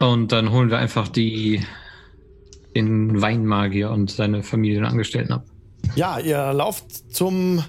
Und 0.00 0.32
dann 0.32 0.50
holen 0.50 0.70
wir 0.70 0.78
einfach 0.78 1.08
die, 1.08 1.60
den 2.74 3.20
Weinmagier 3.20 3.90
und 3.90 4.10
seine 4.10 4.42
Familienangestellten 4.42 5.32
ab. 5.32 5.44
Ja, 5.94 6.18
ihr 6.18 6.52
lauft 6.52 7.14
zum 7.14 7.62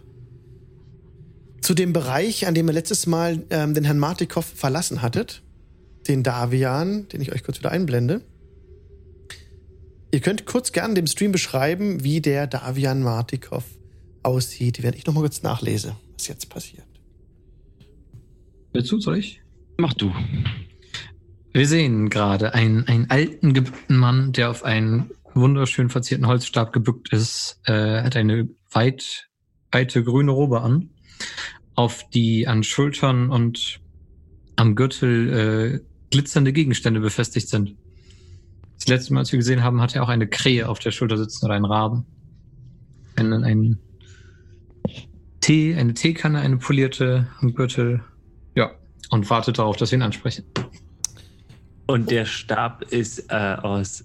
zu 1.62 1.74
dem 1.76 1.94
Bereich, 1.94 2.48
an 2.48 2.56
dem 2.56 2.68
ihr 2.68 2.74
letztes 2.74 3.06
Mal 3.06 3.44
ähm, 3.52 3.74
den 3.76 3.84
Herrn 3.84 4.00
Martikow 4.00 4.44
verlassen 4.46 5.02
hattet. 5.02 5.44
Den 6.08 6.24
Davian, 6.24 7.08
den 7.10 7.22
ich 7.22 7.32
euch 7.32 7.44
kurz 7.44 7.60
wieder 7.60 7.72
einblende. 7.72 8.22
Ihr 10.12 10.20
könnt 10.20 10.46
kurz 10.46 10.74
gerne 10.74 10.94
dem 10.94 11.08
Stream 11.08 11.32
beschreiben, 11.32 12.04
wie 12.04 12.20
der 12.20 12.46
Davian 12.46 13.02
Martikow 13.02 13.64
aussieht, 14.24 14.84
während 14.84 14.98
ich 14.98 15.06
nochmal 15.06 15.24
kurz 15.24 15.42
nachlese, 15.42 15.96
was 16.14 16.28
jetzt 16.28 16.50
passiert. 16.50 16.86
Wer 18.74 18.84
tut 18.84 19.08
euch? 19.08 19.42
Mach 19.78 19.94
du. 19.94 20.14
Wir 21.54 21.68
sehen 21.68 22.10
gerade 22.10 22.54
einen, 22.54 22.88
einen 22.88 23.10
alten 23.10 23.54
gebückten 23.54 23.98
Mann, 23.98 24.32
der 24.34 24.50
auf 24.50 24.64
einen 24.64 25.12
wunderschön 25.34 25.90
verzierten 25.90 26.28
Holzstab 26.28 26.74
gebückt 26.74 27.12
ist, 27.14 27.60
äh, 27.66 28.04
hat 28.04 28.16
eine 28.16 28.50
weit, 28.70 29.30
weite 29.72 30.04
grüne 30.04 30.32
Robe 30.32 30.62
an, 30.62 30.90
auf 31.76 32.10
die 32.10 32.48
an 32.48 32.64
Schultern 32.64 33.30
und 33.30 33.80
am 34.56 34.76
Gürtel 34.76 35.80
äh, 35.80 35.80
glitzernde 36.10 36.52
Gegenstände 36.52 37.00
befestigt 37.00 37.48
sind. 37.48 37.76
Das 38.82 38.88
letzte 38.88 39.14
Mal, 39.14 39.20
als 39.20 39.32
wir 39.32 39.38
gesehen 39.38 39.62
haben, 39.62 39.80
hat 39.80 39.96
er 39.96 40.02
auch 40.02 40.10
eine 40.10 40.26
Krähe 40.26 40.68
auf 40.68 40.80
der 40.80 40.90
Schulter 40.90 41.16
sitzen 41.16 41.46
oder 41.46 41.54
einen 41.54 41.66
Raben. 41.66 42.04
Einen, 43.16 43.44
einen 43.44 43.78
Tee, 45.40 45.76
eine 45.76 45.94
Teekanne, 45.94 46.40
eine 46.40 46.58
polierte 46.58 47.28
am 47.42 47.54
Gürtel. 47.54 48.02
Ja, 48.56 48.72
und 49.12 49.30
wartet 49.30 49.60
darauf, 49.60 49.78
dass 49.78 49.92
wir 49.92 50.00
ihn 50.00 50.02
ansprechen. 50.02 50.46
Und 51.86 52.10
der 52.10 52.26
Stab 52.26 52.82
ist 52.92 53.30
äh, 53.30 53.56
aus 53.62 54.04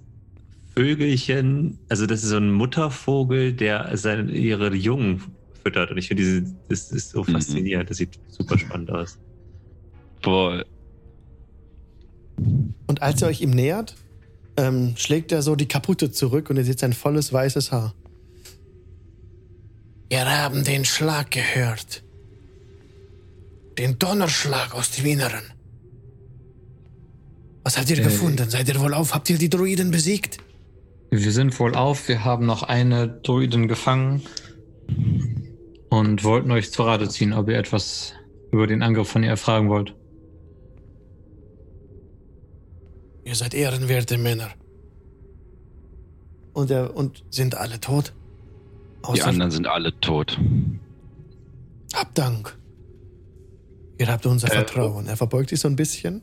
Vögelchen, 0.77 1.79
also 1.89 2.05
das 2.05 2.23
ist 2.23 2.29
so 2.29 2.37
ein 2.37 2.53
Muttervogel, 2.53 3.55
der 3.55 3.97
seine, 3.97 4.31
ihre 4.31 4.75
Jungen 4.75 5.23
füttert. 5.65 5.91
Und 5.91 5.97
ich 5.97 6.09
finde, 6.09 6.23
diese, 6.23 6.55
das 6.69 6.93
ist 6.93 7.13
so 7.13 7.23
Mhm. 7.23 7.33
faszinierend. 7.33 7.89
Das 7.89 7.97
sieht 7.97 8.19
super 8.29 8.59
spannend 8.59 8.91
aus. 8.91 9.19
Voll. 10.23 10.67
Und 12.87 13.01
als 13.01 13.23
ihr 13.23 13.29
euch 13.29 13.41
ihm 13.41 13.53
nähert, 13.53 13.97
ähm, 14.57 14.95
schlägt 14.97 15.33
er 15.33 15.43
so 15.43 15.57
die 15.57 15.69
Kaputte 15.69 16.11
zurück 16.11 16.51
und 16.51 16.57
ihr 16.57 16.65
seht 16.65 16.79
sein 16.79 16.93
volles 16.93 17.33
weißes 17.33 17.73
Haar. 17.73 17.95
Wir 20.09 20.25
haben 20.25 20.65
den 20.65 20.85
Schlag 20.85 21.31
gehört. 21.31 22.03
Den 23.79 23.99
Donnerschlag 23.99 24.75
aus 24.75 24.91
dem 24.93 25.07
Inneren. 25.07 25.43
Was 27.65 27.77
habt 27.77 27.91
ihr 27.91 27.99
Äh, 27.99 28.03
gefunden? 28.03 28.49
Seid 28.49 28.69
ihr 28.69 28.81
wohl 28.81 28.95
auf? 28.95 29.15
Habt 29.15 29.29
ihr 29.29 29.39
die 29.39 29.51
Druiden 29.51 29.91
besiegt? 29.91 30.39
Wir 31.11 31.33
sind 31.33 31.59
wohl 31.61 31.75
auf, 31.75 32.09
wir 32.09 32.25
haben 32.25 32.47
noch 32.47 32.63
eine 32.63 33.09
Druidin 33.09 33.69
gefangen 33.69 34.23
und 35.89 36.25
wollten 36.25 36.51
euch 36.51 36.73
zu 36.73 36.83
Rate 36.83 37.09
ziehen, 37.09 37.33
ob 37.33 37.49
ihr 37.49 37.59
etwas 37.59 38.13
über 38.53 38.67
den 38.67 38.83
Angriff 38.83 39.09
von 39.09 39.23
ihr 39.23 39.31
erfragen 39.31 39.69
wollt. 39.69 39.95
Ihr 43.27 43.35
seid 43.35 43.55
ehrenwerte 43.55 44.19
Männer. 44.19 44.51
Und, 46.53 46.71
er, 46.71 46.97
und 46.97 47.25
sind 47.29 47.57
alle 47.57 47.81
tot? 47.81 48.15
Die 49.01 49.05
Außer 49.21 49.27
anderen 49.27 49.51
sind 49.51 49.67
alle 49.67 49.99
tot. 50.01 50.39
Habt 51.93 52.17
Dank. 52.17 52.57
Ihr 53.99 54.07
habt 54.07 54.27
unser 54.27 54.47
Äh, 54.47 54.53
Vertrauen. 54.53 55.09
Er 55.09 55.17
verbeugt 55.17 55.51
sich 55.51 55.59
so 55.59 55.67
ein 55.67 55.75
bisschen 55.75 56.23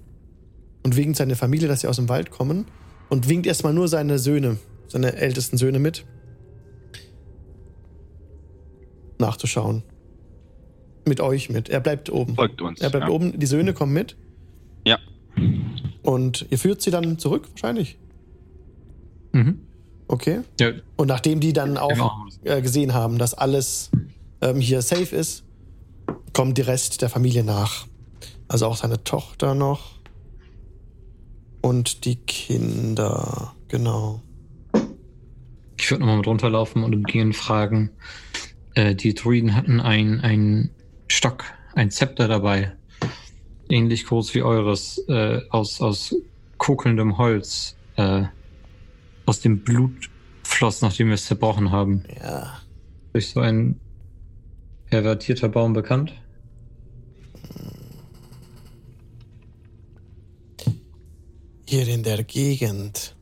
und 0.83 0.95
winkt 0.95 1.17
seine 1.17 1.35
Familie, 1.35 1.67
dass 1.67 1.81
sie 1.81 1.87
aus 1.87 1.97
dem 1.97 2.07
Wald 2.07 2.31
kommen 2.31 2.65
und 3.09 3.27
winkt 3.27 3.47
erstmal 3.47 3.73
nur 3.73 3.89
seine 3.89 4.17
Söhne, 4.17 4.57
seine 4.87 5.13
ältesten 5.13 5.57
Söhne 5.57 5.79
mit. 5.79 6.05
Nachzuschauen. 9.19 9.83
Mit 11.05 11.19
euch 11.19 11.49
mit. 11.49 11.67
Er 11.67 11.81
bleibt 11.81 12.09
oben. 12.09 12.35
Folgt 12.35 12.61
uns. 12.61 12.79
Er 12.79 12.89
bleibt 12.89 13.07
ja. 13.07 13.11
oben. 13.13 13.37
Die 13.37 13.45
Söhne 13.45 13.73
kommen 13.73 13.91
mit. 13.91 14.15
Ja. 14.85 14.99
Und 16.03 16.45
ihr 16.49 16.59
führt 16.59 16.81
sie 16.81 16.91
dann 16.91 17.17
zurück, 17.17 17.47
wahrscheinlich. 17.51 17.97
Mhm. 19.31 19.61
Okay. 20.07 20.41
Ja, 20.59 20.71
Und 20.95 21.07
nachdem 21.07 21.39
die 21.39 21.53
dann 21.53 21.77
auch 21.77 21.89
genau. 21.89 22.11
äh, 22.43 22.61
gesehen 22.61 22.93
haben, 22.93 23.17
dass 23.17 23.33
alles 23.33 23.89
ähm, 24.41 24.57
hier 24.59 24.81
safe 24.81 25.15
ist, 25.15 25.43
kommt 26.33 26.57
der 26.57 26.67
Rest 26.67 27.01
der 27.01 27.09
Familie 27.09 27.43
nach. 27.43 27.87
Also 28.47 28.67
auch 28.67 28.75
seine 28.75 29.03
Tochter 29.03 29.55
noch. 29.55 29.93
Und 31.61 32.05
die 32.05 32.17
Kinder. 32.17 33.55
Genau. 33.69 34.21
Ich 35.77 35.89
würde 35.89 36.01
nochmal 36.01 36.17
mit 36.17 36.27
runterlaufen 36.27 36.83
und 36.83 36.93
umgehen 36.93 37.33
fragen. 37.33 37.89
Äh, 38.75 38.95
die 38.95 39.13
Druiden 39.13 39.55
hatten 39.55 39.79
ein, 39.79 40.19
ein 40.21 40.69
Stock, 41.07 41.45
ein 41.73 41.89
Zepter 41.89 42.27
dabei. 42.27 42.73
Ähnlich 43.73 44.05
groß 44.05 44.35
wie 44.35 44.43
eures, 44.43 44.99
äh, 45.07 45.41
aus, 45.49 45.81
aus 45.81 46.15
kokelndem 46.59 47.17
Holz. 47.17 47.75
Äh, 47.95 48.25
aus 49.25 49.39
dem 49.39 49.63
Blut 49.63 50.11
floss, 50.43 50.81
nachdem 50.81 51.07
wir 51.07 51.15
es 51.15 51.25
zerbrochen 51.25 51.71
haben. 51.71 52.03
Ja. 52.21 52.59
Durch 53.13 53.29
so 53.29 53.39
ein 53.39 53.79
pervertierter 54.91 55.49
Baum 55.49 55.73
bekannt? 55.73 56.13
Hier 61.67 61.87
in 61.87 62.03
der 62.03 62.23
Gegend. 62.23 63.15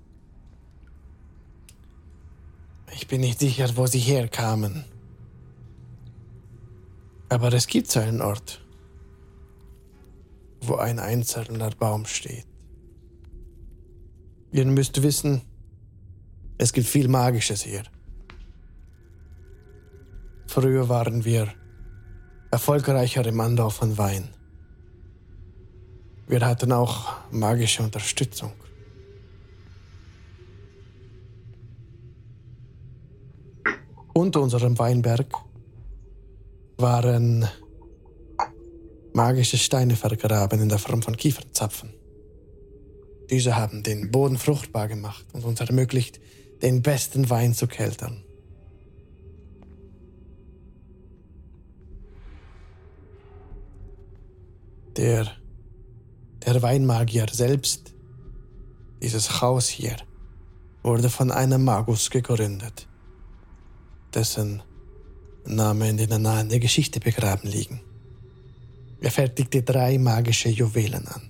Ich 2.93 3.07
bin 3.07 3.21
nicht 3.21 3.39
sicher, 3.39 3.69
wo 3.77 3.87
sie 3.87 3.99
herkamen. 3.99 4.83
Aber 7.29 7.53
es 7.53 7.67
gibt 7.67 7.89
so 7.89 8.01
einen 8.01 8.21
Ort, 8.21 8.61
wo 10.61 10.75
ein 10.75 10.99
einzelner 10.99 11.71
Baum 11.71 12.05
steht. 12.05 12.45
Ihr 14.51 14.65
müsst 14.65 15.01
wissen, 15.01 15.41
es 16.57 16.73
gibt 16.73 16.87
viel 16.87 17.07
Magisches 17.07 17.63
hier. 17.63 17.83
Früher 20.47 20.89
waren 20.89 21.23
wir 21.25 21.47
erfolgreicher 22.51 23.25
im 23.25 23.39
Anbau 23.39 23.69
von 23.69 23.97
Wein. 23.97 24.29
Wir 26.27 26.45
hatten 26.45 26.71
auch 26.71 27.13
magische 27.31 27.81
Unterstützung. 27.81 28.51
Unter 34.13 34.41
unserem 34.41 34.77
Weinberg 34.77 35.33
waren 36.77 37.47
magische 39.13 39.57
Steine 39.57 39.95
vergraben 39.95 40.61
in 40.61 40.69
der 40.69 40.79
Form 40.79 41.01
von 41.01 41.17
Kiefernzapfen. 41.17 41.93
Diese 43.29 43.55
haben 43.55 43.83
den 43.83 44.11
Boden 44.11 44.37
fruchtbar 44.37 44.87
gemacht 44.87 45.25
und 45.33 45.45
uns 45.45 45.59
ermöglicht, 45.59 46.19
den 46.61 46.81
besten 46.81 47.29
Wein 47.29 47.53
zu 47.53 47.67
keltern. 47.67 48.23
Der 54.97 55.31
der 56.45 56.61
Weinmagier 56.61 57.27
selbst, 57.31 57.93
dieses 59.01 59.41
Haus 59.41 59.67
hier, 59.67 59.95
wurde 60.83 61.09
von 61.09 61.31
einem 61.31 61.63
Magus 61.63 62.09
gegründet, 62.09 62.87
dessen 64.13 64.63
Name 65.45 65.89
in 65.89 65.97
der 65.97 66.59
Geschichte 66.59 66.99
begraben 66.99 67.49
liegen. 67.49 67.81
Er 69.01 69.11
fertigte 69.11 69.63
drei 69.63 69.97
magische 69.97 70.49
Juwelen 70.49 71.07
an. 71.07 71.23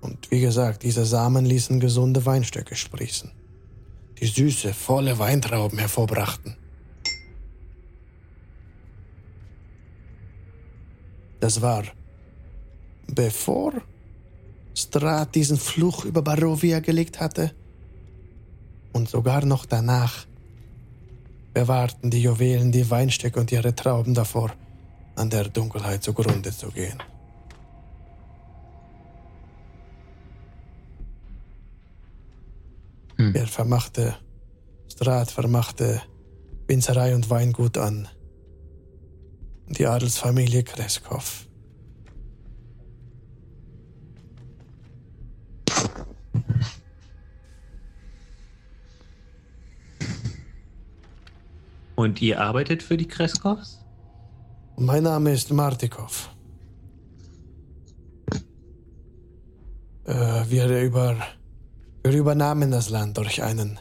Und 0.00 0.30
wie 0.30 0.40
gesagt, 0.40 0.82
diese 0.84 1.04
Samen 1.04 1.44
ließen 1.44 1.78
gesunde 1.80 2.24
Weinstöcke 2.24 2.74
sprießen, 2.74 3.30
die 4.18 4.26
süße, 4.26 4.72
volle 4.72 5.18
Weintrauben 5.18 5.78
hervorbrachten. 5.78 6.56
Das 11.40 11.60
war 11.60 11.84
bevor 13.08 13.72
Strat 14.74 15.34
diesen 15.34 15.56
Fluch 15.58 16.04
über 16.04 16.22
Barovia 16.22 16.80
gelegt 16.80 17.20
hatte. 17.20 17.52
Und 18.92 19.08
sogar 19.08 19.44
noch 19.44 19.66
danach 19.66 20.26
bewahrten 21.52 22.10
die 22.10 22.22
Juwelen 22.22 22.72
die 22.72 22.88
Weinstöcke 22.90 23.40
und 23.40 23.52
ihre 23.52 23.74
Trauben 23.74 24.14
davor, 24.14 24.52
an 25.16 25.30
der 25.30 25.48
Dunkelheit 25.48 26.02
zugrunde 26.02 26.50
zu 26.52 26.70
gehen. 26.70 27.02
Hm. 33.16 33.34
Er 33.34 33.46
vermachte, 33.46 34.16
Strat 34.90 35.30
vermachte 35.30 36.00
Winzerei 36.66 37.14
und 37.14 37.28
Weingut 37.28 37.76
an 37.76 38.08
die 39.66 39.86
Adelsfamilie 39.86 40.62
Kreskov. 40.62 41.49
Und 52.00 52.22
ihr 52.22 52.40
arbeitet 52.40 52.82
für 52.82 52.96
die 52.96 53.06
Kreskovs? 53.06 53.84
Mein 54.78 55.02
Name 55.02 55.34
ist 55.34 55.52
Martikov. 55.52 56.34
Äh, 60.06 60.14
wir, 60.48 60.80
über, 60.80 61.18
wir 62.02 62.16
übernahmen 62.16 62.70
das 62.70 62.88
Land 62.88 63.18
durch 63.18 63.42
einen, 63.42 63.78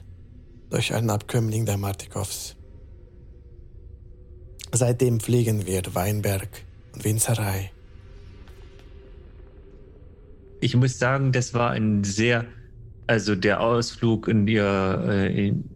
durch 0.69 0.93
einen 0.93 1.09
Abkömmling 1.09 1.65
der 1.65 1.77
Martikovs. 1.77 2.57
Seitdem 4.73 5.21
pflegen 5.21 5.65
wir 5.65 5.81
Weinberg 5.95 6.49
und 6.93 7.05
Winzerei. 7.05 7.71
Ich 10.59 10.75
muss 10.75 10.99
sagen, 10.99 11.31
das 11.31 11.53
war 11.53 11.71
ein 11.71 12.03
sehr, 12.03 12.43
also 13.07 13.35
der 13.35 13.61
Ausflug 13.61 14.27
in 14.27 14.45
ihr, 14.45 15.05
äh, 15.07 15.47
in, 15.47 15.69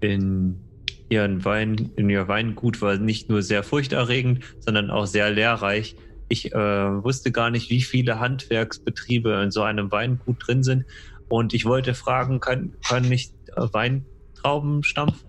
in 0.00 0.63
ihren 1.08 1.44
Wein, 1.44 1.90
in 1.96 2.08
ihr 2.10 2.28
Weingut 2.28 2.80
war 2.80 2.96
nicht 2.96 3.28
nur 3.28 3.42
sehr 3.42 3.62
furchterregend, 3.62 4.44
sondern 4.60 4.90
auch 4.90 5.06
sehr 5.06 5.30
lehrreich. 5.30 5.96
Ich 6.28 6.52
äh, 6.52 6.58
wusste 6.58 7.30
gar 7.30 7.50
nicht, 7.50 7.70
wie 7.70 7.82
viele 7.82 8.18
Handwerksbetriebe 8.18 9.42
in 9.42 9.50
so 9.50 9.62
einem 9.62 9.92
Weingut 9.92 10.46
drin 10.46 10.62
sind. 10.62 10.84
Und 11.28 11.54
ich 11.54 11.64
wollte 11.64 11.94
fragen, 11.94 12.40
kann, 12.40 12.72
kann 12.86 13.10
ich 13.10 13.30
äh, 13.56 13.66
Weintrauben 13.72 14.82
stampfen? 14.82 15.28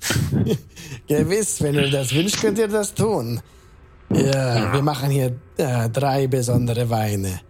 Gewiss, 1.08 1.62
wenn 1.62 1.74
ihr 1.74 1.90
das 1.90 2.14
wünscht, 2.14 2.40
könnt 2.40 2.58
ihr 2.58 2.68
das 2.68 2.94
tun. 2.94 3.40
Ja, 4.12 4.72
wir 4.72 4.82
machen 4.82 5.10
hier 5.10 5.36
äh, 5.56 5.88
drei 5.88 6.26
besondere 6.26 6.88
Weine. 6.90 7.40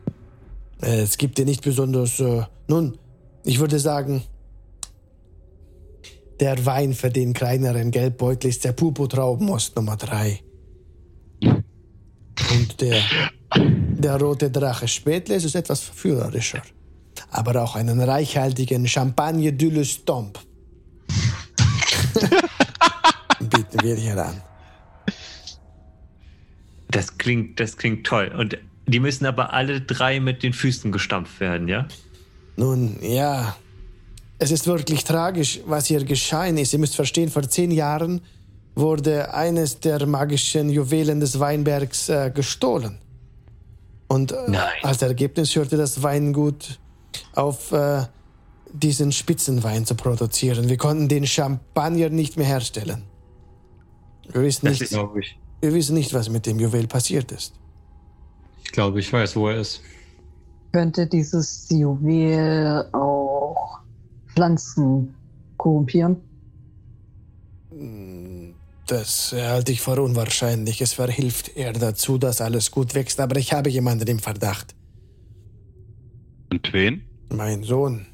Äh, 0.81 1.03
es 1.03 1.19
gibt 1.19 1.37
hier 1.37 1.45
nicht 1.45 1.63
besonders. 1.63 2.21
Äh, 2.21 2.45
nun, 2.69 2.97
ich 3.45 3.61
würde 3.61 3.79
sagen, 3.79 4.23
der 6.41 6.65
Wein 6.67 6.95
für 6.95 7.11
den 7.11 7.33
kleineren 7.33 7.91
Gelbbeutel 7.91 8.51
ist 8.51 8.65
der 8.65 8.73
Pupu-Traubenmost 8.73 9.77
Nummer 9.77 9.97
drei. 9.97 10.41
Und 11.43 12.81
der, 12.81 13.01
der 13.55 14.21
rote 14.21 14.51
Drache 14.51 14.89
Spätles 14.89 15.45
ist 15.45 15.55
etwas 15.55 15.81
verführerischer. 15.81 16.63
Aber 17.31 17.63
auch 17.63 17.77
einen 17.77 18.01
reichhaltigen 18.01 18.87
Champagne 18.87 19.53
de 19.53 19.71
l'Estompe 19.71 20.39
bieten 23.41 23.83
wir 23.83 23.95
hier 23.97 24.17
an. 24.25 24.43
Das 26.89 27.19
klingt, 27.19 27.59
das 27.61 27.77
klingt 27.77 28.07
toll. 28.07 28.33
Und 28.37 28.59
die 28.87 29.01
müssen 29.01 29.27
aber 29.27 29.53
alle 29.53 29.81
drei 29.81 30.21
mit 30.21 30.43
den 30.43 30.53
Füßen 30.53 30.93
gestampft 30.93 31.41
werden, 31.41 31.69
ja? 31.69 31.89
Nun, 32.57 32.99
ja. 33.03 33.57
Es 34.39 34.51
ist 34.51 34.67
wirklich 34.67 35.05
tragisch, 35.05 35.61
was 35.67 35.87
hier 35.87 36.05
geschehen 36.05 36.59
ist. 36.59 36.73
Ihr 36.73 36.79
müsst 36.79 36.97
verstehen, 36.97 37.31
vor 37.31 37.49
zehn 37.49 37.71
Jahren 37.71 38.21
wurde 38.75 39.33
eines 39.33 39.81
der 39.81 40.05
magischen 40.07 40.69
Juwelen 40.69 41.21
des 41.21 41.39
Weinbergs 41.41 42.09
äh, 42.11 42.31
gestohlen. 42.35 42.99
Und 44.09 44.33
äh, 44.33 44.37
als 44.83 45.01
Ergebnis 45.03 45.57
hörte 45.57 45.77
das 45.79 46.03
Weingut 46.03 46.79
auf, 47.35 47.73
äh, 47.73 48.03
diesen 48.73 49.11
Spitzenwein 49.13 49.87
zu 49.87 49.95
produzieren. 49.95 50.69
Wir 50.69 50.77
konnten 50.77 51.09
den 51.09 51.27
Champagner 51.27 52.11
nicht 52.11 52.37
mehr 52.37 52.47
herstellen. 52.47 53.05
Wir 54.31 54.43
wissen, 54.43 54.67
Das 54.67 54.73
nicht, 54.75 54.83
ist- 54.83 54.91
Glaube 54.91 55.21
ich. 55.21 55.39
wir 55.63 55.73
wissen 55.73 55.95
nicht, 55.95 56.13
was 56.13 56.29
mit 56.29 56.45
dem 56.45 56.61
Juwel 56.61 56.87
passiert 56.87 57.33
ist. 57.33 57.55
Ich 58.65 58.73
glaube, 58.73 59.01
ich 59.01 59.11
weiß, 59.11 59.35
wo 59.37 59.49
er 59.49 59.61
ist. 59.61 59.81
Könnte 60.73 61.07
dieses 61.07 61.69
Juwel 61.71 62.87
auch 62.93 63.16
Pflanzen 64.37 65.15
korrumpieren? 65.57 66.17
Das 68.87 69.33
halte 69.33 69.73
ich 69.73 69.81
für 69.81 70.01
unwahrscheinlich. 70.01 70.81
Es 70.81 70.93
verhilft 70.93 71.57
eher 71.57 71.73
dazu, 71.73 72.19
dass 72.19 72.41
alles 72.41 72.71
gut 72.71 72.95
wächst. 72.95 73.19
Aber 73.19 73.37
ich 73.37 73.53
habe 73.53 73.71
jemanden 73.71 74.07
im 74.09 74.19
Verdacht. 74.19 74.75
Und 76.53 76.73
wen? 76.73 77.03
Mein 77.31 77.65
Sohn. 77.65 78.07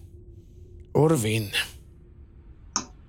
Urwin. 0.95 1.51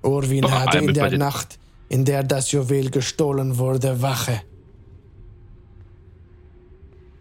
Urwin 0.01 0.41
Boah, 0.41 0.59
hatte 0.61 0.79
in 0.79 0.93
der 0.93 1.17
Nacht, 1.17 1.59
in 1.89 2.03
der 2.03 2.23
das 2.23 2.51
Juwel 2.51 2.89
gestohlen 2.89 3.57
wurde, 3.57 4.01
Wache. 4.01 4.41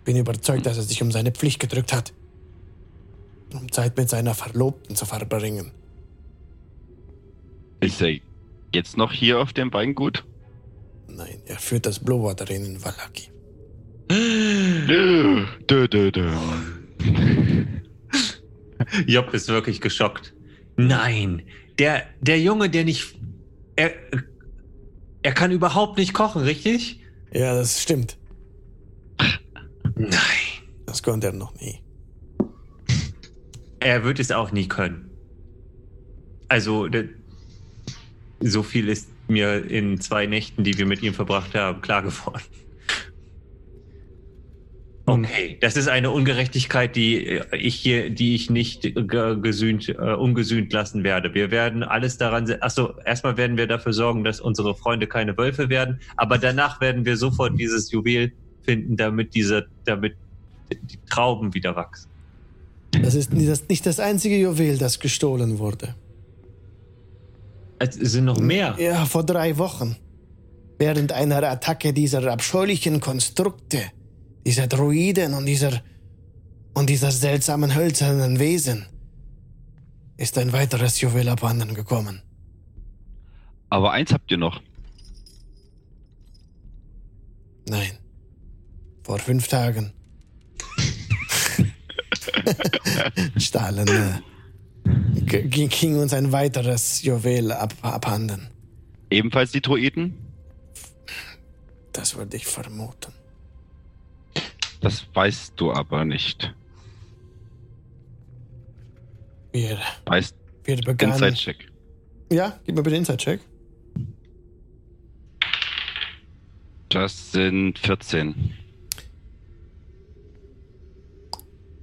Bin 0.04 0.16
überzeugt, 0.16 0.66
dass 0.66 0.78
er 0.78 0.82
sich 0.82 1.00
um 1.02 1.12
seine 1.12 1.30
Pflicht 1.30 1.60
gedrückt 1.60 1.92
hat. 1.92 2.12
Um 3.52 3.70
Zeit 3.70 3.96
mit 3.96 4.08
seiner 4.08 4.34
Verlobten 4.34 4.96
zu 4.96 5.04
verbringen. 5.04 5.70
Ist 7.82 8.00
er 8.00 8.18
jetzt 8.72 8.96
noch 8.96 9.12
hier 9.12 9.40
auf 9.40 9.52
dem 9.52 9.72
Weingut? 9.72 10.24
Nein, 11.08 11.42
er 11.46 11.58
führt 11.58 11.84
das 11.84 11.98
Bluewater 11.98 12.48
Inn 12.50 12.64
in 12.64 12.84
Wallaki. 12.84 13.30
Dö, 14.08 15.46
dö, 15.68 15.88
dö, 15.88 16.10
dö. 16.10 16.30
Job 19.06 19.34
ist 19.34 19.48
wirklich 19.48 19.80
geschockt. 19.80 20.34
Nein, 20.76 21.42
der, 21.78 22.06
der 22.20 22.40
Junge, 22.40 22.70
der 22.70 22.84
nicht. 22.84 23.18
Er, 23.76 23.92
er 25.22 25.32
kann 25.32 25.50
überhaupt 25.50 25.98
nicht 25.98 26.14
kochen, 26.14 26.42
richtig? 26.42 27.00
Ja, 27.32 27.54
das 27.54 27.80
stimmt. 27.80 28.18
Nein. 29.96 30.10
Das 30.92 31.02
konnte 31.02 31.28
er 31.28 31.32
noch 31.32 31.54
nie. 31.54 31.80
Er 33.80 34.04
wird 34.04 34.20
es 34.20 34.30
auch 34.30 34.52
nie 34.52 34.68
können. 34.68 35.10
Also, 36.48 36.86
so 38.42 38.62
viel 38.62 38.88
ist 38.88 39.08
mir 39.28 39.64
in 39.70 40.00
zwei 40.00 40.26
Nächten, 40.26 40.64
die 40.64 40.76
wir 40.78 40.86
mit 40.86 41.02
ihm 41.02 41.14
verbracht 41.14 41.54
haben, 41.54 41.80
klar 41.80 42.02
geworden. 42.02 42.42
Okay, 45.04 45.58
das 45.60 45.76
ist 45.76 45.88
eine 45.88 46.10
Ungerechtigkeit, 46.12 46.94
die 46.94 47.26
äh, 47.26 47.56
ich 47.56 47.74
hier, 47.74 48.08
die 48.08 48.36
ich 48.36 48.50
nicht 48.50 48.82
ge- 48.82 49.40
gesühnt, 49.40 49.88
äh, 49.88 49.94
ungesühnt 49.94 50.72
lassen 50.72 51.02
werde. 51.02 51.34
Wir 51.34 51.50
werden 51.50 51.82
alles 51.82 52.18
daran, 52.18 52.48
achso, 52.60 52.94
erstmal 53.04 53.36
werden 53.36 53.56
wir 53.56 53.66
dafür 53.66 53.92
sorgen, 53.92 54.22
dass 54.22 54.40
unsere 54.40 54.76
Freunde 54.76 55.08
keine 55.08 55.36
Wölfe 55.36 55.68
werden, 55.68 56.00
aber 56.16 56.38
danach 56.38 56.80
werden 56.80 57.04
wir 57.04 57.16
sofort 57.16 57.58
dieses 57.58 57.90
Juwel 57.90 58.32
finden, 58.62 58.96
damit 58.96 59.34
diese, 59.34 59.66
damit 59.86 60.14
die 60.70 60.98
Trauben 61.10 61.52
wieder 61.52 61.74
wachsen. 61.74 62.08
Das 63.02 63.16
ist 63.16 63.32
das, 63.34 63.68
nicht 63.68 63.84
das 63.84 63.98
einzige 63.98 64.38
Juwel, 64.38 64.78
das 64.78 65.00
gestohlen 65.00 65.58
wurde. 65.58 65.96
Es 67.82 68.12
sind 68.12 68.26
noch 68.26 68.38
mehr. 68.38 68.76
Ja, 68.78 69.04
vor 69.06 69.24
drei 69.24 69.58
Wochen. 69.58 69.96
Während 70.78 71.12
einer 71.12 71.42
Attacke 71.42 71.92
dieser 71.92 72.30
abscheulichen 72.30 73.00
Konstrukte, 73.00 73.82
dieser 74.46 74.66
Druiden 74.68 75.34
und 75.34 75.46
dieser 75.46 75.82
und 76.74 76.88
dieser 76.88 77.10
seltsamen 77.10 77.74
hölzernen 77.74 78.38
Wesen, 78.38 78.86
ist 80.16 80.38
ein 80.38 80.52
weiteres 80.52 81.00
Juwel 81.00 81.28
abhanden 81.28 81.74
gekommen. 81.74 82.22
Aber 83.68 83.92
eins 83.92 84.12
habt 84.12 84.30
ihr 84.30 84.38
noch. 84.38 84.62
Nein. 87.68 87.98
Vor 89.02 89.18
fünf 89.18 89.48
Tagen. 89.48 89.92
Stahlen. 93.36 94.22
Ging, 94.84 95.98
uns 95.98 96.12
ein 96.12 96.32
weiteres 96.32 97.02
Juwel 97.02 97.52
ab, 97.52 97.74
abhanden. 97.82 98.48
Ebenfalls 99.10 99.52
die 99.52 99.60
Druiden? 99.60 100.14
Das 101.92 102.16
würde 102.16 102.36
ich 102.36 102.46
vermuten. 102.46 103.12
Das 104.80 105.06
weißt 105.14 105.52
du 105.56 105.72
aber 105.72 106.04
nicht. 106.04 106.54
Wir, 109.52 109.78
Weißt 110.06 110.34
wir 110.64 110.76
begannen. 110.76 111.12
Inside-Check. 111.12 111.70
Ja, 112.32 112.58
gib 112.64 112.76
mir 112.76 112.82
bitte 112.82 112.96
Inside-Check. 112.96 113.40
Das 116.88 117.32
sind 117.32 117.78
14. 117.78 118.54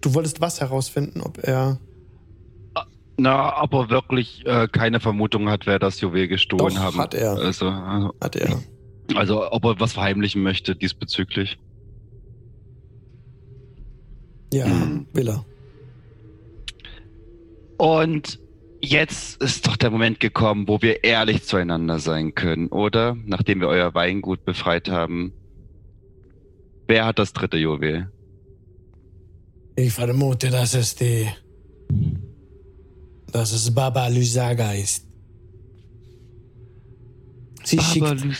Du 0.01 0.13
wolltest 0.13 0.41
was 0.41 0.61
herausfinden, 0.61 1.21
ob 1.21 1.39
er. 1.39 1.79
Na, 3.19 3.61
ob 3.61 3.73
er 3.73 3.89
wirklich 3.89 4.45
äh, 4.45 4.67
keine 4.71 4.99
Vermutung 4.99 5.49
hat, 5.49 5.65
wer 5.67 5.77
das 5.79 5.99
Juwel 5.99 6.27
gestohlen 6.27 6.75
Doch, 6.75 6.81
haben. 6.81 6.97
hat 6.99 7.13
er. 7.13 7.31
Also, 7.33 7.67
also, 7.69 8.13
Hat 8.21 8.35
er. 8.37 8.59
also, 9.15 9.51
ob 9.51 9.65
er 9.65 9.79
was 9.79 9.93
verheimlichen 9.93 10.41
möchte 10.41 10.75
diesbezüglich. 10.75 11.57
Ja, 14.53 14.65
Hm. 14.65 15.05
will 15.13 15.29
er. 15.29 15.45
Und 17.77 18.39
jetzt 18.81 19.41
ist 19.41 19.67
doch 19.67 19.77
der 19.77 19.89
Moment 19.91 20.19
gekommen, 20.19 20.67
wo 20.67 20.81
wir 20.81 21.03
ehrlich 21.03 21.43
zueinander 21.43 21.99
sein 21.99 22.33
können, 22.35 22.67
oder? 22.67 23.15
Nachdem 23.25 23.59
wir 23.61 23.67
euer 23.67 23.93
Weingut 23.93 24.45
befreit 24.45 24.89
haben. 24.89 25.33
Wer 26.87 27.05
hat 27.05 27.19
das 27.19 27.33
dritte 27.33 27.57
Juwel? 27.57 28.11
Ich 29.75 29.93
vermute, 29.93 30.49
dass 30.49 30.73
es 30.73 30.95
die. 30.95 31.27
Dass 33.31 33.51
es 33.51 33.73
Baba 33.73 34.07
Lysaga 34.07 34.73
ist. 34.73 35.05
Sie 37.63 37.79
schickt, 37.79 38.05
Babalus. 38.05 38.37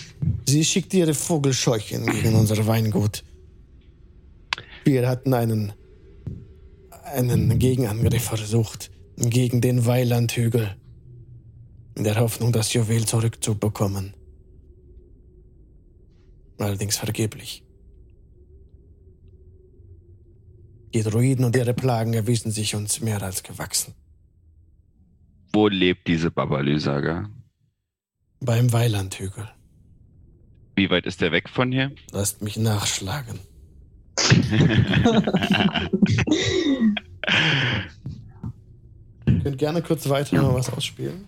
sie 0.48 0.66
schickt 0.66 0.94
ihre 0.94 1.14
Vogelscheuchen 1.14 2.06
gegen 2.06 2.36
unser 2.36 2.66
Weingut. 2.66 3.24
Wir 4.86 5.08
hatten 5.08 5.34
einen, 5.34 5.74
einen 7.04 7.60
Gegenangriff 7.60 8.24
versucht 8.24 8.92
gegen 9.18 9.62
den 9.62 9.86
Weilandhügel. 9.86 10.76
In 11.96 12.06
der 12.06 12.20
Hoffnung, 12.20 12.54
das 12.54 12.74
Juwel 12.74 13.06
zurückzubekommen. 13.06 14.14
Allerdings 16.58 16.98
vergeblich. 16.98 17.64
Die 20.94 21.04
Druiden 21.04 21.46
und 21.46 21.56
ihre 21.56 21.74
Plagen 21.74 22.14
erwiesen 22.14 22.52
sich 22.52 22.74
uns 22.74 23.00
mehr 23.02 23.22
als 23.22 23.44
gewachsen. 23.44 23.94
Wo 25.52 25.68
lebt 25.68 26.08
diese 26.08 26.32
Babalü-Saga? 26.32 27.30
Beim 28.40 28.72
Weilandhügel. 28.72 29.50
Wie 30.76 30.90
weit 30.90 31.06
ist 31.06 31.22
der 31.22 31.32
weg 31.32 31.50
von 31.50 31.72
hier? 31.72 31.92
Lasst 32.12 32.42
mich 32.42 32.58
nachschlagen. 32.58 33.40
Ihr 39.26 39.40
könnt 39.44 39.58
gerne 39.58 39.82
kurz 39.82 40.08
weiter 40.08 40.42
noch 40.42 40.54
was 40.54 40.72
ausspielen. 40.72 41.26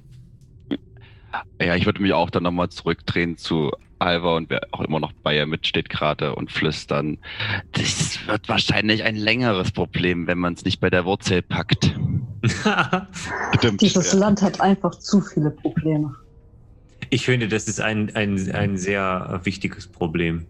Ja, 1.62 1.76
ich 1.76 1.86
würde 1.86 2.02
mich 2.02 2.14
auch 2.14 2.30
dann 2.30 2.44
nochmal 2.44 2.70
zurückdrehen 2.70 3.38
zu 3.38 3.72
Alva 4.02 4.36
und 4.36 4.50
wer 4.50 4.62
auch 4.72 4.82
immer 4.82 5.00
noch 5.00 5.14
bei 5.14 5.36
ihr 5.38 5.46
mitsteht 5.46 5.90
gerade 5.90 6.36
und 6.36 6.52
flüstern. 6.52 7.20
Das 7.74 8.20
wird 8.28 8.50
wahrscheinlich 8.50 9.04
ein 9.04 9.16
längeres 9.16 9.72
Problem, 9.72 10.28
wenn 10.28 10.40
man 10.40 10.54
es 10.54 10.66
nicht 10.66 10.80
bei 10.80 10.90
der 10.90 11.06
Wurzel 11.06 11.42
packt. 11.42 11.98
Dieses 13.80 14.14
ja. 14.14 14.20
Land 14.20 14.42
hat 14.42 14.60
einfach 14.60 14.96
zu 14.96 15.22
viele 15.22 15.52
Probleme. 15.52 16.16
ich 17.12 17.26
finde, 17.26 17.48
das 17.48 17.68
ist 17.68 17.80
ein, 17.80 18.16
ein, 18.16 18.52
ein 18.52 18.78
sehr 18.78 19.42
wichtiges 19.44 19.88
Problem. 19.88 20.48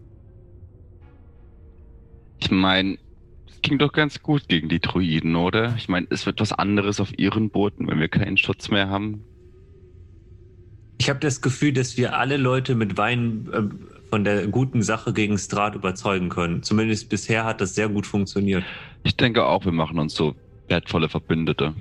Ich 2.40 2.50
meine, 2.50 2.98
es 3.48 3.60
ging 3.60 3.78
doch 3.78 3.92
ganz 3.92 4.22
gut 4.22 4.48
gegen 4.48 4.68
die 4.68 4.80
Druiden, 4.80 5.36
oder? 5.36 5.74
Ich 5.76 5.88
meine, 5.88 6.06
es 6.10 6.24
wird 6.24 6.40
was 6.40 6.52
anderes 6.52 7.00
auf 7.00 7.16
ihren 7.18 7.50
Booten, 7.50 7.86
wenn 7.88 8.00
wir 8.00 8.08
keinen 8.08 8.36
Schutz 8.36 8.70
mehr 8.70 8.88
haben. 8.88 9.24
Ich 11.02 11.10
habe 11.10 11.18
das 11.18 11.40
Gefühl, 11.40 11.72
dass 11.72 11.96
wir 11.96 12.16
alle 12.16 12.36
Leute 12.36 12.76
mit 12.76 12.96
Wein 12.96 13.48
äh, 13.52 13.62
von 14.08 14.22
der 14.22 14.46
guten 14.46 14.84
Sache 14.84 15.12
gegen 15.12 15.36
Strat 15.36 15.74
überzeugen 15.74 16.28
können. 16.28 16.62
Zumindest 16.62 17.08
bisher 17.08 17.44
hat 17.44 17.60
das 17.60 17.74
sehr 17.74 17.88
gut 17.88 18.06
funktioniert. 18.06 18.62
Ich 19.02 19.16
denke 19.16 19.44
auch, 19.44 19.64
wir 19.64 19.72
machen 19.72 19.98
uns 19.98 20.14
so 20.14 20.36
wertvolle 20.68 21.08
Verbündete. 21.08 21.74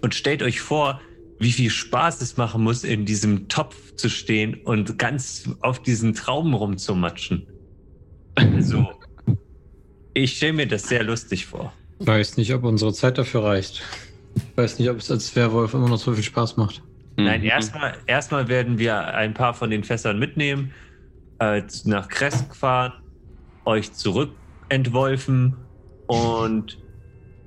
Und 0.00 0.14
stellt 0.14 0.42
euch 0.42 0.62
vor, 0.62 1.02
wie 1.38 1.52
viel 1.52 1.68
Spaß 1.68 2.22
es 2.22 2.38
machen 2.38 2.62
muss, 2.62 2.82
in 2.82 3.04
diesem 3.04 3.48
Topf 3.48 3.94
zu 3.96 4.08
stehen 4.08 4.54
und 4.54 4.98
ganz 4.98 5.50
auf 5.60 5.82
diesen 5.82 6.14
Trauben 6.14 6.54
rumzumatschen. 6.54 7.46
Also, 8.36 8.88
ich 10.14 10.38
stelle 10.38 10.54
mir 10.54 10.66
das 10.66 10.88
sehr 10.88 11.04
lustig 11.04 11.44
vor. 11.44 11.74
Weiß 11.98 12.38
nicht, 12.38 12.54
ob 12.54 12.64
unsere 12.64 12.94
Zeit 12.94 13.18
dafür 13.18 13.44
reicht. 13.44 13.82
Weiß 14.56 14.78
nicht, 14.78 14.90
ob 14.90 14.98
es 14.98 15.10
als 15.10 15.34
Werwolf 15.36 15.74
immer 15.74 15.88
noch 15.88 15.98
so 15.98 16.12
viel 16.12 16.22
Spaß 16.22 16.56
macht. 16.56 16.82
Nein, 17.16 17.42
Mhm. 17.42 17.46
erstmal 17.46 17.94
erstmal 18.06 18.48
werden 18.48 18.78
wir 18.78 19.14
ein 19.14 19.34
paar 19.34 19.54
von 19.54 19.70
den 19.70 19.84
Fässern 19.84 20.18
mitnehmen, 20.18 20.72
äh, 21.38 21.62
nach 21.84 22.08
Kresk 22.08 22.56
fahren, 22.56 22.92
euch 23.64 23.92
zurück 23.92 24.34
entwolfen 24.68 25.56
und 26.06 26.78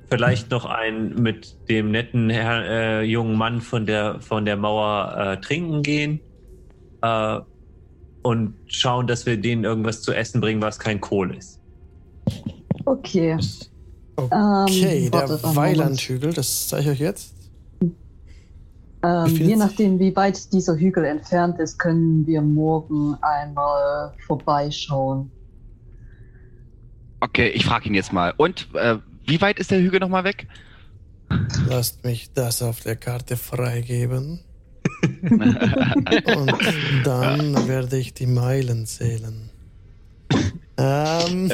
vielleicht 0.09 0.51
noch 0.51 0.65
einen 0.65 1.21
mit 1.21 1.55
dem 1.67 1.91
netten 1.91 2.29
Herr, 2.29 2.63
äh, 2.65 3.03
jungen 3.03 3.37
Mann 3.37 3.61
von 3.61 3.85
der, 3.85 4.21
von 4.21 4.45
der 4.45 4.55
Mauer 4.55 5.15
äh, 5.17 5.41
trinken 5.41 5.81
gehen 5.81 6.19
äh, 7.01 7.39
und 8.21 8.55
schauen, 8.67 9.07
dass 9.07 9.25
wir 9.25 9.37
denen 9.37 9.63
irgendwas 9.63 10.03
zu 10.03 10.13
essen 10.13 10.41
bringen, 10.41 10.61
was 10.61 10.77
kein 10.77 11.01
Kohl 11.01 11.35
ist. 11.35 11.59
Okay. 12.85 13.37
Okay, 14.15 15.05
Ähm, 15.05 15.11
der 15.11 15.55
Weilandhügel, 15.55 16.33
das 16.33 16.67
zeige 16.67 16.83
ich 16.83 16.89
euch 16.89 16.99
jetzt. 16.99 17.33
Ähm, 19.03 19.35
je 19.35 19.55
nachdem, 19.55 19.99
wie 19.99 20.15
weit 20.15 20.51
dieser 20.51 20.75
Hügel 20.77 21.05
entfernt 21.05 21.59
ist, 21.59 21.77
können 21.77 22.25
wir 22.25 22.41
morgen 22.41 23.15
einmal 23.21 24.13
vorbeischauen. 24.25 25.31
Okay, 27.19 27.49
ich 27.49 27.65
frage 27.65 27.87
ihn 27.87 27.93
jetzt 27.93 28.13
mal. 28.13 28.33
Und 28.37 28.67
äh, 28.73 28.97
wie 29.25 29.41
weit 29.41 29.59
ist 29.59 29.71
der 29.71 29.79
Hügel 29.79 29.99
nochmal 29.99 30.23
weg? 30.23 30.47
Lasst 31.67 32.03
mich 32.03 32.31
das 32.33 32.61
auf 32.61 32.81
der 32.81 32.95
Karte 32.95 33.37
freigeben. 33.37 34.41
Und 35.21 36.53
dann 37.03 37.67
werde 37.67 37.97
ich 37.97 38.13
die 38.13 38.27
Meilen 38.27 38.85
zählen. 38.85 39.49
Ähm, 40.77 41.51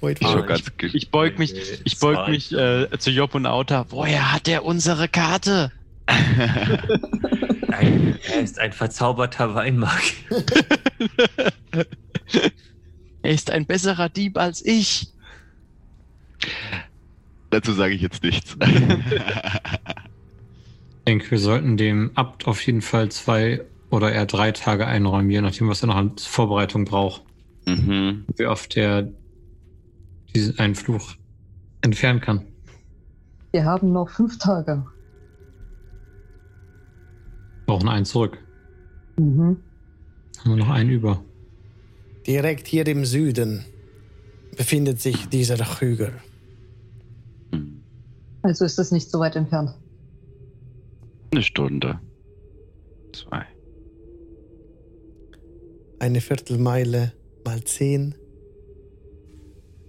wait 0.00 0.20
it. 0.20 0.46
ganz 0.46 0.76
ge- 0.76 0.90
Ich 0.92 1.10
beug 1.10 1.38
mich, 1.38 1.54
ich 1.84 1.98
beug 1.98 2.28
mich 2.28 2.52
äh, 2.52 2.88
zu 2.98 3.10
Job 3.10 3.34
und 3.34 3.46
Auta. 3.46 3.86
Woher 3.90 4.32
hat 4.32 4.48
er 4.48 4.64
unsere 4.64 5.08
Karte? 5.08 5.72
Ein, 6.06 8.18
er 8.32 8.40
ist 8.40 8.58
ein 8.58 8.72
verzauberter 8.72 9.54
Weinmark. 9.54 10.02
Er 13.22 13.30
ist 13.30 13.50
ein 13.50 13.66
besserer 13.66 14.08
Dieb 14.08 14.38
als 14.38 14.64
ich. 14.64 15.08
Dazu 17.50 17.72
sage 17.72 17.94
ich 17.94 18.02
jetzt 18.02 18.22
nichts. 18.22 18.56
Ich 21.08 21.12
denke, 21.12 21.30
wir 21.30 21.38
sollten 21.38 21.76
dem 21.76 22.10
Abt 22.16 22.48
auf 22.48 22.66
jeden 22.66 22.82
Fall 22.82 23.12
zwei 23.12 23.60
oder 23.90 24.10
eher 24.10 24.26
drei 24.26 24.50
Tage 24.50 24.88
einräumen, 24.88 25.30
je 25.30 25.40
nachdem, 25.40 25.68
was 25.68 25.80
er 25.80 25.86
noch 25.86 25.94
als 25.94 26.26
Vorbereitung 26.26 26.84
braucht. 26.84 27.22
mhm. 27.64 28.24
Wie 28.36 28.46
oft 28.46 28.76
er 28.76 29.06
diesen 30.36 30.58
einen 30.58 30.74
Fluch 30.74 31.16
entfernen 31.80 32.20
kann. 32.20 32.42
Wir 33.52 33.64
haben 33.64 33.92
noch 33.92 34.10
fünf 34.10 34.38
Tage. 34.38 34.84
Brauchen 37.66 37.88
einen 37.88 38.04
zurück. 38.04 38.38
Mhm. 39.18 39.56
Haben 40.38 40.50
wir 40.50 40.56
noch 40.56 40.68
einen 40.68 40.90
über. 40.90 41.24
Direkt 42.26 42.66
hier 42.66 42.86
im 42.86 43.04
Süden 43.04 43.64
befindet 44.56 45.00
sich 45.00 45.26
dieser 45.28 45.56
Hügel. 45.80 46.12
Also 48.42 48.64
ist 48.64 48.78
es 48.78 48.92
nicht 48.92 49.10
so 49.10 49.18
weit 49.20 49.36
entfernt. 49.36 49.74
Eine 51.32 51.42
Stunde. 51.42 51.98
Zwei. 53.12 53.46
Eine 55.98 56.20
Viertelmeile 56.20 57.12
mal 57.44 57.64
zehn. 57.64 58.14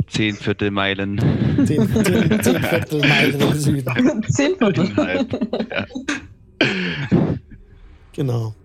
Zehn 0.08 0.36
Viertelmeilen. 0.36 1.18
Zehn, 1.66 1.88
zehn, 2.04 2.42
zehn 2.44 2.64
Viertelmeilen 2.64 3.42
im 3.42 3.54
Süden. 3.60 4.24
Zehn 4.24 4.58
Viertel. 4.58 5.28
Ja. 5.70 5.86
Genau. 8.14 8.56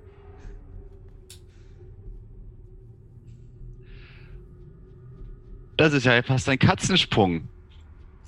Das 5.77 5.93
ist 5.93 6.05
ja 6.05 6.23
fast 6.23 6.49
ein 6.49 6.59
Katzensprung. 6.59 7.49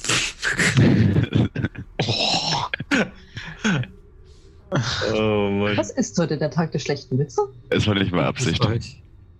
Oh 5.12 5.51
Mann. 5.51 5.77
Was 5.77 5.91
ist 5.91 6.19
heute 6.19 6.36
der 6.36 6.51
Tag 6.51 6.73
der 6.73 6.81
schlechten 6.81 7.19
Witze? 7.19 7.43
Es 7.70 7.86
war 7.86 7.95
nicht 7.95 8.12
mal 8.12 8.24
Absicht. 8.24 8.61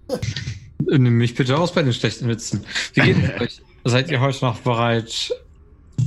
Nimm 0.79 1.17
mich 1.19 1.35
bitte 1.35 1.57
aus 1.57 1.73
bei 1.73 1.83
den 1.83 1.93
schlechten 1.93 2.29
Witzen. 2.29 2.65
Wie 2.95 3.01
geht 3.01 3.17
es 3.23 3.41
euch? 3.41 3.63
Seid 3.85 4.11
ihr 4.11 4.21
heute 4.21 4.45
noch 4.45 4.59
bereit, 4.61 5.33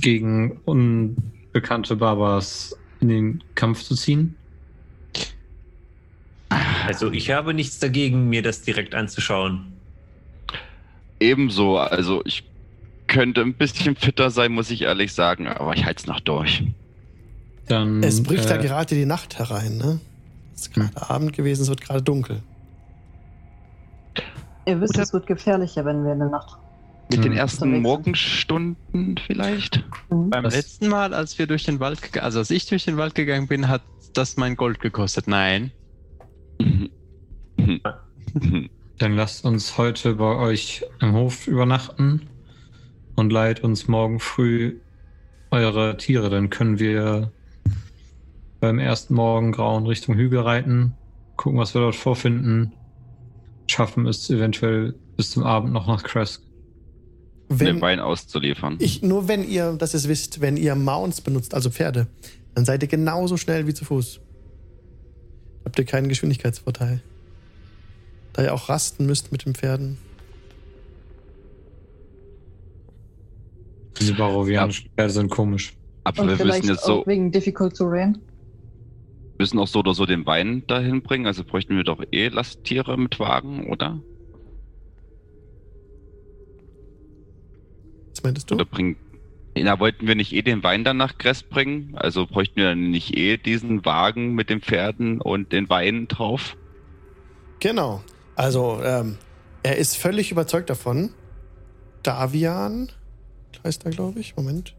gegen 0.02 0.60
unbekannte 0.66 1.96
Barbars 1.96 2.76
in 3.00 3.10
den 3.10 3.44
Kampf 3.56 3.84
zu 3.84 3.96
ziehen? 3.96 4.36
Also 6.88 7.12
ich 7.12 7.32
habe 7.32 7.54
nichts 7.54 7.80
dagegen, 7.80 8.30
mir 8.30 8.42
das 8.42 8.62
direkt 8.62 8.96
anzuschauen. 8.96 9.74
Ebenso, 11.20 11.78
also 11.78 12.22
ich 12.26 12.44
könnte 13.08 13.42
ein 13.42 13.54
bisschen 13.54 13.96
fitter 13.96 14.30
sein, 14.32 14.52
muss 14.52 14.70
ich 14.70 14.84
ehrlich 14.84 15.14
sagen, 15.14 15.48
aber 15.48 15.76
ich 15.76 15.86
halte 15.86 16.02
es 16.02 16.08
noch 16.08 16.20
durch. 16.20 16.64
Dann, 17.68 18.02
Es 18.04 18.24
bricht 18.24 18.50
da 18.50 18.58
äh, 18.58 18.62
gerade 18.62 18.96
die 18.96 19.06
Nacht 19.06 19.40
herein, 19.40 19.78
ne? 19.78 20.00
Es 20.56 20.64
ist 20.64 20.74
gerade 20.74 21.10
Abend 21.10 21.34
gewesen, 21.34 21.64
es 21.64 21.70
wird 21.70 21.82
gerade 21.82 22.02
dunkel. 22.02 22.42
Ihr 24.68 24.82
wisst, 24.82 24.96
Oder- 24.96 25.04
es 25.04 25.14
wird 25.14 25.26
gefährlicher, 25.28 25.86
wenn 25.86 26.04
wir 26.04 26.12
in 26.14 26.20
der 26.20 26.28
Nacht. 26.30 26.58
Mit 27.10 27.24
den 27.24 27.32
Hm. 27.32 27.38
ersten. 27.38 27.82
Morgenstunden 27.82 29.16
vielleicht? 29.26 29.78
Mhm. 30.10 30.30
Beim 30.30 30.44
Was? 30.44 30.54
letzten 30.56 30.90
Mal, 30.90 31.14
als 31.14 31.40
wir 31.40 31.48
durch 31.48 31.64
den 31.64 31.80
Wald 31.80 32.02
gegangen, 32.02 32.26
also 32.26 32.40
als 32.40 32.52
ich 32.52 32.66
durch 32.68 32.84
den 32.84 32.98
Wald 32.98 33.16
gegangen 33.16 33.48
bin, 33.48 33.70
hat 33.70 33.82
das 34.14 34.36
mein 34.36 34.58
Gold 34.58 34.82
gekostet. 34.82 35.26
Nein. 35.28 35.72
Dann 39.00 39.14
lasst 39.14 39.46
uns 39.46 39.78
heute 39.78 40.16
bei 40.16 40.36
euch 40.36 40.84
im 41.00 41.14
Hof 41.14 41.48
übernachten 41.48 42.24
und 43.16 43.32
leiht 43.32 43.64
uns 43.64 43.88
morgen 43.88 44.20
früh 44.20 44.80
eure 45.52 45.96
Tiere. 45.98 46.30
Dann 46.30 46.50
können 46.50 46.78
wir 46.80 47.32
beim 48.60 48.80
ersten 48.80 49.14
Morgengrauen 49.14 49.86
Richtung 49.86 50.16
Hügel 50.16 50.40
reiten, 50.42 50.94
gucken, 51.38 51.58
was 51.60 51.74
wir 51.74 51.80
dort 51.82 51.96
vorfinden, 51.96 52.74
schaffen 53.68 54.08
es 54.08 54.30
eventuell 54.30 54.96
bis 55.16 55.32
zum 55.32 55.44
Abend 55.44 55.74
noch 55.74 55.88
nach 55.88 56.04
Kresk. 56.04 56.42
den 57.50 57.60
Wenn, 57.60 57.82
Wein 57.82 58.00
auszuliefern. 58.00 58.76
ich, 58.80 59.02
nur 59.02 59.28
wenn 59.28 59.48
ihr, 59.48 59.74
das 59.74 59.94
ist 59.94 60.08
wisst, 60.08 60.42
wenn 60.42 60.58
ihr 60.58 60.76
Mounts 60.76 61.22
benutzt, 61.22 61.54
also 61.54 61.70
Pferde, 61.70 62.08
dann 62.56 62.66
seid 62.66 62.82
ihr 62.82 62.90
genauso 62.90 63.38
schnell 63.38 63.68
wie 63.68 63.74
zu 63.74 63.86
Fuß. 63.86 64.20
Habt 65.66 65.80
ihr 65.80 65.86
keinen 65.86 66.10
Geschwindigkeitsvorteil. 66.10 67.02
Da 68.34 68.44
ihr 68.44 68.54
auch 68.54 68.70
rasten 68.70 69.06
müsst 69.06 69.32
mit 69.32 69.46
den 69.46 69.56
Pferden. 69.56 69.98
Diese 74.00 74.14
barovianischen 74.14 74.90
Pferde 74.96 75.14
sind 75.14 75.30
komisch. 75.30 75.74
Aber 76.04 76.22
Und 76.22 76.30
wir 76.30 76.38
vielleicht 76.38 76.64
müssen 76.64 76.76
jetzt 76.76 76.84
auch 76.84 77.04
so, 77.04 77.08
wegen 77.08 77.32
Difficult 77.32 77.76
Terrain. 77.76 78.18
Müssen 79.38 79.60
auch 79.60 79.68
so 79.68 79.80
oder 79.80 79.94
so 79.94 80.06
den 80.06 80.26
Wein 80.26 80.66
dahin 80.68 81.02
bringen. 81.02 81.28
Also 81.28 81.44
bräuchten 81.44 81.76
wir 81.76 81.84
doch 81.84 82.04
eh 82.12 82.28
Lasttiere 82.28 82.98
mit 82.98 83.20
Wagen, 83.20 83.70
oder? 83.70 84.02
Was 88.12 88.24
meintest 88.24 88.50
du? 88.50 88.56
Oder 88.56 88.66
bringen. 88.66 88.98
Na, 89.56 89.80
wollten 89.80 90.08
wir 90.08 90.16
nicht 90.16 90.34
eh 90.34 90.42
den 90.42 90.64
Wein 90.64 90.84
dann 90.84 90.98
nach 90.98 91.18
Gress 91.18 91.44
bringen? 91.44 91.96
Also 91.96 92.28
bräuchten 92.28 92.58
wir 92.58 92.70
dann 92.70 92.92
nicht 92.92 93.18
eh 93.18 93.38
diesen 93.38 93.86
Wagen 93.86 94.34
mit 94.34 94.50
den 94.50 94.62
Pferden 94.62 95.20
und 95.20 95.52
den 95.52 95.70
Wein 95.70 96.08
drauf? 96.08 96.56
Genau. 97.60 98.04
Also, 98.36 98.80
ähm, 98.84 99.18
er 99.64 99.78
ist 99.78 99.98
völlig 99.98 100.32
überzeugt 100.32 100.70
davon. 100.70 101.10
Davian 102.04 102.92
heißt 103.64 103.86
er, 103.86 103.92
glaube 103.92 104.20
ich. 104.20 104.36
Moment. 104.36 104.77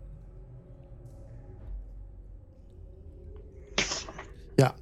Ja, 4.59 4.75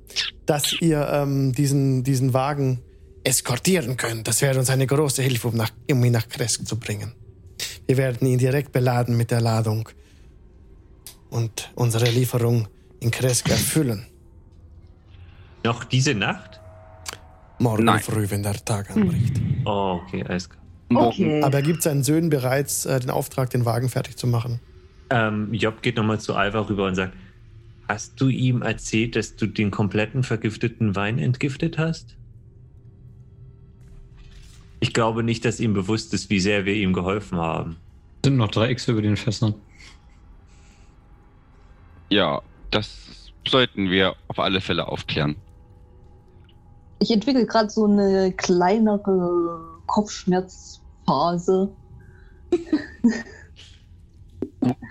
dass 0.46 0.72
ihr 0.80 1.06
ähm, 1.12 1.52
diesen, 1.52 2.02
diesen 2.02 2.32
Wagen 2.32 2.80
eskortieren 3.24 3.96
könnt. 3.96 4.26
Das 4.28 4.40
wäre 4.40 4.58
uns 4.58 4.70
eine 4.70 4.86
große 4.86 5.22
Hilfe, 5.22 5.48
um, 5.48 5.56
nach, 5.56 5.70
um 5.90 6.04
ihn 6.04 6.12
nach 6.12 6.28
Kresk 6.28 6.66
zu 6.66 6.78
bringen. 6.78 7.12
Wir 7.86 7.96
werden 7.96 8.26
ihn 8.26 8.38
direkt 8.38 8.72
beladen 8.72 9.16
mit 9.16 9.30
der 9.30 9.40
Ladung 9.40 9.88
und 11.30 11.70
unsere 11.74 12.06
Lieferung 12.06 12.68
in 13.00 13.10
Kresk 13.10 13.48
erfüllen. 13.48 14.06
Noch 15.64 15.84
diese 15.84 16.14
Nacht? 16.14 16.60
Morgen 17.58 17.84
Nein. 17.84 18.00
früh, 18.00 18.30
wenn 18.30 18.42
der 18.42 18.64
Tag 18.64 18.90
anbricht. 18.90 19.40
Oh, 19.64 20.00
okay, 20.02 20.24
alles 20.28 20.48
klar. 20.48 20.62
Okay. 20.94 21.42
Aber 21.42 21.54
er 21.54 21.62
gibt 21.62 21.82
seinen 21.82 22.04
Söhnen 22.04 22.30
bereits 22.30 22.86
äh, 22.86 23.00
den 23.00 23.10
Auftrag, 23.10 23.50
den 23.50 23.64
Wagen 23.64 23.88
fertig 23.88 24.16
zu 24.16 24.26
machen. 24.26 24.60
Ähm, 25.10 25.52
Job 25.52 25.82
geht 25.82 25.96
nochmal 25.96 26.20
zu 26.20 26.34
Alva 26.34 26.60
rüber 26.60 26.86
und 26.86 26.94
sagt: 26.94 27.14
Hast 27.88 28.20
du 28.20 28.28
ihm 28.28 28.62
erzählt, 28.62 29.14
dass 29.14 29.36
du 29.36 29.46
den 29.46 29.70
kompletten 29.70 30.24
vergifteten 30.24 30.96
Wein 30.96 31.18
entgiftet 31.18 31.78
hast? 31.78 32.16
Ich 34.80 34.92
glaube 34.92 35.22
nicht, 35.22 35.44
dass 35.44 35.60
ihm 35.60 35.72
bewusst 35.72 36.12
ist, 36.12 36.28
wie 36.28 36.40
sehr 36.40 36.64
wir 36.64 36.74
ihm 36.74 36.92
geholfen 36.92 37.38
haben. 37.38 37.76
Sind 38.24 38.36
noch 38.36 38.50
drei 38.50 38.70
X 38.70 38.88
über 38.88 39.02
den 39.02 39.16
Fässern. 39.16 39.54
Ja, 42.10 42.42
das 42.70 43.32
sollten 43.46 43.90
wir 43.90 44.16
auf 44.28 44.38
alle 44.38 44.60
Fälle 44.60 44.88
aufklären. 44.88 45.36
Ich 46.98 47.10
entwickle 47.10 47.46
gerade 47.46 47.70
so 47.70 47.84
eine 47.84 48.32
kleinere 48.32 49.80
Kopfschmerzphase. 49.86 51.70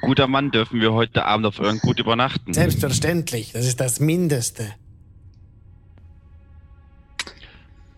Gu- 0.05 0.09
Guter 0.11 0.27
Mann, 0.27 0.51
dürfen 0.51 0.79
wir 0.79 0.93
heute 0.93 1.25
Abend 1.25 1.45
auf 1.45 1.59
euren 1.59 1.79
Gut 1.79 1.99
übernachten? 1.99 2.53
Selbstverständlich, 2.53 3.51
das 3.53 3.65
ist 3.65 3.79
das 3.79 3.99
Mindeste. 3.99 4.67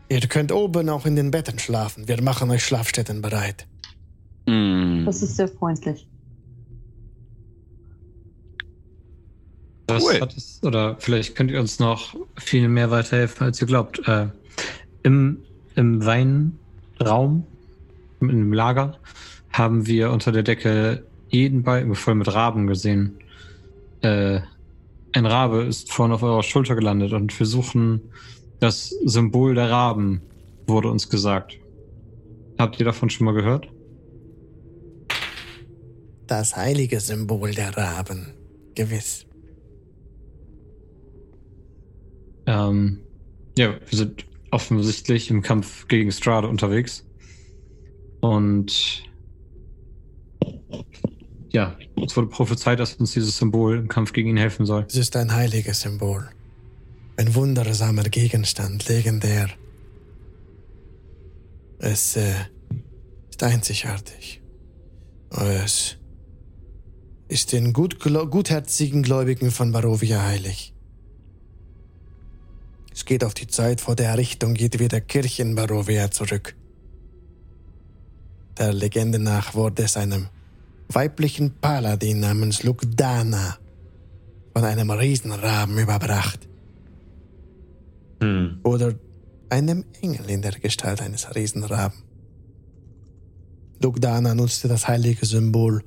Ihr 0.10 0.22
könnt 0.22 0.52
oben 0.54 0.90
auch 0.90 1.06
in 1.06 1.16
den 1.18 1.32
Betten 1.32 1.60
schlafen. 1.60 2.08
Wir 2.08 2.22
machen 2.22 2.50
euch 2.50 2.64
Schlafstätten 2.64 3.22
bereit. 3.22 3.68
Hm. 4.48 5.04
Das 5.06 5.22
ist 5.22 5.36
sehr 5.36 5.50
freundlich. 5.50 6.08
Das 9.88 10.04
Cool. 10.04 10.20
hat 10.22 10.36
es, 10.36 10.62
oder 10.64 10.96
vielleicht 11.00 11.36
könnt 11.36 11.52
ihr 11.52 11.60
uns 11.60 11.80
noch 11.80 12.16
viel 12.38 12.68
mehr 12.70 12.92
weiterhelfen, 12.92 13.46
als 13.48 13.60
ihr 13.62 13.68
glaubt. 13.68 14.06
Äh, 14.08 14.28
im, 15.04 15.40
Im 15.76 16.06
Weinraum, 16.06 17.46
im 18.22 18.52
Lager, 18.54 18.98
haben 19.52 19.88
wir 19.88 20.12
unter 20.12 20.32
der 20.32 20.44
Decke 20.44 21.06
jeden 21.30 21.64
Balken 21.64 21.96
voll 21.96 22.16
mit 22.16 22.34
Raben 22.34 22.68
gesehen. 22.68 23.20
Äh, 24.02 24.42
ein 25.14 25.26
Rabe 25.26 25.64
ist 25.64 25.92
vorne 25.92 26.16
auf 26.16 26.24
eurer 26.24 26.44
Schulter 26.44 26.76
gelandet 26.76 27.14
und 27.14 27.38
wir 27.38 27.46
suchen 27.46 28.02
das 28.60 28.90
Symbol 29.06 29.56
der 29.56 29.70
Raben, 29.70 30.22
wurde 30.68 30.90
uns 30.90 31.10
gesagt. 31.10 31.60
Habt 32.58 32.80
ihr 32.80 32.86
davon 32.86 33.10
schon 33.10 33.26
mal 33.26 33.34
gehört? 33.34 33.68
Das 36.28 36.56
heilige 36.56 37.00
Symbol 37.00 37.52
der 37.52 37.78
Raben. 37.78 38.34
Gewiss. 38.76 39.26
Ähm, 42.46 43.00
ja, 43.58 43.74
wir 43.74 43.98
sind 43.98 44.26
offensichtlich 44.52 45.30
im 45.30 45.42
Kampf 45.42 45.88
gegen 45.88 46.12
Strade 46.12 46.48
unterwegs. 46.48 47.06
Und 48.22 49.04
ja, 51.58 51.76
es 52.06 52.16
wurde 52.16 52.28
prophezeit, 52.28 52.80
dass 52.80 52.94
uns 52.94 53.14
dieses 53.14 53.36
Symbol 53.36 53.80
im 53.80 53.88
Kampf 53.88 54.14
gegen 54.14 54.30
ihn 54.30 54.38
helfen 54.38 54.68
soll. 54.68 54.86
Es 54.88 54.96
ist 54.96 55.16
ein 55.16 55.34
heiliges 55.34 55.82
Symbol. 55.82 56.30
Ein 57.16 57.34
wundersamer 57.34 58.04
Gegenstand, 58.04 58.88
legendär. 58.88 59.50
Es 61.80 62.16
äh, 62.16 62.36
ist 63.32 63.42
einzigartig. 63.42 64.40
Es 65.32 65.98
ist 67.28 67.54
den 67.54 67.74
gut, 67.74 68.00
gutherzigen 68.00 69.02
Gläubigen 69.02 69.50
von 69.50 69.72
Barovia 69.72 70.22
heilig. 70.22 70.76
Es 72.94 73.06
geht 73.06 73.24
auf 73.24 73.34
die 73.34 73.48
Zeit 73.48 73.82
vor 73.82 73.96
der 73.96 74.10
Errichtung 74.10 74.56
jedweder 74.56 75.02
Kirche 75.02 75.42
in 75.42 75.56
Barovia 75.56 76.12
zurück. 76.12 76.56
Der 78.60 78.74
Legende 78.74 79.18
nach 79.18 79.56
wurde 79.56 79.82
es 79.84 79.98
einem 79.98 80.30
weiblichen 80.90 81.56
Paladin 81.60 82.20
namens 82.20 82.64
Lugdana 82.64 83.58
von 84.54 84.64
einem 84.64 84.90
Riesenraben 84.90 85.78
überbracht. 85.78 86.48
Hm. 88.22 88.60
Oder 88.64 88.96
einem 89.50 89.86
Engel 90.02 90.30
in 90.30 90.42
der 90.42 90.54
Gestalt 90.54 91.02
eines 91.02 91.36
Riesenraben. 91.36 92.04
Lugdana 93.82 94.34
nutzte 94.34 94.68
das 94.68 94.88
heilige 94.88 95.26
Symbol, 95.26 95.84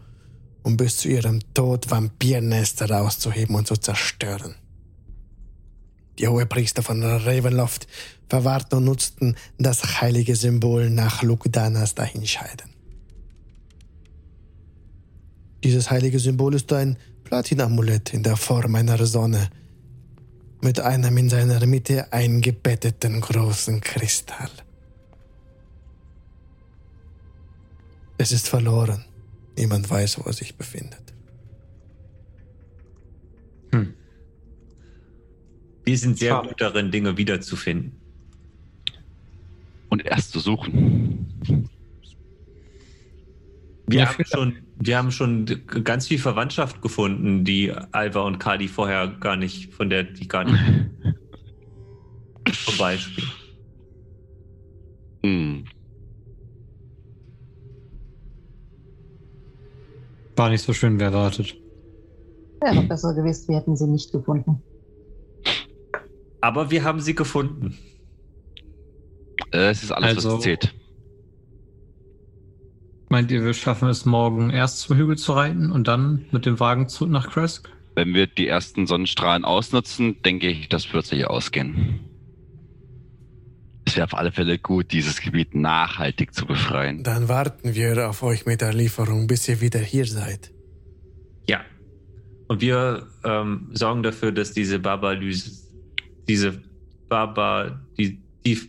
um 0.62 0.76
bis 0.76 0.98
zu 0.98 1.08
ihrem 1.08 1.40
Tod 1.54 1.90
Vampirnester 1.90 3.00
auszuheben 3.00 3.56
und 3.56 3.66
zu 3.66 3.76
zerstören. 3.76 4.54
Die 6.18 6.28
Hohepriester 6.28 6.82
von 6.82 7.02
Ravenloft 7.02 7.86
verwahrten 8.28 8.78
und 8.78 8.84
nutzten 8.84 9.36
das 9.58 10.00
heilige 10.00 10.36
Symbol 10.36 10.90
nach 10.90 11.22
Lugdanas 11.22 11.94
Dahinscheiden. 11.94 12.69
Dieses 15.62 15.90
heilige 15.90 16.18
Symbol 16.18 16.54
ist 16.54 16.72
ein 16.72 16.96
Platinamulett 17.24 18.14
in 18.14 18.22
der 18.22 18.36
Form 18.36 18.74
einer 18.74 19.04
Sonne 19.06 19.50
mit 20.62 20.80
einem 20.80 21.16
in 21.16 21.28
seiner 21.28 21.64
Mitte 21.66 22.12
eingebetteten 22.12 23.20
großen 23.20 23.80
Kristall. 23.80 24.50
Es 28.18 28.32
ist 28.32 28.48
verloren. 28.48 29.04
Niemand 29.56 29.88
weiß, 29.88 30.18
wo 30.18 30.22
er 30.24 30.32
sich 30.32 30.54
befindet. 30.56 31.02
Hm. 33.72 33.94
Wir 35.84 35.98
sind 35.98 36.18
sehr 36.18 36.32
Schade. 36.32 36.48
gut 36.48 36.60
darin, 36.60 36.90
Dinge 36.90 37.16
wiederzufinden. 37.16 37.92
Und 39.88 40.04
erst 40.04 40.32
zu 40.32 40.40
suchen. 40.40 41.68
Wir, 43.86 44.00
Ja, 44.00 44.12
haben 44.12 44.24
schon, 44.24 44.56
wir 44.82 44.96
haben 44.96 45.10
schon 45.12 45.44
ganz 45.84 46.06
viel 46.08 46.18
Verwandtschaft 46.18 46.80
gefunden, 46.80 47.44
die 47.44 47.70
Alva 47.92 48.22
und 48.22 48.38
Kadi 48.38 48.66
vorher 48.66 49.08
gar 49.08 49.36
nicht, 49.36 49.74
von 49.74 49.90
der 49.90 50.04
die 50.04 50.26
gar 50.26 50.44
nicht. 50.44 50.58
Zum 52.64 52.78
Beispiel. 52.78 53.24
Hm. 55.22 55.64
War 60.36 60.48
nicht 60.48 60.62
so 60.62 60.72
schön 60.72 60.98
wie 60.98 61.04
erwartet. 61.04 61.56
Wäre 62.62 62.82
besser 62.82 63.14
gewesen, 63.14 63.48
wir 63.48 63.56
hätten 63.58 63.76
sie 63.76 63.86
nicht 63.86 64.12
gefunden. 64.12 64.62
Aber 66.40 66.70
wir 66.70 66.84
haben 66.84 67.00
sie 67.00 67.14
gefunden. 67.14 67.76
Äh, 69.52 69.70
Es 69.70 69.82
ist 69.82 69.92
alles, 69.92 70.16
Also- 70.16 70.36
was 70.36 70.40
zählt. 70.42 70.74
Meint 73.10 73.30
ihr, 73.30 73.44
wir 73.44 73.52
schaffen 73.52 73.88
es 73.88 74.06
morgen 74.06 74.48
erst 74.48 74.80
zum 74.80 74.96
Hügel 74.96 75.18
zu 75.18 75.32
reiten 75.32 75.70
und 75.70 75.88
dann 75.88 76.24
mit 76.30 76.46
dem 76.46 76.58
Wagen 76.58 76.88
zurück 76.88 77.10
nach 77.10 77.28
Kresk? 77.28 77.68
wenn 77.94 78.14
wir 78.14 78.26
die 78.26 78.46
ersten 78.46 78.86
Sonnenstrahlen 78.86 79.44
ausnutzen, 79.44 80.22
denke 80.22 80.48
ich, 80.48 80.68
das 80.68 80.92
wird 80.92 81.06
sich 81.06 81.26
ausgehen. 81.26 82.00
Es 83.84 83.96
wäre 83.96 84.06
auf 84.06 84.14
alle 84.14 84.32
Fälle 84.32 84.58
gut, 84.58 84.92
dieses 84.92 85.20
Gebiet 85.20 85.54
nachhaltig 85.54 86.32
zu 86.32 86.46
befreien. 86.46 87.02
Dann 87.02 87.28
warten 87.28 87.74
wir 87.74 88.08
auf 88.08 88.22
euch 88.22 88.46
mit 88.46 88.60
der 88.60 88.72
Lieferung, 88.72 89.26
bis 89.26 89.48
ihr 89.48 89.60
wieder 89.60 89.80
hier 89.80 90.06
seid. 90.06 90.52
Ja. 91.48 91.60
Und 92.46 92.60
wir 92.60 93.08
ähm, 93.24 93.68
sorgen 93.72 94.02
dafür, 94.02 94.32
dass 94.32 94.52
diese 94.52 94.78
Baba-Lyse, 94.78 95.68
diese 96.28 96.62
Baba, 97.08 97.80
die, 97.98 98.22
die, 98.46 98.60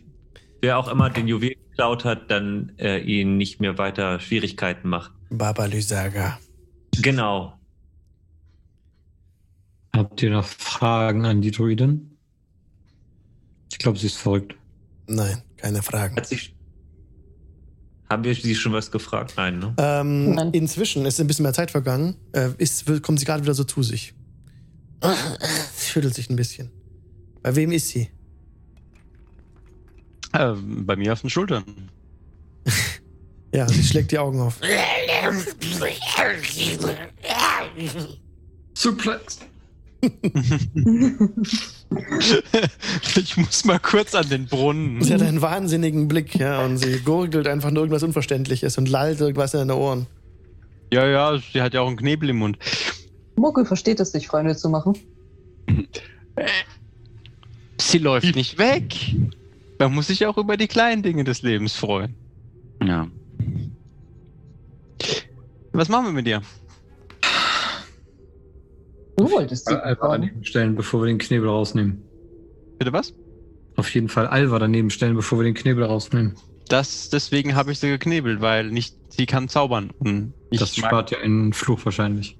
wer 0.60 0.78
auch 0.78 0.88
immer 0.88 1.08
den 1.10 1.28
Juwel 1.28 1.54
geklaut 1.72 2.04
hat, 2.04 2.30
dann 2.30 2.72
äh, 2.78 2.98
ihnen 3.00 3.36
nicht 3.38 3.60
mehr 3.60 3.78
weiter 3.78 4.20
Schwierigkeiten 4.20 4.88
macht. 4.88 5.12
Baba 5.30 5.64
Lysaga. 5.64 6.38
Genau. 7.00 7.54
Habt 9.94 10.22
ihr 10.22 10.30
noch 10.30 10.44
Fragen 10.46 11.24
an 11.24 11.40
die 11.42 11.50
Druiden? 11.50 12.18
Ich 13.70 13.78
glaube, 13.78 13.98
sie 13.98 14.06
ist 14.06 14.18
verrückt. 14.18 14.54
Nein, 15.06 15.42
keine 15.56 15.82
Fragen. 15.82 16.16
Hat 16.16 16.26
sich, 16.26 16.54
haben 18.08 18.24
wir 18.24 18.34
sie 18.34 18.54
schon 18.54 18.72
was 18.72 18.90
gefragt? 18.90 19.34
Nein, 19.36 19.58
ne? 19.58 19.74
Ähm, 19.78 20.34
Nein. 20.34 20.50
inzwischen 20.52 21.06
ist 21.06 21.20
ein 21.20 21.26
bisschen 21.26 21.44
mehr 21.44 21.54
Zeit 21.54 21.70
vergangen. 21.70 22.16
Äh, 22.32 22.50
ist, 22.58 22.84
kommt 23.02 23.18
sie 23.18 23.24
gerade 23.24 23.42
wieder 23.42 23.54
so 23.54 23.64
zu 23.64 23.82
sich. 23.82 24.14
Schüttelt 25.78 26.14
sich 26.14 26.28
ein 26.30 26.36
bisschen. 26.36 26.70
Bei 27.42 27.56
wem 27.56 27.72
ist 27.72 27.88
sie? 27.88 28.08
Äh, 30.32 30.52
bei 30.56 30.96
mir 30.96 31.12
auf 31.12 31.20
den 31.20 31.30
Schultern. 31.30 31.64
Ja, 33.54 33.68
sie 33.68 33.82
schlägt 33.82 34.10
die 34.12 34.18
Augen 34.18 34.40
auf. 34.40 34.58
Suplex. 38.72 39.40
ich 43.14 43.36
muss 43.36 43.64
mal 43.66 43.78
kurz 43.78 44.14
an 44.14 44.30
den 44.30 44.46
Brunnen. 44.46 45.02
Sie 45.02 45.12
hat 45.12 45.20
einen 45.20 45.42
wahnsinnigen 45.42 46.08
Blick, 46.08 46.34
ja, 46.34 46.64
und 46.64 46.78
sie 46.78 46.98
gurgelt 47.00 47.46
einfach 47.46 47.70
nur 47.70 47.82
irgendwas 47.82 48.02
Unverständliches 48.02 48.78
und 48.78 48.88
lallt 48.88 49.20
irgendwas 49.20 49.52
in 49.52 49.60
den 49.60 49.70
Ohren. 49.70 50.06
Ja, 50.90 51.06
ja, 51.06 51.38
sie 51.38 51.60
hat 51.60 51.74
ja 51.74 51.82
auch 51.82 51.88
einen 51.88 51.98
Knebel 51.98 52.30
im 52.30 52.38
Mund. 52.38 52.58
Muggel 53.36 53.64
versteht 53.64 54.00
es, 54.00 54.12
sich 54.12 54.26
Freunde 54.26 54.56
zu 54.56 54.70
machen. 54.70 54.94
Sie 57.78 57.98
läuft 57.98 58.34
nicht 58.34 58.58
weg. 58.58 58.94
Man 59.82 59.94
muss 59.94 60.06
sich 60.06 60.24
auch 60.26 60.38
über 60.38 60.56
die 60.56 60.68
kleinen 60.68 61.02
Dinge 61.02 61.24
des 61.24 61.42
Lebens 61.42 61.74
freuen. 61.74 62.14
Ja. 62.84 63.08
Was 65.72 65.88
machen 65.88 66.06
wir 66.06 66.12
mit 66.12 66.24
dir? 66.24 66.40
Du 69.16 69.28
wolltest 69.28 69.66
sie 69.66 69.74
Alva 69.74 70.06
fragen. 70.06 70.22
daneben 70.22 70.44
stellen, 70.44 70.76
bevor 70.76 71.02
wir 71.02 71.08
den 71.08 71.18
Knebel 71.18 71.48
rausnehmen. 71.48 72.00
Bitte 72.78 72.92
was? 72.92 73.12
Auf 73.74 73.92
jeden 73.92 74.08
Fall 74.08 74.28
Alva 74.28 74.60
daneben 74.60 74.88
stellen, 74.90 75.16
bevor 75.16 75.40
wir 75.40 75.44
den 75.44 75.54
Knebel 75.54 75.82
rausnehmen. 75.82 76.36
Das, 76.68 77.10
deswegen 77.10 77.56
habe 77.56 77.72
ich 77.72 77.80
sie 77.80 77.88
geknebelt, 77.88 78.40
weil 78.40 78.70
nicht, 78.70 78.96
sie 79.08 79.26
kann 79.26 79.48
zaubern. 79.48 79.90
Und 79.98 80.32
ich 80.50 80.60
das 80.60 80.76
spart 80.76 81.10
ja 81.10 81.18
einen 81.18 81.52
Fluch 81.52 81.84
wahrscheinlich. 81.84 82.38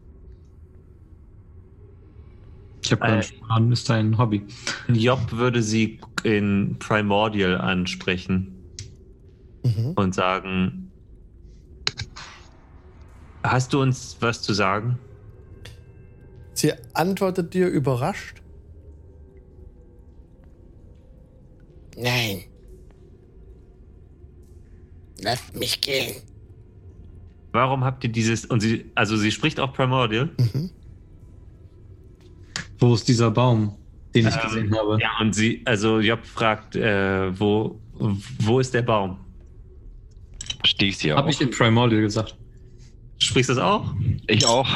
Ich 2.85 2.91
habe 2.93 3.03
Äh. 3.03 3.07
keinen 3.09 3.23
Sparen, 3.23 3.73
ist 3.73 3.89
dein 3.89 4.19
Hobby. 4.19 4.45
Job 4.89 5.21
würde 5.33 5.63
sie 5.63 6.01
in 6.25 6.77
Primordial 6.79 7.59
ansprechen 7.61 8.55
Mhm. 9.65 9.93
und 9.95 10.15
sagen: 10.15 10.91
Hast 13.45 13.73
du 13.73 13.81
uns 13.83 14.17
was 14.21 14.43
zu 14.43 14.53
sagen? 14.53 14.99
Sie 16.55 16.73
antwortet 16.95 17.55
dir 17.55 17.69
überrascht. 17.69 18.43
Nein. 21.97 22.45
Lasst 25.23 25.57
mich 25.57 25.81
gehen. 25.81 26.17
Warum 27.53 27.85
habt 27.85 28.03
ihr 28.05 28.11
dieses. 28.11 28.45
Und 28.47 28.61
sie, 28.61 28.91
also 28.95 29.17
sie 29.17 29.31
spricht 29.31 29.61
auch 29.61 29.73
Primordial. 29.73 30.31
Mhm. 30.39 30.71
Wo 32.83 32.95
ist 32.95 33.07
dieser 33.07 33.31
Baum, 33.31 33.77
den 34.13 34.27
ich 34.27 34.35
Ähm, 34.35 34.41
gesehen 34.43 34.77
habe? 34.77 34.99
Ja, 35.01 35.11
und 35.21 35.33
sie, 35.35 35.63
also 35.65 36.01
Job 36.01 36.27
fragt, 36.27 36.75
äh, 36.75 37.39
wo, 37.39 37.81
wo 38.41 38.59
ist 38.59 38.75
der 38.75 38.83
Baum? 38.83 39.19
Verstehe 40.59 40.89
ich 40.89 40.99
sie 40.99 41.13
auch. 41.13 41.19
Habe 41.19 41.31
ich 41.31 41.41
in 41.41 41.51
Primordial 41.51 42.03
gesagt. 42.03 42.37
Sprichst 43.19 43.51
du 43.51 43.55
das 43.55 43.63
auch? 43.63 43.95
ich 44.27 44.45
auch. 44.47 44.67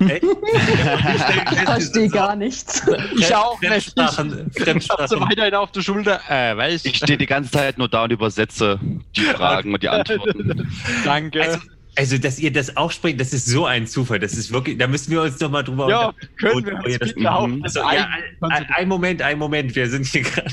Ey? 0.00 0.20
Ich 0.20 1.58
verstehe 1.64 2.08
gar 2.10 2.36
nichts. 2.36 2.82
Ich 3.16 3.34
auch 3.34 3.58
nicht. 3.60 3.70
Fremdsprachen, 3.70 4.30
Ich 4.30 4.36
hab 4.38 4.54
so 4.54 4.64
Fremdsprachen. 4.64 5.20
weiterhin 5.22 5.54
auf 5.54 5.72
der 5.72 5.80
Schulter. 5.80 6.20
Äh, 6.28 6.54
weiß 6.56 6.84
Ich 6.84 6.98
stehe 6.98 7.16
die 7.18 7.26
ganze 7.26 7.50
Zeit 7.50 7.78
nur 7.78 7.88
da 7.88 8.04
und 8.04 8.12
übersetze 8.12 8.78
die 9.16 9.20
Fragen 9.36 9.72
und 9.74 9.82
die 9.82 9.88
Antworten. 9.88 10.68
Danke. 11.04 11.42
Also, 11.42 11.58
also, 11.98 12.16
dass 12.16 12.38
ihr 12.38 12.52
das 12.52 12.76
aussprecht, 12.76 13.20
das 13.20 13.32
ist 13.32 13.46
so 13.46 13.66
ein 13.66 13.86
Zufall. 13.86 14.20
Das 14.20 14.34
ist 14.34 14.52
wirklich, 14.52 14.78
da 14.78 14.86
müssen 14.86 15.10
wir 15.10 15.22
uns 15.22 15.40
noch 15.40 15.50
mal 15.50 15.64
drüber 15.64 15.90
ja, 15.90 16.08
unterhalten. 16.08 16.36
können 16.36 16.66
wir 16.66 16.76
uns 16.84 16.92
ja, 16.92 16.98
das- 16.98 17.12
bitte 17.12 17.32
auch 17.32 17.46
Mhm. 17.46 17.62
Also, 17.64 17.80
ja, 17.80 18.08
ein, 18.40 18.50
ein, 18.52 18.66
ein 18.70 18.88
Moment, 18.88 19.20
ein 19.20 19.38
Moment, 19.38 19.74
wir 19.74 19.90
sind 19.90 20.06
hier 20.06 20.22
gerade. 20.22 20.50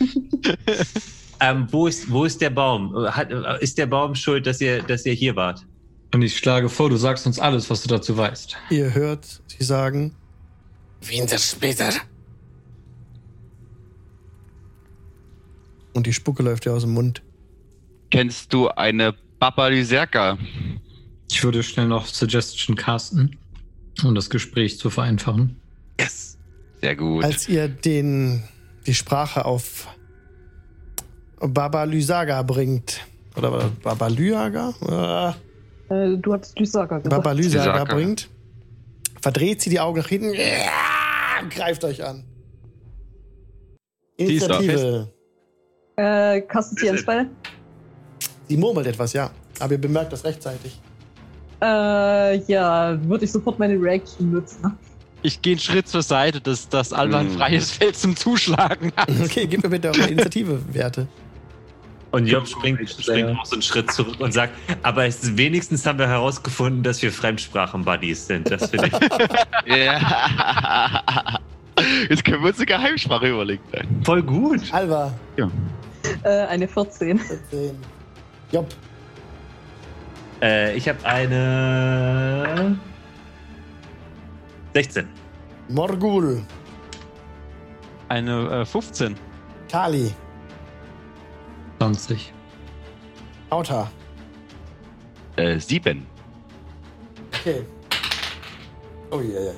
ähm, 1.40 1.68
wo, 1.70 1.86
ist, 1.86 2.10
wo 2.10 2.24
ist 2.24 2.40
der 2.40 2.50
Baum? 2.50 2.94
Hat, 3.14 3.30
ist 3.60 3.76
der 3.76 3.86
Baum 3.86 4.14
schuld, 4.14 4.46
dass 4.46 4.60
ihr, 4.60 4.82
dass 4.82 5.04
ihr 5.04 5.12
hier 5.12 5.36
wart? 5.36 5.66
Und 6.14 6.22
ich 6.22 6.36
schlage 6.36 6.68
vor, 6.68 6.88
du 6.88 6.96
sagst 6.96 7.26
uns 7.26 7.38
alles, 7.38 7.68
was 7.68 7.82
du 7.82 7.88
dazu 7.88 8.16
weißt. 8.16 8.56
Ihr 8.70 8.94
hört 8.94 9.42
sie 9.46 9.64
sagen, 9.64 10.14
Wintersplitter. 11.02 11.92
und 15.94 16.06
die 16.06 16.12
Spucke 16.12 16.42
läuft 16.42 16.66
ihr 16.66 16.72
aus 16.72 16.82
dem 16.82 16.92
Mund. 16.92 17.22
Kennst 18.10 18.52
du 18.52 18.68
eine 18.68 19.14
Baba 19.44 19.68
Lyserka? 19.68 20.38
Ich 21.30 21.44
würde 21.44 21.62
schnell 21.62 21.86
noch 21.86 22.06
Suggestion 22.06 22.76
casten, 22.76 23.36
um 24.02 24.14
das 24.14 24.30
Gespräch 24.30 24.78
zu 24.78 24.88
vereinfachen. 24.88 25.60
Yes. 26.00 26.38
Sehr 26.80 26.96
gut. 26.96 27.22
Als 27.22 27.46
ihr 27.46 27.68
den, 27.68 28.42
die 28.86 28.94
Sprache 28.94 29.44
auf 29.44 29.86
Baba 31.40 31.84
Lysaga 31.84 32.42
bringt, 32.42 33.00
oder 33.36 33.70
Baba 33.82 34.06
Lyaga? 34.06 35.34
Äh, 35.90 36.16
du 36.16 36.32
hattest 36.32 36.58
Lysaga 36.58 36.96
gesagt. 36.96 37.10
Baba 37.10 37.32
Lysaga 37.32 37.72
Lysaga. 37.72 37.94
bringt, 37.94 38.30
verdreht 39.20 39.60
sie 39.60 39.68
die 39.68 39.80
Augen 39.80 39.98
nach 39.98 40.08
hinten, 40.08 40.32
ja, 40.32 41.46
greift 41.50 41.84
euch 41.84 42.02
an. 42.02 42.24
Initiative. 44.16 45.12
Äh, 45.96 46.40
kastet 46.40 46.78
sie 46.78 46.88
ein 46.88 46.96
Spell? 46.96 47.28
Sie 48.48 48.56
murmelt 48.56 48.86
etwas, 48.86 49.12
ja. 49.12 49.30
Aber 49.60 49.72
ihr 49.72 49.80
bemerkt 49.80 50.12
das 50.12 50.24
rechtzeitig. 50.24 50.78
Äh, 51.62 52.36
ja, 52.50 52.98
würde 53.08 53.24
ich 53.24 53.32
sofort 53.32 53.58
meine 53.58 53.74
Reaction 53.80 54.32
nutzen. 54.32 54.76
Ich 55.22 55.40
gehe 55.40 55.52
einen 55.54 55.60
Schritt 55.60 55.88
zur 55.88 56.02
Seite, 56.02 56.40
dass, 56.40 56.68
dass 56.68 56.92
Alba 56.92 57.20
ein 57.20 57.28
Hm. 57.30 57.38
freies 57.38 57.70
Feld 57.70 57.96
zum 57.96 58.14
Zuschlagen 58.16 58.92
hat. 58.96 59.08
Okay, 59.24 59.46
gib 59.46 59.62
mir 59.62 59.70
bitte 59.70 59.88
eure 59.88 60.06
Initiative-Werte. 60.08 61.06
Und 62.10 62.26
Job 62.26 62.46
springt, 62.46 62.88
springt 62.88 63.36
auch 63.36 63.44
so 63.46 63.54
einen 63.54 63.62
Schritt 63.62 63.90
zurück 63.90 64.20
und 64.20 64.32
sagt, 64.32 64.52
aber 64.84 65.04
es, 65.06 65.36
wenigstens 65.36 65.84
haben 65.86 65.98
wir 65.98 66.06
herausgefunden, 66.06 66.82
dass 66.84 67.02
wir 67.02 67.10
Fremdsprachen-Buddies 67.10 68.26
sind. 68.28 68.48
Das 68.50 68.70
finde 68.70 68.86
ich 68.88 68.92
Ja. 69.76 71.40
Jetzt 72.08 72.24
können 72.24 72.42
wir 72.42 72.48
uns 72.50 72.58
eine 72.58 72.66
Geheimsprache 72.66 73.28
überlegen. 73.30 73.62
voll 74.04 74.22
gut. 74.22 74.60
Alva, 74.72 75.12
Äh, 76.22 76.28
eine 76.28 76.68
14. 76.68 77.18
14. 77.18 77.70
Job, 78.52 78.68
Äh, 80.42 80.76
ich 80.76 80.88
habe 80.88 81.04
eine 81.06 82.78
16. 84.74 85.08
Morgul, 85.68 86.42
Eine 88.08 88.60
äh, 88.60 88.64
15. 88.66 89.16
Kali, 89.70 90.12
20. 91.78 92.32
Auta. 93.50 93.90
Äh, 95.36 95.58
sieben. 95.58 96.06
Okay. 97.32 97.64
Oh 99.10 99.20
je, 99.20 99.32
je. 99.32 99.52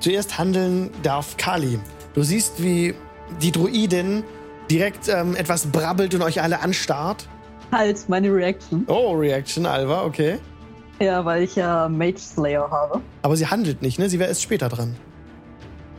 Zuerst 0.00 0.38
handeln 0.38 0.90
darf 1.02 1.36
Kali. 1.36 1.78
Du 2.14 2.22
siehst, 2.22 2.62
wie 2.62 2.94
die 3.42 3.52
Druidin 3.52 4.24
direkt 4.70 5.08
ähm, 5.08 5.34
etwas 5.36 5.66
brabbelt 5.66 6.14
und 6.14 6.22
euch 6.22 6.40
alle 6.42 6.60
anstarrt. 6.60 7.26
Halt, 7.72 8.08
meine 8.08 8.32
Reaction. 8.32 8.84
Oh, 8.88 9.12
Reaction, 9.12 9.66
Alva, 9.66 10.04
okay. 10.04 10.38
Ja, 11.00 11.24
weil 11.24 11.42
ich 11.42 11.54
ja 11.56 11.88
Mage 11.88 12.18
Slayer 12.18 12.68
habe. 12.70 13.00
Aber 13.22 13.36
sie 13.36 13.46
handelt 13.46 13.82
nicht, 13.82 13.98
ne? 13.98 14.08
Sie 14.08 14.18
wäre 14.18 14.28
erst 14.30 14.42
später 14.42 14.68
dran. 14.68 14.96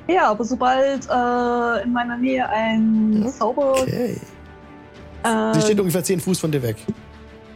Ja, 0.07 0.29
aber 0.31 0.43
sobald 0.43 1.05
äh, 1.07 1.83
in 1.83 1.93
meiner 1.93 2.17
Nähe 2.17 2.49
ein 2.49 3.21
Ja, 3.23 3.29
Zauber. 3.29 3.73
Okay. 3.81 4.17
äh, 5.23 5.53
Sie 5.53 5.61
steht 5.61 5.79
ungefähr 5.79 6.03
10 6.03 6.19
Fuß 6.19 6.39
von 6.39 6.51
dir 6.51 6.63
weg. 6.63 6.77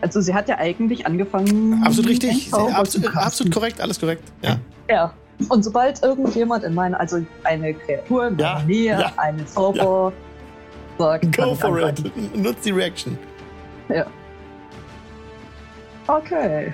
also, 0.02 0.22
sie 0.22 0.34
hat 0.34 0.48
ja 0.48 0.58
eigentlich 0.60 1.06
angefangen. 1.08 1.82
Absolut 1.84 2.06
einen 2.06 2.10
richtig. 2.10 2.46
Sie, 2.46 2.52
zu 2.52 2.58
absolut, 2.68 3.16
absolut 3.18 3.54
korrekt, 3.54 3.82
alles 3.82 4.00
korrekt. 4.00 4.24
Ja. 4.44 4.58
Ja. 4.90 5.14
Und 5.50 5.64
sobald 5.64 6.02
irgendjemand 6.04 6.64
in 6.64 6.76
meiner, 6.76 7.00
also 7.00 7.26
eine 7.44 7.74
Kreatur 7.74 8.28
in 8.28 8.36
meiner 8.36 8.60
Ja, 8.60 8.64
Nähe, 8.66 9.00
ja, 9.00 9.12
eine 9.18 9.44
Zauber 9.48 10.14
sagt, 10.98 11.32
kann 11.32 11.50
Go 11.50 11.56
for 11.56 11.80
it. 11.80 12.36
Nutz 12.36 12.62
die 12.62 12.72
Reaction. 12.72 13.18
Okay. 16.08 16.74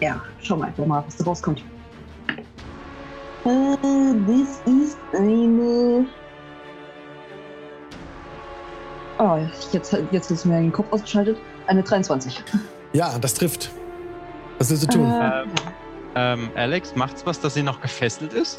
Ja, 0.00 0.20
schau 0.42 0.56
mal, 0.56 0.66
einfach 0.68 0.86
mal, 0.86 1.02
was 1.06 1.16
da 1.16 1.24
rauskommt. 1.24 1.62
Äh, 3.44 3.76
das 4.26 4.60
ist 4.66 4.98
eine. 5.12 6.06
Oh, 9.18 9.38
jetzt, 9.72 9.96
jetzt 10.10 10.30
ist 10.30 10.44
mir 10.44 10.56
den 10.60 10.72
Kopf 10.72 10.92
ausgeschaltet. 10.92 11.38
Eine 11.66 11.82
23. 11.82 12.42
Ja, 12.92 13.18
das 13.18 13.34
trifft. 13.34 13.70
Was 14.58 14.70
willst 14.70 14.84
du 14.84 14.88
tun? 14.88 15.10
Äh, 15.10 15.42
Ähm, 15.42 15.50
Ähm, 16.18 16.50
Alex, 16.54 16.94
macht's 16.96 17.26
was, 17.26 17.38
dass 17.40 17.54
sie 17.54 17.62
noch 17.62 17.80
gefesselt 17.82 18.32
ist? 18.32 18.58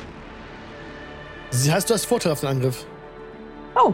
Sie 1.49 1.71
heißt, 1.73 1.89
du 1.89 1.95
hast 1.95 2.05
Vorteil 2.05 2.31
auf 2.31 2.41
den 2.41 2.49
Angriff. 2.49 2.85
oh, 3.75 3.93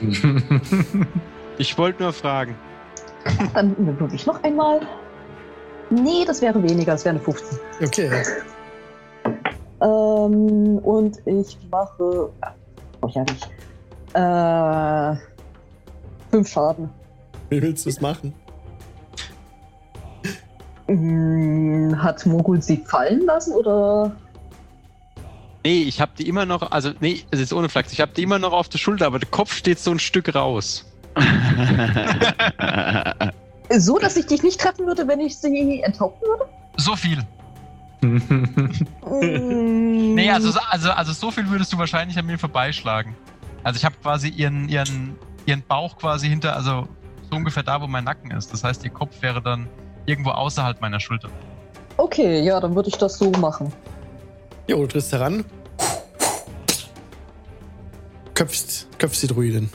Ich 1.58 1.76
wollte 1.76 2.04
nur 2.04 2.12
fragen. 2.12 2.54
dann 3.52 3.74
würde 3.98 4.14
ich 4.14 4.26
noch 4.26 4.42
einmal. 4.44 4.80
Nee, 5.90 6.24
das 6.24 6.40
wäre 6.40 6.62
weniger, 6.62 6.92
das 6.92 7.04
wäre 7.04 7.16
eine 7.16 7.24
15. 7.24 7.58
Okay. 7.84 8.22
Ähm, 9.80 10.78
und 10.78 11.18
ich 11.26 11.58
mache. 11.70 12.30
Oh, 13.00 13.08
ja, 13.08 13.22
nicht. 13.22 13.50
Äh. 14.14 15.20
Fünf 16.30 16.48
Schaden. 16.48 16.90
Wie 17.48 17.60
willst 17.62 17.86
du 17.86 17.90
es 17.90 18.00
machen? 18.00 18.34
Hm, 20.86 22.02
hat 22.02 22.24
Mogul 22.26 22.62
sie 22.62 22.78
fallen 22.78 23.26
lassen 23.26 23.54
oder? 23.54 24.12
Nee, 25.68 25.82
ich 25.82 26.00
hab 26.00 26.16
die 26.16 26.26
immer 26.26 26.46
noch, 26.46 26.70
also 26.70 26.92
nee, 27.00 27.24
es 27.30 27.40
ist 27.40 27.52
ohne 27.52 27.68
Flachs, 27.68 27.92
ich 27.92 28.00
hab 28.00 28.14
die 28.14 28.22
immer 28.22 28.38
noch 28.38 28.54
auf 28.54 28.70
der 28.70 28.78
Schulter, 28.78 29.04
aber 29.04 29.18
der 29.18 29.28
Kopf 29.28 29.52
steht 29.52 29.78
so 29.78 29.90
ein 29.90 29.98
Stück 29.98 30.34
raus. 30.34 30.86
So, 33.70 33.98
dass 33.98 34.16
ich 34.16 34.24
dich 34.24 34.42
nicht 34.42 34.58
treffen 34.58 34.86
würde, 34.86 35.06
wenn 35.06 35.20
ich 35.20 35.36
sie 35.36 35.82
enthaupten 35.82 36.26
würde? 36.26 36.46
So 36.78 36.96
viel. 36.96 37.18
Mm, 38.00 40.14
Nee, 40.14 40.30
also, 40.30 40.58
also, 40.70 40.90
also 40.90 41.12
so 41.12 41.30
viel 41.30 41.46
würdest 41.50 41.70
du 41.74 41.76
wahrscheinlich 41.76 42.18
an 42.18 42.24
mir 42.24 42.38
vorbeischlagen. 42.38 43.14
Also 43.62 43.76
ich 43.76 43.84
habe 43.84 43.94
quasi 44.02 44.30
ihren, 44.30 44.70
ihren, 44.70 45.18
ihren 45.44 45.60
Bauch 45.60 45.98
quasi 45.98 46.30
hinter, 46.30 46.56
also 46.56 46.88
so 47.30 47.36
ungefähr 47.36 47.62
da, 47.62 47.82
wo 47.82 47.86
mein 47.86 48.04
Nacken 48.04 48.30
ist. 48.30 48.54
Das 48.54 48.64
heißt, 48.64 48.84
ihr 48.84 48.90
Kopf 48.90 49.20
wäre 49.20 49.42
dann 49.42 49.68
irgendwo 50.06 50.30
außerhalb 50.30 50.80
meiner 50.80 50.98
Schulter. 50.98 51.28
Okay, 51.98 52.40
ja, 52.40 52.58
dann 52.58 52.74
würde 52.74 52.88
ich 52.88 52.96
das 52.96 53.18
so 53.18 53.30
machen. 53.32 53.70
Jo, 54.68 54.82
du 54.82 54.86
trittst 54.86 55.12
heran. 55.12 55.46
Köpfst, 58.38 58.86
köpfst 58.98 59.20
die 59.24 59.26
Druidin. 59.26 59.68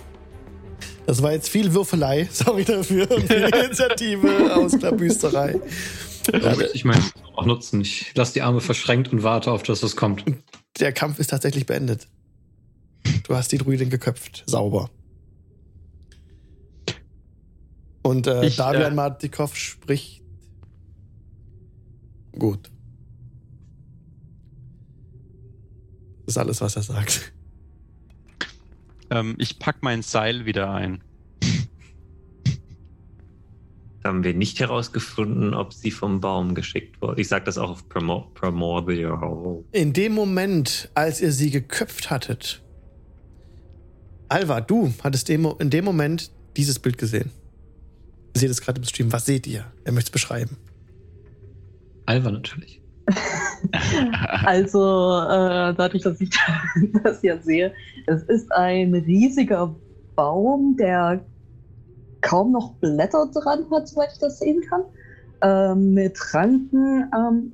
Das 1.06 1.22
war 1.22 1.34
jetzt 1.34 1.50
viel 1.50 1.74
Würfelei. 1.74 2.30
Sorry 2.32 2.64
dafür. 2.64 3.12
Und 3.12 3.28
viel 3.28 3.42
Initiative, 3.54 4.56
Ausklappbüsterei. 4.56 5.60
Ja, 6.32 6.56
ich 6.74 6.86
meine, 6.86 7.04
auch 7.36 7.46
nutzen. 7.46 7.82
Ich 7.82 8.16
lasse 8.16 8.32
die 8.32 8.42
Arme 8.42 8.62
verschränkt 8.62 9.12
und 9.12 9.22
warte 9.22 9.52
auf 9.52 9.64
das, 9.64 9.84
was 9.84 9.98
kommt. 9.98 10.24
Der 10.80 10.94
Kampf 10.94 11.20
ist 11.20 11.32
tatsächlich 11.32 11.66
beendet. 11.66 12.08
Du 13.28 13.36
hast 13.36 13.52
die 13.52 13.58
Druidin 13.58 13.90
geköpft. 13.90 14.46
Sauber. 14.46 14.90
Und 18.02 18.28
äh, 18.28 18.46
Ich, 18.46 18.56
Davian 18.56 18.94
äh, 18.94 18.96
Martikov 18.96 19.58
spricht. 19.58 20.24
Gut. 22.32 22.72
Das 26.26 26.36
ist 26.36 26.38
alles, 26.38 26.62
was 26.62 26.78
er 26.78 26.84
sagt. 26.84 27.33
Ähm, 29.14 29.36
ich 29.38 29.60
pack 29.60 29.78
mein 29.82 30.02
Seil 30.02 30.46
wieder 30.46 30.72
ein. 30.72 31.04
Haben 34.04 34.24
wir 34.24 34.34
nicht 34.34 34.60
herausgefunden, 34.60 35.54
ob 35.54 35.74
sie 35.74 35.92
vom 35.92 36.20
Baum 36.20 36.56
geschickt 36.56 37.02
wurde. 37.02 37.22
Ich 37.22 37.28
sage 37.30 37.46
das 37.46 37.58
auch 37.58 37.70
auf 37.70 37.88
Promo 37.90 38.32
Primordial. 38.34 39.64
In 39.72 39.94
dem 39.94 40.14
Moment, 40.14 40.90
als 40.96 41.22
ihr 41.22 41.32
sie 41.32 41.52
geköpft 41.52 42.10
hattet, 42.10 42.62
Alva, 44.30 44.62
du 44.62 44.92
hattest 45.04 45.30
demo- 45.30 45.58
in 45.62 45.70
dem 45.70 45.86
Moment 45.86 46.32
dieses 46.58 46.80
Bild 46.80 46.98
gesehen. 46.98 47.30
Ihr 48.36 48.40
seht 48.42 48.50
es 48.50 48.62
gerade 48.62 48.82
im 48.82 48.88
Stream. 48.88 49.12
Was 49.14 49.28
seht 49.28 49.46
ihr? 49.46 49.72
Er 49.84 49.92
möchte 49.92 50.08
es 50.08 50.12
beschreiben. 50.12 50.58
Alva 52.08 52.32
natürlich. 52.32 52.82
Also, 54.46 54.80
äh, 54.80 55.74
dadurch, 55.74 56.04
dass 56.04 56.20
ich 56.20 56.30
das 57.04 57.22
ja 57.24 57.40
sehe, 57.40 57.74
es 58.08 58.24
ist 58.24 58.52
ein 58.52 58.94
riesiger 58.94 59.76
Baum, 60.16 60.76
der 60.78 61.26
kaum 62.22 62.52
noch 62.52 62.76
Blätter 62.76 63.30
dran 63.34 63.66
hat, 63.72 63.88
soweit 63.88 64.10
ich 64.14 64.20
das 64.20 64.40
sehen 64.40 64.62
kann. 64.70 64.84
Ähm, 65.42 65.94
mit 65.94 66.18
Ranken 66.34 67.12
ähm, 67.16 67.54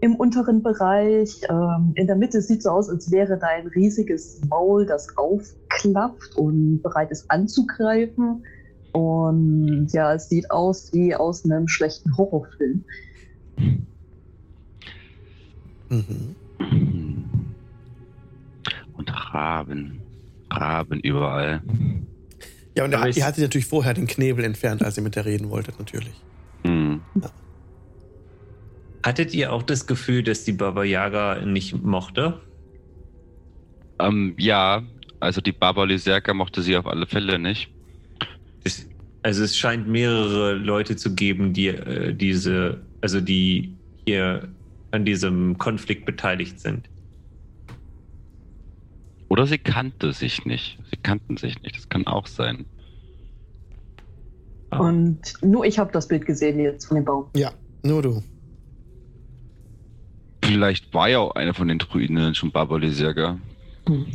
im 0.00 0.16
unteren 0.16 0.62
Bereich. 0.62 1.40
Ähm, 1.48 1.92
in 1.94 2.06
der 2.06 2.16
Mitte 2.16 2.40
sieht 2.40 2.62
so 2.62 2.70
aus, 2.70 2.88
als 2.88 3.10
wäre 3.10 3.38
da 3.38 3.48
ein 3.48 3.66
riesiges 3.68 4.40
Maul, 4.48 4.86
das 4.86 5.08
aufklappt 5.16 6.36
und 6.36 6.82
bereit 6.82 7.10
ist 7.10 7.30
anzugreifen. 7.30 8.44
Und 8.92 9.88
ja, 9.92 10.14
es 10.14 10.28
sieht 10.28 10.50
aus 10.50 10.92
wie 10.92 11.14
aus 11.14 11.44
einem 11.44 11.68
schlechten 11.68 12.16
Horrorfilm. 12.16 12.84
Mhm. 15.88 16.34
Und 18.94 19.34
Raben. 19.34 20.00
Raben 20.50 21.00
überall. 21.00 21.62
Ja, 22.76 22.84
und 22.84 22.92
er, 22.92 23.08
ihr 23.08 23.24
hattet 23.24 23.42
natürlich 23.42 23.66
vorher 23.66 23.94
den 23.94 24.06
Knebel 24.06 24.44
entfernt, 24.44 24.82
als 24.82 24.96
ihr 24.96 25.02
mit 25.02 25.16
der 25.16 25.24
reden 25.24 25.50
wolltet, 25.50 25.78
natürlich. 25.78 26.14
Hm. 26.64 27.00
Hattet 29.02 29.34
ihr 29.34 29.52
auch 29.52 29.62
das 29.62 29.86
Gefühl, 29.86 30.22
dass 30.22 30.44
die 30.44 30.52
Baba 30.52 30.84
Yaga 30.84 31.44
nicht 31.44 31.82
mochte? 31.82 32.40
Ähm, 33.98 34.34
ja, 34.38 34.82
also 35.20 35.40
die 35.40 35.52
Baba 35.52 35.84
Lyserka 35.84 36.34
mochte 36.34 36.62
sie 36.62 36.76
auf 36.76 36.86
alle 36.86 37.06
Fälle 37.06 37.38
nicht. 37.38 37.70
Es, 38.64 38.88
also 39.22 39.44
es 39.44 39.56
scheint 39.56 39.88
mehrere 39.88 40.54
Leute 40.54 40.96
zu 40.96 41.14
geben, 41.14 41.52
die 41.52 41.68
äh, 41.68 42.14
diese, 42.14 42.80
also 43.00 43.20
die 43.20 43.74
hier 44.06 44.48
an 44.90 45.04
diesem 45.04 45.58
Konflikt 45.58 46.06
beteiligt 46.06 46.60
sind. 46.60 46.88
Oder 49.28 49.46
sie 49.46 49.58
kannte 49.58 50.12
sich 50.12 50.46
nicht. 50.46 50.78
Sie 50.90 50.96
kannten 50.96 51.36
sich 51.36 51.60
nicht. 51.62 51.76
Das 51.76 51.88
kann 51.88 52.06
auch 52.06 52.26
sein. 52.26 52.64
Ah. 54.70 54.78
Und 54.78 55.20
nur 55.42 55.64
ich 55.64 55.78
habe 55.78 55.92
das 55.92 56.08
Bild 56.08 56.26
gesehen 56.26 56.58
jetzt 56.58 56.86
von 56.86 56.96
dem 56.96 57.04
Baum. 57.04 57.26
Ja, 57.34 57.52
nur 57.82 58.02
du. 58.02 58.22
Vielleicht 60.44 60.92
war 60.94 61.08
ja 61.08 61.18
auch 61.18 61.34
einer 61.34 61.52
von 61.52 61.68
den 61.68 61.78
Druiden 61.78 62.34
schon 62.34 62.50
Baba 62.50 62.76
Lyserka. 62.76 63.38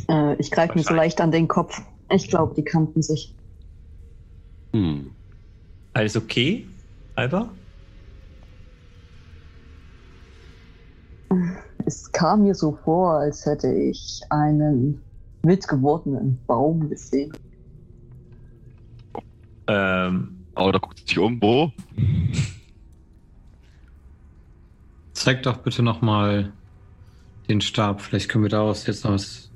Äh, 0.08 0.34
ich 0.40 0.50
greife 0.50 0.74
mir 0.74 0.82
so 0.82 0.94
leicht 0.94 1.20
an 1.20 1.30
den 1.30 1.48
Kopf. 1.48 1.80
Ich 2.10 2.28
glaube, 2.28 2.54
die 2.54 2.64
kannten 2.64 3.02
sich. 3.02 3.34
Hm. 4.72 5.10
Alles 5.92 6.16
okay, 6.16 6.66
Alba? 7.14 7.50
Es 11.86 12.10
kam 12.12 12.42
mir 12.42 12.54
so 12.54 12.78
vor, 12.84 13.18
als 13.18 13.44
hätte 13.44 13.72
ich 13.72 14.22
einen 14.30 15.02
wild 15.42 15.66
gewordenen 15.68 16.38
Baum 16.46 16.88
gesehen. 16.88 17.32
Ähm, 19.66 20.34
Oh, 20.56 20.70
da 20.70 20.78
guckt 20.78 21.06
sich 21.06 21.18
um. 21.18 21.40
Wo? 21.40 21.72
Zeig 25.12 25.42
doch 25.42 25.58
bitte 25.58 25.82
nochmal 25.82 26.52
den 27.48 27.60
Stab. 27.60 28.00
Vielleicht 28.00 28.28
können 28.28 28.44
wir 28.44 28.50
daraus 28.50 28.86
jetzt 28.86 29.04
noch 29.04 29.12
was 29.12 29.50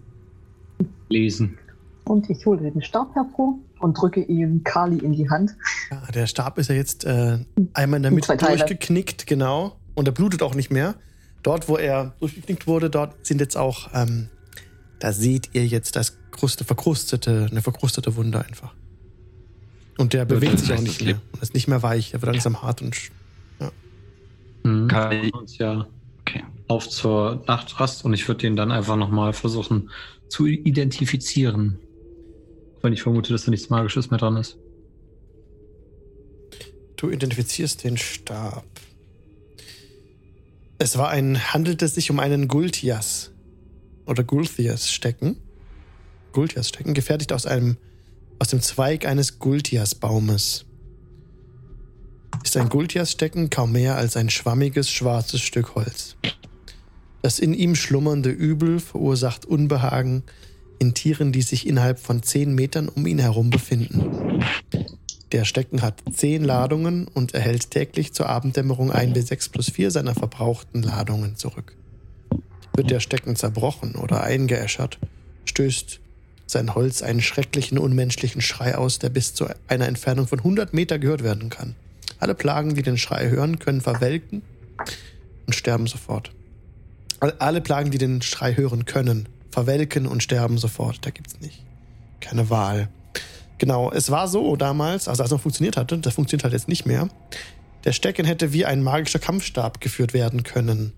lesen. 1.08 1.58
Und 2.04 2.28
ich 2.30 2.44
hole 2.46 2.70
den 2.70 2.82
Stab 2.82 3.14
hervor 3.14 3.58
und 3.80 4.00
drücke 4.00 4.22
ihm 4.22 4.64
Kali 4.64 4.98
in 4.98 5.12
die 5.12 5.28
Hand. 5.28 5.54
Ja, 5.90 6.02
der 6.12 6.26
Stab 6.26 6.58
ist 6.58 6.68
ja 6.68 6.74
jetzt 6.74 7.04
äh, 7.04 7.38
einmal 7.74 7.98
in 7.98 8.02
der 8.02 8.12
Mitte 8.12 8.36
durchgeknickt, 8.36 9.26
genau. 9.26 9.76
Und 9.94 10.08
er 10.08 10.12
blutet 10.12 10.42
auch 10.42 10.54
nicht 10.54 10.70
mehr. 10.70 10.94
Dort, 11.48 11.66
wo 11.66 11.78
er 11.78 12.12
durchgeknickt 12.20 12.66
wurde, 12.66 12.90
dort 12.90 13.26
sind 13.26 13.40
jetzt 13.40 13.56
auch, 13.56 13.88
ähm, 13.94 14.28
da 14.98 15.14
seht 15.14 15.48
ihr 15.54 15.66
jetzt 15.66 15.96
das 15.96 16.18
kruste, 16.30 16.62
verkrustete, 16.62 17.48
eine 17.50 17.62
verkrustete 17.62 18.16
Wunde 18.16 18.44
einfach. 18.44 18.74
Und 19.96 20.12
der 20.12 20.26
bewegt 20.26 20.52
das 20.52 20.60
sich 20.66 20.72
auch 20.74 20.80
nicht 20.82 21.00
mehr. 21.02 21.18
Und 21.32 21.40
ist 21.42 21.54
nicht 21.54 21.66
mehr 21.66 21.82
weich. 21.82 22.12
Er 22.12 22.20
wird 22.20 22.32
langsam 22.32 22.60
hart 22.60 22.82
und 22.82 22.94
sch- 22.94 23.10
Mhm. 24.62 24.88
Kann 24.88 25.30
uns 25.30 25.56
ja 25.56 25.86
Okay. 26.20 26.44
auf 26.66 26.86
zur 26.90 27.42
Nachtrast 27.46 28.04
und 28.04 28.12
ich 28.12 28.28
würde 28.28 28.42
den 28.42 28.54
dann 28.54 28.70
einfach 28.70 28.96
nochmal 28.96 29.32
versuchen 29.32 29.88
zu 30.28 30.44
identifizieren. 30.46 31.78
Wenn 32.82 32.92
ich 32.92 33.00
vermute, 33.02 33.32
dass 33.32 33.46
da 33.46 33.50
nichts 33.50 33.70
Magisches 33.70 34.10
mehr 34.10 34.18
dran 34.18 34.36
ist. 34.36 34.58
du 36.96 37.08
identifizierst 37.10 37.84
den 37.84 37.96
Stab. 37.96 38.64
Es 40.80 40.96
war 40.96 41.08
ein, 41.08 41.52
handelte 41.52 41.88
sich 41.88 42.08
um 42.10 42.20
einen 42.20 42.46
Gultias 42.46 43.32
oder 44.06 44.22
Gulthias-Stecken. 44.22 45.36
Gultias-Stecken, 46.32 46.94
gefertigt 46.94 47.32
aus 47.32 47.46
einem, 47.46 47.78
aus 48.38 48.48
dem 48.48 48.60
Zweig 48.60 49.04
eines 49.04 49.40
Gultias-Baumes. 49.40 50.66
Ist 52.44 52.56
ein 52.56 52.68
Gultias-Stecken 52.68 53.50
kaum 53.50 53.72
mehr 53.72 53.96
als 53.96 54.16
ein 54.16 54.30
schwammiges, 54.30 54.88
schwarzes 54.88 55.40
Stück 55.40 55.74
Holz. 55.74 56.16
Das 57.22 57.40
in 57.40 57.54
ihm 57.54 57.74
schlummernde 57.74 58.30
Übel 58.30 58.78
verursacht 58.78 59.46
Unbehagen 59.46 60.22
in 60.78 60.94
Tieren, 60.94 61.32
die 61.32 61.42
sich 61.42 61.66
innerhalb 61.66 61.98
von 61.98 62.22
zehn 62.22 62.54
Metern 62.54 62.88
um 62.88 63.04
ihn 63.08 63.18
herum 63.18 63.50
befinden. 63.50 64.44
Der 65.32 65.44
Stecken 65.44 65.82
hat 65.82 66.02
zehn 66.12 66.42
Ladungen 66.42 67.06
und 67.06 67.34
erhält 67.34 67.70
täglich 67.70 68.14
zur 68.14 68.28
Abenddämmerung 68.28 68.90
ein 68.90 69.12
bis 69.12 69.26
sechs 69.26 69.48
plus 69.48 69.70
vier 69.70 69.90
seiner 69.90 70.14
verbrauchten 70.14 70.82
Ladungen 70.82 71.36
zurück. 71.36 71.76
Wird 72.74 72.90
der 72.90 73.00
Stecken 73.00 73.36
zerbrochen 73.36 73.94
oder 73.94 74.22
eingeäschert, 74.22 74.98
stößt 75.44 76.00
sein 76.46 76.74
Holz 76.74 77.02
einen 77.02 77.20
schrecklichen, 77.20 77.76
unmenschlichen 77.76 78.40
Schrei 78.40 78.76
aus, 78.76 78.98
der 78.98 79.10
bis 79.10 79.34
zu 79.34 79.46
einer 79.66 79.86
Entfernung 79.86 80.26
von 80.26 80.38
100 80.38 80.72
Meter 80.72 80.98
gehört 80.98 81.22
werden 81.22 81.50
kann. 81.50 81.74
Alle 82.20 82.34
Plagen, 82.34 82.74
die 82.74 82.82
den 82.82 82.96
Schrei 82.96 83.28
hören, 83.28 83.58
können 83.58 83.82
verwelken 83.82 84.42
und 85.46 85.52
sterben 85.52 85.86
sofort. 85.86 86.32
Alle 87.20 87.60
Plagen, 87.60 87.90
die 87.90 87.98
den 87.98 88.22
Schrei 88.22 88.54
hören 88.54 88.86
können, 88.86 89.28
verwelken 89.50 90.06
und 90.06 90.22
sterben 90.22 90.56
sofort. 90.56 91.04
Da 91.04 91.10
gibt's 91.10 91.40
nicht. 91.40 91.64
Keine 92.20 92.48
Wahl. 92.48 92.88
Genau, 93.58 93.90
es 93.90 94.10
war 94.10 94.28
so 94.28 94.56
damals, 94.56 95.08
also 95.08 95.22
als 95.22 95.30
es 95.30 95.34
noch 95.34 95.42
funktioniert 95.42 95.76
hatte, 95.76 95.98
das 95.98 96.14
funktioniert 96.14 96.44
halt 96.44 96.54
jetzt 96.54 96.68
nicht 96.68 96.86
mehr. 96.86 97.08
Der 97.84 97.92
Stecken 97.92 98.24
hätte 98.24 98.52
wie 98.52 98.64
ein 98.64 98.82
magischer 98.82 99.18
Kampfstab 99.18 99.80
geführt 99.80 100.14
werden 100.14 100.42
können. 100.42 100.92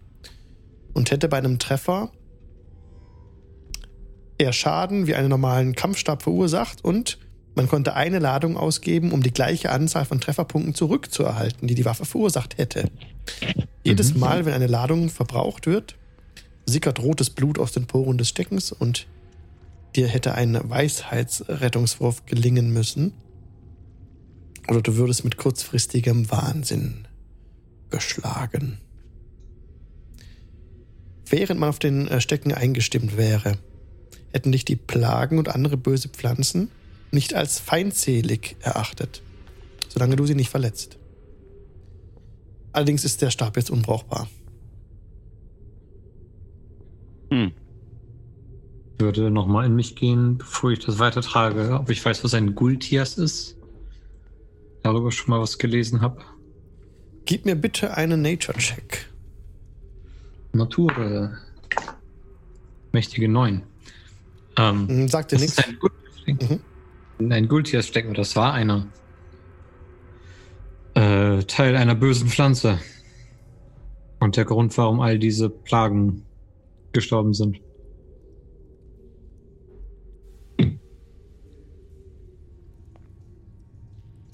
Und 0.93 1.11
hätte 1.11 1.29
bei 1.29 1.39
einem 1.39 1.59
Treffer 1.59 2.11
eher 4.39 4.53
Schaden 4.53 5.07
wie 5.07 5.15
einen 5.15 5.29
normalen 5.29 5.75
Kampfstab 5.75 6.23
verursacht 6.23 6.85
und 6.85 7.19
man 7.55 7.69
konnte 7.69 7.95
eine 7.95 8.19
Ladung 8.19 8.57
ausgeben, 8.57 9.13
um 9.13 9.23
die 9.23 9.33
gleiche 9.33 9.71
Anzahl 9.71 10.05
von 10.05 10.21
Trefferpunkten 10.21 10.75
zurückzuerhalten, 10.75 11.69
die 11.69 11.75
die 11.75 11.85
Waffe 11.85 12.05
verursacht 12.05 12.59
hätte. 12.59 12.91
Jedes 13.85 14.15
Mal, 14.15 14.45
wenn 14.47 14.55
eine 14.55 14.67
Ladung 14.67 15.11
verbraucht 15.11 15.67
wird, 15.67 15.97
sickert 16.67 17.01
rotes 17.01 17.31
Blut 17.31 17.59
aus 17.59 17.73
den 17.73 17.87
Poren 17.87 18.19
des 18.19 18.29
Steckens 18.29 18.73
und 18.73 19.07
dir 19.97 20.09
hätte 20.09 20.35
ein 20.35 20.59
Weisheitsrettungswurf 20.69 22.27
gelingen 22.27 22.73
müssen. 22.73 23.13
Oder 24.69 24.83
du 24.83 24.97
würdest 24.97 25.25
mit 25.25 25.37
kurzfristigem 25.37 26.31
Wahnsinn 26.31 27.09
geschlagen. 27.91 28.79
Während 31.29 31.61
man 31.61 31.69
auf 31.69 31.79
den 31.79 32.09
äh, 32.09 32.21
Stecken 32.21 32.53
eingestimmt 32.53 33.17
wäre, 33.17 33.59
hätten 34.33 34.53
dich 34.53 34.65
die 34.65 34.77
Plagen 34.77 35.39
und 35.39 35.49
andere 35.49 35.77
böse 35.77 36.09
Pflanzen 36.09 36.71
nicht 37.13 37.35
als 37.35 37.59
feindselig 37.59 38.57
erachtet, 38.61 39.23
solange 39.89 40.17
du 40.17 40.27
sie 40.27 40.35
nicht 40.35 40.51
verletzt. 40.51 40.99
Allerdings 42.73 43.05
ist 43.05 43.23
der 43.23 43.31
Stab 43.31 43.57
jetzt 43.57 43.71
unbrauchbar. 43.71 44.29
Hm. 47.31 47.53
Würde 49.01 49.31
nochmal 49.31 49.65
in 49.65 49.75
mich 49.75 49.97
gehen, 49.97 50.37
bevor 50.37 50.73
ich 50.73 50.81
das 50.81 50.99
weitertrage, 50.99 51.73
ob 51.81 51.89
ich 51.89 52.05
weiß, 52.05 52.23
was 52.23 52.35
ein 52.35 52.55
Gultias 52.55 53.17
ist. 53.17 53.57
Darüber 54.83 55.11
schon 55.11 55.31
mal 55.31 55.41
was 55.41 55.57
gelesen 55.57 56.03
habe. 56.03 56.21
Gib 57.25 57.47
mir 57.47 57.57
bitte 57.57 57.97
einen 57.97 58.21
Nature-Check. 58.21 59.09
Natur. 60.53 61.33
Mächtige 62.93 63.27
9. 63.27 63.63
Ähm, 64.59 64.89
hm, 64.89 65.09
Sagt 65.09 65.33
dir 65.33 65.39
nichts. 65.39 65.57
Ein, 65.59 65.79
Gultias 65.79 66.61
mhm. 67.19 67.33
ein 67.33 67.49
Gultias-Stecken, 67.49 68.13
das 68.13 68.37
war 68.37 68.53
einer. 68.53 68.87
Äh, 70.93 71.45
Teil 71.45 71.75
einer 71.77 71.95
bösen 71.95 72.29
Pflanze. 72.29 72.79
Und 74.19 74.37
der 74.37 74.45
Grund, 74.45 74.77
warum 74.77 75.01
all 75.01 75.19
diese 75.19 75.49
Plagen 75.49 76.27
gestorben 76.93 77.33
sind. 77.33 77.61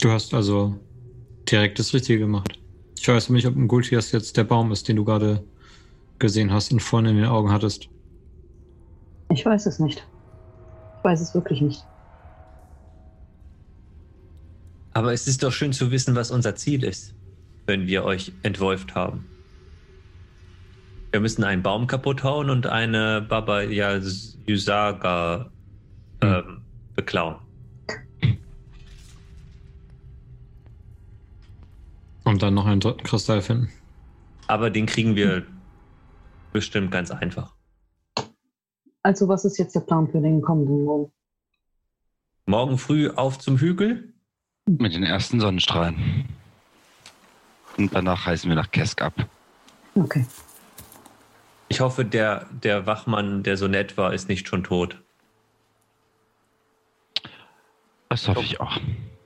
Du 0.01 0.11
hast 0.11 0.35
also 0.35 0.79
direkt 1.51 1.79
das 1.79 1.95
Richtige 1.95 2.19
gemacht. 2.19 2.59
Ich 2.99 3.09
weiß 3.09 3.31
nicht, 3.31 3.47
ob 3.47 3.57
ein 3.57 3.69
Gultias 3.69 4.13
jetzt 4.13 4.37
der 4.37 4.45
Baum 4.45 4.73
ist, 4.73 4.89
den 4.89 4.97
du 4.97 5.05
gerade 5.05 5.43
gesehen 6.19 6.53
hast 6.53 6.73
und 6.73 6.81
vorne 6.81 7.11
in 7.11 7.17
den 7.17 7.27
Augen 7.27 7.51
hattest. 7.51 7.89
Ich 9.31 9.45
weiß 9.45 9.67
es 9.67 9.79
nicht. 9.79 10.07
Ich 10.99 11.05
weiß 11.05 11.21
es 11.21 11.35
wirklich 11.35 11.61
nicht. 11.61 11.85
Aber 14.93 15.13
es 15.13 15.27
ist 15.27 15.43
doch 15.43 15.53
schön 15.53 15.73
zu 15.73 15.91
wissen, 15.91 16.15
was 16.15 16.31
unser 16.31 16.57
Ziel 16.57 16.83
ist, 16.83 17.15
wenn 17.67 17.87
wir 17.87 18.05
euch 18.05 18.33
entwolft 18.43 18.95
haben. 18.95 19.27
Wir 21.11 21.21
müssen 21.21 21.45
einen 21.45 21.63
Baum 21.63 21.87
kaputt 21.87 22.23
hauen 22.25 22.51
und 22.51 22.67
eine 22.67 23.21
Baba 23.23 23.63
Yusaga 23.63 25.51
hm. 26.23 26.31
ähm, 26.31 26.61
beklauen. 26.95 27.46
Und 32.27 32.43
dann 32.43 32.55
noch 32.55 32.67
einen 32.67 32.81
dritten 32.81 33.05
Kristall 33.05 33.41
finden. 33.41 33.71
Aber 34.49 34.69
den 34.69 34.87
kriegen 34.87 35.15
wir 35.15 35.47
bestimmt 36.53 36.91
ganz 36.91 37.13
einfach. 37.13 37.55
Also, 39.05 39.29
was 39.29 39.45
ist 39.45 39.59
jetzt 39.59 39.77
der 39.77 39.81
Plan 39.81 40.11
für 40.11 40.21
den 40.21 40.43
kommenden 40.43 40.85
Morgen? 40.85 41.13
Morgen 42.47 42.79
früh 42.79 43.09
auf 43.11 43.39
zum 43.39 43.59
Hügel? 43.59 44.13
Mit 44.67 44.93
den 44.93 45.05
ersten 45.05 45.39
Sonnenstrahlen. 45.39 46.25
Und 47.79 47.95
danach 47.95 48.27
heißen 48.27 48.49
wir 48.49 48.57
nach 48.57 48.73
Kesk 48.73 49.03
ab. 49.03 49.15
Okay. 49.95 50.27
Ich 51.69 51.79
hoffe, 51.79 52.05
der, 52.05 52.47
der 52.51 52.87
Wachmann, 52.87 53.45
der 53.45 53.57
so 53.57 53.69
nett 53.69 53.97
war, 53.97 54.13
ist 54.13 54.29
nicht 54.29 54.49
schon 54.49 54.65
tot. 54.65 55.01
Das 58.09 58.27
hoffe 58.27 58.43
ich 58.43 58.59
auch. 58.61 58.79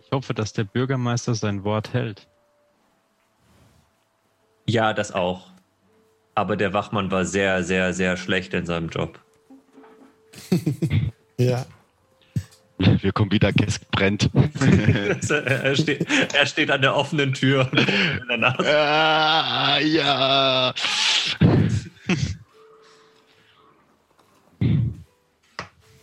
Ich 0.05 0.13
hoffe, 0.13 0.35
dass 0.35 0.53
der 0.53 0.65
Bürgermeister 0.65 1.35
sein 1.35 1.65
Wort 1.65 1.95
hält. 1.95 2.30
Ja, 4.71 4.93
das 4.93 5.11
auch. 5.11 5.49
Aber 6.37 6.57
der 6.57 6.73
Wachmann 6.73 7.11
war 7.11 7.25
sehr, 7.25 7.65
sehr, 7.65 7.93
sehr 7.93 8.17
schlecht 8.17 8.55
in 8.55 8.67
seinem 8.67 8.89
Job. 8.89 9.19
ja. 11.39 11.67
Wir 12.79 13.13
kommen 13.13 13.33
wieder, 13.33 13.53
Gesk 13.53 13.91
brennt. 13.91 14.31
er, 15.31 15.75
steht, 15.75 16.07
er, 16.33 16.47
steht, 16.47 16.71
an 16.71 16.83
der 16.83 16.95
offenen 16.95 17.35
Tür. 17.35 17.69
In 17.73 18.29
der 18.29 18.37
Nase. 18.37 18.79
Ah, 18.79 19.79
ja. 19.81 20.73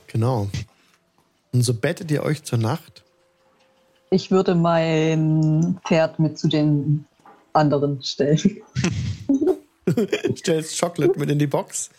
genau. 0.08 0.50
Und 1.54 1.62
so 1.62 1.74
bettet 1.74 2.12
ihr 2.12 2.22
euch 2.22 2.44
zur 2.44 2.60
Nacht? 2.60 3.06
Ich 4.12 4.30
würde 4.30 4.56
mein 4.56 5.80
Pferd 5.86 6.20
mit 6.20 6.38
zu 6.38 6.50
den 6.50 7.06
anderen 7.58 8.02
stellen. 8.04 8.62
Stellst 10.38 10.80
Chocolate 10.80 11.20
mit 11.20 11.30
in 11.30 11.40
die 11.40 11.48
Box. 11.48 11.90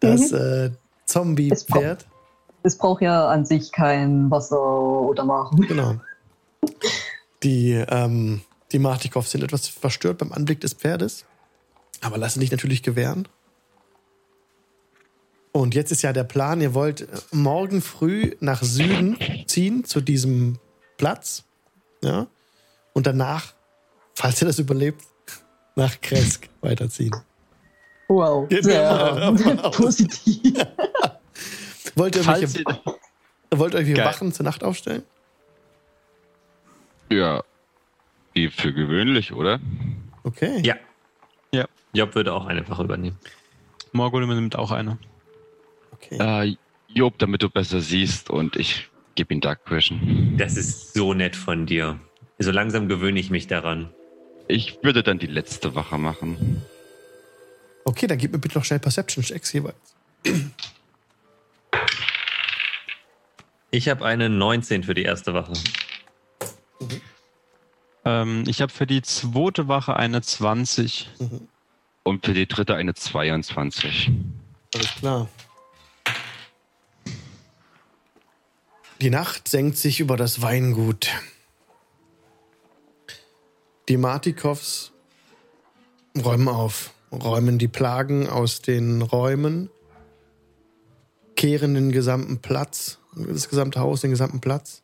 Das 0.00 0.30
mhm. 0.30 0.38
äh, 0.38 0.70
Zombie-Pferd. 1.06 2.06
Es, 2.62 2.76
braucht 2.76 3.02
ja 3.02 3.28
an 3.28 3.46
sich 3.46 3.72
kein 3.72 4.30
Wasser 4.30 4.60
oder 4.60 5.24
Nahrung. 5.24 5.60
Genau. 5.62 5.96
Die, 7.42 7.72
ähm, 7.72 8.42
die 8.72 8.78
Martikows 8.78 9.30
sind 9.30 9.42
etwas 9.42 9.68
verstört 9.68 10.18
beim 10.18 10.32
Anblick 10.32 10.60
des 10.60 10.74
Pferdes, 10.74 11.24
aber 12.00 12.18
lassen 12.18 12.40
dich 12.40 12.50
natürlich 12.50 12.82
gewähren. 12.82 13.28
Und 15.52 15.74
jetzt 15.74 15.92
ist 15.92 16.02
ja 16.02 16.12
der 16.12 16.24
Plan, 16.24 16.60
ihr 16.60 16.74
wollt 16.74 17.08
morgen 17.32 17.80
früh 17.80 18.36
nach 18.40 18.62
Süden 18.62 19.18
ziehen, 19.46 19.84
zu 19.84 20.00
diesem 20.00 20.58
Platz. 20.98 21.44
Ja. 22.02 22.26
Und 22.92 23.06
danach 23.06 23.54
falls 24.18 24.42
ihr 24.42 24.46
das 24.46 24.58
überlebt, 24.58 25.02
nach 25.76 26.00
Kresk 26.00 26.48
weiterziehen. 26.60 27.14
Wow, 28.08 28.48
genau. 28.48 29.36
sehr 29.36 29.56
positiv. 29.70 30.54
wollt 31.94 32.16
ihr 32.16 32.22
irgendwelche, 32.22 32.64
wollt 33.50 33.74
ihr 33.74 33.80
irgendwelche 33.80 34.04
Wachen 34.04 34.32
zur 34.32 34.44
Nacht 34.44 34.64
aufstellen? 34.64 35.02
Ja, 37.10 37.42
wie 38.32 38.48
für 38.48 38.72
gewöhnlich, 38.72 39.32
oder? 39.32 39.60
Okay. 40.24 40.60
Ja. 40.64 40.76
Ja. 41.52 41.66
Job 41.92 42.14
würde 42.14 42.32
auch 42.32 42.46
eine 42.46 42.68
Wache 42.68 42.82
übernehmen. 42.82 43.18
Morgul 43.92 44.26
nimmt 44.26 44.56
auch 44.56 44.72
eine. 44.72 44.98
Okay. 45.92 46.18
Äh, 46.18 46.56
Job, 46.88 47.18
damit 47.18 47.42
du 47.42 47.50
besser 47.50 47.80
siehst 47.80 48.30
und 48.30 48.56
ich 48.56 48.88
gebe 49.14 49.32
ihm 49.32 49.40
Dark 49.40 49.70
Vision. 49.70 50.34
Das 50.36 50.56
ist 50.56 50.94
so 50.94 51.14
nett 51.14 51.36
von 51.36 51.66
dir. 51.66 51.98
So 52.38 52.50
langsam 52.50 52.88
gewöhne 52.88 53.18
ich 53.20 53.30
mich 53.30 53.46
daran. 53.46 53.90
Ich 54.48 54.78
würde 54.82 55.02
dann 55.02 55.18
die 55.18 55.26
letzte 55.26 55.74
Wache 55.74 55.98
machen. 55.98 56.62
Okay, 57.84 58.06
dann 58.06 58.18
gib 58.18 58.32
mir 58.32 58.38
bitte 58.38 58.58
noch 58.58 58.64
schnell 58.64 58.78
Perception-Checks 58.78 59.52
jeweils. 59.52 59.76
Ich 63.70 63.88
habe 63.88 64.04
eine 64.04 64.30
19 64.30 64.82
für 64.84 64.94
die 64.94 65.02
erste 65.02 65.34
Wache. 65.34 65.52
Ähm, 68.04 68.44
ich 68.46 68.62
habe 68.62 68.72
für 68.72 68.86
die 68.86 69.02
zweite 69.02 69.68
Wache 69.68 69.96
eine 69.96 70.22
20. 70.22 71.10
Und 72.02 72.24
für 72.24 72.32
die 72.32 72.46
dritte 72.46 72.74
eine 72.74 72.94
22. 72.94 74.10
Alles 74.74 74.94
klar. 74.94 75.28
Die 79.02 79.10
Nacht 79.10 79.46
senkt 79.46 79.76
sich 79.76 80.00
über 80.00 80.16
das 80.16 80.40
Weingut. 80.40 81.10
Die 83.88 83.96
Martikows 83.96 84.92
räumen 86.22 86.48
auf, 86.48 86.92
räumen 87.10 87.58
die 87.58 87.68
Plagen 87.68 88.28
aus 88.28 88.60
den 88.60 89.00
Räumen, 89.00 89.70
kehren 91.36 91.72
den 91.72 91.90
gesamten 91.90 92.38
Platz, 92.38 92.98
das 93.16 93.48
gesamte 93.48 93.80
Haus, 93.80 94.02
den 94.02 94.10
gesamten 94.10 94.40
Platz, 94.40 94.82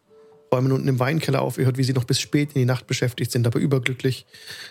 räumen 0.51 0.73
unten 0.73 0.89
im 0.89 0.99
Weinkeller 1.01 1.43
auf. 1.43 1.59
Ihr 1.59 1.67
hört, 1.67 1.77
wie 1.77 1.85
sie 1.85 1.93
noch 1.93 2.05
bis 2.05 2.19
spät 2.19 2.55
in 2.55 2.61
die 2.61 2.65
Nacht 2.65 2.87
beschäftigt 2.87 3.31
sind, 3.31 3.47
aber 3.47 3.59
überglücklich, 3.59 4.25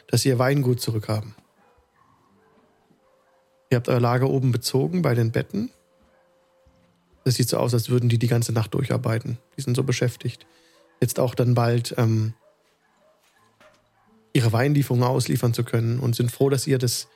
dass 0.07 0.21
sie 0.21 0.29
ihr 0.29 0.39
Weingut 0.39 0.81
zurückhaben. 0.81 1.35
Ihr 3.69 3.77
habt 3.77 3.87
euer 3.87 3.99
Lager 3.99 4.31
oben 4.31 4.51
bezogen 4.51 5.03
bei 5.03 5.13
den 5.13 5.31
Betten. 5.31 5.69
Es 7.23 7.35
sieht 7.35 7.49
so 7.49 7.57
aus, 7.57 7.75
als 7.75 7.89
würden 7.89 8.09
die 8.09 8.17
die 8.17 8.27
ganze 8.27 8.51
Nacht 8.51 8.73
durcharbeiten. 8.73 9.37
Die 9.57 9.61
sind 9.61 9.75
so 9.75 9.83
beschäftigt. 9.83 10.47
Jetzt 11.01 11.19
auch 11.19 11.35
dann 11.35 11.53
bald 11.53 11.93
ähm, 11.97 12.33
ihre 14.33 14.51
Weinlieferungen 14.51 15.07
ausliefern 15.07 15.53
zu 15.53 15.63
können 15.63 15.99
und 15.99 16.15
sind 16.15 16.31
froh, 16.31 16.49
dass 16.49 16.67
ihr 16.67 16.79
das, 16.79 17.07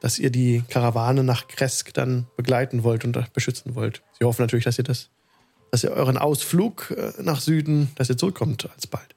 dass 0.00 0.18
ihr 0.18 0.30
die 0.30 0.64
Karawane 0.68 1.22
nach 1.22 1.46
Kresk 1.46 1.92
dann 1.94 2.26
begleiten 2.36 2.82
wollt 2.82 3.04
und 3.04 3.32
beschützen 3.34 3.74
wollt. 3.74 4.02
Sie 4.18 4.24
hoffen 4.24 4.42
natürlich, 4.42 4.64
dass 4.64 4.78
ihr 4.78 4.84
das, 4.84 5.10
dass 5.70 5.84
ihr 5.84 5.90
euren 5.90 6.16
Ausflug 6.16 6.92
äh, 6.96 7.12
nach 7.22 7.40
Süden, 7.40 7.90
dass 7.96 8.08
ihr 8.08 8.16
zurückkommt 8.16 8.68
alsbald. 8.74 9.14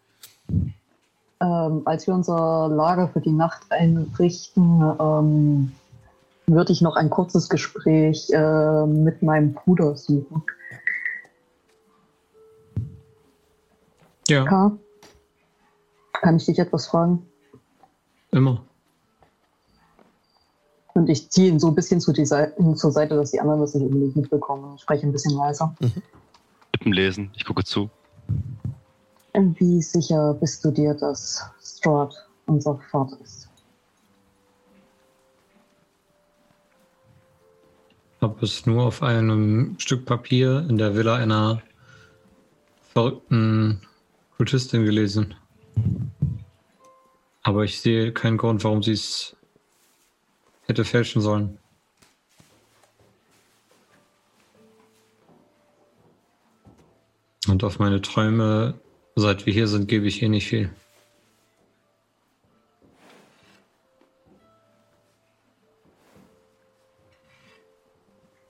Ähm, 1.39 1.81
als 1.85 2.07
wir 2.07 2.13
unser 2.13 2.67
Lager 2.69 3.09
für 3.09 3.21
die 3.21 3.31
Nacht 3.31 3.61
einrichten, 3.69 4.81
ähm, 4.99 5.71
würde 6.47 6.73
ich 6.73 6.81
noch 6.81 6.95
ein 6.95 7.09
kurzes 7.09 7.47
Gespräch 7.47 8.29
äh, 8.31 8.85
mit 8.85 9.21
meinem 9.21 9.53
Bruder 9.53 9.95
suchen. 9.95 10.43
Ja, 14.27 14.45
K? 14.45 14.77
Kann 16.13 16.37
ich 16.37 16.45
dich 16.45 16.59
etwas 16.59 16.87
fragen? 16.87 17.26
Immer. 18.31 18.63
Und 20.93 21.09
ich 21.09 21.29
ziehe 21.29 21.49
ihn 21.49 21.59
so 21.59 21.67
ein 21.67 21.75
bisschen 21.75 22.01
zu 22.01 22.11
Seite, 22.25 22.55
zur 22.73 22.91
Seite, 22.91 23.15
dass 23.15 23.31
die 23.31 23.39
anderen 23.39 23.61
das 23.61 23.75
nicht 23.75 23.83
unbedingt 23.83 24.15
mitbekommen. 24.15 24.75
Ich 24.75 24.81
spreche 24.81 25.05
ein 25.05 25.11
bisschen 25.11 25.35
leiser. 25.37 25.75
Lippen 26.73 26.91
lesen, 26.91 27.31
ich 27.35 27.45
gucke 27.45 27.63
zu. 27.63 27.89
Wie 29.33 29.81
sicher 29.83 30.33
bist 30.33 30.65
du 30.65 30.71
dir, 30.71 30.95
dass 30.95 31.43
Strahd 31.61 32.15
unser 32.47 32.79
Vater 32.89 33.19
ist? 33.21 33.47
Habe 38.19 38.43
es 38.43 38.65
nur 38.65 38.85
auf 38.85 39.03
einem 39.03 39.75
Stück 39.77 40.05
Papier 40.05 40.65
in 40.67 40.79
der 40.79 40.95
Villa 40.95 41.17
einer 41.17 41.61
verrückten 42.93 43.79
Kultistin 44.37 44.85
gelesen. 44.85 45.35
Aber 47.47 47.63
ich 47.63 47.79
sehe 47.79 48.11
keinen 48.11 48.35
Grund, 48.35 48.65
warum 48.65 48.83
sie 48.83 48.91
es 48.91 49.33
hätte 50.65 50.83
fälschen 50.83 51.21
sollen. 51.21 51.57
Und 57.47 57.63
auf 57.63 57.79
meine 57.79 58.01
Träume, 58.01 58.77
seit 59.15 59.45
wir 59.45 59.53
hier 59.53 59.69
sind, 59.69 59.87
gebe 59.87 60.07
ich 60.07 60.21
eh 60.21 60.27
nicht 60.27 60.45
viel. 60.45 60.69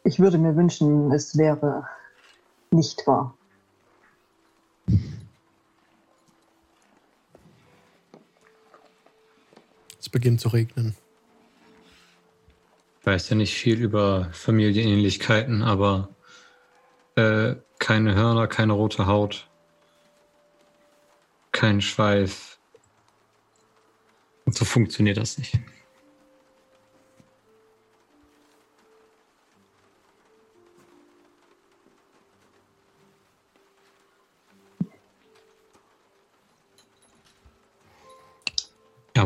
Ich 0.06 0.20
würde 0.20 0.40
mir 0.40 0.56
wünschen, 0.56 1.12
es 1.12 1.38
wäre 1.38 1.88
nicht 2.72 3.06
wahr. 3.06 3.38
Beginnt 10.18 10.42
zu 10.42 10.50
regnen. 10.50 10.96
Ich 13.00 13.06
weiß 13.06 13.30
ja 13.30 13.36
nicht 13.36 13.54
viel 13.54 13.80
über 13.80 14.30
Familienähnlichkeiten, 14.32 15.62
aber 15.62 16.10
äh, 17.16 17.54
keine 17.78 18.16
Hörner, 18.16 18.48
keine 18.48 18.74
rote 18.74 19.06
Haut, 19.06 19.48
kein 21.52 21.82
Schweif. 21.82 22.58
Und 24.46 24.56
so 24.56 24.66
funktioniert 24.66 25.18
das 25.18 25.38
nicht. 25.38 25.60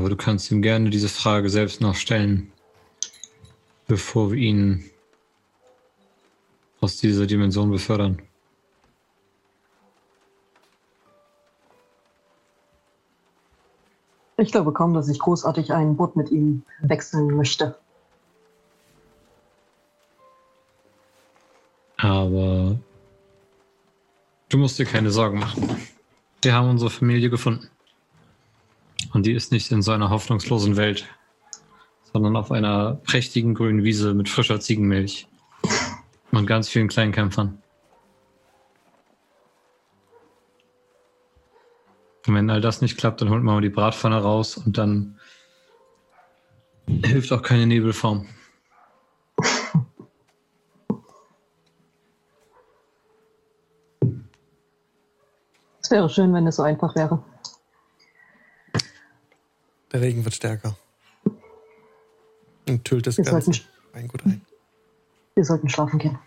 Aber 0.02 0.10
du 0.10 0.16
kannst 0.16 0.50
ihm 0.50 0.64
gerne 0.64 0.90
diese 0.90 1.10
Frage 1.10 1.48
selbst 1.48 1.80
noch 1.80 1.94
stellen, 1.94 2.52
bevor 3.88 4.32
wir 4.32 4.40
ihn 4.40 4.90
aus 6.80 6.98
dieser 6.98 7.28
Dimension 7.28 7.70
befördern. 7.70 8.20
Ich 14.38 14.52
glaube 14.52 14.74
kaum, 14.74 14.96
dass 14.96 15.08
ich 15.08 15.20
großartig 15.20 15.72
ein 15.72 15.96
Boot 15.96 16.16
mit 16.16 16.32
ihm 16.32 16.64
wechseln 16.80 17.28
möchte. 17.38 17.78
Aber 21.98 22.76
du 24.50 24.58
musst 24.58 24.80
dir 24.80 24.86
keine 24.86 25.12
Sorgen 25.12 25.38
machen. 25.38 25.78
Wir 26.42 26.56
haben 26.56 26.72
unsere 26.72 26.90
Familie 26.90 27.30
gefunden. 27.30 27.70
Und 29.14 29.26
die 29.26 29.34
ist 29.34 29.52
nicht 29.52 29.72
in 29.72 29.82
so 29.82 29.92
einer 29.92 30.10
hoffnungslosen 30.10 30.78
Welt, 30.78 31.08
sondern 32.14 32.36
auf 32.36 32.52
einer 32.52 32.96
prächtigen 32.96 33.54
grünen 33.54 33.84
Wiese 33.84 34.14
mit 34.14 34.30
frischer 34.30 34.60
Ziegenmilch 34.60 35.28
und 36.32 36.46
ganz 36.46 36.70
vielen 36.70 36.88
Kleinkämpfern. 36.88 37.62
Und 42.28 42.36
wenn 42.36 42.50
all 42.50 42.62
das 42.62 42.82
nicht 42.82 42.98
klappt, 42.98 43.22
dann 43.22 43.30
holt 43.30 43.44
man 43.44 43.56
mal 43.56 43.62
die 43.62 43.70
Bratpfanne 43.70 44.22
raus 44.22 44.58
und 44.58 44.78
dann 44.78 45.20
hilft 46.88 47.32
auch 47.32 47.42
keine 47.42 47.66
Nebelform. 47.66 48.28
Es 55.82 55.90
wäre 55.90 56.10
schön, 56.10 56.34
wenn 56.34 56.48
es 56.48 56.56
so 56.56 56.64
einfach 56.64 56.96
wäre. 56.96 57.24
Der 59.92 60.02
Regen 60.02 60.24
wird 60.24 60.36
stärker. 60.36 60.78
Und 62.68 62.86
tölt 62.86 63.08
das 63.08 63.18
Wir 63.18 63.26
Ganze 63.26 63.52
sollten, 63.52 63.66
Weingut 63.94 64.26
ein. 64.26 64.42
wir 65.36 65.44
sollten 65.44 65.70
schlafen 65.70 66.00
gehen. 66.00 66.18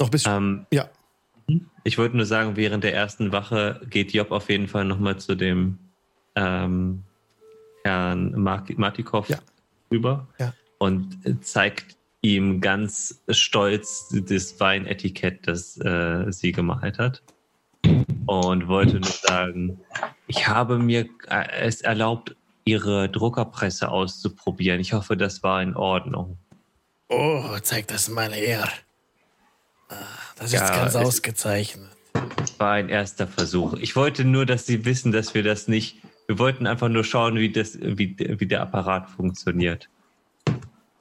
Noch 0.00 0.10
bis. 0.10 0.26
Ähm, 0.26 0.66
ja. 0.72 0.88
Ich 1.84 1.96
wollte 1.96 2.16
nur 2.16 2.26
sagen, 2.26 2.56
während 2.56 2.82
der 2.82 2.94
ersten 2.94 3.30
Wache 3.30 3.80
geht 3.88 4.12
Job 4.12 4.32
auf 4.32 4.50
jeden 4.50 4.66
Fall 4.66 4.84
nochmal 4.84 5.18
zu 5.18 5.36
dem 5.36 5.78
ähm, 6.34 7.04
Herrn 7.84 8.32
Mark 8.32 8.76
Martikow 8.76 9.28
Ja. 9.28 9.38
rüber 9.92 10.26
Ja. 10.38 10.52
und 10.78 11.16
zeigt 11.44 11.96
ihm 12.22 12.60
ganz 12.60 13.22
stolz 13.30 14.08
das 14.10 14.58
Weinetikett, 14.58 15.46
das 15.46 15.76
äh, 15.78 16.30
sie 16.32 16.50
gemalt 16.50 16.98
hat. 16.98 17.22
Und 18.26 18.66
wollte 18.68 19.00
nur 19.00 19.10
sagen, 19.10 19.80
ich 20.26 20.48
habe 20.48 20.78
mir 20.78 21.08
äh, 21.28 21.44
es 21.60 21.80
erlaubt, 21.80 22.34
ihre 22.64 23.08
Druckerpresse 23.08 23.88
auszuprobieren. 23.88 24.80
Ich 24.80 24.92
hoffe, 24.92 25.16
das 25.16 25.42
war 25.44 25.62
in 25.62 25.76
Ordnung. 25.76 26.36
Oh, 27.08 27.56
zeigt 27.62 27.92
das 27.92 28.08
mal 28.08 28.32
her. 28.32 28.68
Ah, 29.88 29.94
Das 30.36 30.46
ist 30.52 30.54
Ja, 30.60 30.68
ganz 30.76 30.90
es- 30.94 30.96
ausgezeichnet. 30.96 31.88
war 32.58 32.72
ein 32.72 32.88
erster 32.88 33.26
Versuch. 33.28 33.74
Ich 33.74 33.94
wollte 33.94 34.24
nur, 34.24 34.44
dass 34.46 34.66
Sie 34.66 34.84
wissen, 34.84 35.12
dass 35.12 35.34
wir 35.34 35.42
das 35.44 35.68
nicht. 35.68 35.98
Wir 36.26 36.38
wollten 36.40 36.66
einfach 36.66 36.88
nur 36.88 37.04
schauen, 37.04 37.36
wie, 37.36 37.52
das, 37.52 37.78
wie, 37.80 38.16
wie 38.18 38.46
der 38.46 38.62
Apparat 38.62 39.08
funktioniert. 39.10 39.88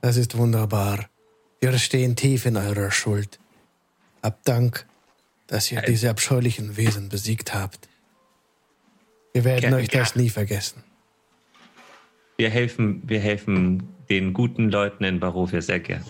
Das 0.01 0.17
ist 0.17 0.37
wunderbar. 0.37 1.05
Wir 1.61 1.75
stehen 1.79 2.15
tief 2.15 2.45
in 2.45 2.57
eurer 2.57 2.91
Schuld. 2.91 3.39
Habt 4.21 4.47
Dank, 4.47 4.85
dass 5.47 5.71
ihr 5.71 5.83
Äh, 5.83 5.87
diese 5.87 6.09
abscheulichen 6.09 6.77
Wesen 6.77 7.09
besiegt 7.09 7.53
habt. 7.53 7.87
Wir 9.33 9.43
werden 9.43 9.61
Gerne, 9.61 9.75
euch 9.77 9.89
das 9.89 10.15
nie 10.15 10.29
vergessen. 10.29 10.83
wir 12.37 12.49
helfen, 12.49 13.01
wir 13.05 13.19
helfen 13.19 13.87
den 14.09 14.33
guten 14.33 14.69
Leuten 14.69 15.03
in 15.03 15.19
Barovia 15.19 15.61
sehr 15.61 15.79
gern. 15.79 16.03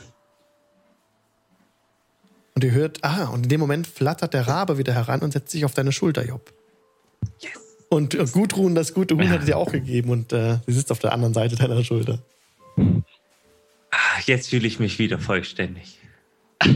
Und 2.56 2.64
ihr 2.64 2.72
hört, 2.72 3.04
ah, 3.04 3.26
und 3.26 3.44
in 3.44 3.50
dem 3.50 3.60
Moment 3.60 3.86
flattert 3.88 4.34
der 4.34 4.48
Rabe 4.48 4.78
wieder 4.78 4.94
heran 4.94 5.22
und 5.22 5.32
setzt 5.34 5.52
sich 5.52 5.66
auf 5.66 5.74
deine 5.74 5.92
Schulter, 5.92 6.26
Job. 6.26 6.54
Yes. 7.40 7.52
Und 7.90 8.14
äh, 8.16 8.26
Gudrun, 8.26 8.76
das 8.76 8.94
gute 8.94 9.16
Huhn 9.16 9.30
hat 9.30 9.42
es 9.42 9.46
dir 9.46 9.58
auch 9.58 9.72
gegeben 9.72 10.10
und 10.10 10.32
äh, 10.34 10.58
sie 10.66 10.74
sitzt 10.74 10.92
auf 10.92 11.00
der 11.00 11.12
anderen 11.12 11.34
Seite 11.34 11.56
deiner 11.56 11.84
Schulter. 11.84 12.20
Ah, 12.78 14.20
Jetzt 14.26 14.50
fühle 14.50 14.68
ich 14.68 14.80
mich 14.80 15.00
wieder 15.00 15.20
vollständig. 15.20 16.00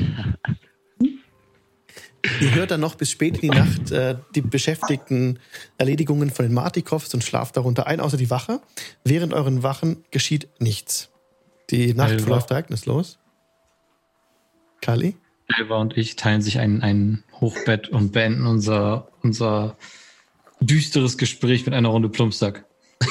Ihr 2.41 2.55
hört 2.55 2.71
dann 2.71 2.81
noch 2.81 2.95
bis 2.95 3.11
spät 3.11 3.35
in 3.35 3.51
die 3.51 3.57
Nacht 3.57 3.91
äh, 3.91 4.15
die 4.35 4.41
beschäftigten 4.41 5.39
Erledigungen 5.77 6.29
von 6.29 6.45
den 6.45 6.53
Martikows 6.53 7.13
und 7.13 7.23
schlaft 7.23 7.55
darunter 7.57 7.87
ein, 7.87 7.99
außer 7.99 8.17
die 8.17 8.29
Wache. 8.29 8.61
Während 9.03 9.33
euren 9.33 9.63
Wachen 9.63 10.03
geschieht 10.11 10.49
nichts. 10.59 11.09
Die 11.69 11.93
Nacht 11.93 12.11
Also. 12.11 12.25
verläuft 12.25 12.51
ereignislos. 12.51 13.19
Kali? 14.81 15.15
Elva 15.57 15.77
und 15.77 15.97
ich 15.97 16.15
teilen 16.15 16.41
sich 16.41 16.59
ein, 16.59 16.81
ein 16.81 17.23
Hochbett 17.39 17.89
und 17.89 18.11
beenden 18.11 18.45
unser, 18.45 19.09
unser 19.23 19.77
düsteres 20.59 21.17
Gespräch 21.17 21.65
mit 21.65 21.73
einer 21.73 21.89
Runde 21.89 22.09
Plumpsack. 22.09 22.65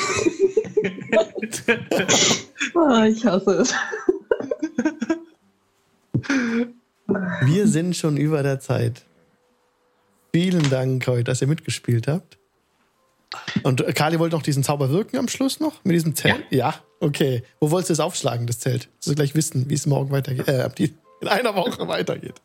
Ah, 2.75 3.07
ich 3.07 3.25
hasse 3.25 3.51
es. 3.53 3.75
Wir 7.09 7.67
sind 7.67 7.97
schon 7.97 8.17
über 8.17 8.43
der 8.43 8.61
Zeit. 8.61 9.03
Vielen 10.33 10.69
Dank 10.69 11.07
heute, 11.07 11.25
dass 11.25 11.41
ihr 11.41 11.49
mitgespielt 11.49 12.07
habt. 12.07 12.39
Und 13.63 13.81
äh, 13.81 13.93
Kali 13.93 14.19
wollte 14.19 14.37
noch 14.37 14.43
diesen 14.43 14.63
Zauber 14.63 14.91
wirken 14.91 15.17
am 15.17 15.29
Schluss 15.29 15.59
noch 15.59 15.83
mit 15.85 15.95
diesem 15.95 16.15
Zelt? 16.15 16.45
Ja. 16.51 16.75
okay. 17.01 17.43
Wo 17.61 17.71
wolltest 17.71 17.91
du 17.91 17.93
es 17.95 18.01
aufschlagen, 18.01 18.47
das 18.47 18.59
Zelt? 18.59 18.89
Dass 18.99 19.09
wir 19.09 19.15
gleich 19.15 19.35
wissen, 19.35 19.71
wie 19.71 19.75
es 19.75 19.87
morgen 19.87 20.11
weitergeht. 20.11 20.49
Äh, 20.49 20.69
in 21.21 21.29
einer 21.29 21.55
Woche 21.55 21.89
weitergeht. 21.89 22.41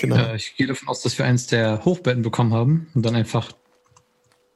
Genau. 0.00 0.16
Äh, 0.16 0.36
ich 0.36 0.56
gehe 0.56 0.66
davon 0.66 0.88
aus, 0.88 1.02
dass 1.02 1.18
wir 1.18 1.26
eins 1.26 1.46
der 1.46 1.84
Hochbetten 1.84 2.22
bekommen 2.22 2.54
haben 2.54 2.88
und 2.94 3.04
dann 3.04 3.14
einfach 3.14 3.52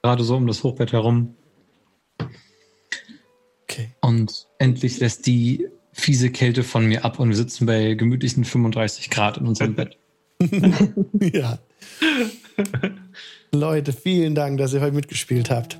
gerade 0.01 0.23
so 0.23 0.35
um 0.35 0.47
das 0.47 0.63
Hochbett 0.63 0.93
herum. 0.93 1.35
Okay. 3.63 3.91
Und 4.01 4.47
endlich 4.57 4.99
lässt 4.99 5.27
die 5.27 5.67
fiese 5.97 6.29
Kälte 6.29 6.63
von 6.63 6.85
mir 6.85 7.03
ab 7.03 7.19
und 7.19 7.29
wir 7.29 7.35
sitzen 7.35 7.65
bei 7.65 7.95
gemütlichen 7.95 8.45
35 8.45 9.09
Grad 9.09 9.37
in 9.37 9.47
unserem 9.47 9.75
Bett. 9.75 9.97
Ja. 11.33 11.57
Leute, 13.51 13.91
vielen 13.91 14.35
Dank, 14.35 14.59
dass 14.59 14.73
ihr 14.73 14.81
heute 14.81 14.93
mitgespielt 14.93 15.49
habt. 15.49 15.79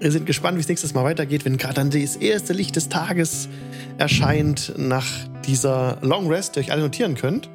Wir 0.00 0.10
sind 0.10 0.26
gespannt, 0.26 0.56
wie 0.56 0.60
es 0.60 0.68
nächstes 0.68 0.94
Mal 0.94 1.04
weitergeht, 1.04 1.44
wenn 1.44 1.56
gerade 1.56 1.74
dann 1.74 1.90
das 1.90 2.16
erste 2.16 2.52
Licht 2.52 2.76
des 2.76 2.88
Tages 2.88 3.48
erscheint 3.98 4.72
nach 4.78 5.06
dieser 5.46 5.98
Long 6.02 6.28
Rest, 6.28 6.56
die 6.56 6.60
ihr 6.60 6.64
euch 6.64 6.72
alle 6.72 6.82
notieren 6.82 7.14
könnt. 7.14 7.50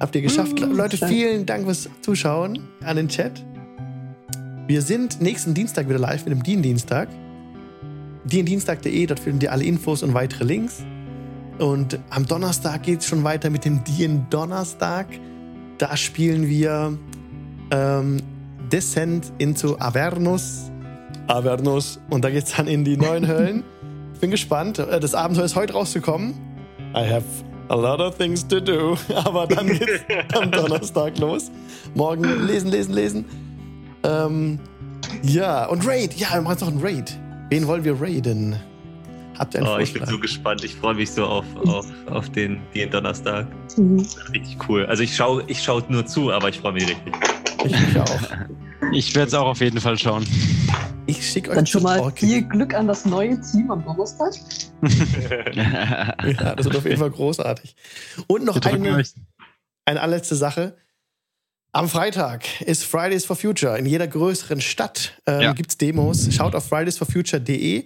Habt 0.00 0.16
ihr 0.16 0.22
geschafft. 0.22 0.58
Mm, 0.60 0.72
Leute, 0.72 0.96
vielen 0.96 1.46
Dank 1.46 1.64
fürs 1.64 1.88
Zuschauen 2.00 2.66
an 2.82 2.96
den 2.96 3.08
Chat. 3.08 3.44
Wir 4.66 4.82
sind 4.82 5.20
nächsten 5.20 5.54
Dienstag 5.54 5.88
wieder 5.88 5.98
live 5.98 6.24
mit 6.24 6.32
dem 6.32 6.42
Dien-Dienstag. 6.42 7.08
diendienstag.de, 8.24 9.06
dort 9.06 9.20
findet 9.20 9.44
ihr 9.44 9.52
alle 9.52 9.64
Infos 9.64 10.02
und 10.02 10.14
weitere 10.14 10.44
Links. 10.44 10.84
Und 11.58 11.98
am 12.10 12.26
Donnerstag 12.26 12.82
geht 12.82 13.00
es 13.00 13.06
schon 13.06 13.22
weiter 13.22 13.50
mit 13.50 13.64
dem 13.64 13.84
Dien-Donnerstag. 13.84 15.06
Da 15.78 15.96
spielen 15.96 16.48
wir 16.48 16.98
ähm, 17.70 18.16
Descent 18.72 19.32
into 19.38 19.76
Avernus. 19.78 20.70
Avernus. 21.28 22.00
Und 22.10 22.24
da 22.24 22.30
geht 22.30 22.44
es 22.44 22.56
dann 22.56 22.66
in 22.66 22.84
die 22.84 22.96
neuen 22.96 23.26
Höllen. 23.26 23.62
Ich 24.14 24.20
bin 24.20 24.30
gespannt. 24.30 24.78
Äh, 24.78 24.98
Das 25.00 25.14
Abenteuer 25.14 25.44
ist 25.44 25.54
heute 25.56 25.74
rausgekommen. 25.74 26.34
I 26.96 27.08
have 27.08 27.24
a 27.68 27.74
lot 27.74 28.00
of 28.00 28.16
things 28.16 28.46
to 28.48 28.60
do. 28.60 28.96
Aber 29.14 29.46
dann 29.46 29.68
geht's 29.68 30.04
am 30.34 30.50
Donnerstag 30.50 31.18
los. 31.18 31.50
Morgen 31.94 32.46
lesen, 32.46 32.70
lesen, 32.70 32.94
lesen. 32.94 33.24
Ähm, 34.02 34.58
ja, 35.22 35.66
und 35.66 35.86
Raid. 35.86 36.14
Ja, 36.14 36.34
wir 36.34 36.42
machen 36.42 36.52
jetzt 36.52 36.60
noch 36.62 36.68
einen 36.68 36.80
Raid. 36.80 37.18
Wen 37.50 37.66
wollen 37.66 37.84
wir 37.84 38.00
raiden? 38.00 38.56
Habt 39.38 39.54
ihr 39.54 39.60
einen 39.60 39.68
Oh, 39.68 39.78
ich 39.78 39.92
bin 39.92 40.06
so 40.06 40.18
gespannt. 40.18 40.62
Ich 40.64 40.74
freue 40.76 40.94
mich 40.94 41.10
so 41.10 41.24
auf, 41.24 41.44
auf, 41.66 41.86
auf 42.10 42.30
den, 42.30 42.60
den 42.74 42.90
Donnerstag. 42.90 43.46
Mhm. 43.76 44.06
Richtig 44.32 44.56
cool. 44.68 44.86
Also 44.86 45.02
ich 45.02 45.14
schaue 45.14 45.44
ich 45.48 45.62
schau 45.62 45.80
nur 45.88 46.06
zu, 46.06 46.30
aber 46.32 46.48
ich 46.48 46.60
freue 46.60 46.72
mich 46.72 46.88
richtig. 46.88 47.14
Ich 47.64 47.72
mich 47.72 48.00
auch. 48.00 48.20
Ich 48.92 49.14
werde 49.14 49.28
es 49.28 49.34
auch 49.34 49.46
auf 49.46 49.60
jeden 49.60 49.80
Fall 49.80 49.98
schauen. 49.98 50.24
Ich 51.06 51.28
schicke 51.28 51.50
euch 51.50 51.56
Dann 51.56 51.66
schon 51.66 51.82
mal 51.82 52.00
Orchid. 52.00 52.28
viel 52.28 52.42
Glück 52.42 52.74
an 52.74 52.86
das 52.86 53.04
neue 53.04 53.40
Team 53.40 53.70
am 53.70 53.84
Donnerstag. 53.84 54.32
Ja, 55.54 56.54
das 56.54 56.66
wird 56.66 56.76
auf 56.76 56.84
jeden 56.84 56.98
Fall 56.98 57.10
großartig. 57.10 57.74
Und 58.26 58.44
noch 58.44 58.60
eine, 58.62 59.02
eine 59.86 60.00
allerletzte 60.00 60.34
Sache. 60.36 60.76
Am 61.74 61.88
Freitag 61.88 62.60
ist 62.60 62.84
Fridays 62.84 63.24
for 63.24 63.34
Future. 63.34 63.76
In 63.76 63.84
jeder 63.84 64.06
größeren 64.06 64.60
Stadt 64.60 65.20
ähm, 65.26 65.40
Ja. 65.40 65.52
gibt 65.54 65.70
es 65.70 65.76
Demos. 65.76 66.32
Schaut 66.32 66.54
auf 66.54 66.68
fridaysforfuture.de, 66.68 67.84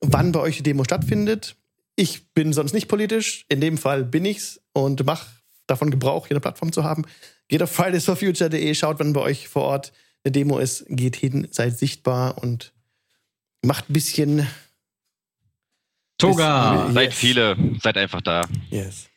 wann 0.00 0.30
bei 0.30 0.38
euch 0.38 0.58
die 0.58 0.62
Demo 0.62 0.84
stattfindet. 0.84 1.56
Ich 1.96 2.32
bin 2.32 2.52
sonst 2.52 2.74
nicht 2.74 2.86
politisch. 2.86 3.44
In 3.48 3.60
dem 3.60 3.76
Fall 3.76 4.04
bin 4.04 4.24
ich's 4.24 4.60
und 4.72 5.04
mache 5.04 5.26
davon 5.66 5.90
Gebrauch, 5.90 6.28
hier 6.28 6.36
eine 6.36 6.40
Plattform 6.40 6.70
zu 6.72 6.84
haben. 6.84 7.06
Geht 7.48 7.60
auf 7.60 7.72
fridaysforfuture.de, 7.72 8.72
schaut, 8.76 9.00
wann 9.00 9.12
bei 9.12 9.20
euch 9.22 9.48
vor 9.48 9.64
Ort 9.64 9.92
eine 10.22 10.30
Demo 10.30 10.58
ist. 10.60 10.84
Geht 10.88 11.16
hin, 11.16 11.48
seid 11.50 11.76
sichtbar 11.76 12.38
und 12.40 12.72
macht 13.62 13.90
ein 13.90 13.94
bisschen. 13.94 14.46
Toga! 16.18 16.84
Yes. 16.86 16.94
Seid 16.94 17.14
viele, 17.14 17.56
seid 17.82 17.96
einfach 17.96 18.20
da. 18.20 18.42
Yes. 18.70 19.08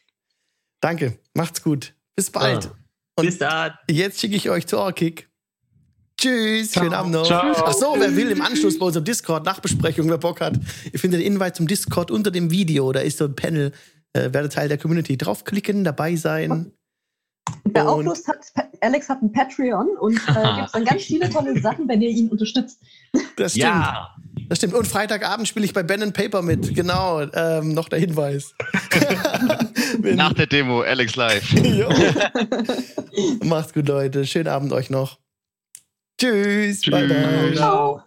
Danke. 0.80 1.20
Macht's 1.36 1.62
gut. 1.62 1.94
Bis 2.16 2.32
bald. 2.32 2.66
Ah. 2.66 2.76
Und 3.16 3.26
Bis 3.26 3.38
dann. 3.38 3.74
Jetzt 3.90 4.20
schicke 4.20 4.36
ich 4.36 4.50
euch 4.50 4.68
zu 4.68 4.78
Orkik. 4.78 5.30
Tschüss, 6.18 6.72
Ciao. 6.72 6.84
schönen 6.84 6.94
Abend 6.96 7.14
noch. 7.14 7.26
Ciao. 7.26 7.54
Ach 7.66 7.74
so, 7.74 7.96
wer 7.98 8.16
will 8.16 8.30
im 8.30 8.42
Anschluss 8.42 8.78
bei 8.78 8.86
unserem 8.86 9.06
Discord 9.06 9.44
Nachbesprechung, 9.46 10.08
wer 10.10 10.18
Bock 10.20 10.40
hat, 10.40 10.54
ihr 10.92 11.00
findet 11.00 11.20
den 11.22 11.28
Invite 11.34 11.54
zum 11.54 11.68
Discord 11.68 12.12
unter 12.12 12.30
dem 12.32 12.52
Video. 12.52 12.92
Da 12.92 13.00
ist 13.00 13.18
so 13.18 13.26
ein 13.26 13.36
Panel. 13.36 13.72
Äh, 14.14 14.34
werde 14.34 14.50
Teil 14.50 14.68
der 14.68 14.78
Community. 14.78 15.18
Draufklicken, 15.18 15.84
dabei 15.84 16.16
sein. 16.18 16.74
Wer 17.64 17.90
auch 17.90 17.98
Und- 17.98 18.06
Lust 18.06 18.28
hat, 18.28 18.40
Alex 18.82 19.10
hat 19.10 19.22
ein 19.22 19.32
Patreon 19.32 19.88
und 20.00 20.16
äh, 20.16 20.18
gibt 20.60 20.74
dann 20.76 20.86
ganz 20.86 21.04
viele 21.04 21.30
tolle 21.30 21.60
Sachen, 21.62 21.88
wenn 21.88 22.02
ihr 22.02 22.10
ihn 22.10 22.30
unterstützt. 22.30 22.80
Das 23.38 23.54
stimmt. 23.54 23.66
Ja. 23.66 24.10
Das 24.50 24.58
stimmt. 24.58 24.74
Und 24.74 24.86
Freitagabend 24.86 25.48
spiele 25.48 25.66
ich 25.66 25.74
bei 25.74 25.82
Ben 25.82 26.04
and 26.04 26.14
Paper 26.14 26.42
mit. 26.42 26.76
Genau. 26.76 27.22
Ähm, 27.34 27.74
noch 27.74 27.88
der 27.90 28.00
Hinweis. 28.00 28.54
Wenn- 30.04 30.16
Nach 30.18 30.34
der 30.34 30.48
Demo, 30.48 30.82
Alex 30.82 31.16
live. 31.16 31.52
Jo. 31.64 31.90
Macht's 33.44 33.74
gut, 33.74 33.88
Leute. 33.88 34.26
Schönen 34.26 34.48
Abend 34.48 34.74
euch 34.74 34.90
noch. 34.90 35.20
Tschüss. 36.20 36.82
Bye, 36.84 37.08
bye. 37.08 37.48
Tschüss. 37.50 37.58
Ciao. 37.58 38.04